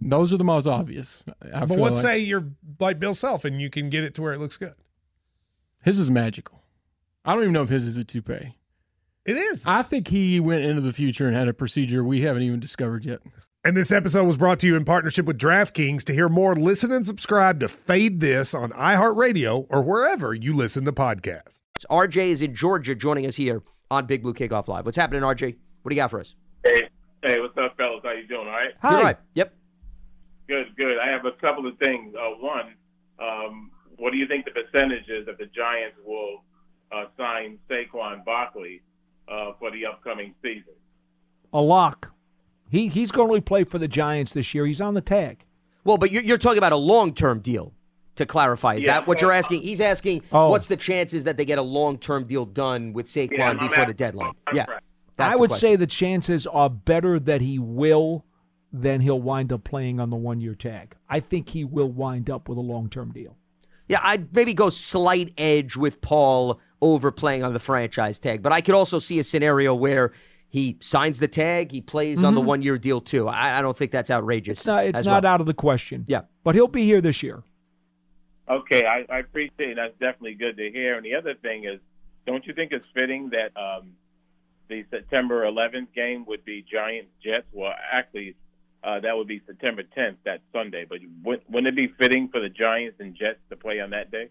Those 0.00 0.32
are 0.32 0.36
the 0.36 0.44
most 0.44 0.66
obvious. 0.66 1.22
I 1.52 1.60
but 1.60 1.70
feel 1.70 1.78
let's 1.78 1.96
like. 1.96 2.02
say 2.02 2.18
you're 2.18 2.48
like 2.80 2.98
Bill 2.98 3.14
Self 3.14 3.44
and 3.44 3.60
you 3.60 3.70
can 3.70 3.90
get 3.90 4.04
it 4.04 4.14
to 4.14 4.22
where 4.22 4.32
it 4.32 4.38
looks 4.38 4.56
good. 4.58 4.74
his 5.84 5.98
is 5.98 6.10
magical. 6.10 6.62
I 7.24 7.32
don't 7.34 7.42
even 7.42 7.52
know 7.52 7.62
if 7.62 7.68
his 7.68 7.86
is 7.86 7.96
a 7.96 8.04
toupee. 8.04 8.56
It 9.24 9.36
is. 9.36 9.64
I 9.66 9.82
think 9.82 10.08
he 10.08 10.38
went 10.38 10.64
into 10.64 10.80
the 10.80 10.92
future 10.92 11.26
and 11.26 11.34
had 11.34 11.48
a 11.48 11.54
procedure 11.54 12.04
we 12.04 12.20
haven't 12.20 12.42
even 12.42 12.60
discovered 12.60 13.04
yet. 13.04 13.20
And 13.64 13.76
this 13.76 13.90
episode 13.90 14.24
was 14.24 14.36
brought 14.36 14.60
to 14.60 14.66
you 14.68 14.76
in 14.76 14.84
partnership 14.84 15.26
with 15.26 15.38
DraftKings. 15.38 16.04
To 16.04 16.12
hear 16.12 16.28
more, 16.28 16.54
listen 16.54 16.92
and 16.92 17.04
subscribe 17.04 17.58
to 17.58 17.66
Fade 17.68 18.20
This 18.20 18.54
on 18.54 18.70
iHeartRadio 18.70 19.66
or 19.68 19.82
wherever 19.82 20.32
you 20.32 20.54
listen 20.54 20.84
to 20.84 20.92
podcasts. 20.92 21.62
RJ 21.90 22.28
is 22.28 22.42
in 22.42 22.54
Georgia 22.54 22.94
joining 22.94 23.26
us 23.26 23.34
here 23.34 23.62
on 23.90 24.06
Big 24.06 24.22
Blue 24.22 24.34
Kickoff 24.34 24.68
Live. 24.68 24.84
What's 24.84 24.96
happening, 24.96 25.22
RJ? 25.22 25.56
What 25.82 25.90
do 25.90 25.94
you 25.96 26.00
got 26.00 26.12
for 26.12 26.20
us? 26.20 26.36
Hey, 26.62 26.82
hey, 27.24 27.40
what's 27.40 27.58
up, 27.58 27.76
fellas? 27.76 28.02
How 28.04 28.12
you 28.12 28.28
doing? 28.28 28.46
All 28.46 28.52
right. 28.54 28.70
You're 28.84 29.02
right. 29.02 29.16
Yep. 29.34 29.54
Good, 30.48 30.76
good. 30.76 30.98
I 30.98 31.10
have 31.10 31.24
a 31.24 31.32
couple 31.32 31.66
of 31.66 31.76
things. 31.78 32.14
Uh, 32.14 32.36
one, 32.40 32.74
um, 33.18 33.70
what 33.96 34.12
do 34.12 34.16
you 34.16 34.26
think 34.28 34.44
the 34.44 34.52
percentage 34.52 35.08
is 35.08 35.26
that 35.26 35.38
the 35.38 35.46
Giants 35.46 35.96
will 36.04 36.44
uh, 36.92 37.04
sign 37.16 37.58
Saquon 37.68 38.24
Barkley 38.24 38.82
uh, 39.28 39.52
for 39.58 39.70
the 39.70 39.86
upcoming 39.86 40.34
season? 40.42 40.74
a 41.52 41.60
lock. 41.60 42.12
He 42.68 42.88
he's 42.88 43.10
going 43.12 43.32
to 43.32 43.40
play 43.40 43.64
for 43.64 43.78
the 43.78 43.88
Giants 43.88 44.32
this 44.32 44.52
year. 44.52 44.66
He's 44.66 44.80
on 44.80 44.94
the 44.94 45.00
tag. 45.00 45.44
Well, 45.84 45.96
but 45.96 46.10
you're, 46.10 46.22
you're 46.22 46.36
talking 46.36 46.58
about 46.58 46.72
a 46.72 46.76
long 46.76 47.14
term 47.14 47.40
deal. 47.40 47.72
To 48.16 48.24
clarify, 48.24 48.76
is 48.76 48.84
Yeah, 48.86 48.94
that 48.94 49.06
what 49.06 49.20
you're 49.20 49.30
asking? 49.30 49.60
He's 49.60 49.78
asking, 49.78 50.22
Oh. 50.32 50.48
what's 50.48 50.68
the 50.68 50.76
chances 50.76 51.24
that 51.24 51.36
they 51.36 51.44
get 51.44 51.58
a 51.58 51.62
long 51.62 51.98
term 51.98 52.24
deal 52.24 52.46
done 52.46 52.94
with 52.94 53.06
Saquon 53.06 53.36
Yeah, 53.36 53.50
I'm 53.50 53.58
before 53.58 53.84
the 53.84 53.92
deadline? 53.92 54.32
Yeah, 54.54 54.64
that's 55.18 55.34
I 55.34 55.38
would 55.38 55.50
question. 55.50 55.72
say 55.72 55.76
the 55.76 55.86
chances 55.86 56.46
are 56.46 56.70
better 56.70 57.20
that 57.20 57.42
he 57.42 57.58
will 57.58 58.24
than 58.72 59.00
he'll 59.00 59.20
wind 59.20 59.52
up 59.52 59.64
playing 59.64 60.00
on 60.00 60.10
the 60.10 60.16
one 60.16 60.40
year 60.40 60.54
tag. 60.54 60.96
I 61.08 61.20
think 61.20 61.50
he 61.50 61.64
will 61.64 61.90
wind 61.90 62.28
up 62.30 62.48
with 62.48 62.58
a 62.58 62.62
long 62.62 62.88
term 62.90 63.12
deal. 63.12 63.36
Yeah, 63.88 64.00
I'd 64.02 64.34
maybe 64.34 64.52
go 64.52 64.68
slight 64.70 65.32
edge 65.38 65.76
with 65.76 66.00
Paul 66.00 66.60
over 66.82 67.12
playing 67.12 67.44
on 67.44 67.52
the 67.52 67.58
franchise 67.60 68.18
tag, 68.18 68.42
but 68.42 68.52
I 68.52 68.60
could 68.60 68.74
also 68.74 68.98
see 68.98 69.18
a 69.18 69.24
scenario 69.24 69.74
where 69.74 70.12
he 70.48 70.76
signs 70.80 71.18
the 71.20 71.28
tag, 71.28 71.70
he 71.72 71.80
plays 71.80 72.22
on 72.24 72.34
the 72.34 72.40
Mhm. 72.40 72.46
one 72.46 72.62
year 72.62 72.78
deal 72.78 73.00
too. 73.00 73.28
I, 73.28 73.58
I 73.58 73.62
don't 73.62 73.76
think 73.76 73.90
that's 73.92 74.10
outrageous. 74.10 74.58
It's 74.58 74.66
not 74.66 74.84
it's 74.86 75.04
not 75.04 75.22
well. 75.24 75.32
out 75.34 75.40
of 75.40 75.46
the 75.46 75.54
question. 75.54 76.04
Yeah. 76.08 76.22
But 76.44 76.54
he'll 76.54 76.66
be 76.68 76.84
here 76.84 77.00
this 77.00 77.22
year. 77.22 77.42
Okay, 78.48 78.84
I, 78.86 79.04
I 79.12 79.18
appreciate 79.20 79.70
it. 79.70 79.76
That's 79.76 79.92
definitely 79.98 80.34
good 80.34 80.56
to 80.56 80.70
hear. 80.70 80.96
And 80.96 81.04
the 81.04 81.14
other 81.16 81.34
thing 81.34 81.64
is, 81.64 81.80
don't 82.26 82.46
you 82.46 82.54
think 82.54 82.72
it's 82.72 82.84
fitting 82.94 83.30
that 83.30 83.50
um, 83.60 83.92
the 84.68 84.84
September 84.90 85.44
11th 85.44 85.92
game 85.94 86.24
would 86.26 86.44
be 86.44 86.64
Giants 86.70 87.10
Jets? 87.24 87.46
Well, 87.52 87.72
actually, 87.92 88.36
uh, 88.86 89.00
that 89.00 89.16
would 89.16 89.26
be 89.26 89.42
September 89.46 89.82
10th, 89.82 90.16
that 90.24 90.40
Sunday. 90.52 90.86
But 90.88 91.00
wouldn't 91.24 91.50
wouldn't 91.50 91.66
it 91.66 91.76
be 91.76 91.92
fitting 91.98 92.28
for 92.28 92.40
the 92.40 92.48
Giants 92.48 93.00
and 93.00 93.14
Jets 93.14 93.40
to 93.50 93.56
play 93.56 93.80
on 93.80 93.90
that 93.90 94.10
day? 94.10 94.28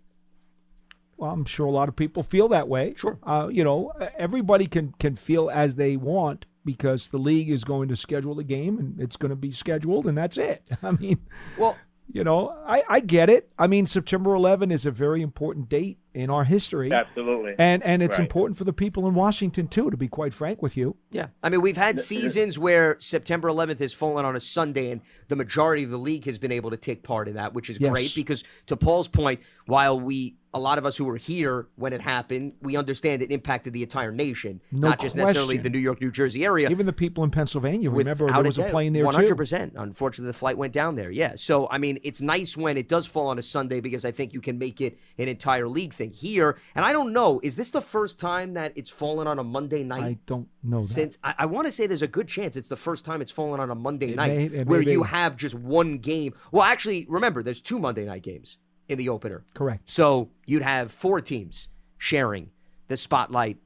Well, 1.18 1.32
I'm 1.32 1.46
sure 1.46 1.66
a 1.66 1.72
lot 1.72 1.90
of 1.90 1.96
people 1.96 2.24
feel 2.24 2.48
that 2.50 2.68
way. 2.68 2.94
Sure. 2.96 3.20
Uh, 3.24 3.50
you 3.52 3.64
know, 3.64 3.92
everybody 4.18 4.68
can 4.68 4.94
can 4.98 5.16
feel 5.16 5.50
as 5.50 5.76
they 5.76 5.98
want 5.98 6.46
because 6.64 7.10
the 7.10 7.18
league 7.18 7.50
is 7.50 7.64
going 7.64 7.90
to 7.90 7.96
schedule 7.96 8.40
a 8.40 8.44
game 8.44 8.80
and 8.80 9.00
it's 9.00 9.18
going 9.18 9.30
to 9.30 9.36
be 9.36 9.52
scheduled 9.52 10.08
and 10.08 10.18
that's 10.18 10.38
it. 10.38 10.64
I 10.82 10.92
mean, 10.92 11.20
well, 11.58 11.78
you 12.12 12.24
know, 12.24 12.58
I, 12.66 12.84
I 12.88 13.00
get 13.02 13.30
it. 13.30 13.52
I 13.60 13.68
mean, 13.68 13.86
September 13.86 14.34
11 14.34 14.72
is 14.72 14.86
a 14.86 14.92
very 14.92 15.22
important 15.22 15.70
date 15.70 16.00
in 16.16 16.30
our 16.30 16.44
history. 16.44 16.92
Absolutely. 16.92 17.54
And 17.60 17.84
and 17.84 18.02
it's 18.02 18.18
Right. 18.18 18.26
important 18.26 18.58
for 18.58 18.64
the 18.64 18.74
people 18.74 19.08
in 19.08 19.14
Washington 19.14 19.68
too, 19.68 19.90
to 19.92 19.98
be 19.98 20.08
quite 20.08 20.34
frank 20.34 20.62
with 20.62 20.76
you. 20.78 20.96
Yeah. 21.12 21.28
I 21.44 21.50
mean, 21.50 21.62
we've 21.62 21.78
had 21.78 22.00
seasons 22.00 22.58
where 22.58 22.98
September 23.00 23.48
11th 23.50 23.80
has 23.80 23.94
fallen 23.94 24.26
on 24.26 24.36
a 24.36 24.40
Sunday, 24.40 24.92
and 24.92 25.02
the 25.28 25.36
majority 25.36 25.84
of 25.84 25.90
the 25.90 25.98
league 26.00 26.26
has 26.26 26.38
been 26.38 26.52
able 26.52 26.72
to 26.72 26.78
take 26.78 27.04
part 27.04 27.28
in 27.28 27.36
that, 27.36 27.54
which 27.54 27.70
is 27.70 27.80
Yes. 27.80 27.92
great 27.92 28.16
because, 28.16 28.44
to 28.68 28.76
Paul's 28.78 29.08
point, 29.08 29.40
while 29.66 30.00
we, 30.00 30.38
a 30.54 30.60
lot 30.60 30.78
of 30.78 30.86
us 30.86 30.96
who 30.96 31.04
were 31.04 31.18
here 31.18 31.68
when 31.76 31.92
it 31.92 32.00
happened, 32.00 32.54
we 32.62 32.78
understand 32.78 33.22
it 33.22 33.30
impacted 33.30 33.74
the 33.74 33.84
entire 33.84 34.12
nation, 34.14 34.62
No 34.72 34.88
not 34.88 35.02
just 35.02 35.14
necessarily 35.18 35.58
the 35.58 35.70
New 35.70 35.80
York, 35.80 36.00
New 36.00 36.12
Jersey 36.12 36.46
area. 36.46 36.70
Even 36.70 36.86
the 36.86 36.94
people 36.94 37.26
in 37.26 37.30
Pennsylvania, 37.32 37.90
remember 37.92 38.26
Without 38.26 38.38
there 38.38 38.46
was 38.46 38.58
a 38.58 38.62
doubt. 38.62 38.72
plane 38.72 38.94
there 38.94 39.04
100%. 39.04 39.74
too. 39.74 39.82
Unfortunately, 39.82 40.28
the 40.32 40.38
flight 40.38 40.58
went 40.58 40.72
down 40.72 40.96
there. 40.96 41.12
Yeah. 41.12 41.34
So, 41.36 41.68
I 41.70 41.78
mean, 41.78 42.00
it's 42.04 42.22
nice 42.22 42.56
when 42.56 42.78
it 42.78 42.88
does 42.88 43.06
fall 43.06 43.28
on 43.28 43.38
a 43.38 43.42
Sunday 43.42 43.82
because 43.82 44.06
I 44.06 44.12
think 44.12 44.34
you 44.34 44.40
can 44.40 44.58
make 44.58 44.80
it 44.80 44.98
an 45.18 45.28
entire 45.28 45.68
league 45.68 45.94
thing 45.94 46.05
here. 46.12 46.58
And 46.76 46.84
I 46.86 46.92
don't 46.94 47.14
know, 47.14 47.40
is 47.44 47.56
this 47.56 47.72
the 47.72 47.82
first 47.82 48.20
time 48.20 48.54
that 48.54 48.74
it's 48.76 48.90
fallen 48.90 49.28
on 49.28 49.40
a 49.40 49.44
Monday 49.44 49.84
night? 49.84 50.04
I 50.04 50.18
don't 50.26 50.48
know 50.64 50.82
that. 50.82 50.94
Since 50.94 51.18
I, 51.24 51.36
I 51.40 51.46
want 51.46 51.66
to 51.68 51.72
say 51.72 51.88
there's 51.88 52.02
a 52.02 52.08
good 52.08 52.28
chance 52.28 52.56
it's 52.58 52.70
the 52.70 52.76
first 52.76 53.06
time 53.06 53.22
it's 53.22 53.32
fallen 53.32 53.60
on 53.60 53.70
a 53.72 53.76
Monday 53.76 54.12
It 54.12 54.16
night 54.16 54.52
may- 54.52 54.64
where 54.64 54.82
may 54.82 54.92
you 54.92 55.04
be. 55.04 55.10
have 55.10 55.36
just 55.38 55.56
one 55.56 55.98
game. 55.98 56.34
Well, 56.52 56.64
actually, 56.64 57.06
remember, 57.10 57.44
there's 57.44 57.62
two 57.62 57.80
Monday 57.80 58.06
night 58.06 58.24
games 58.24 58.58
in 58.88 58.98
the 58.98 59.10
opener. 59.10 59.44
Correct. 59.54 59.84
So 59.90 60.30
you'd 60.46 60.62
have 60.64 60.92
four 60.92 61.22
teams 61.22 61.70
sharing 61.98 62.50
the 62.88 62.98
spotlight. 62.98 63.58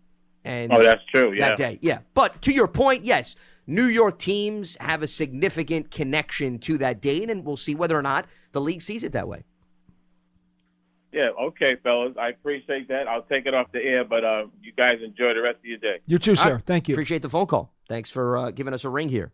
And 0.45 0.71
Oh, 0.71 0.81
that's 0.81 1.01
true, 1.13 1.33
yeah. 1.33 1.49
That 1.49 1.57
day, 1.57 1.79
yeah. 1.81 1.99
But 2.13 2.41
to 2.43 2.53
your 2.53 2.67
point, 2.67 3.03
yes, 3.03 3.35
New 3.67 3.85
York 3.85 4.17
teams 4.17 4.77
have 4.79 5.03
a 5.03 5.07
significant 5.07 5.91
connection 5.91 6.57
to 6.59 6.77
that 6.79 7.01
date, 7.01 7.29
and 7.29 7.43
we'll 7.45 7.57
see 7.57 7.75
whether 7.75 7.97
or 7.97 8.01
not 8.01 8.25
the 8.53 8.61
league 8.61 8.81
sees 8.81 9.03
it 9.03 9.11
that 9.11 9.27
way. 9.27 9.43
Yeah, 11.11 11.29
okay, 11.41 11.75
fellas. 11.81 12.15
I 12.19 12.29
appreciate 12.29 12.87
that. 12.89 13.07
I'll 13.07 13.23
take 13.23 13.45
it 13.45 13.53
off 13.53 13.71
the 13.71 13.79
air, 13.79 14.03
but 14.03 14.23
uh, 14.23 14.45
you 14.61 14.71
guys 14.77 14.95
enjoy 15.03 15.33
the 15.33 15.41
rest 15.41 15.57
of 15.57 15.65
your 15.65 15.79
day. 15.79 15.99
You 16.05 16.19
too, 16.19 16.35
sir. 16.35 16.55
right. 16.55 16.63
Thank 16.65 16.87
you. 16.87 16.93
Appreciate 16.93 17.21
the 17.23 17.29
phone 17.29 17.47
call. 17.47 17.73
Thanks 17.87 18.11
for 18.11 18.37
uh, 18.37 18.51
giving 18.51 18.73
us 18.73 18.83
a 18.85 18.89
ring 18.89 19.09
here. 19.09 19.31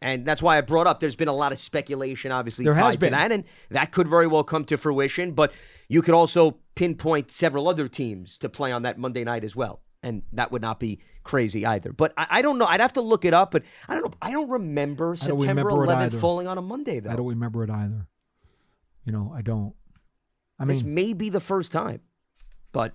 And 0.00 0.24
that's 0.24 0.42
why 0.42 0.58
I 0.58 0.60
brought 0.60 0.86
up 0.86 1.00
there's 1.00 1.16
been 1.16 1.28
a 1.28 1.32
lot 1.34 1.50
of 1.50 1.58
speculation, 1.58 2.30
obviously, 2.30 2.64
There 2.64 2.74
tied 2.74 2.84
has 2.84 2.96
to 2.98 3.10
that. 3.10 3.32
And 3.32 3.44
that 3.70 3.90
could 3.90 4.06
very 4.06 4.26
well 4.26 4.44
come 4.44 4.64
to 4.66 4.76
fruition. 4.76 5.32
But 5.32 5.52
you 5.88 6.02
could 6.02 6.14
also 6.14 6.58
pinpoint 6.74 7.32
several 7.32 7.68
other 7.68 7.88
teams 7.88 8.38
to 8.38 8.48
play 8.48 8.70
on 8.70 8.82
that 8.82 8.98
Monday 8.98 9.24
night 9.24 9.42
as 9.42 9.56
well. 9.56 9.80
And 10.02 10.22
that 10.34 10.52
would 10.52 10.62
not 10.62 10.78
be 10.78 11.00
crazy 11.24 11.66
either. 11.66 11.92
But 11.92 12.12
I, 12.16 12.26
I 12.30 12.42
don't 12.42 12.58
know. 12.58 12.66
I'd 12.66 12.80
have 12.80 12.92
to 12.92 13.00
look 13.00 13.24
it 13.24 13.34
up. 13.34 13.50
But 13.50 13.64
I 13.88 13.94
don't 13.94 14.04
know. 14.04 14.12
I 14.22 14.30
don't 14.30 14.48
remember 14.48 15.16
I 15.20 15.26
don't 15.26 15.40
September 15.40 15.64
remember 15.64 16.16
11th 16.16 16.20
falling 16.20 16.46
on 16.46 16.58
a 16.58 16.62
Monday, 16.62 17.00
though. 17.00 17.10
I 17.10 17.16
don't 17.16 17.26
remember 17.26 17.64
it 17.64 17.70
either. 17.70 18.06
You 19.04 19.12
know, 19.12 19.32
I 19.34 19.42
don't. 19.42 19.74
I 20.58 20.64
mean, 20.64 20.74
this 20.76 20.82
may 20.84 21.12
be 21.12 21.28
the 21.30 21.40
first 21.40 21.72
time. 21.72 22.00
But 22.72 22.94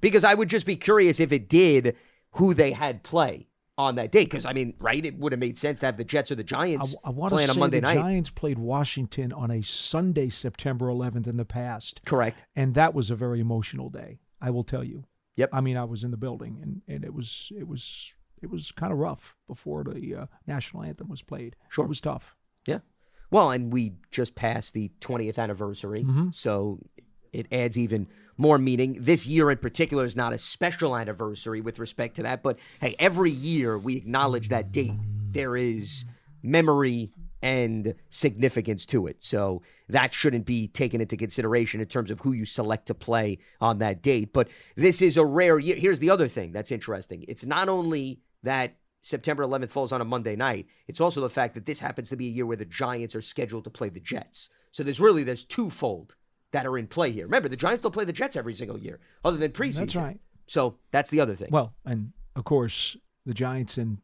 because 0.00 0.24
I 0.24 0.34
would 0.34 0.48
just 0.48 0.66
be 0.66 0.76
curious 0.76 1.20
if 1.20 1.32
it 1.32 1.48
did 1.48 1.96
who 2.32 2.54
they 2.54 2.72
had 2.72 3.02
play 3.02 3.48
on 3.76 3.96
that 3.96 4.12
day. 4.12 4.24
Because, 4.24 4.44
I 4.44 4.52
mean, 4.52 4.74
right? 4.78 5.04
It 5.04 5.18
would 5.18 5.32
have 5.32 5.38
made 5.40 5.58
sense 5.58 5.80
to 5.80 5.86
have 5.86 5.96
the 5.96 6.04
Jets 6.04 6.30
or 6.30 6.34
the 6.36 6.44
Giants 6.44 6.94
I 7.04 7.10
want 7.10 7.30
to 7.30 7.36
playing 7.36 7.50
on 7.50 7.58
Monday 7.58 7.78
the 7.78 7.82
night. 7.82 7.96
Giants 7.96 8.30
played 8.30 8.58
Washington 8.58 9.32
on 9.32 9.50
a 9.50 9.62
Sunday, 9.62 10.28
September 10.28 10.86
11th 10.86 11.26
in 11.26 11.36
the 11.36 11.44
past. 11.44 12.00
Correct. 12.04 12.44
And 12.54 12.74
that 12.74 12.94
was 12.94 13.10
a 13.10 13.16
very 13.16 13.40
emotional 13.40 13.88
day. 13.90 14.20
I 14.40 14.50
will 14.50 14.64
tell 14.64 14.84
you. 14.84 15.04
Yep. 15.36 15.50
I 15.52 15.60
mean, 15.60 15.76
I 15.76 15.84
was 15.84 16.04
in 16.04 16.10
the 16.10 16.16
building, 16.16 16.58
and, 16.62 16.82
and 16.88 17.04
it 17.04 17.14
was 17.14 17.50
it 17.56 17.66
was 17.66 18.12
it 18.42 18.50
was 18.50 18.72
kind 18.72 18.92
of 18.92 18.98
rough 18.98 19.36
before 19.46 19.84
the 19.84 20.14
uh, 20.14 20.26
national 20.46 20.82
anthem 20.82 21.08
was 21.08 21.22
played. 21.22 21.56
Sure. 21.68 21.84
it 21.84 21.88
was 21.88 22.00
tough. 22.00 22.36
Yeah. 22.66 22.80
Well, 23.30 23.50
and 23.50 23.72
we 23.72 23.94
just 24.10 24.34
passed 24.34 24.74
the 24.74 24.90
20th 25.00 25.38
anniversary. 25.38 26.04
Mhm. 26.04 26.34
So 26.34 26.80
it 27.32 27.46
adds 27.52 27.78
even 27.78 28.06
more 28.36 28.58
meaning. 28.58 28.96
This 29.00 29.26
year 29.26 29.50
in 29.50 29.58
particular 29.58 30.04
is 30.04 30.16
not 30.16 30.32
a 30.32 30.38
special 30.38 30.96
anniversary 30.96 31.60
with 31.60 31.78
respect 31.78 32.16
to 32.16 32.22
that, 32.22 32.42
but 32.42 32.58
hey, 32.80 32.94
every 32.98 33.30
year 33.30 33.78
we 33.78 33.96
acknowledge 33.96 34.48
that 34.48 34.72
date. 34.72 34.98
There 35.30 35.56
is 35.56 36.04
memory 36.42 37.12
and 37.42 37.94
significance 38.08 38.84
to 38.86 39.06
it. 39.06 39.22
So 39.22 39.62
that 39.88 40.12
shouldn't 40.12 40.44
be 40.44 40.68
taken 40.68 41.00
into 41.00 41.16
consideration 41.16 41.80
in 41.80 41.86
terms 41.86 42.10
of 42.10 42.20
who 42.20 42.32
you 42.32 42.44
select 42.44 42.86
to 42.86 42.94
play 42.94 43.38
on 43.60 43.78
that 43.78 44.02
date. 44.02 44.32
But 44.32 44.48
this 44.76 45.00
is 45.00 45.16
a 45.16 45.24
rare 45.24 45.58
year. 45.58 45.76
Here's 45.76 46.00
the 46.00 46.10
other 46.10 46.28
thing 46.28 46.52
that's 46.52 46.72
interesting. 46.72 47.24
It's 47.28 47.46
not 47.46 47.68
only 47.68 48.20
that 48.42 48.76
September 49.02 49.44
11th 49.44 49.70
falls 49.70 49.92
on 49.92 50.02
a 50.02 50.04
Monday 50.04 50.36
night, 50.36 50.66
it's 50.86 51.00
also 51.00 51.22
the 51.22 51.30
fact 51.30 51.54
that 51.54 51.64
this 51.64 51.80
happens 51.80 52.10
to 52.10 52.16
be 52.16 52.26
a 52.26 52.30
year 52.30 52.46
where 52.46 52.56
the 52.56 52.66
Giants 52.66 53.14
are 53.14 53.22
scheduled 53.22 53.64
to 53.64 53.70
play 53.70 53.88
the 53.88 54.00
Jets. 54.00 54.50
So 54.72 54.82
there's 54.82 55.00
really 55.00 55.24
there's 55.24 55.44
twofold 55.44 56.16
that 56.52 56.66
are 56.66 56.76
in 56.78 56.86
play 56.86 57.10
here. 57.12 57.24
Remember, 57.24 57.48
the 57.48 57.56
Giants 57.56 57.82
don't 57.82 57.92
play 57.92 58.04
the 58.04 58.12
Jets 58.12 58.36
every 58.36 58.54
single 58.54 58.78
year, 58.78 58.98
other 59.24 59.36
than 59.36 59.52
preseason. 59.52 59.78
That's 59.78 59.96
right. 59.96 60.20
So 60.46 60.76
that's 60.90 61.10
the 61.10 61.20
other 61.20 61.34
thing. 61.34 61.48
Well, 61.50 61.74
and 61.84 62.12
of 62.34 62.44
course, 62.44 62.96
the 63.24 63.34
Giants 63.34 63.78
and 63.78 63.98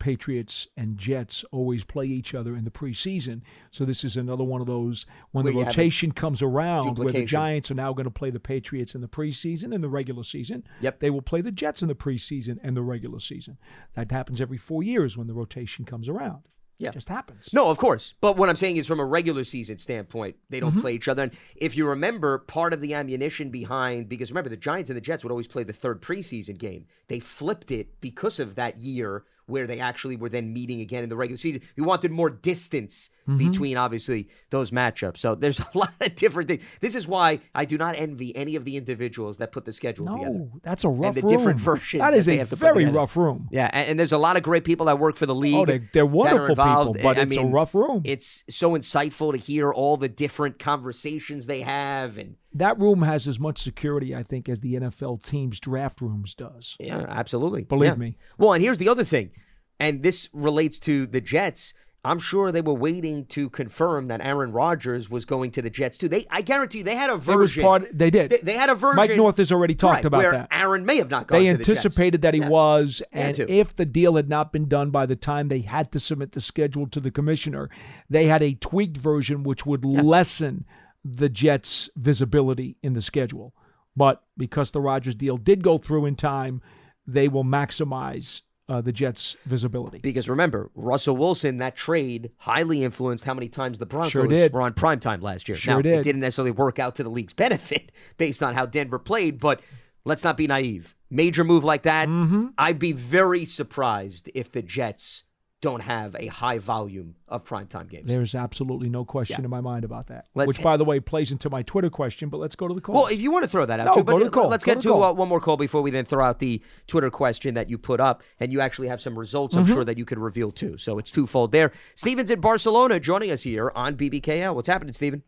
Patriots 0.00 0.66
and 0.76 0.98
Jets 0.98 1.44
always 1.52 1.84
play 1.84 2.06
each 2.06 2.34
other 2.34 2.56
in 2.56 2.64
the 2.64 2.70
preseason. 2.70 3.42
So 3.70 3.84
this 3.84 4.02
is 4.02 4.16
another 4.16 4.42
one 4.42 4.60
of 4.60 4.66
those 4.66 5.06
when 5.30 5.44
Where 5.44 5.52
the 5.52 5.58
you 5.58 5.64
have 5.64 5.74
a 5.74 5.76
rotation 5.76 6.10
comes 6.10 6.42
around, 6.42 6.98
where 6.98 7.12
the. 7.12 7.24
Giants 7.24 7.70
are 7.70 7.74
now 7.74 7.92
going 7.92 8.04
to 8.04 8.10
play 8.10 8.30
the 8.30 8.40
Patriots 8.40 8.94
in 8.96 9.02
the 9.02 9.08
preseason 9.08 9.72
and 9.72 9.84
the 9.84 9.88
regular 9.88 10.24
season. 10.24 10.64
Yep. 10.80 10.98
They 10.98 11.10
will 11.10 11.22
play 11.22 11.42
the 11.42 11.52
Jets 11.52 11.82
in 11.82 11.88
the 11.88 11.94
preseason 11.94 12.58
and 12.62 12.76
the 12.76 12.82
regular 12.82 13.20
season. 13.20 13.58
That 13.94 14.10
happens 14.10 14.40
every 14.40 14.58
four 14.58 14.82
years 14.82 15.16
when 15.16 15.28
the 15.28 15.34
rotation 15.34 15.84
comes 15.84 16.08
around. 16.08 16.42
Yeah. 16.80 16.88
It 16.88 16.94
just 16.94 17.10
happens. 17.10 17.50
No, 17.52 17.68
of 17.70 17.76
course. 17.76 18.14
But 18.22 18.38
what 18.38 18.48
I'm 18.48 18.56
saying 18.56 18.78
is, 18.78 18.86
from 18.86 19.00
a 19.00 19.04
regular 19.04 19.44
season 19.44 19.76
standpoint, 19.76 20.36
they 20.48 20.60
don't 20.60 20.74
Mhm. 20.76 20.80
play 20.80 20.94
each 20.94 21.08
other. 21.08 21.24
And 21.24 21.32
if 21.54 21.76
you 21.76 21.86
remember, 21.86 22.38
part 22.38 22.72
of 22.72 22.80
the 22.80 22.94
ammunition 22.94 23.50
behind, 23.50 24.08
because 24.08 24.30
remember, 24.30 24.48
the 24.48 24.56
Giants 24.56 24.88
and 24.88 24.96
the 24.96 25.00
Jets 25.02 25.22
would 25.22 25.30
always 25.30 25.46
play 25.46 25.62
the 25.62 25.74
third 25.74 26.00
preseason 26.00 26.56
game. 26.56 26.86
They 27.08 27.20
flipped 27.20 27.70
it 27.70 28.00
because 28.00 28.40
of 28.40 28.54
that 28.54 28.78
year 28.78 29.24
where 29.50 29.66
they 29.66 29.80
actually 29.80 30.16
were 30.16 30.28
then 30.28 30.52
meeting 30.52 30.80
again 30.80 31.02
in 31.02 31.08
the 31.10 31.16
regular 31.16 31.36
season. 31.38 31.60
You 31.76 31.84
wanted 31.84 32.10
more 32.10 32.30
distance 32.30 33.10
Mhm. 33.28 33.38
between, 33.38 33.76
obviously, 33.76 34.28
those 34.48 34.70
matchups. 34.70 35.18
So 35.18 35.34
there's 35.34 35.60
a 35.74 35.78
lot 35.78 35.92
of 36.00 36.14
different 36.14 36.48
things. 36.48 36.62
This 36.80 36.94
is 36.94 37.06
why 37.06 37.40
I 37.54 37.64
do 37.64 37.76
not 37.78 37.94
envy 37.96 38.34
any 38.34 38.56
of 38.56 38.64
the 38.64 38.76
individuals 38.76 39.36
that 39.38 39.52
put 39.52 39.64
the 39.66 39.72
schedule 39.72 40.06
together. 40.06 40.48
That's 40.62 40.84
a 40.84 40.88
rough 40.88 41.16
and 41.16 41.24
the 41.24 41.28
different 41.28 41.58
room. 41.58 41.76
versions. 41.76 42.00
That 42.00 42.14
is 42.14 42.26
they 42.26 42.38
a 42.40 42.44
very 42.46 42.86
rough 42.86 43.16
room. 43.16 43.48
Yeah, 43.52 43.68
and, 43.72 43.90
and 43.90 44.00
there's 44.00 44.12
a 44.12 44.18
lot 44.18 44.36
of 44.36 44.42
great 44.42 44.64
people 44.64 44.86
that 44.86 44.98
work 44.98 45.16
for 45.16 45.26
the 45.26 45.34
league. 45.34 45.54
Oh, 45.54 45.66
they- 45.66 45.78
they're 45.78 46.04
that 46.04 46.06
wonderful 46.06 46.50
involved. 46.50 46.94
people, 46.96 47.10
but 47.10 47.18
I 47.18 47.22
it's 47.22 47.36
a 47.36 47.44
rough 47.46 47.74
room. 47.74 48.00
It's 48.04 48.44
so 48.48 48.70
insightful 48.72 49.32
to 49.32 49.38
hear 49.38 49.70
all 49.72 49.96
the 49.96 50.08
different 50.08 50.58
conversations 50.58 51.46
they 51.46 51.60
have, 51.60 52.16
and 52.18 52.36
That 52.52 52.78
room 52.80 53.02
has 53.02 53.28
as 53.28 53.38
much 53.38 53.62
security, 53.62 54.14
I 54.14 54.22
think, 54.24 54.48
as 54.48 54.60
the 54.60 54.74
NFL 54.74 55.22
teams' 55.24 55.60
draft 55.60 56.00
rooms 56.00 56.34
does. 56.34 56.76
yeah, 56.80 57.04
absolutely. 57.08 57.62
Believe 57.64 57.92
Yeah. 57.92 57.96
me. 57.96 58.16
Well, 58.38 58.52
and 58.54 58.62
here's 58.62 58.78
the 58.78 58.88
other 58.88 59.04
thing, 59.04 59.30
and 59.78 60.02
this 60.02 60.28
relates 60.32 60.78
to 60.80 61.06
the 61.06 61.20
Jets. 61.20 61.72
I'm 62.02 62.18
sure 62.18 62.50
they 62.50 62.62
were 62.62 62.72
waiting 62.72 63.26
to 63.26 63.50
confirm 63.50 64.06
that 64.06 64.22
Aaron 64.24 64.52
Rodgers 64.52 65.10
was 65.10 65.26
going 65.26 65.50
to 65.50 65.60
the 65.60 65.68
Jets 65.68 65.98
too. 65.98 66.08
They, 66.08 66.24
I 66.30 66.40
guarantee 66.40 66.78
you, 66.78 66.84
they 66.84 66.96
had 66.96 67.10
a 67.10 67.16
version. 67.18 67.62
part. 67.62 67.86
They 67.92 68.08
did. 68.08 68.30
They, 68.30 68.38
they 68.38 68.54
had 68.54 68.70
a 68.70 68.74
version. 68.74 68.96
Mike 68.96 69.14
North 69.16 69.36
has 69.36 69.52
already 69.52 69.74
talked 69.74 69.96
Right, 69.96 70.04
about 70.06 70.32
that. 70.32 70.48
Aaron 70.50 70.86
may 70.86 70.96
have 70.96 71.10
not 71.10 71.26
gone. 71.26 71.38
They 71.38 71.48
to 71.48 71.52
the 71.52 71.58
Jets. 71.58 71.66
They 71.66 71.72
anticipated 71.72 72.22
that 72.22 72.32
he 72.32 72.40
Yeah. 72.40 72.48
was, 72.48 73.02
and 73.12 73.34
to. 73.36 73.50
if 73.52 73.76
the 73.76 73.84
deal 73.84 74.16
had 74.16 74.30
not 74.30 74.50
been 74.50 74.66
done 74.66 74.90
by 74.90 75.04
the 75.04 75.14
time 75.14 75.48
they 75.48 75.60
had 75.60 75.92
to 75.92 76.00
submit 76.00 76.32
the 76.32 76.40
schedule 76.40 76.86
to 76.88 77.00
the 77.00 77.10
commissioner, 77.10 77.68
they 78.08 78.26
had 78.28 78.40
a 78.42 78.54
tweaked 78.54 78.96
version 78.96 79.42
which 79.42 79.66
would 79.66 79.84
lessen 79.84 80.64
the 81.04 81.28
Jets' 81.28 81.88
visibility 81.96 82.76
in 82.82 82.92
the 82.94 83.02
schedule. 83.02 83.54
But 83.96 84.22
because 84.36 84.70
the 84.70 84.80
Rodgers 84.80 85.14
deal 85.14 85.36
did 85.36 85.62
go 85.62 85.78
through 85.78 86.06
in 86.06 86.16
time, 86.16 86.62
they 87.06 87.28
will 87.28 87.44
maximize 87.44 88.42
uh, 88.68 88.80
the 88.80 88.92
Jets' 88.92 89.36
visibility. 89.46 89.98
Because 89.98 90.28
remember, 90.28 90.70
Russell 90.76 91.16
Wilson, 91.16 91.56
that 91.56 91.74
trade 91.74 92.30
highly 92.36 92.84
influenced 92.84 93.24
how 93.24 93.34
many 93.34 93.48
times 93.48 93.78
the 93.78 93.86
Broncos 93.86 94.12
Sure 94.12 94.26
did. 94.28 94.52
were 94.52 94.62
on 94.62 94.74
primetime 94.74 95.22
last 95.22 95.48
year. 95.48 95.56
Sure 95.56 95.74
now, 95.74 95.82
did. 95.82 95.98
it 95.98 96.02
didn't 96.04 96.20
necessarily 96.20 96.52
work 96.52 96.78
out 96.78 96.94
to 96.96 97.02
the 97.02 97.10
league's 97.10 97.32
benefit 97.46 97.90
based 98.16 98.42
on 98.42 98.54
how 98.54 98.66
Denver 98.66 99.00
played, 99.00 99.40
but 99.40 99.60
let's 100.04 100.22
not 100.22 100.36
be 100.36 100.46
naive. 100.46 100.94
Major 101.10 101.42
move 101.42 101.64
like 101.64 101.82
that, 101.82 102.06
Mm-hmm. 102.08 102.48
I'd 102.56 102.78
be 102.78 102.92
very 102.92 103.44
surprised 103.44 104.30
if 104.36 104.52
the 104.52 104.62
Jets 104.62 105.24
don't 105.60 105.80
have 105.82 106.16
a 106.18 106.26
high 106.28 106.56
volume 106.58 107.14
of 107.28 107.44
primetime 107.44 107.86
games. 107.88 108.06
There's 108.06 108.34
absolutely 108.34 108.88
no 108.88 109.04
question 109.04 109.40
Yeah. 109.40 109.44
in 109.44 109.50
my 109.50 109.60
mind 109.60 109.84
about 109.84 110.06
that. 110.06 110.24
Let's 110.34 110.46
Which, 110.48 110.56
hit- 110.56 110.64
by 110.64 110.78
the 110.78 110.84
way, 110.86 111.00
plays 111.00 111.30
into 111.32 111.50
my 111.50 111.62
Twitter 111.62 111.90
question. 111.90 112.30
But 112.30 112.38
let's 112.38 112.56
go 112.56 112.66
to 112.66 112.72
the 112.74 112.80
call. 112.80 112.94
Well, 112.94 113.06
if 113.08 113.20
you 113.20 113.30
want 113.30 113.44
to 113.44 113.50
throw 113.50 113.66
that 113.66 113.78
out 113.78 113.86
No, 113.86 113.94
too, 113.96 114.04
go 114.04 114.12
but 114.14 114.18
to 114.20 114.24
the 114.24 114.30
call. 114.30 114.48
let's 114.48 114.64
Go 114.64 114.70
get 114.72 114.76
to 114.76 114.82
to 114.84 114.88
the 114.88 114.94
call. 114.94 115.02
uh, 115.02 115.12
one 115.12 115.28
more 115.28 115.40
call 115.40 115.58
before 115.58 115.82
we 115.82 115.90
then 115.90 116.06
throw 116.06 116.24
out 116.24 116.38
the 116.38 116.62
Twitter 116.86 117.10
question 117.10 117.54
that 117.54 117.68
you 117.68 117.76
put 117.76 118.00
up, 118.00 118.22
and 118.40 118.52
you 118.52 118.60
actually 118.62 118.88
have 118.88 119.00
some 119.02 119.18
results. 119.18 119.54
I'm 119.54 119.66
Mhm. 119.66 119.72
sure 119.74 119.84
that 119.84 119.98
you 119.98 120.06
could 120.06 120.18
reveal 120.18 120.50
too. 120.50 120.78
So 120.78 120.98
it's 120.98 121.10
twofold 121.10 121.52
there. 121.52 121.72
Steven's 121.94 122.30
in 122.30 122.40
Barcelona, 122.40 122.98
joining 122.98 123.30
us 123.30 123.42
here 123.42 123.70
on 123.74 123.96
BBKL. 123.96 124.54
What's 124.54 124.68
happening, 124.68 124.94
Steven? 124.94 125.22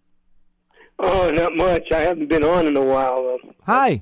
Oh, 0.99 1.31
not 1.31 1.55
much. 1.57 1.91
I 1.93 2.01
haven't 2.01 2.29
been 2.29 2.45
on 2.45 2.67
in 2.67 2.77
a 2.77 2.83
while. 2.85 3.39
Uh, 3.43 3.53
Hi. 3.67 4.01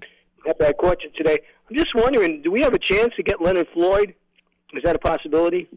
after 0.48 0.64
I 0.66 0.72
caught 0.74 1.02
you 1.02 1.10
today, 1.16 1.38
I'm 1.68 1.76
just 1.76 1.94
wondering, 1.94 2.42
do 2.42 2.50
we 2.52 2.60
have 2.60 2.74
a 2.74 2.78
chance 2.78 3.14
to 3.16 3.22
get 3.24 3.40
Leonard 3.40 3.68
Floyd? 3.72 4.14
Is 4.74 4.82
that 4.84 4.94
a 4.94 4.98
possibility? 5.00 5.68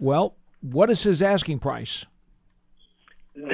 Well, 0.00 0.34
what 0.60 0.90
is 0.90 1.02
his 1.02 1.20
asking 1.22 1.58
price? 1.60 2.04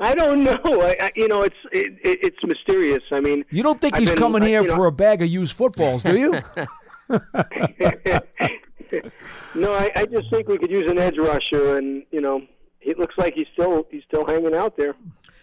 I 0.00 0.14
don't 0.14 0.44
know. 0.44 0.58
I, 0.64 0.96
I, 1.00 1.10
you 1.16 1.26
know, 1.26 1.42
it's 1.42 1.56
it, 1.72 1.94
it, 2.04 2.18
it's 2.22 2.38
mysterious. 2.44 3.02
I 3.10 3.20
mean, 3.20 3.44
You 3.50 3.62
don't 3.64 3.80
think 3.80 3.94
I've 3.94 4.00
he's 4.00 4.10
been- 4.10 4.18
coming 4.18 4.42
I- 4.42 4.46
here 4.48 4.62
you 4.62 4.68
know- 4.68 4.76
for 4.76 4.86
a 4.86 4.92
bag 4.92 5.22
of 5.22 5.28
used 5.28 5.54
footballs, 5.56 6.02
do 6.04 6.16
you? 6.18 6.30
no, 9.54 9.72
I, 9.72 9.90
I 9.96 10.06
just 10.06 10.30
think 10.30 10.48
we 10.48 10.58
could 10.58 10.70
use 10.70 10.90
an 10.90 10.98
edge 10.98 11.16
rusher, 11.18 11.76
and 11.76 12.04
you 12.10 12.20
know, 12.20 12.42
it 12.80 12.98
looks 12.98 13.16
like 13.18 13.34
he's 13.34 13.46
still 13.52 13.86
he's 13.90 14.04
still 14.04 14.24
hanging 14.26 14.54
out 14.54 14.76
there. 14.76 14.94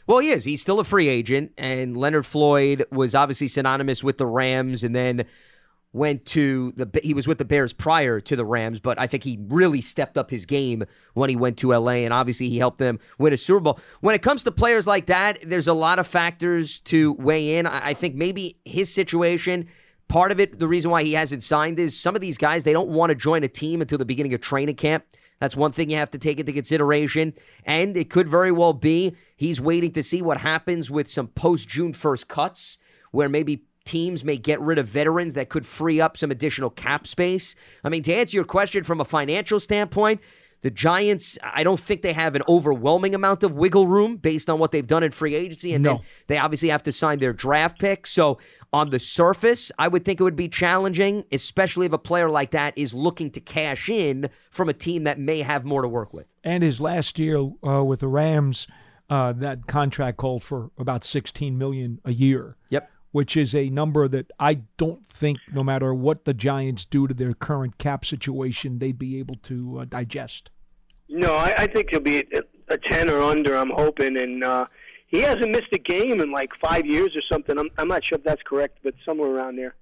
Well, 0.07 0.20
he 0.20 0.30
is. 0.30 0.43
He's 0.45 0.61
still 0.61 0.80
a 0.80 0.84
free 0.84 1.07
agent, 1.07 1.51
and 1.57 1.97
Leonard 1.97 2.26
Floyd 2.26 2.86
was 2.91 3.16
obviously 3.16 3.47
synonymous 3.47 4.03
with 4.03 4.18
the 4.20 4.28
Rams, 4.28 4.84
and 4.84 4.95
then 4.95 5.26
went 5.96 6.26
to 6.26 6.74
the. 6.74 6.88
He 7.02 7.14
was 7.14 7.28
with 7.28 7.38
the 7.38 7.46
Bears 7.46 7.72
prior 7.74 8.20
to 8.20 8.36
the 8.36 8.46
Rams, 8.46 8.80
but 8.80 9.00
I 9.00 9.08
think 9.08 9.24
he 9.24 9.39
really 9.48 9.82
stepped 9.82 10.18
up 10.18 10.30
his 10.30 10.46
game 10.46 10.84
when 11.14 11.30
he 11.30 11.36
went 11.36 11.58
to 11.60 11.74
LA, 11.74 12.04
and 12.04 12.14
obviously 12.14 12.50
he 12.50 12.58
helped 12.58 12.80
them 12.80 13.00
win 13.18 13.34
a 13.34 13.38
Super 13.38 13.62
Bowl. 13.62 13.80
When 14.02 14.14
it 14.14 14.22
comes 14.22 14.43
to 14.43 14.52
players 14.52 14.86
like 14.86 15.06
that, 15.08 15.39
there's 15.41 15.70
a 15.70 15.74
lot 15.74 15.98
of 15.98 16.06
factors 16.06 16.82
to 16.82 17.14
weigh 17.14 17.58
in. 17.58 17.66
I 17.66 17.93
think 17.93 18.16
maybe 18.16 18.58
his 18.66 18.93
situation. 18.93 19.68
Part 20.08 20.32
of 20.32 20.39
it, 20.39 20.60
the 20.60 20.68
reason 20.68 20.91
why 20.91 21.02
he 21.02 21.14
hasn't 21.14 21.41
signed 21.41 21.80
is 21.80 22.00
some 22.00 22.14
of 22.14 22.22
these 22.22 22.38
guys, 22.38 22.64
they 22.64 22.74
don't 22.74 22.89
want 22.89 23.10
to 23.10 23.16
join 23.16 23.43
a 23.43 23.48
team 23.48 23.82
until 23.82 23.98
the 23.98 24.06
beginning 24.06 24.36
of 24.36 24.41
training 24.41 24.76
camp. 24.76 25.04
That's 25.39 25.56
one 25.56 25.72
thing 25.72 25.89
you 25.89 25.98
have 25.98 26.12
to 26.12 26.20
take 26.20 26.39
into 26.39 26.54
consideration. 26.54 27.34
And 27.66 27.98
it 27.98 28.12
could 28.12 28.30
very 28.30 28.52
well 28.52 28.74
be 28.74 29.16
he's 29.36 29.60
waiting 29.60 29.91
to 29.93 30.04
see 30.04 30.22
what 30.22 30.38
happens 30.38 30.91
with 30.91 31.10
some 31.10 31.28
post 31.30 31.68
June 31.68 31.93
1st 31.93 32.28
cuts 32.28 32.78
where 33.12 33.30
maybe 33.30 33.64
teams 33.86 34.23
may 34.23 34.38
get 34.38 34.59
rid 34.59 34.77
of 34.79 34.88
veterans 34.88 35.36
that 35.36 35.49
could 35.49 35.65
free 35.65 36.01
up 36.01 36.17
some 36.17 36.31
additional 36.31 36.69
cap 36.69 37.07
space. 37.07 37.55
I 37.83 37.89
mean, 37.89 38.03
to 38.03 38.13
answer 38.13 38.36
your 38.36 38.45
question 38.45 38.83
from 38.83 38.99
a 38.99 39.05
financial 39.05 39.59
standpoint, 39.59 40.21
the 40.61 40.71
Giants, 40.71 41.38
I 41.43 41.63
don't 41.63 41.79
think 41.79 42.01
they 42.01 42.13
have 42.13 42.33
an 42.36 42.41
overwhelming 42.47 43.13
amount 43.13 43.43
of 43.43 43.53
wiggle 43.53 43.86
room 43.86 44.17
based 44.17 44.49
on 44.49 44.57
what 44.57 44.71
they've 44.71 44.88
done 44.88 45.03
in 45.03 45.11
free 45.11 45.36
agency. 45.36 45.75
And 45.75 45.86
then 45.86 45.99
they 46.25 46.39
obviously 46.39 46.69
have 46.69 46.81
to 46.83 46.91
sign 46.91 47.19
their 47.19 47.33
draft 47.33 47.77
pick. 47.77 48.07
So, 48.07 48.39
on 48.73 48.89
the 48.89 48.99
surface, 48.99 49.71
I 49.77 49.88
would 49.88 50.03
think 50.03 50.19
it 50.19 50.23
would 50.23 50.36
be 50.36 50.49
challenging, 50.49 51.23
especially 51.31 51.86
if 51.86 51.93
a 51.93 51.97
player 51.99 52.29
like 52.29 52.51
that 52.51 52.75
is 52.77 52.93
looking 52.93 53.29
to 53.31 53.39
cash 53.39 53.89
in 53.89 54.29
from 54.49 54.67
a 54.67 54.73
team 54.73 55.03
that 55.03 55.19
may 55.19 55.39
have 55.41 55.63
more 55.63 55.81
to 55.83 55.88
work 55.88 56.13
with. 56.13 56.25
and 56.43 56.61
his 56.63 56.81
last 56.81 57.19
year 57.19 57.38
uh, 57.65 57.83
with 57.83 57.99
the 57.99 58.07
Rams, 58.07 58.65
uh, 59.09 59.33
that 59.33 59.67
contract 59.67 60.17
called 60.17 60.43
for 60.43 60.71
about 60.79 61.05
sixteen 61.05 61.57
million 61.59 62.01
a 62.03 62.11
year. 62.11 62.57
Yep. 62.69 62.89
Which 63.16 63.38
is 63.38 63.55
a 63.55 63.70
number 63.70 64.09
that 64.09 64.30
I 64.41 64.55
don't 64.76 65.07
think, 65.07 65.38
no 65.53 65.63
matter 65.63 65.93
what 65.93 66.26
the 66.26 66.34
Giants 66.34 66.84
do 66.84 67.07
to 67.07 67.13
their 67.13 67.34
current 67.34 67.78
cap 67.78 68.03
situation, 68.03 68.80
they'd 68.80 68.99
be 68.99 69.20
able 69.20 69.38
to 69.43 69.80
uh, 69.80 69.86
digest. 69.86 70.51
No, 71.07 71.34
I, 71.34 71.53
I 71.59 71.68
think 71.68 71.91
he'll 71.91 72.01
be 72.01 72.18
a, 72.34 72.41
a 72.68 72.78
ten 72.78 73.09
or 73.09 73.22
under. 73.22 73.55
I'm 73.55 73.70
hoping, 73.70 74.18
and 74.18 74.43
uh, 74.43 74.66
he 75.07 75.22
hasn't 75.22 75.49
missed 75.49 75.72
a 75.72 75.78
game 75.78 76.20
in 76.20 76.30
like 76.34 76.49
five 76.59 76.86
years 76.86 77.16
or 77.16 77.22
something. 77.32 77.57
I'm 77.57 77.70
I'm 77.78 77.88
not 77.88 78.03
sure 78.03 78.18
if 78.18 78.26
that's 78.26 78.41
correct, 78.43 78.80
but 78.84 78.93
somewhere 79.05 79.30
around 79.30 79.55
there. 79.55 79.76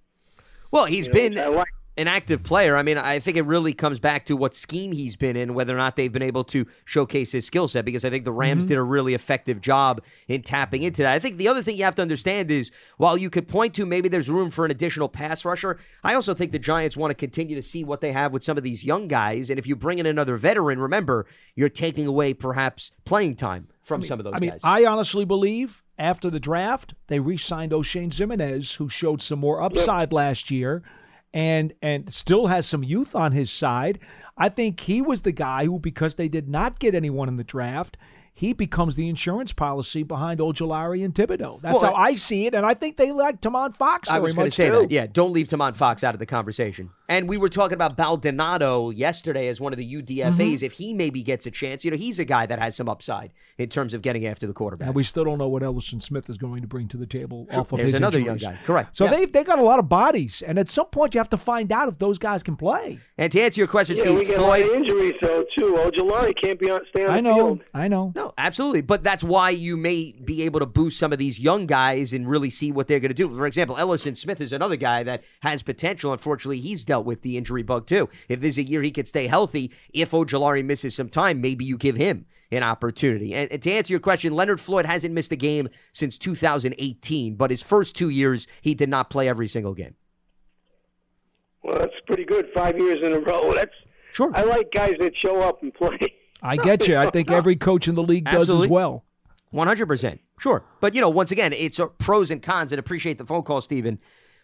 Well, 0.70 0.86
he's 0.86 1.08
You 1.08 1.14
know, 1.14 1.20
been 1.20 1.40
I 1.40 1.48
like- 1.48 1.68
an 1.96 2.08
active 2.08 2.42
player. 2.42 2.76
I 2.76 2.82
mean, 2.82 2.98
I 2.98 3.20
think 3.20 3.38
it 3.38 3.46
really 3.46 3.72
comes 3.74 4.00
back 4.00 4.26
to 4.26 4.36
what 4.36 4.56
scheme 4.56 4.92
he's 4.94 5.16
been 5.16 5.36
in, 5.36 5.54
whether 5.54 5.76
or 5.76 5.78
not 5.78 5.96
they've 5.96 6.12
been 6.12 6.24
able 6.24 6.44
to 6.46 6.66
showcase 6.86 7.32
his 7.34 7.46
skill 7.46 7.68
set, 7.68 7.86
because 7.86 8.04
I 8.04 8.10
think 8.10 8.26
the 8.26 8.32
Rams 8.32 8.64
Mm-hmm. 8.64 8.66
Mhm. 8.66 8.70
did 8.70 8.78
a 8.78 8.84
really 8.84 9.14
effective 9.14 9.62
job 9.62 10.02
in 10.28 10.42
tapping 10.42 10.82
into 10.82 11.04
that. 11.04 11.14
I 11.14 11.20
think 11.20 11.38
the 11.38 11.48
other 11.48 11.62
thing 11.62 11.78
you 11.78 11.84
have 11.84 11.94
to 11.96 12.02
understand 12.02 12.50
is 12.50 12.72
while 12.98 13.16
you 13.18 13.30
could 13.30 13.48
point 13.48 13.74
to 13.76 13.86
maybe 13.86 14.10
there's 14.10 14.30
room 14.30 14.50
for 14.50 14.66
an 14.66 14.72
additional 14.72 15.08
pass 15.08 15.46
rusher, 15.46 15.78
I 16.04 16.16
also 16.16 16.34
think 16.34 16.52
the 16.52 16.60
Giants 16.60 16.98
want 16.98 17.12
to 17.12 17.16
continue 17.16 17.56
to 17.56 17.62
see 17.62 17.84
what 17.84 18.02
they 18.02 18.12
have 18.12 18.32
with 18.34 18.44
some 18.44 18.58
of 18.58 18.64
these 18.64 18.84
young 18.84 19.08
guys. 19.08 19.50
And 19.52 19.60
if 19.60 19.68
you 19.68 19.76
bring 19.76 20.00
in 20.00 20.06
another 20.08 20.36
veteran, 20.38 20.80
remember, 20.80 21.28
you're 21.56 21.70
taking 21.70 22.08
away 22.08 22.34
perhaps 22.34 22.92
playing 23.06 23.36
time 23.36 23.68
from 23.84 24.02
some 24.02 24.20
of 24.20 24.24
those 24.24 24.34
I 24.36 24.40
mean, 24.40 24.50
guys. 24.52 24.62
I 24.64 24.86
honestly 24.86 25.26
believe 25.26 25.84
after 26.00 26.30
the 26.32 26.40
draft, 26.40 26.96
they 27.08 27.20
re-signed 27.20 27.72
Oshane 27.72 28.10
Ximines, 28.12 28.78
who 28.78 28.90
showed 28.90 29.22
some 29.22 29.40
more 29.40 29.62
upside 29.62 30.12
last 30.12 30.50
year, 30.50 30.82
and 31.34 31.74
and 31.82 32.12
still 32.14 32.48
has 32.48 32.66
some 32.68 32.84
youth 32.84 33.16
on 33.16 33.32
his 33.32 33.50
side. 33.52 34.00
I 34.38 34.50
think 34.50 34.80
he 34.82 35.02
was 35.02 35.22
the 35.22 35.32
guy 35.32 35.66
who, 35.66 35.80
because 35.80 36.16
they 36.16 36.28
did 36.28 36.48
not 36.48 36.80
get 36.80 36.96
anyone 36.96 37.28
in 37.28 37.38
the 37.38 37.44
draft, 37.44 37.98
he 38.34 38.52
becomes 38.54 38.96
the 38.96 39.08
insurance 39.10 39.54
policy 39.54 40.02
behind 40.02 40.40
Ojulari 40.40 41.06
and 41.06 41.14
Thibodeaux. 41.14 41.62
That's 41.62 41.82
Well, 41.82 41.94
how 41.94 42.00
I 42.02 42.16
see 42.16 42.48
it, 42.48 42.56
and 42.56 42.66
I 42.66 42.74
think 42.74 42.98
they 42.98 43.12
like 43.12 43.42
Tomon 43.42 43.76
Fox 43.76 44.10
I 44.10 44.14
very 44.14 44.24
was 44.24 44.34
going 44.34 44.46
to 44.46 44.48
much 44.48 44.54
say 44.54 44.70
too. 44.70 44.80
that. 44.82 44.92
Yeah, 44.92 45.06
don't 45.06 45.34
leave 45.34 45.48
Tomon 45.48 45.76
Fox 45.76 46.04
out 46.04 46.16
of 46.16 46.20
the 46.20 46.26
conversation. 46.26 46.90
And 47.10 47.28
we 47.28 47.36
were 47.38 47.50
talking 47.50 47.76
about 47.76 47.98
Baldonado 47.98 48.90
yesterday 48.90 49.48
as 49.50 49.60
one 49.60 49.74
of 49.74 49.78
the 49.78 49.86
UDFAs. 49.86 50.60
Mhm. 50.60 50.64
If 50.64 50.72
he 50.74 50.94
maybe 50.94 51.22
gets 51.22 51.46
a 51.46 51.52
chance, 51.52 51.84
you 51.84 51.92
know, 51.92 51.98
he's 51.98 52.18
a 52.18 52.24
guy 52.26 52.46
that 52.46 52.60
has 52.60 52.76
some 52.78 52.88
upside 52.88 53.32
in 53.58 53.68
terms 53.70 53.94
of 53.94 54.02
getting 54.02 54.26
after 54.26 54.48
the 54.48 54.54
quarterback. 54.54 54.88
And 54.88 54.96
we 54.96 55.04
still 55.04 55.26
don't 55.26 55.38
know 55.38 55.50
what 55.50 55.64
Elerson 55.64 56.02
Smith 56.02 56.30
is 56.30 56.38
going 56.38 56.62
to 56.62 56.68
bring 56.68 56.88
to 56.88 56.98
the 56.98 57.06
table 57.06 57.46
Sure. 57.52 57.60
off 57.60 57.72
of 57.74 57.78
There's 57.78 57.88
his 57.92 57.96
another 57.96 58.20
injuries. 58.20 58.42
young 58.44 58.54
guy. 58.54 58.60
Correct. 58.66 58.96
So 58.96 59.06
Yeah. 59.06 59.12
they 59.18 59.26
they 59.26 59.44
got 59.44 59.60
a 59.60 59.64
lot 59.64 59.80
of 59.80 59.90
bodies, 59.90 60.42
and 60.46 60.58
at 60.58 60.70
some 60.70 60.86
point 60.88 61.14
you 61.14 61.20
have 61.20 61.30
to 61.32 61.38
find 61.38 61.72
out 61.72 61.88
if 61.90 61.98
those 61.98 62.18
guys 62.18 62.42
can 62.42 62.56
play. 62.56 63.00
And 63.18 63.32
to 63.34 63.42
answer 63.42 63.60
your 63.60 63.68
question, 63.68 63.98
Yeah, 63.98 64.04
Steve, 64.04 64.20
we 64.20 64.26
get 64.26 64.38
a 64.40 64.42
lot 64.42 64.60
Floyd. 64.60 64.70
of 64.72 64.76
injuries 64.78 65.16
though 65.22 65.44
too. 65.58 65.74
Ojulari 65.74 66.34
can't 66.42 66.60
be 66.60 66.70
on 66.72 66.82
stay 66.90 67.04
on 67.06 67.12
I 67.12 67.16
the 67.18 67.22
know, 67.24 67.36
field. 67.36 67.60
I 67.74 67.88
know. 67.90 68.14
No, 68.16 68.34
absolutely. 68.38 68.82
But 68.82 69.04
that's 69.04 69.24
why 69.24 69.50
you 69.50 69.76
may 69.76 70.14
be 70.24 70.44
able 70.44 70.60
to 70.62 70.66
boost 70.66 70.98
some 71.00 71.12
of 71.12 71.20
these 71.20 71.40
young 71.40 71.66
guys 71.68 72.14
and 72.14 72.28
really 72.28 72.50
see 72.50 72.72
what 72.72 72.88
they're 72.88 73.00
going 73.02 73.10
to 73.10 73.14
do. 73.16 73.28
For 73.30 73.46
example, 73.46 73.76
Elerson 73.76 74.16
Smith 74.16 74.40
is 74.40 74.54
another 74.54 74.78
guy 74.78 75.04
that 75.04 75.24
has 75.42 75.62
potential. 75.62 76.12
Unfortunately, 76.14 76.60
he's 76.60 76.86
dealt 76.86 77.03
with 77.04 77.22
the 77.22 77.38
injury 77.38 77.64
bug 77.64 77.88
too. 77.88 78.10
If 78.30 78.42
there's 78.42 78.58
a 78.58 78.64
year 78.64 78.82
he 78.82 78.92
could 78.92 79.08
stay 79.08 79.28
healthy, 79.28 79.72
if 79.94 80.12
Ojulari 80.12 80.64
misses 80.64 80.96
some 80.96 81.10
time, 81.10 81.42
maybe 81.42 81.66
you 81.66 81.78
give 81.78 81.96
him 81.96 82.26
an 82.52 82.64
opportunity. 82.64 83.34
And, 83.34 83.52
and 83.52 83.62
to 83.62 83.72
answer 83.72 83.94
your 83.94 84.00
question, 84.00 84.34
Leonard 84.34 84.62
Floyd 84.62 84.86
hasn't 84.86 85.14
missed 85.14 85.32
a 85.32 85.36
game 85.36 85.70
since 85.92 86.18
2018, 86.18 87.36
but 87.36 87.50
his 87.50 87.62
first 87.62 87.96
two 87.96 88.10
years, 88.10 88.48
he 88.62 88.74
did 88.76 88.90
not 88.90 89.10
play 89.10 89.28
every 89.28 89.48
single 89.48 89.74
game. 89.74 89.96
Well, 91.64 91.80
that's 91.80 91.94
pretty 92.06 92.26
good. 92.26 92.50
Five 92.54 92.78
years 92.78 93.00
in 93.04 93.14
a 93.14 93.20
row. 93.20 93.54
That's 93.54 93.72
sure. 94.12 94.32
I 94.36 94.44
like 94.44 94.72
guys 94.72 94.96
that 95.00 95.16
show 95.16 95.42
up 95.42 95.64
and 95.64 95.74
play. 95.74 95.98
I 96.42 96.58
get 96.58 96.88
you. 96.88 96.98
I 96.98 97.10
think 97.10 97.32
every 97.32 97.56
coach 97.56 97.88
in 97.88 97.96
the 97.96 98.04
league 98.04 98.26
does 98.26 98.42
Absolutely. 98.42 98.68
as 98.68 98.72
well. 98.72 99.06
One 99.52 99.68
hundred 99.68 99.86
percent, 99.86 100.20
sure. 100.40 100.66
But 100.82 100.94
you 100.94 101.00
know, 101.00 101.10
once 101.10 101.32
again, 101.32 101.54
it's 101.54 101.80
pros 102.00 102.32
and 102.32 102.42
cons. 102.42 102.74
And 102.74 102.80
appreciate 102.80 103.18
the 103.18 103.26
phone 103.26 103.44
call, 103.44 103.62
Stephen. 103.62 104.00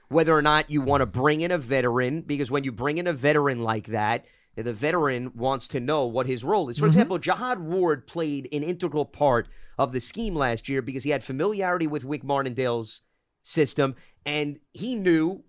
Whether 0.09 0.35
or 0.35 0.41
not 0.41 0.69
you 0.71 0.81
want 0.81 1.01
to 1.01 1.05
bring 1.05 1.41
in 1.41 1.51
a 1.51 1.57
veteran, 1.57 2.21
because 2.21 2.49
when 2.51 2.63
you 2.63 2.71
bring 2.71 2.97
in 2.97 3.05
a 3.07 3.13
veteran 3.13 3.61
like 3.63 3.87
that, 3.87 4.25
the 4.55 4.73
veteran 4.73 5.31
wants 5.35 5.67
to 5.69 5.79
know 5.79 6.05
what 6.05 6.25
his 6.25 6.43
role 6.43 6.67
is. 6.67 6.77
For 6.79 6.85
Mhm. 6.85 6.89
example, 6.89 7.17
Jihad 7.19 7.59
Ward 7.59 8.07
played 8.07 8.49
an 8.51 8.63
integral 8.63 9.05
part 9.05 9.47
of 9.77 9.91
the 9.91 10.01
scheme 10.01 10.35
last 10.35 10.67
year 10.67 10.81
because 10.81 11.03
he 11.03 11.11
had 11.11 11.23
familiarity 11.23 11.87
with 11.87 12.03
Wink 12.03 12.23
Martindale's 12.23 13.01
system, 13.43 13.95
and 14.25 14.59
he 14.73 14.95
knew 14.95 15.43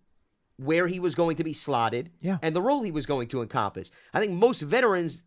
where 0.56 0.86
he 0.88 1.00
was 1.00 1.14
going 1.14 1.36
to 1.38 1.42
be 1.44 1.54
slotted 1.54 2.10
Yeah. 2.20 2.36
and 2.42 2.54
the 2.54 2.60
role 2.62 2.82
he 2.82 2.90
was 2.90 3.06
going 3.06 3.28
to 3.28 3.40
encompass. 3.40 3.90
I 4.12 4.20
think 4.20 4.34
most 4.34 4.60
veterans 4.60 5.22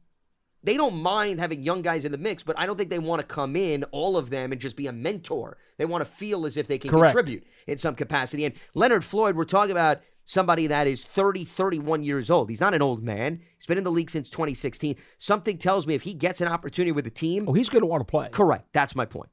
they 0.64 0.78
don't 0.78 0.96
mind 1.02 1.40
having 1.40 1.62
young 1.64 1.82
guys 1.82 2.06
in 2.06 2.12
the 2.12 2.18
mix, 2.18 2.42
but 2.44 2.58
I 2.58 2.66
don't 2.66 2.78
think 2.78 2.90
they 2.90 3.00
want 3.00 3.20
to 3.22 3.26
come 3.28 3.56
in, 3.56 3.84
all 3.86 4.16
of 4.18 4.30
them, 4.30 4.52
and 4.52 4.62
just 4.62 4.76
be 4.76 4.88
a 4.88 4.92
mentor. 4.94 5.58
They 5.78 5.86
want 5.86 6.02
to 6.04 6.10
feel 6.10 6.46
as 6.46 6.56
if 6.58 6.68
they 6.68 6.78
can 6.78 6.90
Correct. 6.92 7.14
contribute 7.14 7.44
in 7.68 7.78
some 7.78 7.96
capacity. 7.96 8.46
And 8.46 8.54
Leonard 8.74 9.04
Floyd, 9.04 9.36
we're 9.36 9.44
talking 9.46 9.72
about 9.72 10.02
somebody 10.26 10.68
that 10.68 10.88
is 10.88 11.04
30, 11.04 11.44
31 11.44 12.04
years 12.04 12.30
old. 12.30 12.50
He's 12.50 12.62
not 12.62 12.74
an 12.74 12.82
old 12.82 13.04
man. 13.04 13.42
He's 13.58 13.66
been 13.66 13.78
in 13.78 13.84
the 13.84 13.92
league 13.92 14.10
since 14.10 14.30
2016. 14.30 14.96
Something 15.18 15.58
tells 15.58 15.86
me 15.86 15.96
if 15.96 16.04
he 16.04 16.14
gets 16.14 16.40
an 16.40 16.48
opportunity 16.48 16.94
with 16.94 17.04
the 17.04 17.12
team. 17.12 17.46
Oh, 17.50 17.54
he's 17.54 17.68
going 17.70 17.82
to 17.82 17.86
want 17.88 18.02
to 18.02 18.10
play. 18.10 18.30
Correct. 18.32 18.68
That's 18.72 18.96
my 18.96 19.06
point. 19.06 19.30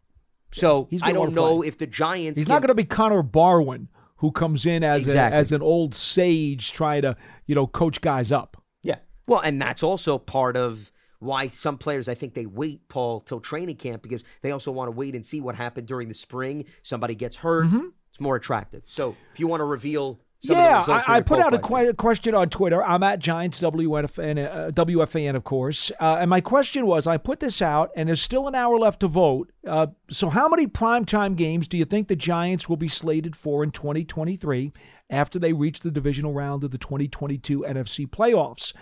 So 0.52 0.88
He's 0.90 1.00
I 1.02 1.12
don't 1.12 1.32
know 1.32 1.58
play. 1.58 1.68
if 1.68 1.78
the 1.78 1.86
Giants. 1.86 2.38
He's 2.40 2.46
can- 2.48 2.54
not 2.54 2.62
going 2.62 2.68
to 2.68 2.74
be 2.74 2.82
Connor 2.84 3.22
Barwin, 3.22 3.86
who 4.16 4.32
comes 4.32 4.66
in 4.66 4.82
as 4.82 5.02
Exactly. 5.02 5.36
a, 5.36 5.40
as 5.40 5.52
an 5.52 5.62
old 5.62 5.94
sage 5.94 6.72
trying 6.72 7.02
to 7.02 7.16
you 7.46 7.54
know 7.54 7.68
coach 7.68 8.00
guys 8.00 8.32
up. 8.32 8.60
Yeah. 8.82 8.96
Well, 9.28 9.38
and 9.40 9.62
that's 9.62 9.84
also 9.84 10.18
part 10.18 10.56
of 10.56 10.90
why 11.20 11.48
some 11.48 11.78
players, 11.78 12.08
I 12.08 12.14
think 12.14 12.34
they 12.34 12.46
wait, 12.46 12.88
Paul, 12.88 13.20
till 13.20 13.40
training 13.40 13.76
camp 13.76 14.02
because 14.02 14.24
they 14.42 14.50
also 14.50 14.72
want 14.72 14.88
to 14.88 14.92
wait 14.92 15.14
and 15.14 15.24
see 15.24 15.40
what 15.40 15.54
happened 15.54 15.86
during 15.86 16.08
the 16.08 16.14
spring. 16.14 16.64
Somebody 16.82 17.14
gets 17.14 17.36
hurt. 17.36 17.66
Mm-hmm. 17.66 17.88
It's 18.10 18.20
more 18.20 18.36
attractive. 18.36 18.82
So 18.86 19.14
if 19.32 19.38
you 19.38 19.46
want 19.46 19.60
to 19.60 19.66
reveal 19.66 20.18
some 20.42 20.56
yeah, 20.56 20.82
I, 20.88 21.16
I 21.16 21.20
put 21.20 21.38
out 21.38 21.52
a 21.52 21.58
question. 21.58 21.92
que- 21.92 21.96
question 21.96 22.34
on 22.34 22.48
Twitter. 22.48 22.82
I'm 22.82 23.02
at 23.02 23.18
Giants 23.18 23.60
WFN, 23.60 24.38
uh, 24.38 24.70
WFAN, 24.70 25.36
of 25.36 25.44
course. 25.44 25.92
Uh, 26.00 26.16
and 26.18 26.30
my 26.30 26.40
question 26.40 26.86
was 26.86 27.06
I 27.06 27.18
put 27.18 27.40
this 27.40 27.60
out, 27.60 27.90
and 27.94 28.08
there's 28.08 28.22
still 28.22 28.48
an 28.48 28.54
hour 28.54 28.78
left 28.78 29.00
to 29.00 29.08
vote. 29.08 29.52
Uh, 29.66 29.88
so, 30.10 30.30
how 30.30 30.48
many 30.48 30.66
primetime 30.66 31.36
games 31.36 31.68
do 31.68 31.76
you 31.76 31.84
think 31.84 32.08
the 32.08 32.16
Giants 32.16 32.70
will 32.70 32.78
be 32.78 32.88
slated 32.88 33.36
for 33.36 33.62
in 33.62 33.70
2023 33.70 34.72
after 35.10 35.38
they 35.38 35.52
reach 35.52 35.80
the 35.80 35.90
divisional 35.90 36.32
round 36.32 36.64
of 36.64 36.70
the 36.70 36.78
2022 36.78 37.66
NFC 37.68 38.08
playoffs? 38.08 38.72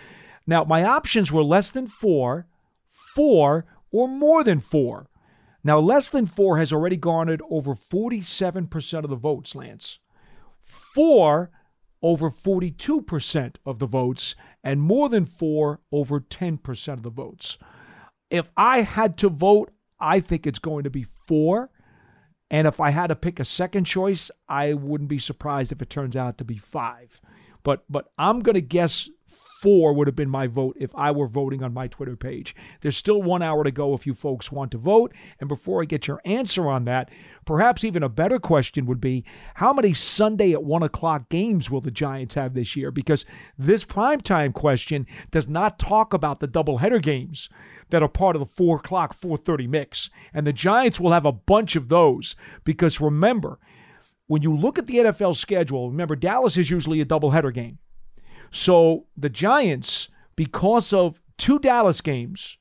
Now, 0.49 0.63
my 0.63 0.83
options 0.83 1.31
were 1.31 1.43
less 1.43 1.69
than 1.69 1.85
four, 1.85 2.47
four, 2.87 3.65
or 3.91 4.07
more 4.07 4.43
than 4.43 4.59
four. 4.59 5.07
Now, 5.63 5.79
less 5.79 6.09
than 6.09 6.25
four 6.25 6.57
has 6.57 6.73
already 6.73 6.97
garnered 6.97 7.43
over 7.51 7.75
47% 7.75 9.03
of 9.03 9.09
the 9.11 9.15
votes, 9.15 9.53
Lance 9.53 9.99
four 10.61 11.51
over 12.01 12.31
42% 12.31 13.55
of 13.63 13.79
the 13.79 13.85
votes, 13.85 14.35
and 14.63 14.81
more 14.81 15.07
than 15.07 15.25
four 15.25 15.81
over 15.91 16.19
10% 16.19 16.93
of 16.93 17.03
the 17.03 17.09
votes. 17.09 17.57
If 18.31 18.51
I 18.57 18.81
had 18.81 19.17
to 19.17 19.29
vote, 19.29 19.71
I 19.99 20.19
think 20.19 20.47
it's 20.47 20.59
going 20.59 20.83
to 20.83 20.89
be 20.89 21.05
four. 21.27 21.69
And 22.49 22.65
if 22.65 22.79
I 22.79 22.89
had 22.89 23.07
to 23.07 23.15
pick 23.15 23.39
a 23.39 23.45
second 23.45 23.85
choice, 23.85 24.31
I 24.47 24.73
wouldn't 24.73 25.09
be 25.09 25.19
surprised 25.19 25.71
if 25.71 25.81
it 25.81 25.89
turns 25.91 26.15
out 26.15 26.37
to 26.39 26.43
be 26.43 26.57
five. 26.57 27.21
But 27.61 27.83
but 27.89 28.11
I'm 28.17 28.39
going 28.39 28.55
to 28.55 28.61
guess 28.61 29.09
four 29.61 29.93
would 29.93 30.07
have 30.07 30.15
been 30.15 30.29
my 30.29 30.47
vote 30.47 30.77
if 30.79 30.95
I 30.95 31.11
were 31.11 31.27
voting 31.27 31.63
on 31.63 31.73
my 31.73 31.87
Twitter 31.87 32.15
page. 32.15 32.55
There's 32.81 32.95
still 32.95 33.21
one 33.21 33.41
hour 33.41 33.63
to 33.63 33.71
go 33.71 33.93
if 33.93 34.07
you 34.07 34.13
folks 34.13 34.51
want 34.51 34.71
to 34.71 34.77
vote. 34.77 35.13
And 35.39 35.49
before 35.49 35.81
I 35.81 35.85
get 35.85 36.07
your 36.07 36.21
answer 36.23 36.69
on 36.69 36.85
that, 36.85 37.11
perhaps 37.45 37.83
even 37.83 38.01
a 38.01 38.09
better 38.09 38.39
question 38.39 38.85
would 38.85 39.01
be 39.01 39.25
how 39.55 39.73
many 39.73 39.93
Sunday 39.93 40.53
at 40.53 40.63
one 40.63 40.83
o'clock 40.83 41.29
games 41.29 41.69
will 41.69 41.81
the 41.81 41.91
Giants 41.91 42.35
have 42.35 42.53
this 42.53 42.75
year? 42.75 42.89
Because 42.89 43.25
this 43.57 43.83
primetime 43.83 44.53
question 44.53 45.05
does 45.29 45.49
not 45.49 45.77
talk 45.77 46.13
about 46.13 46.39
the 46.39 46.47
doubleheader 46.47 47.01
games 47.01 47.49
that 47.89 48.01
are 48.01 48.07
part 48.07 48.35
of 48.35 48.39
the 48.39 48.45
four 48.45 48.77
o'clock, 48.77 49.13
four 49.13 49.37
thirty 49.37 49.67
mix. 49.67 50.09
And 50.33 50.47
the 50.47 50.53
Giants 50.53 50.99
will 50.99 51.11
have 51.11 51.25
a 51.25 51.33
bunch 51.33 51.75
of 51.75 51.89
those 51.89 52.35
because 52.63 53.01
remember, 53.01 53.59
when 54.27 54.41
you 54.41 54.55
look 54.55 54.77
at 54.79 54.87
the 54.87 54.97
NFL 54.97 55.35
schedule, 55.35 55.89
remember 55.89 56.15
Dallas 56.15 56.55
is 56.55 56.69
usually 56.69 57.01
a 57.01 57.05
doubleheader 57.05 57.53
game. 57.53 57.79
So 58.51 59.05
the 59.17 59.29
Giants, 59.29 60.09
because 60.35 60.93
of 60.93 61.19
two 61.37 61.59
Dallas 61.59 62.01
games, 62.01 62.57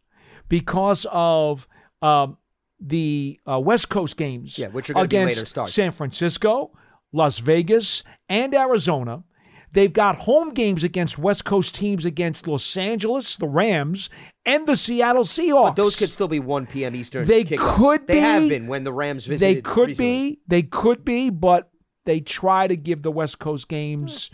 because 0.49 1.07
of 1.11 1.69
um, 2.03 2.37
the 2.81 3.41
uh, 3.51 3.59
West 3.59 3.89
Coast 3.89 4.17
games, 4.17 4.59
Yeah, 4.59 4.69
which 4.69 4.91
are 4.91 4.95
be 4.95 5.17
against. 5.17 5.57
San 5.69 5.93
Francisco, 5.93 6.73
Las 7.13 7.39
Vegas, 7.39 8.03
and 8.29 8.55
Arizona. 8.55 9.25
They've 9.73 9.93
got 9.93 10.17
home 10.17 10.55
games 10.55 10.83
against 10.83 11.19
West 11.19 11.45
Coast 11.45 11.75
teams 11.75 12.07
against 12.07 12.49
Los 12.49 12.75
Angeles, 12.77 13.37
the 13.37 13.47
Rams, 13.49 14.09
and 14.47 14.67
the 14.67 14.77
Seattle 14.77 15.25
Seahawks. 15.25 15.65
But 15.69 15.77
those 15.77 15.97
could 15.97 16.11
still 16.11 16.29
be 16.29 16.41
1 16.41 16.67
p.m. 16.69 16.95
Eastern. 16.97 17.27
They 17.27 17.45
kickoffs. 17.45 17.77
could 17.77 18.07
They 18.07 18.21
have 18.21 18.49
been 18.49 18.67
when 18.67 18.85
the 18.85 18.93
Rams 18.95 19.27
visited. 19.27 19.57
They 19.59 19.61
could 19.61 19.89
recently. 19.89 20.31
be. 20.31 20.41
They 20.49 20.63
could 20.63 21.05
be, 21.05 21.29
but 21.29 21.71
they 22.07 22.21
try 22.21 22.67
to 22.67 22.77
give 22.77 23.03
the 23.03 23.11
West 23.11 23.39
Coast 23.41 23.69
games 23.69 24.31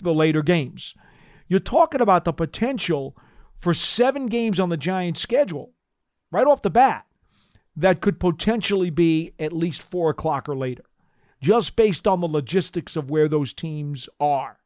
the 0.00 0.14
later 0.14 0.42
games. 0.42 0.94
You're 1.48 1.60
talking 1.60 2.00
about 2.00 2.24
the 2.24 2.32
potential 2.32 3.16
for 3.58 3.74
seven 3.74 4.26
games 4.26 4.60
on 4.60 4.68
the 4.68 4.76
Giants' 4.76 5.20
schedule 5.20 5.72
right 6.30 6.46
off 6.46 6.62
the 6.62 6.70
bat 6.70 7.06
that 7.76 8.00
could 8.00 8.20
potentially 8.20 8.90
be 8.90 9.32
at 9.38 9.52
least 9.52 9.82
four 9.82 10.10
o'clock 10.10 10.48
or 10.48 10.56
later, 10.56 10.84
just 11.40 11.76
based 11.76 12.06
on 12.06 12.20
the 12.20 12.28
logistics 12.28 12.96
of 12.96 13.10
where 13.10 13.28
those 13.28 13.54
teams 13.54 14.08
are. 14.20 14.58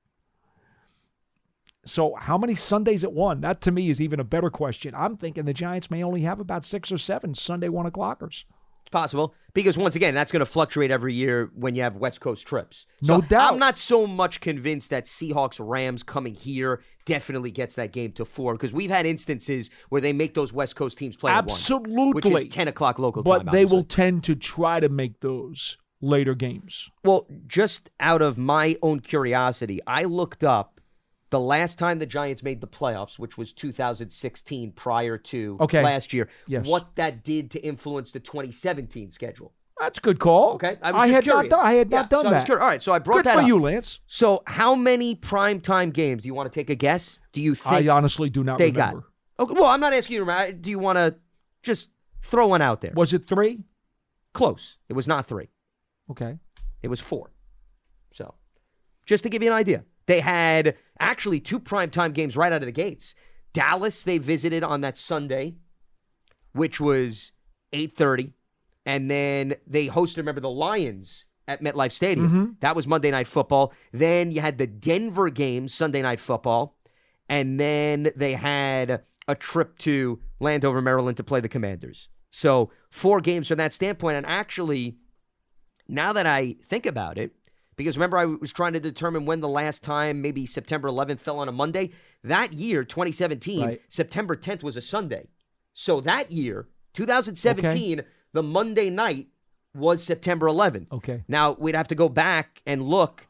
So, 1.85 2.15
how 2.15 2.39
many 2.39 2.55
Sundays 2.55 3.03
at 3.03 3.13
one? 3.13 3.41
That 3.41 3.61
to 3.63 3.73
me 3.73 3.91
is 3.91 4.01
even 4.01 4.21
a 4.21 4.25
better 4.25 4.51
question. 4.51 4.95
I'm 4.95 5.17
thinking 5.17 5.45
the 5.45 5.53
Giants 5.53 5.91
may 5.91 6.03
only 6.03 6.23
have 6.23 6.39
about 6.39 6.65
six 6.65 6.93
or 6.93 6.99
seven 6.99 7.35
Sunday 7.35 7.69
one 7.69 7.87
o'clockers. 7.87 8.45
Possible 8.93 9.35
because 9.55 9.77
once 9.77 9.97
again, 9.97 10.15
that's 10.15 10.31
going 10.31 10.41
to 10.41 10.47
fluctuate 10.47 10.91
every 10.91 11.15
year 11.15 11.51
when 11.55 11.75
you 11.75 11.83
have 11.83 11.97
West 11.97 12.21
Coast 12.21 12.47
trips. 12.47 12.87
No 13.03 13.21
doubt. 13.21 13.55
I'm 13.55 13.59
not 13.59 13.77
so 13.77 14.07
much 14.07 14.41
convinced 14.41 14.91
that 14.91 15.05
Seahawks 15.05 15.59
Rams 15.59 16.03
coming 16.03 16.35
here 16.35 16.83
definitely 17.05 17.51
gets 17.51 17.75
that 17.77 17.93
game 17.93 18.13
to 18.13 18.25
four 18.25 18.55
because 18.55 18.73
we've 18.73 18.91
had 18.91 19.07
instances 19.07 19.71
where 19.89 20.01
they 20.01 20.13
make 20.13 20.35
those 20.35 20.53
West 20.53 20.77
Coast 20.77 20.99
teams 20.99 21.17
play 21.17 21.33
at 21.33 21.47
one, 21.47 21.55
Absolutely. 21.55 22.13
which 22.13 22.45
is 22.45 22.55
ten 22.55 22.69
o'clock 22.69 22.99
local 22.99 23.23
but 23.23 23.39
time. 23.39 23.47
they 23.47 23.63
obviously. 23.63 23.77
will 23.77 23.85
tend 23.85 24.25
to 24.25 24.35
try 24.35 24.79
to 24.79 24.89
make 24.89 25.21
those 25.21 25.79
later 26.01 26.35
games. 26.35 26.91
Well, 27.05 27.27
just 27.47 27.91
out 27.99 28.21
of 28.23 28.37
my 28.37 28.77
own 28.83 29.01
curiosity, 29.01 29.81
I 29.87 30.05
looked 30.05 30.45
up 30.45 30.81
the 31.33 31.41
last 31.41 31.79
time 31.79 31.99
the 31.99 32.07
Giants 32.07 32.43
made 32.45 32.61
the 32.61 32.69
playoffs, 32.69 33.19
which 33.19 33.37
was 33.37 33.53
2016, 33.53 34.71
prior 34.73 35.19
to 35.19 35.57
Okay. 35.61 35.83
last 35.83 36.13
year. 36.13 36.29
Yes. 36.47 36.67
What 36.67 36.95
that 36.97 37.25
did 37.25 37.51
to 37.53 37.61
influence 37.61 38.13
the 38.13 38.21
2017 38.21 39.11
schedule. 39.11 39.53
That's 39.81 39.99
a 39.99 40.01
good 40.01 40.21
call. 40.21 40.53
Okay, 40.55 40.77
I, 40.81 40.93
I 40.93 41.07
had 41.09 41.25
curious. 41.25 41.51
not 41.51 41.57
done. 41.59 41.67
I 41.67 41.73
had 41.73 41.91
Yeah, 41.91 42.07
done 42.07 42.23
so 42.25 42.31
that. 42.31 42.49
All 42.51 42.57
right, 42.59 42.81
so 42.81 42.93
I 42.93 43.01
brought 43.01 43.17
Good 43.17 43.25
that 43.25 43.35
for 43.35 43.41
up. 43.41 43.47
you, 43.49 43.59
Lance. 43.61 43.99
So, 44.07 44.43
how 44.47 44.77
many 44.77 45.17
primetime 45.17 45.93
games 45.93 46.23
do 46.23 46.27
you 46.29 46.35
want 46.35 46.53
to 46.53 46.55
take 46.57 46.71
a 46.71 46.77
guess? 46.77 47.21
Do 47.33 47.41
you 47.41 47.57
think 47.57 47.89
I 47.89 47.93
honestly 47.93 48.31
do 48.31 48.45
not 48.45 48.59
they 48.59 48.71
remember. 48.71 49.01
got? 49.39 49.45
Okay, 49.45 49.55
well, 49.55 49.71
I'm 49.71 49.81
not 49.81 49.93
asking 49.93 50.15
you 50.15 50.19
to 50.21 50.25
remember. 50.25 50.53
Do 50.53 50.71
you 50.71 50.79
want 50.79 50.99
to 50.99 51.17
just 51.65 51.91
throw 52.21 52.47
one 52.49 52.63
out 52.63 52.81
there? 52.83 52.93
Was 52.95 53.13
it 53.13 53.27
three? 53.27 53.65
Close. 54.35 54.77
It 54.89 54.93
was 54.93 55.09
not 55.09 55.27
three. 55.27 55.49
Okay. 56.11 56.39
It 56.83 56.89
was 56.89 57.01
four. 57.01 57.33
So, 58.15 58.35
just 59.05 59.25
to 59.25 59.31
give 59.31 59.43
you 59.43 59.51
an 59.51 59.57
idea, 59.57 59.85
they 60.13 60.21
had 60.21 60.77
actually 61.01 61.41
two 61.41 61.59
primetime 61.59 62.13
games 62.13 62.37
right 62.37 62.53
out 62.53 62.63
of 62.63 62.67
the 62.67 62.73
gates. 62.73 63.15
Dallas, 63.55 64.05
they 64.05 64.19
visited 64.19 64.63
on 64.63 64.83
that 64.83 64.97
Sunday, 64.97 65.55
which 66.53 66.79
was 66.81 67.33
8:30, 67.73 68.35
and 68.85 69.11
then 69.11 69.55
they 69.67 69.89
hosted. 69.89 70.19
Remember 70.19 70.41
the 70.41 70.51
Lions 70.51 71.27
at 71.49 71.63
MetLife 71.63 71.93
Stadium. 71.93 72.29
Mhm. 72.29 72.61
That 72.61 72.77
was 72.77 72.87
Monday 72.87 73.11
Night 73.11 73.27
Football. 73.27 73.73
Then 73.91 74.31
you 74.31 74.43
had 74.43 74.59
the 74.59 74.67
Denver 74.67 75.31
game 75.31 75.67
Sunday 75.67 76.03
Night 76.03 76.21
Football, 76.21 76.79
and 77.29 77.59
then 77.59 78.13
they 78.15 78.35
had 78.35 79.05
a 79.27 79.35
trip 79.35 79.79
to 79.79 80.21
Landover, 80.41 80.83
Maryland, 80.83 81.17
to 81.17 81.25
play 81.25 81.41
the 81.41 81.49
Commanders. 81.49 82.09
So 82.31 82.71
four 82.91 83.21
games 83.21 83.49
from 83.49 83.59
that 83.59 83.73
standpoint, 83.73 84.19
and 84.19 84.27
actually 84.27 84.99
now 85.89 86.13
that 86.13 86.27
I 86.27 86.57
think 86.63 86.87
about 86.87 87.19
it, 87.19 87.35
because 87.77 87.97
remember 87.97 88.19
I 88.19 88.25
was 88.27 88.53
trying 88.53 88.73
to 88.75 88.81
determine 88.81 89.25
when 89.27 89.41
the 89.41 89.49
last 89.49 89.83
time 89.83 90.21
maybe 90.23 90.47
September 90.47 90.89
11th 90.89 91.21
fell 91.21 91.39
on 91.39 91.49
a 91.49 91.53
Monday. 91.53 91.91
That 92.25 92.53
year, 92.53 92.85
2017, 92.85 93.65
Right. 93.65 93.81
September 93.89 94.37
10th 94.37 94.63
was 94.63 94.77
a 94.77 94.81
Sunday. 94.81 95.29
So 95.73 96.01
that 96.01 96.31
year, 96.31 96.69
2017, 96.95 98.03
the 98.33 98.43
Monday 98.43 98.91
night 98.91 99.29
was 99.75 100.03
September 100.03 100.47
11th. 100.47 100.93
Okay. 100.93 101.25
Now 101.29 101.53
we'd 101.59 101.75
have 101.75 101.89
to 101.89 101.95
go 101.95 102.09
back 102.09 102.61
and 102.67 102.83
look 102.83 103.27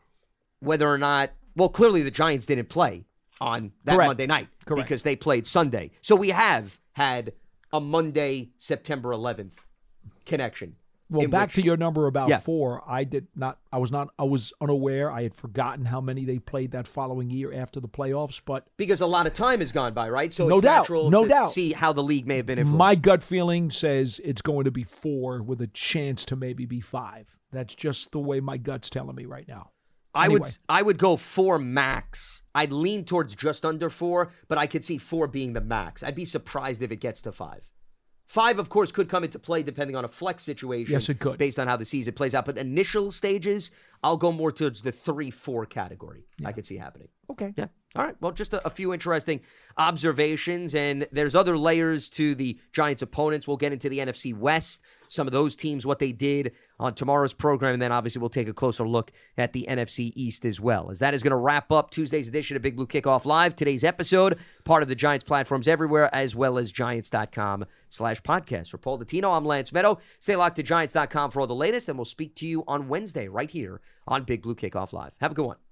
whether 0.60 0.88
or 0.88 0.98
not. 0.98 1.30
Well, 1.56 1.68
clearly 1.68 2.02
the 2.02 2.10
Giants 2.10 2.46
didn't 2.46 2.68
play 2.68 3.04
on 3.40 3.72
that 3.84 3.94
Correct. 3.94 4.08
Monday 4.08 4.26
night 4.26 4.48
Correct. 4.64 4.84
because 4.84 5.02
they 5.02 5.16
played 5.16 5.46
Sunday. 5.46 5.90
So 6.00 6.16
we 6.16 6.30
have 6.30 6.78
had 6.92 7.32
a 7.72 7.80
Monday, 7.80 8.50
September 8.58 9.10
11th 9.10 9.52
connection. 10.26 10.76
Well, 11.18 11.28
back 11.28 11.48
which- 11.48 11.54
to 11.56 11.62
your 11.62 11.76
number 11.76 12.06
about 12.06 12.28
Yeah. 12.28 12.38
four. 12.38 12.82
I 12.88 13.04
did 13.04 13.26
not. 13.34 13.58
I 13.72 13.78
was 13.78 13.90
not. 13.92 14.08
I 14.18 14.24
was 14.24 14.52
unaware. 14.60 15.10
I 15.10 15.22
had 15.22 15.34
forgotten 15.34 15.84
how 15.84 16.00
many 16.00 16.24
they 16.24 16.38
played 16.38 16.72
that 16.72 16.86
following 16.88 17.30
year 17.30 17.52
after 17.52 17.80
the 17.80 17.88
playoffs. 17.88 18.40
But 18.44 18.66
because 18.76 19.00
a 19.00 19.06
lot 19.06 19.26
of 19.26 19.32
time 19.34 19.60
has 19.60 19.72
gone 19.72 19.94
by, 19.94 20.08
right? 20.08 20.32
So 20.32 20.48
No 20.48 20.56
it's 20.56 20.64
doubt, 20.64 20.76
natural 20.82 21.10
no 21.10 21.22
to 21.24 21.28
doubt. 21.28 21.52
see 21.52 21.72
how 21.72 21.92
the 21.92 22.02
league 22.02 22.26
may 22.26 22.36
have 22.36 22.46
been 22.46 22.58
influenced. 22.58 22.78
my 22.78 22.94
gut 22.94 23.22
feeling 23.22 23.70
says 23.70 24.20
it's 24.24 24.42
going 24.42 24.64
to 24.64 24.70
be 24.70 24.84
four 24.84 25.42
with 25.42 25.60
a 25.60 25.66
chance 25.68 26.24
to 26.26 26.36
maybe 26.36 26.64
be 26.66 26.80
five. 26.80 27.26
That's 27.52 27.74
just 27.74 28.12
the 28.12 28.18
way 28.18 28.40
my 28.40 28.56
gut's 28.56 28.88
telling 28.90 29.14
me 29.16 29.26
right 29.26 29.46
now. 29.46 29.70
I 30.14 30.26
Anyway. 30.26 30.40
would 30.40 30.58
I 30.68 30.82
would 30.82 30.98
go 30.98 31.16
four 31.16 31.58
max. 31.58 32.42
I'd 32.54 32.72
lean 32.72 33.04
towards 33.06 33.34
just 33.34 33.64
under 33.64 33.88
four, 33.88 34.32
but 34.48 34.58
I 34.58 34.66
could 34.66 34.84
see 34.84 34.98
four 34.98 35.26
being 35.26 35.54
the 35.54 35.60
max. 35.62 36.02
I'd 36.02 36.14
be 36.14 36.26
surprised 36.26 36.82
if 36.82 36.92
it 36.92 36.96
gets 36.96 37.22
to 37.22 37.32
five. 37.32 37.62
Five, 38.32 38.58
of 38.58 38.70
course, 38.70 38.90
could 38.90 39.10
come 39.10 39.24
into 39.24 39.38
play 39.38 39.62
depending 39.62 39.94
on 39.94 40.06
a 40.06 40.08
flex 40.08 40.42
situation. 40.42 40.94
Yes, 40.94 41.10
it 41.10 41.20
could. 41.20 41.36
Based 41.36 41.58
on 41.58 41.68
how 41.68 41.76
the 41.76 41.84
season 41.84 42.14
plays 42.14 42.34
out. 42.34 42.46
But 42.46 42.56
initial 42.56 43.12
stages, 43.12 43.70
I'll 44.02 44.16
go 44.16 44.32
more 44.32 44.50
towards 44.50 44.80
the 44.80 44.90
three, 44.90 45.30
four 45.30 45.66
category. 45.66 46.24
I 46.42 46.52
could 46.52 46.64
see 46.64 46.78
happening. 46.78 47.08
Okay. 47.28 47.52
Yeah. 47.58 47.66
All 47.94 48.02
right. 48.02 48.16
Well, 48.22 48.32
just 48.32 48.54
a, 48.54 48.66
a 48.66 48.70
few 48.70 48.94
interesting 48.94 49.42
observations, 49.76 50.74
and 50.74 51.06
there's 51.12 51.36
other 51.36 51.58
layers 51.58 52.08
to 52.10 52.34
the 52.34 52.58
Giants' 52.72 53.02
opponents. 53.02 53.46
We'll 53.46 53.58
get 53.58 53.74
into 53.74 53.90
the 53.90 53.98
NFC 53.98 54.34
West, 54.34 54.82
some 55.12 55.26
of 55.26 55.32
those 55.32 55.54
teams, 55.54 55.84
what 55.84 55.98
they 55.98 56.10
did 56.10 56.52
on 56.80 56.94
tomorrow's 56.94 57.34
program, 57.34 57.74
and 57.74 57.82
then 57.82 57.92
obviously 57.92 58.18
we'll 58.18 58.30
take 58.30 58.48
a 58.48 58.54
closer 58.54 58.88
look 58.88 59.12
at 59.36 59.52
the 59.52 59.66
NFC 59.68 60.10
East 60.16 60.46
as 60.46 60.58
well. 60.58 60.90
As 60.90 61.00
that 61.00 61.12
is 61.12 61.22
going 61.22 61.32
to 61.32 61.36
wrap 61.36 61.70
up 61.70 61.90
Tuesday's 61.90 62.28
edition 62.28 62.56
of 62.56 62.62
Big 62.62 62.76
Blue 62.76 62.86
Kickoff 62.86 63.26
Live. 63.26 63.54
Today's 63.54 63.84
episode, 63.84 64.38
part 64.64 64.82
of 64.82 64.88
the 64.88 64.94
Giants 64.94 65.22
platforms 65.22 65.68
everywhere, 65.68 66.08
as 66.14 66.34
well 66.34 66.56
as 66.56 66.72
Giants.com 66.72 67.66
slash 67.90 68.22
podcast. 68.22 68.70
For 68.70 68.78
Paul 68.78 68.98
Dottino, 68.98 69.36
I'm 69.36 69.44
Lance 69.44 69.70
Medow. 69.70 69.98
Stay 70.18 70.34
locked 70.34 70.56
to 70.56 70.62
Giants.com 70.62 71.30
for 71.30 71.40
all 71.40 71.46
the 71.46 71.54
latest, 71.54 71.90
and 71.90 71.98
we'll 71.98 72.06
speak 72.06 72.34
to 72.36 72.46
you 72.46 72.64
on 72.66 72.88
Wednesday 72.88 73.28
right 73.28 73.50
here 73.50 73.82
on 74.08 74.24
Big 74.24 74.42
Blue 74.42 74.54
Kickoff 74.54 74.94
Live. 74.94 75.12
Have 75.20 75.32
a 75.32 75.34
good 75.34 75.46
one. 75.46 75.71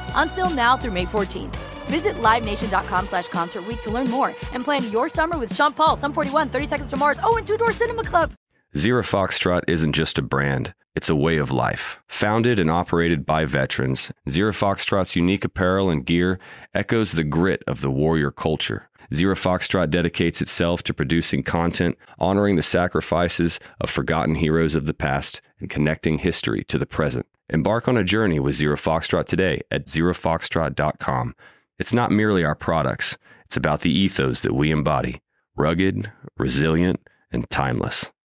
Until 0.15 0.49
now 0.49 0.77
through 0.77 0.91
May 0.91 1.05
14th. 1.05 1.55
Visit 1.87 2.13
LiveNation.com 2.21 3.07
slash 3.07 3.27
Concert 3.27 3.65
to 3.81 3.91
learn 3.91 4.09
more 4.09 4.29
and 4.53 4.63
plan 4.63 4.89
your 4.91 5.09
summer 5.09 5.37
with 5.37 5.53
Sean 5.53 5.73
Paul, 5.73 5.97
Sum 5.97 6.13
41, 6.13 6.47
30 6.49 6.67
Seconds 6.67 6.89
to 6.91 6.97
Mars, 6.97 7.19
oh, 7.21 7.35
and 7.35 7.45
Two 7.45 7.57
Door 7.57 7.73
Cinema 7.73 8.03
Club. 8.05 8.31
Zero 8.77 9.03
Foxtrot 9.03 9.63
isn't 9.67 9.91
just 9.91 10.17
a 10.17 10.21
brand, 10.21 10.73
it's 10.95 11.09
a 11.09 11.15
way 11.15 11.35
of 11.37 11.51
life. 11.51 11.99
Founded 12.07 12.57
and 12.57 12.71
operated 12.71 13.25
by 13.25 13.43
veterans, 13.43 14.13
Zero 14.29 14.53
Foxtrot's 14.53 15.17
unique 15.17 15.43
apparel 15.43 15.89
and 15.89 16.05
gear 16.05 16.39
echoes 16.73 17.11
the 17.11 17.25
grit 17.25 17.63
of 17.67 17.81
the 17.81 17.91
warrior 17.91 18.31
culture. 18.31 18.89
Zero 19.13 19.35
Foxtrot 19.35 19.89
dedicates 19.89 20.41
itself 20.41 20.83
to 20.83 20.93
producing 20.93 21.43
content, 21.43 21.97
honoring 22.17 22.55
the 22.55 22.63
sacrifices 22.63 23.59
of 23.81 23.89
forgotten 23.89 24.35
heroes 24.35 24.73
of 24.73 24.85
the 24.85 24.93
past, 24.93 25.41
and 25.59 25.69
connecting 25.69 26.19
history 26.19 26.63
to 26.65 26.77
the 26.77 26.85
present. 26.85 27.25
Embark 27.51 27.89
on 27.89 27.97
a 27.97 28.03
journey 28.03 28.39
with 28.39 28.55
Zero 28.55 28.77
Foxtrot 28.77 29.25
today 29.25 29.61
at 29.69 29.87
zerofoxtrot.com. 29.87 31.35
It's 31.77 31.93
not 31.93 32.11
merely 32.11 32.45
our 32.45 32.55
products, 32.55 33.17
it's 33.45 33.57
about 33.57 33.81
the 33.81 33.91
ethos 33.91 34.41
that 34.41 34.53
we 34.53 34.71
embody 34.71 35.21
rugged, 35.57 36.11
resilient, 36.37 37.01
and 37.31 37.49
timeless. 37.49 38.11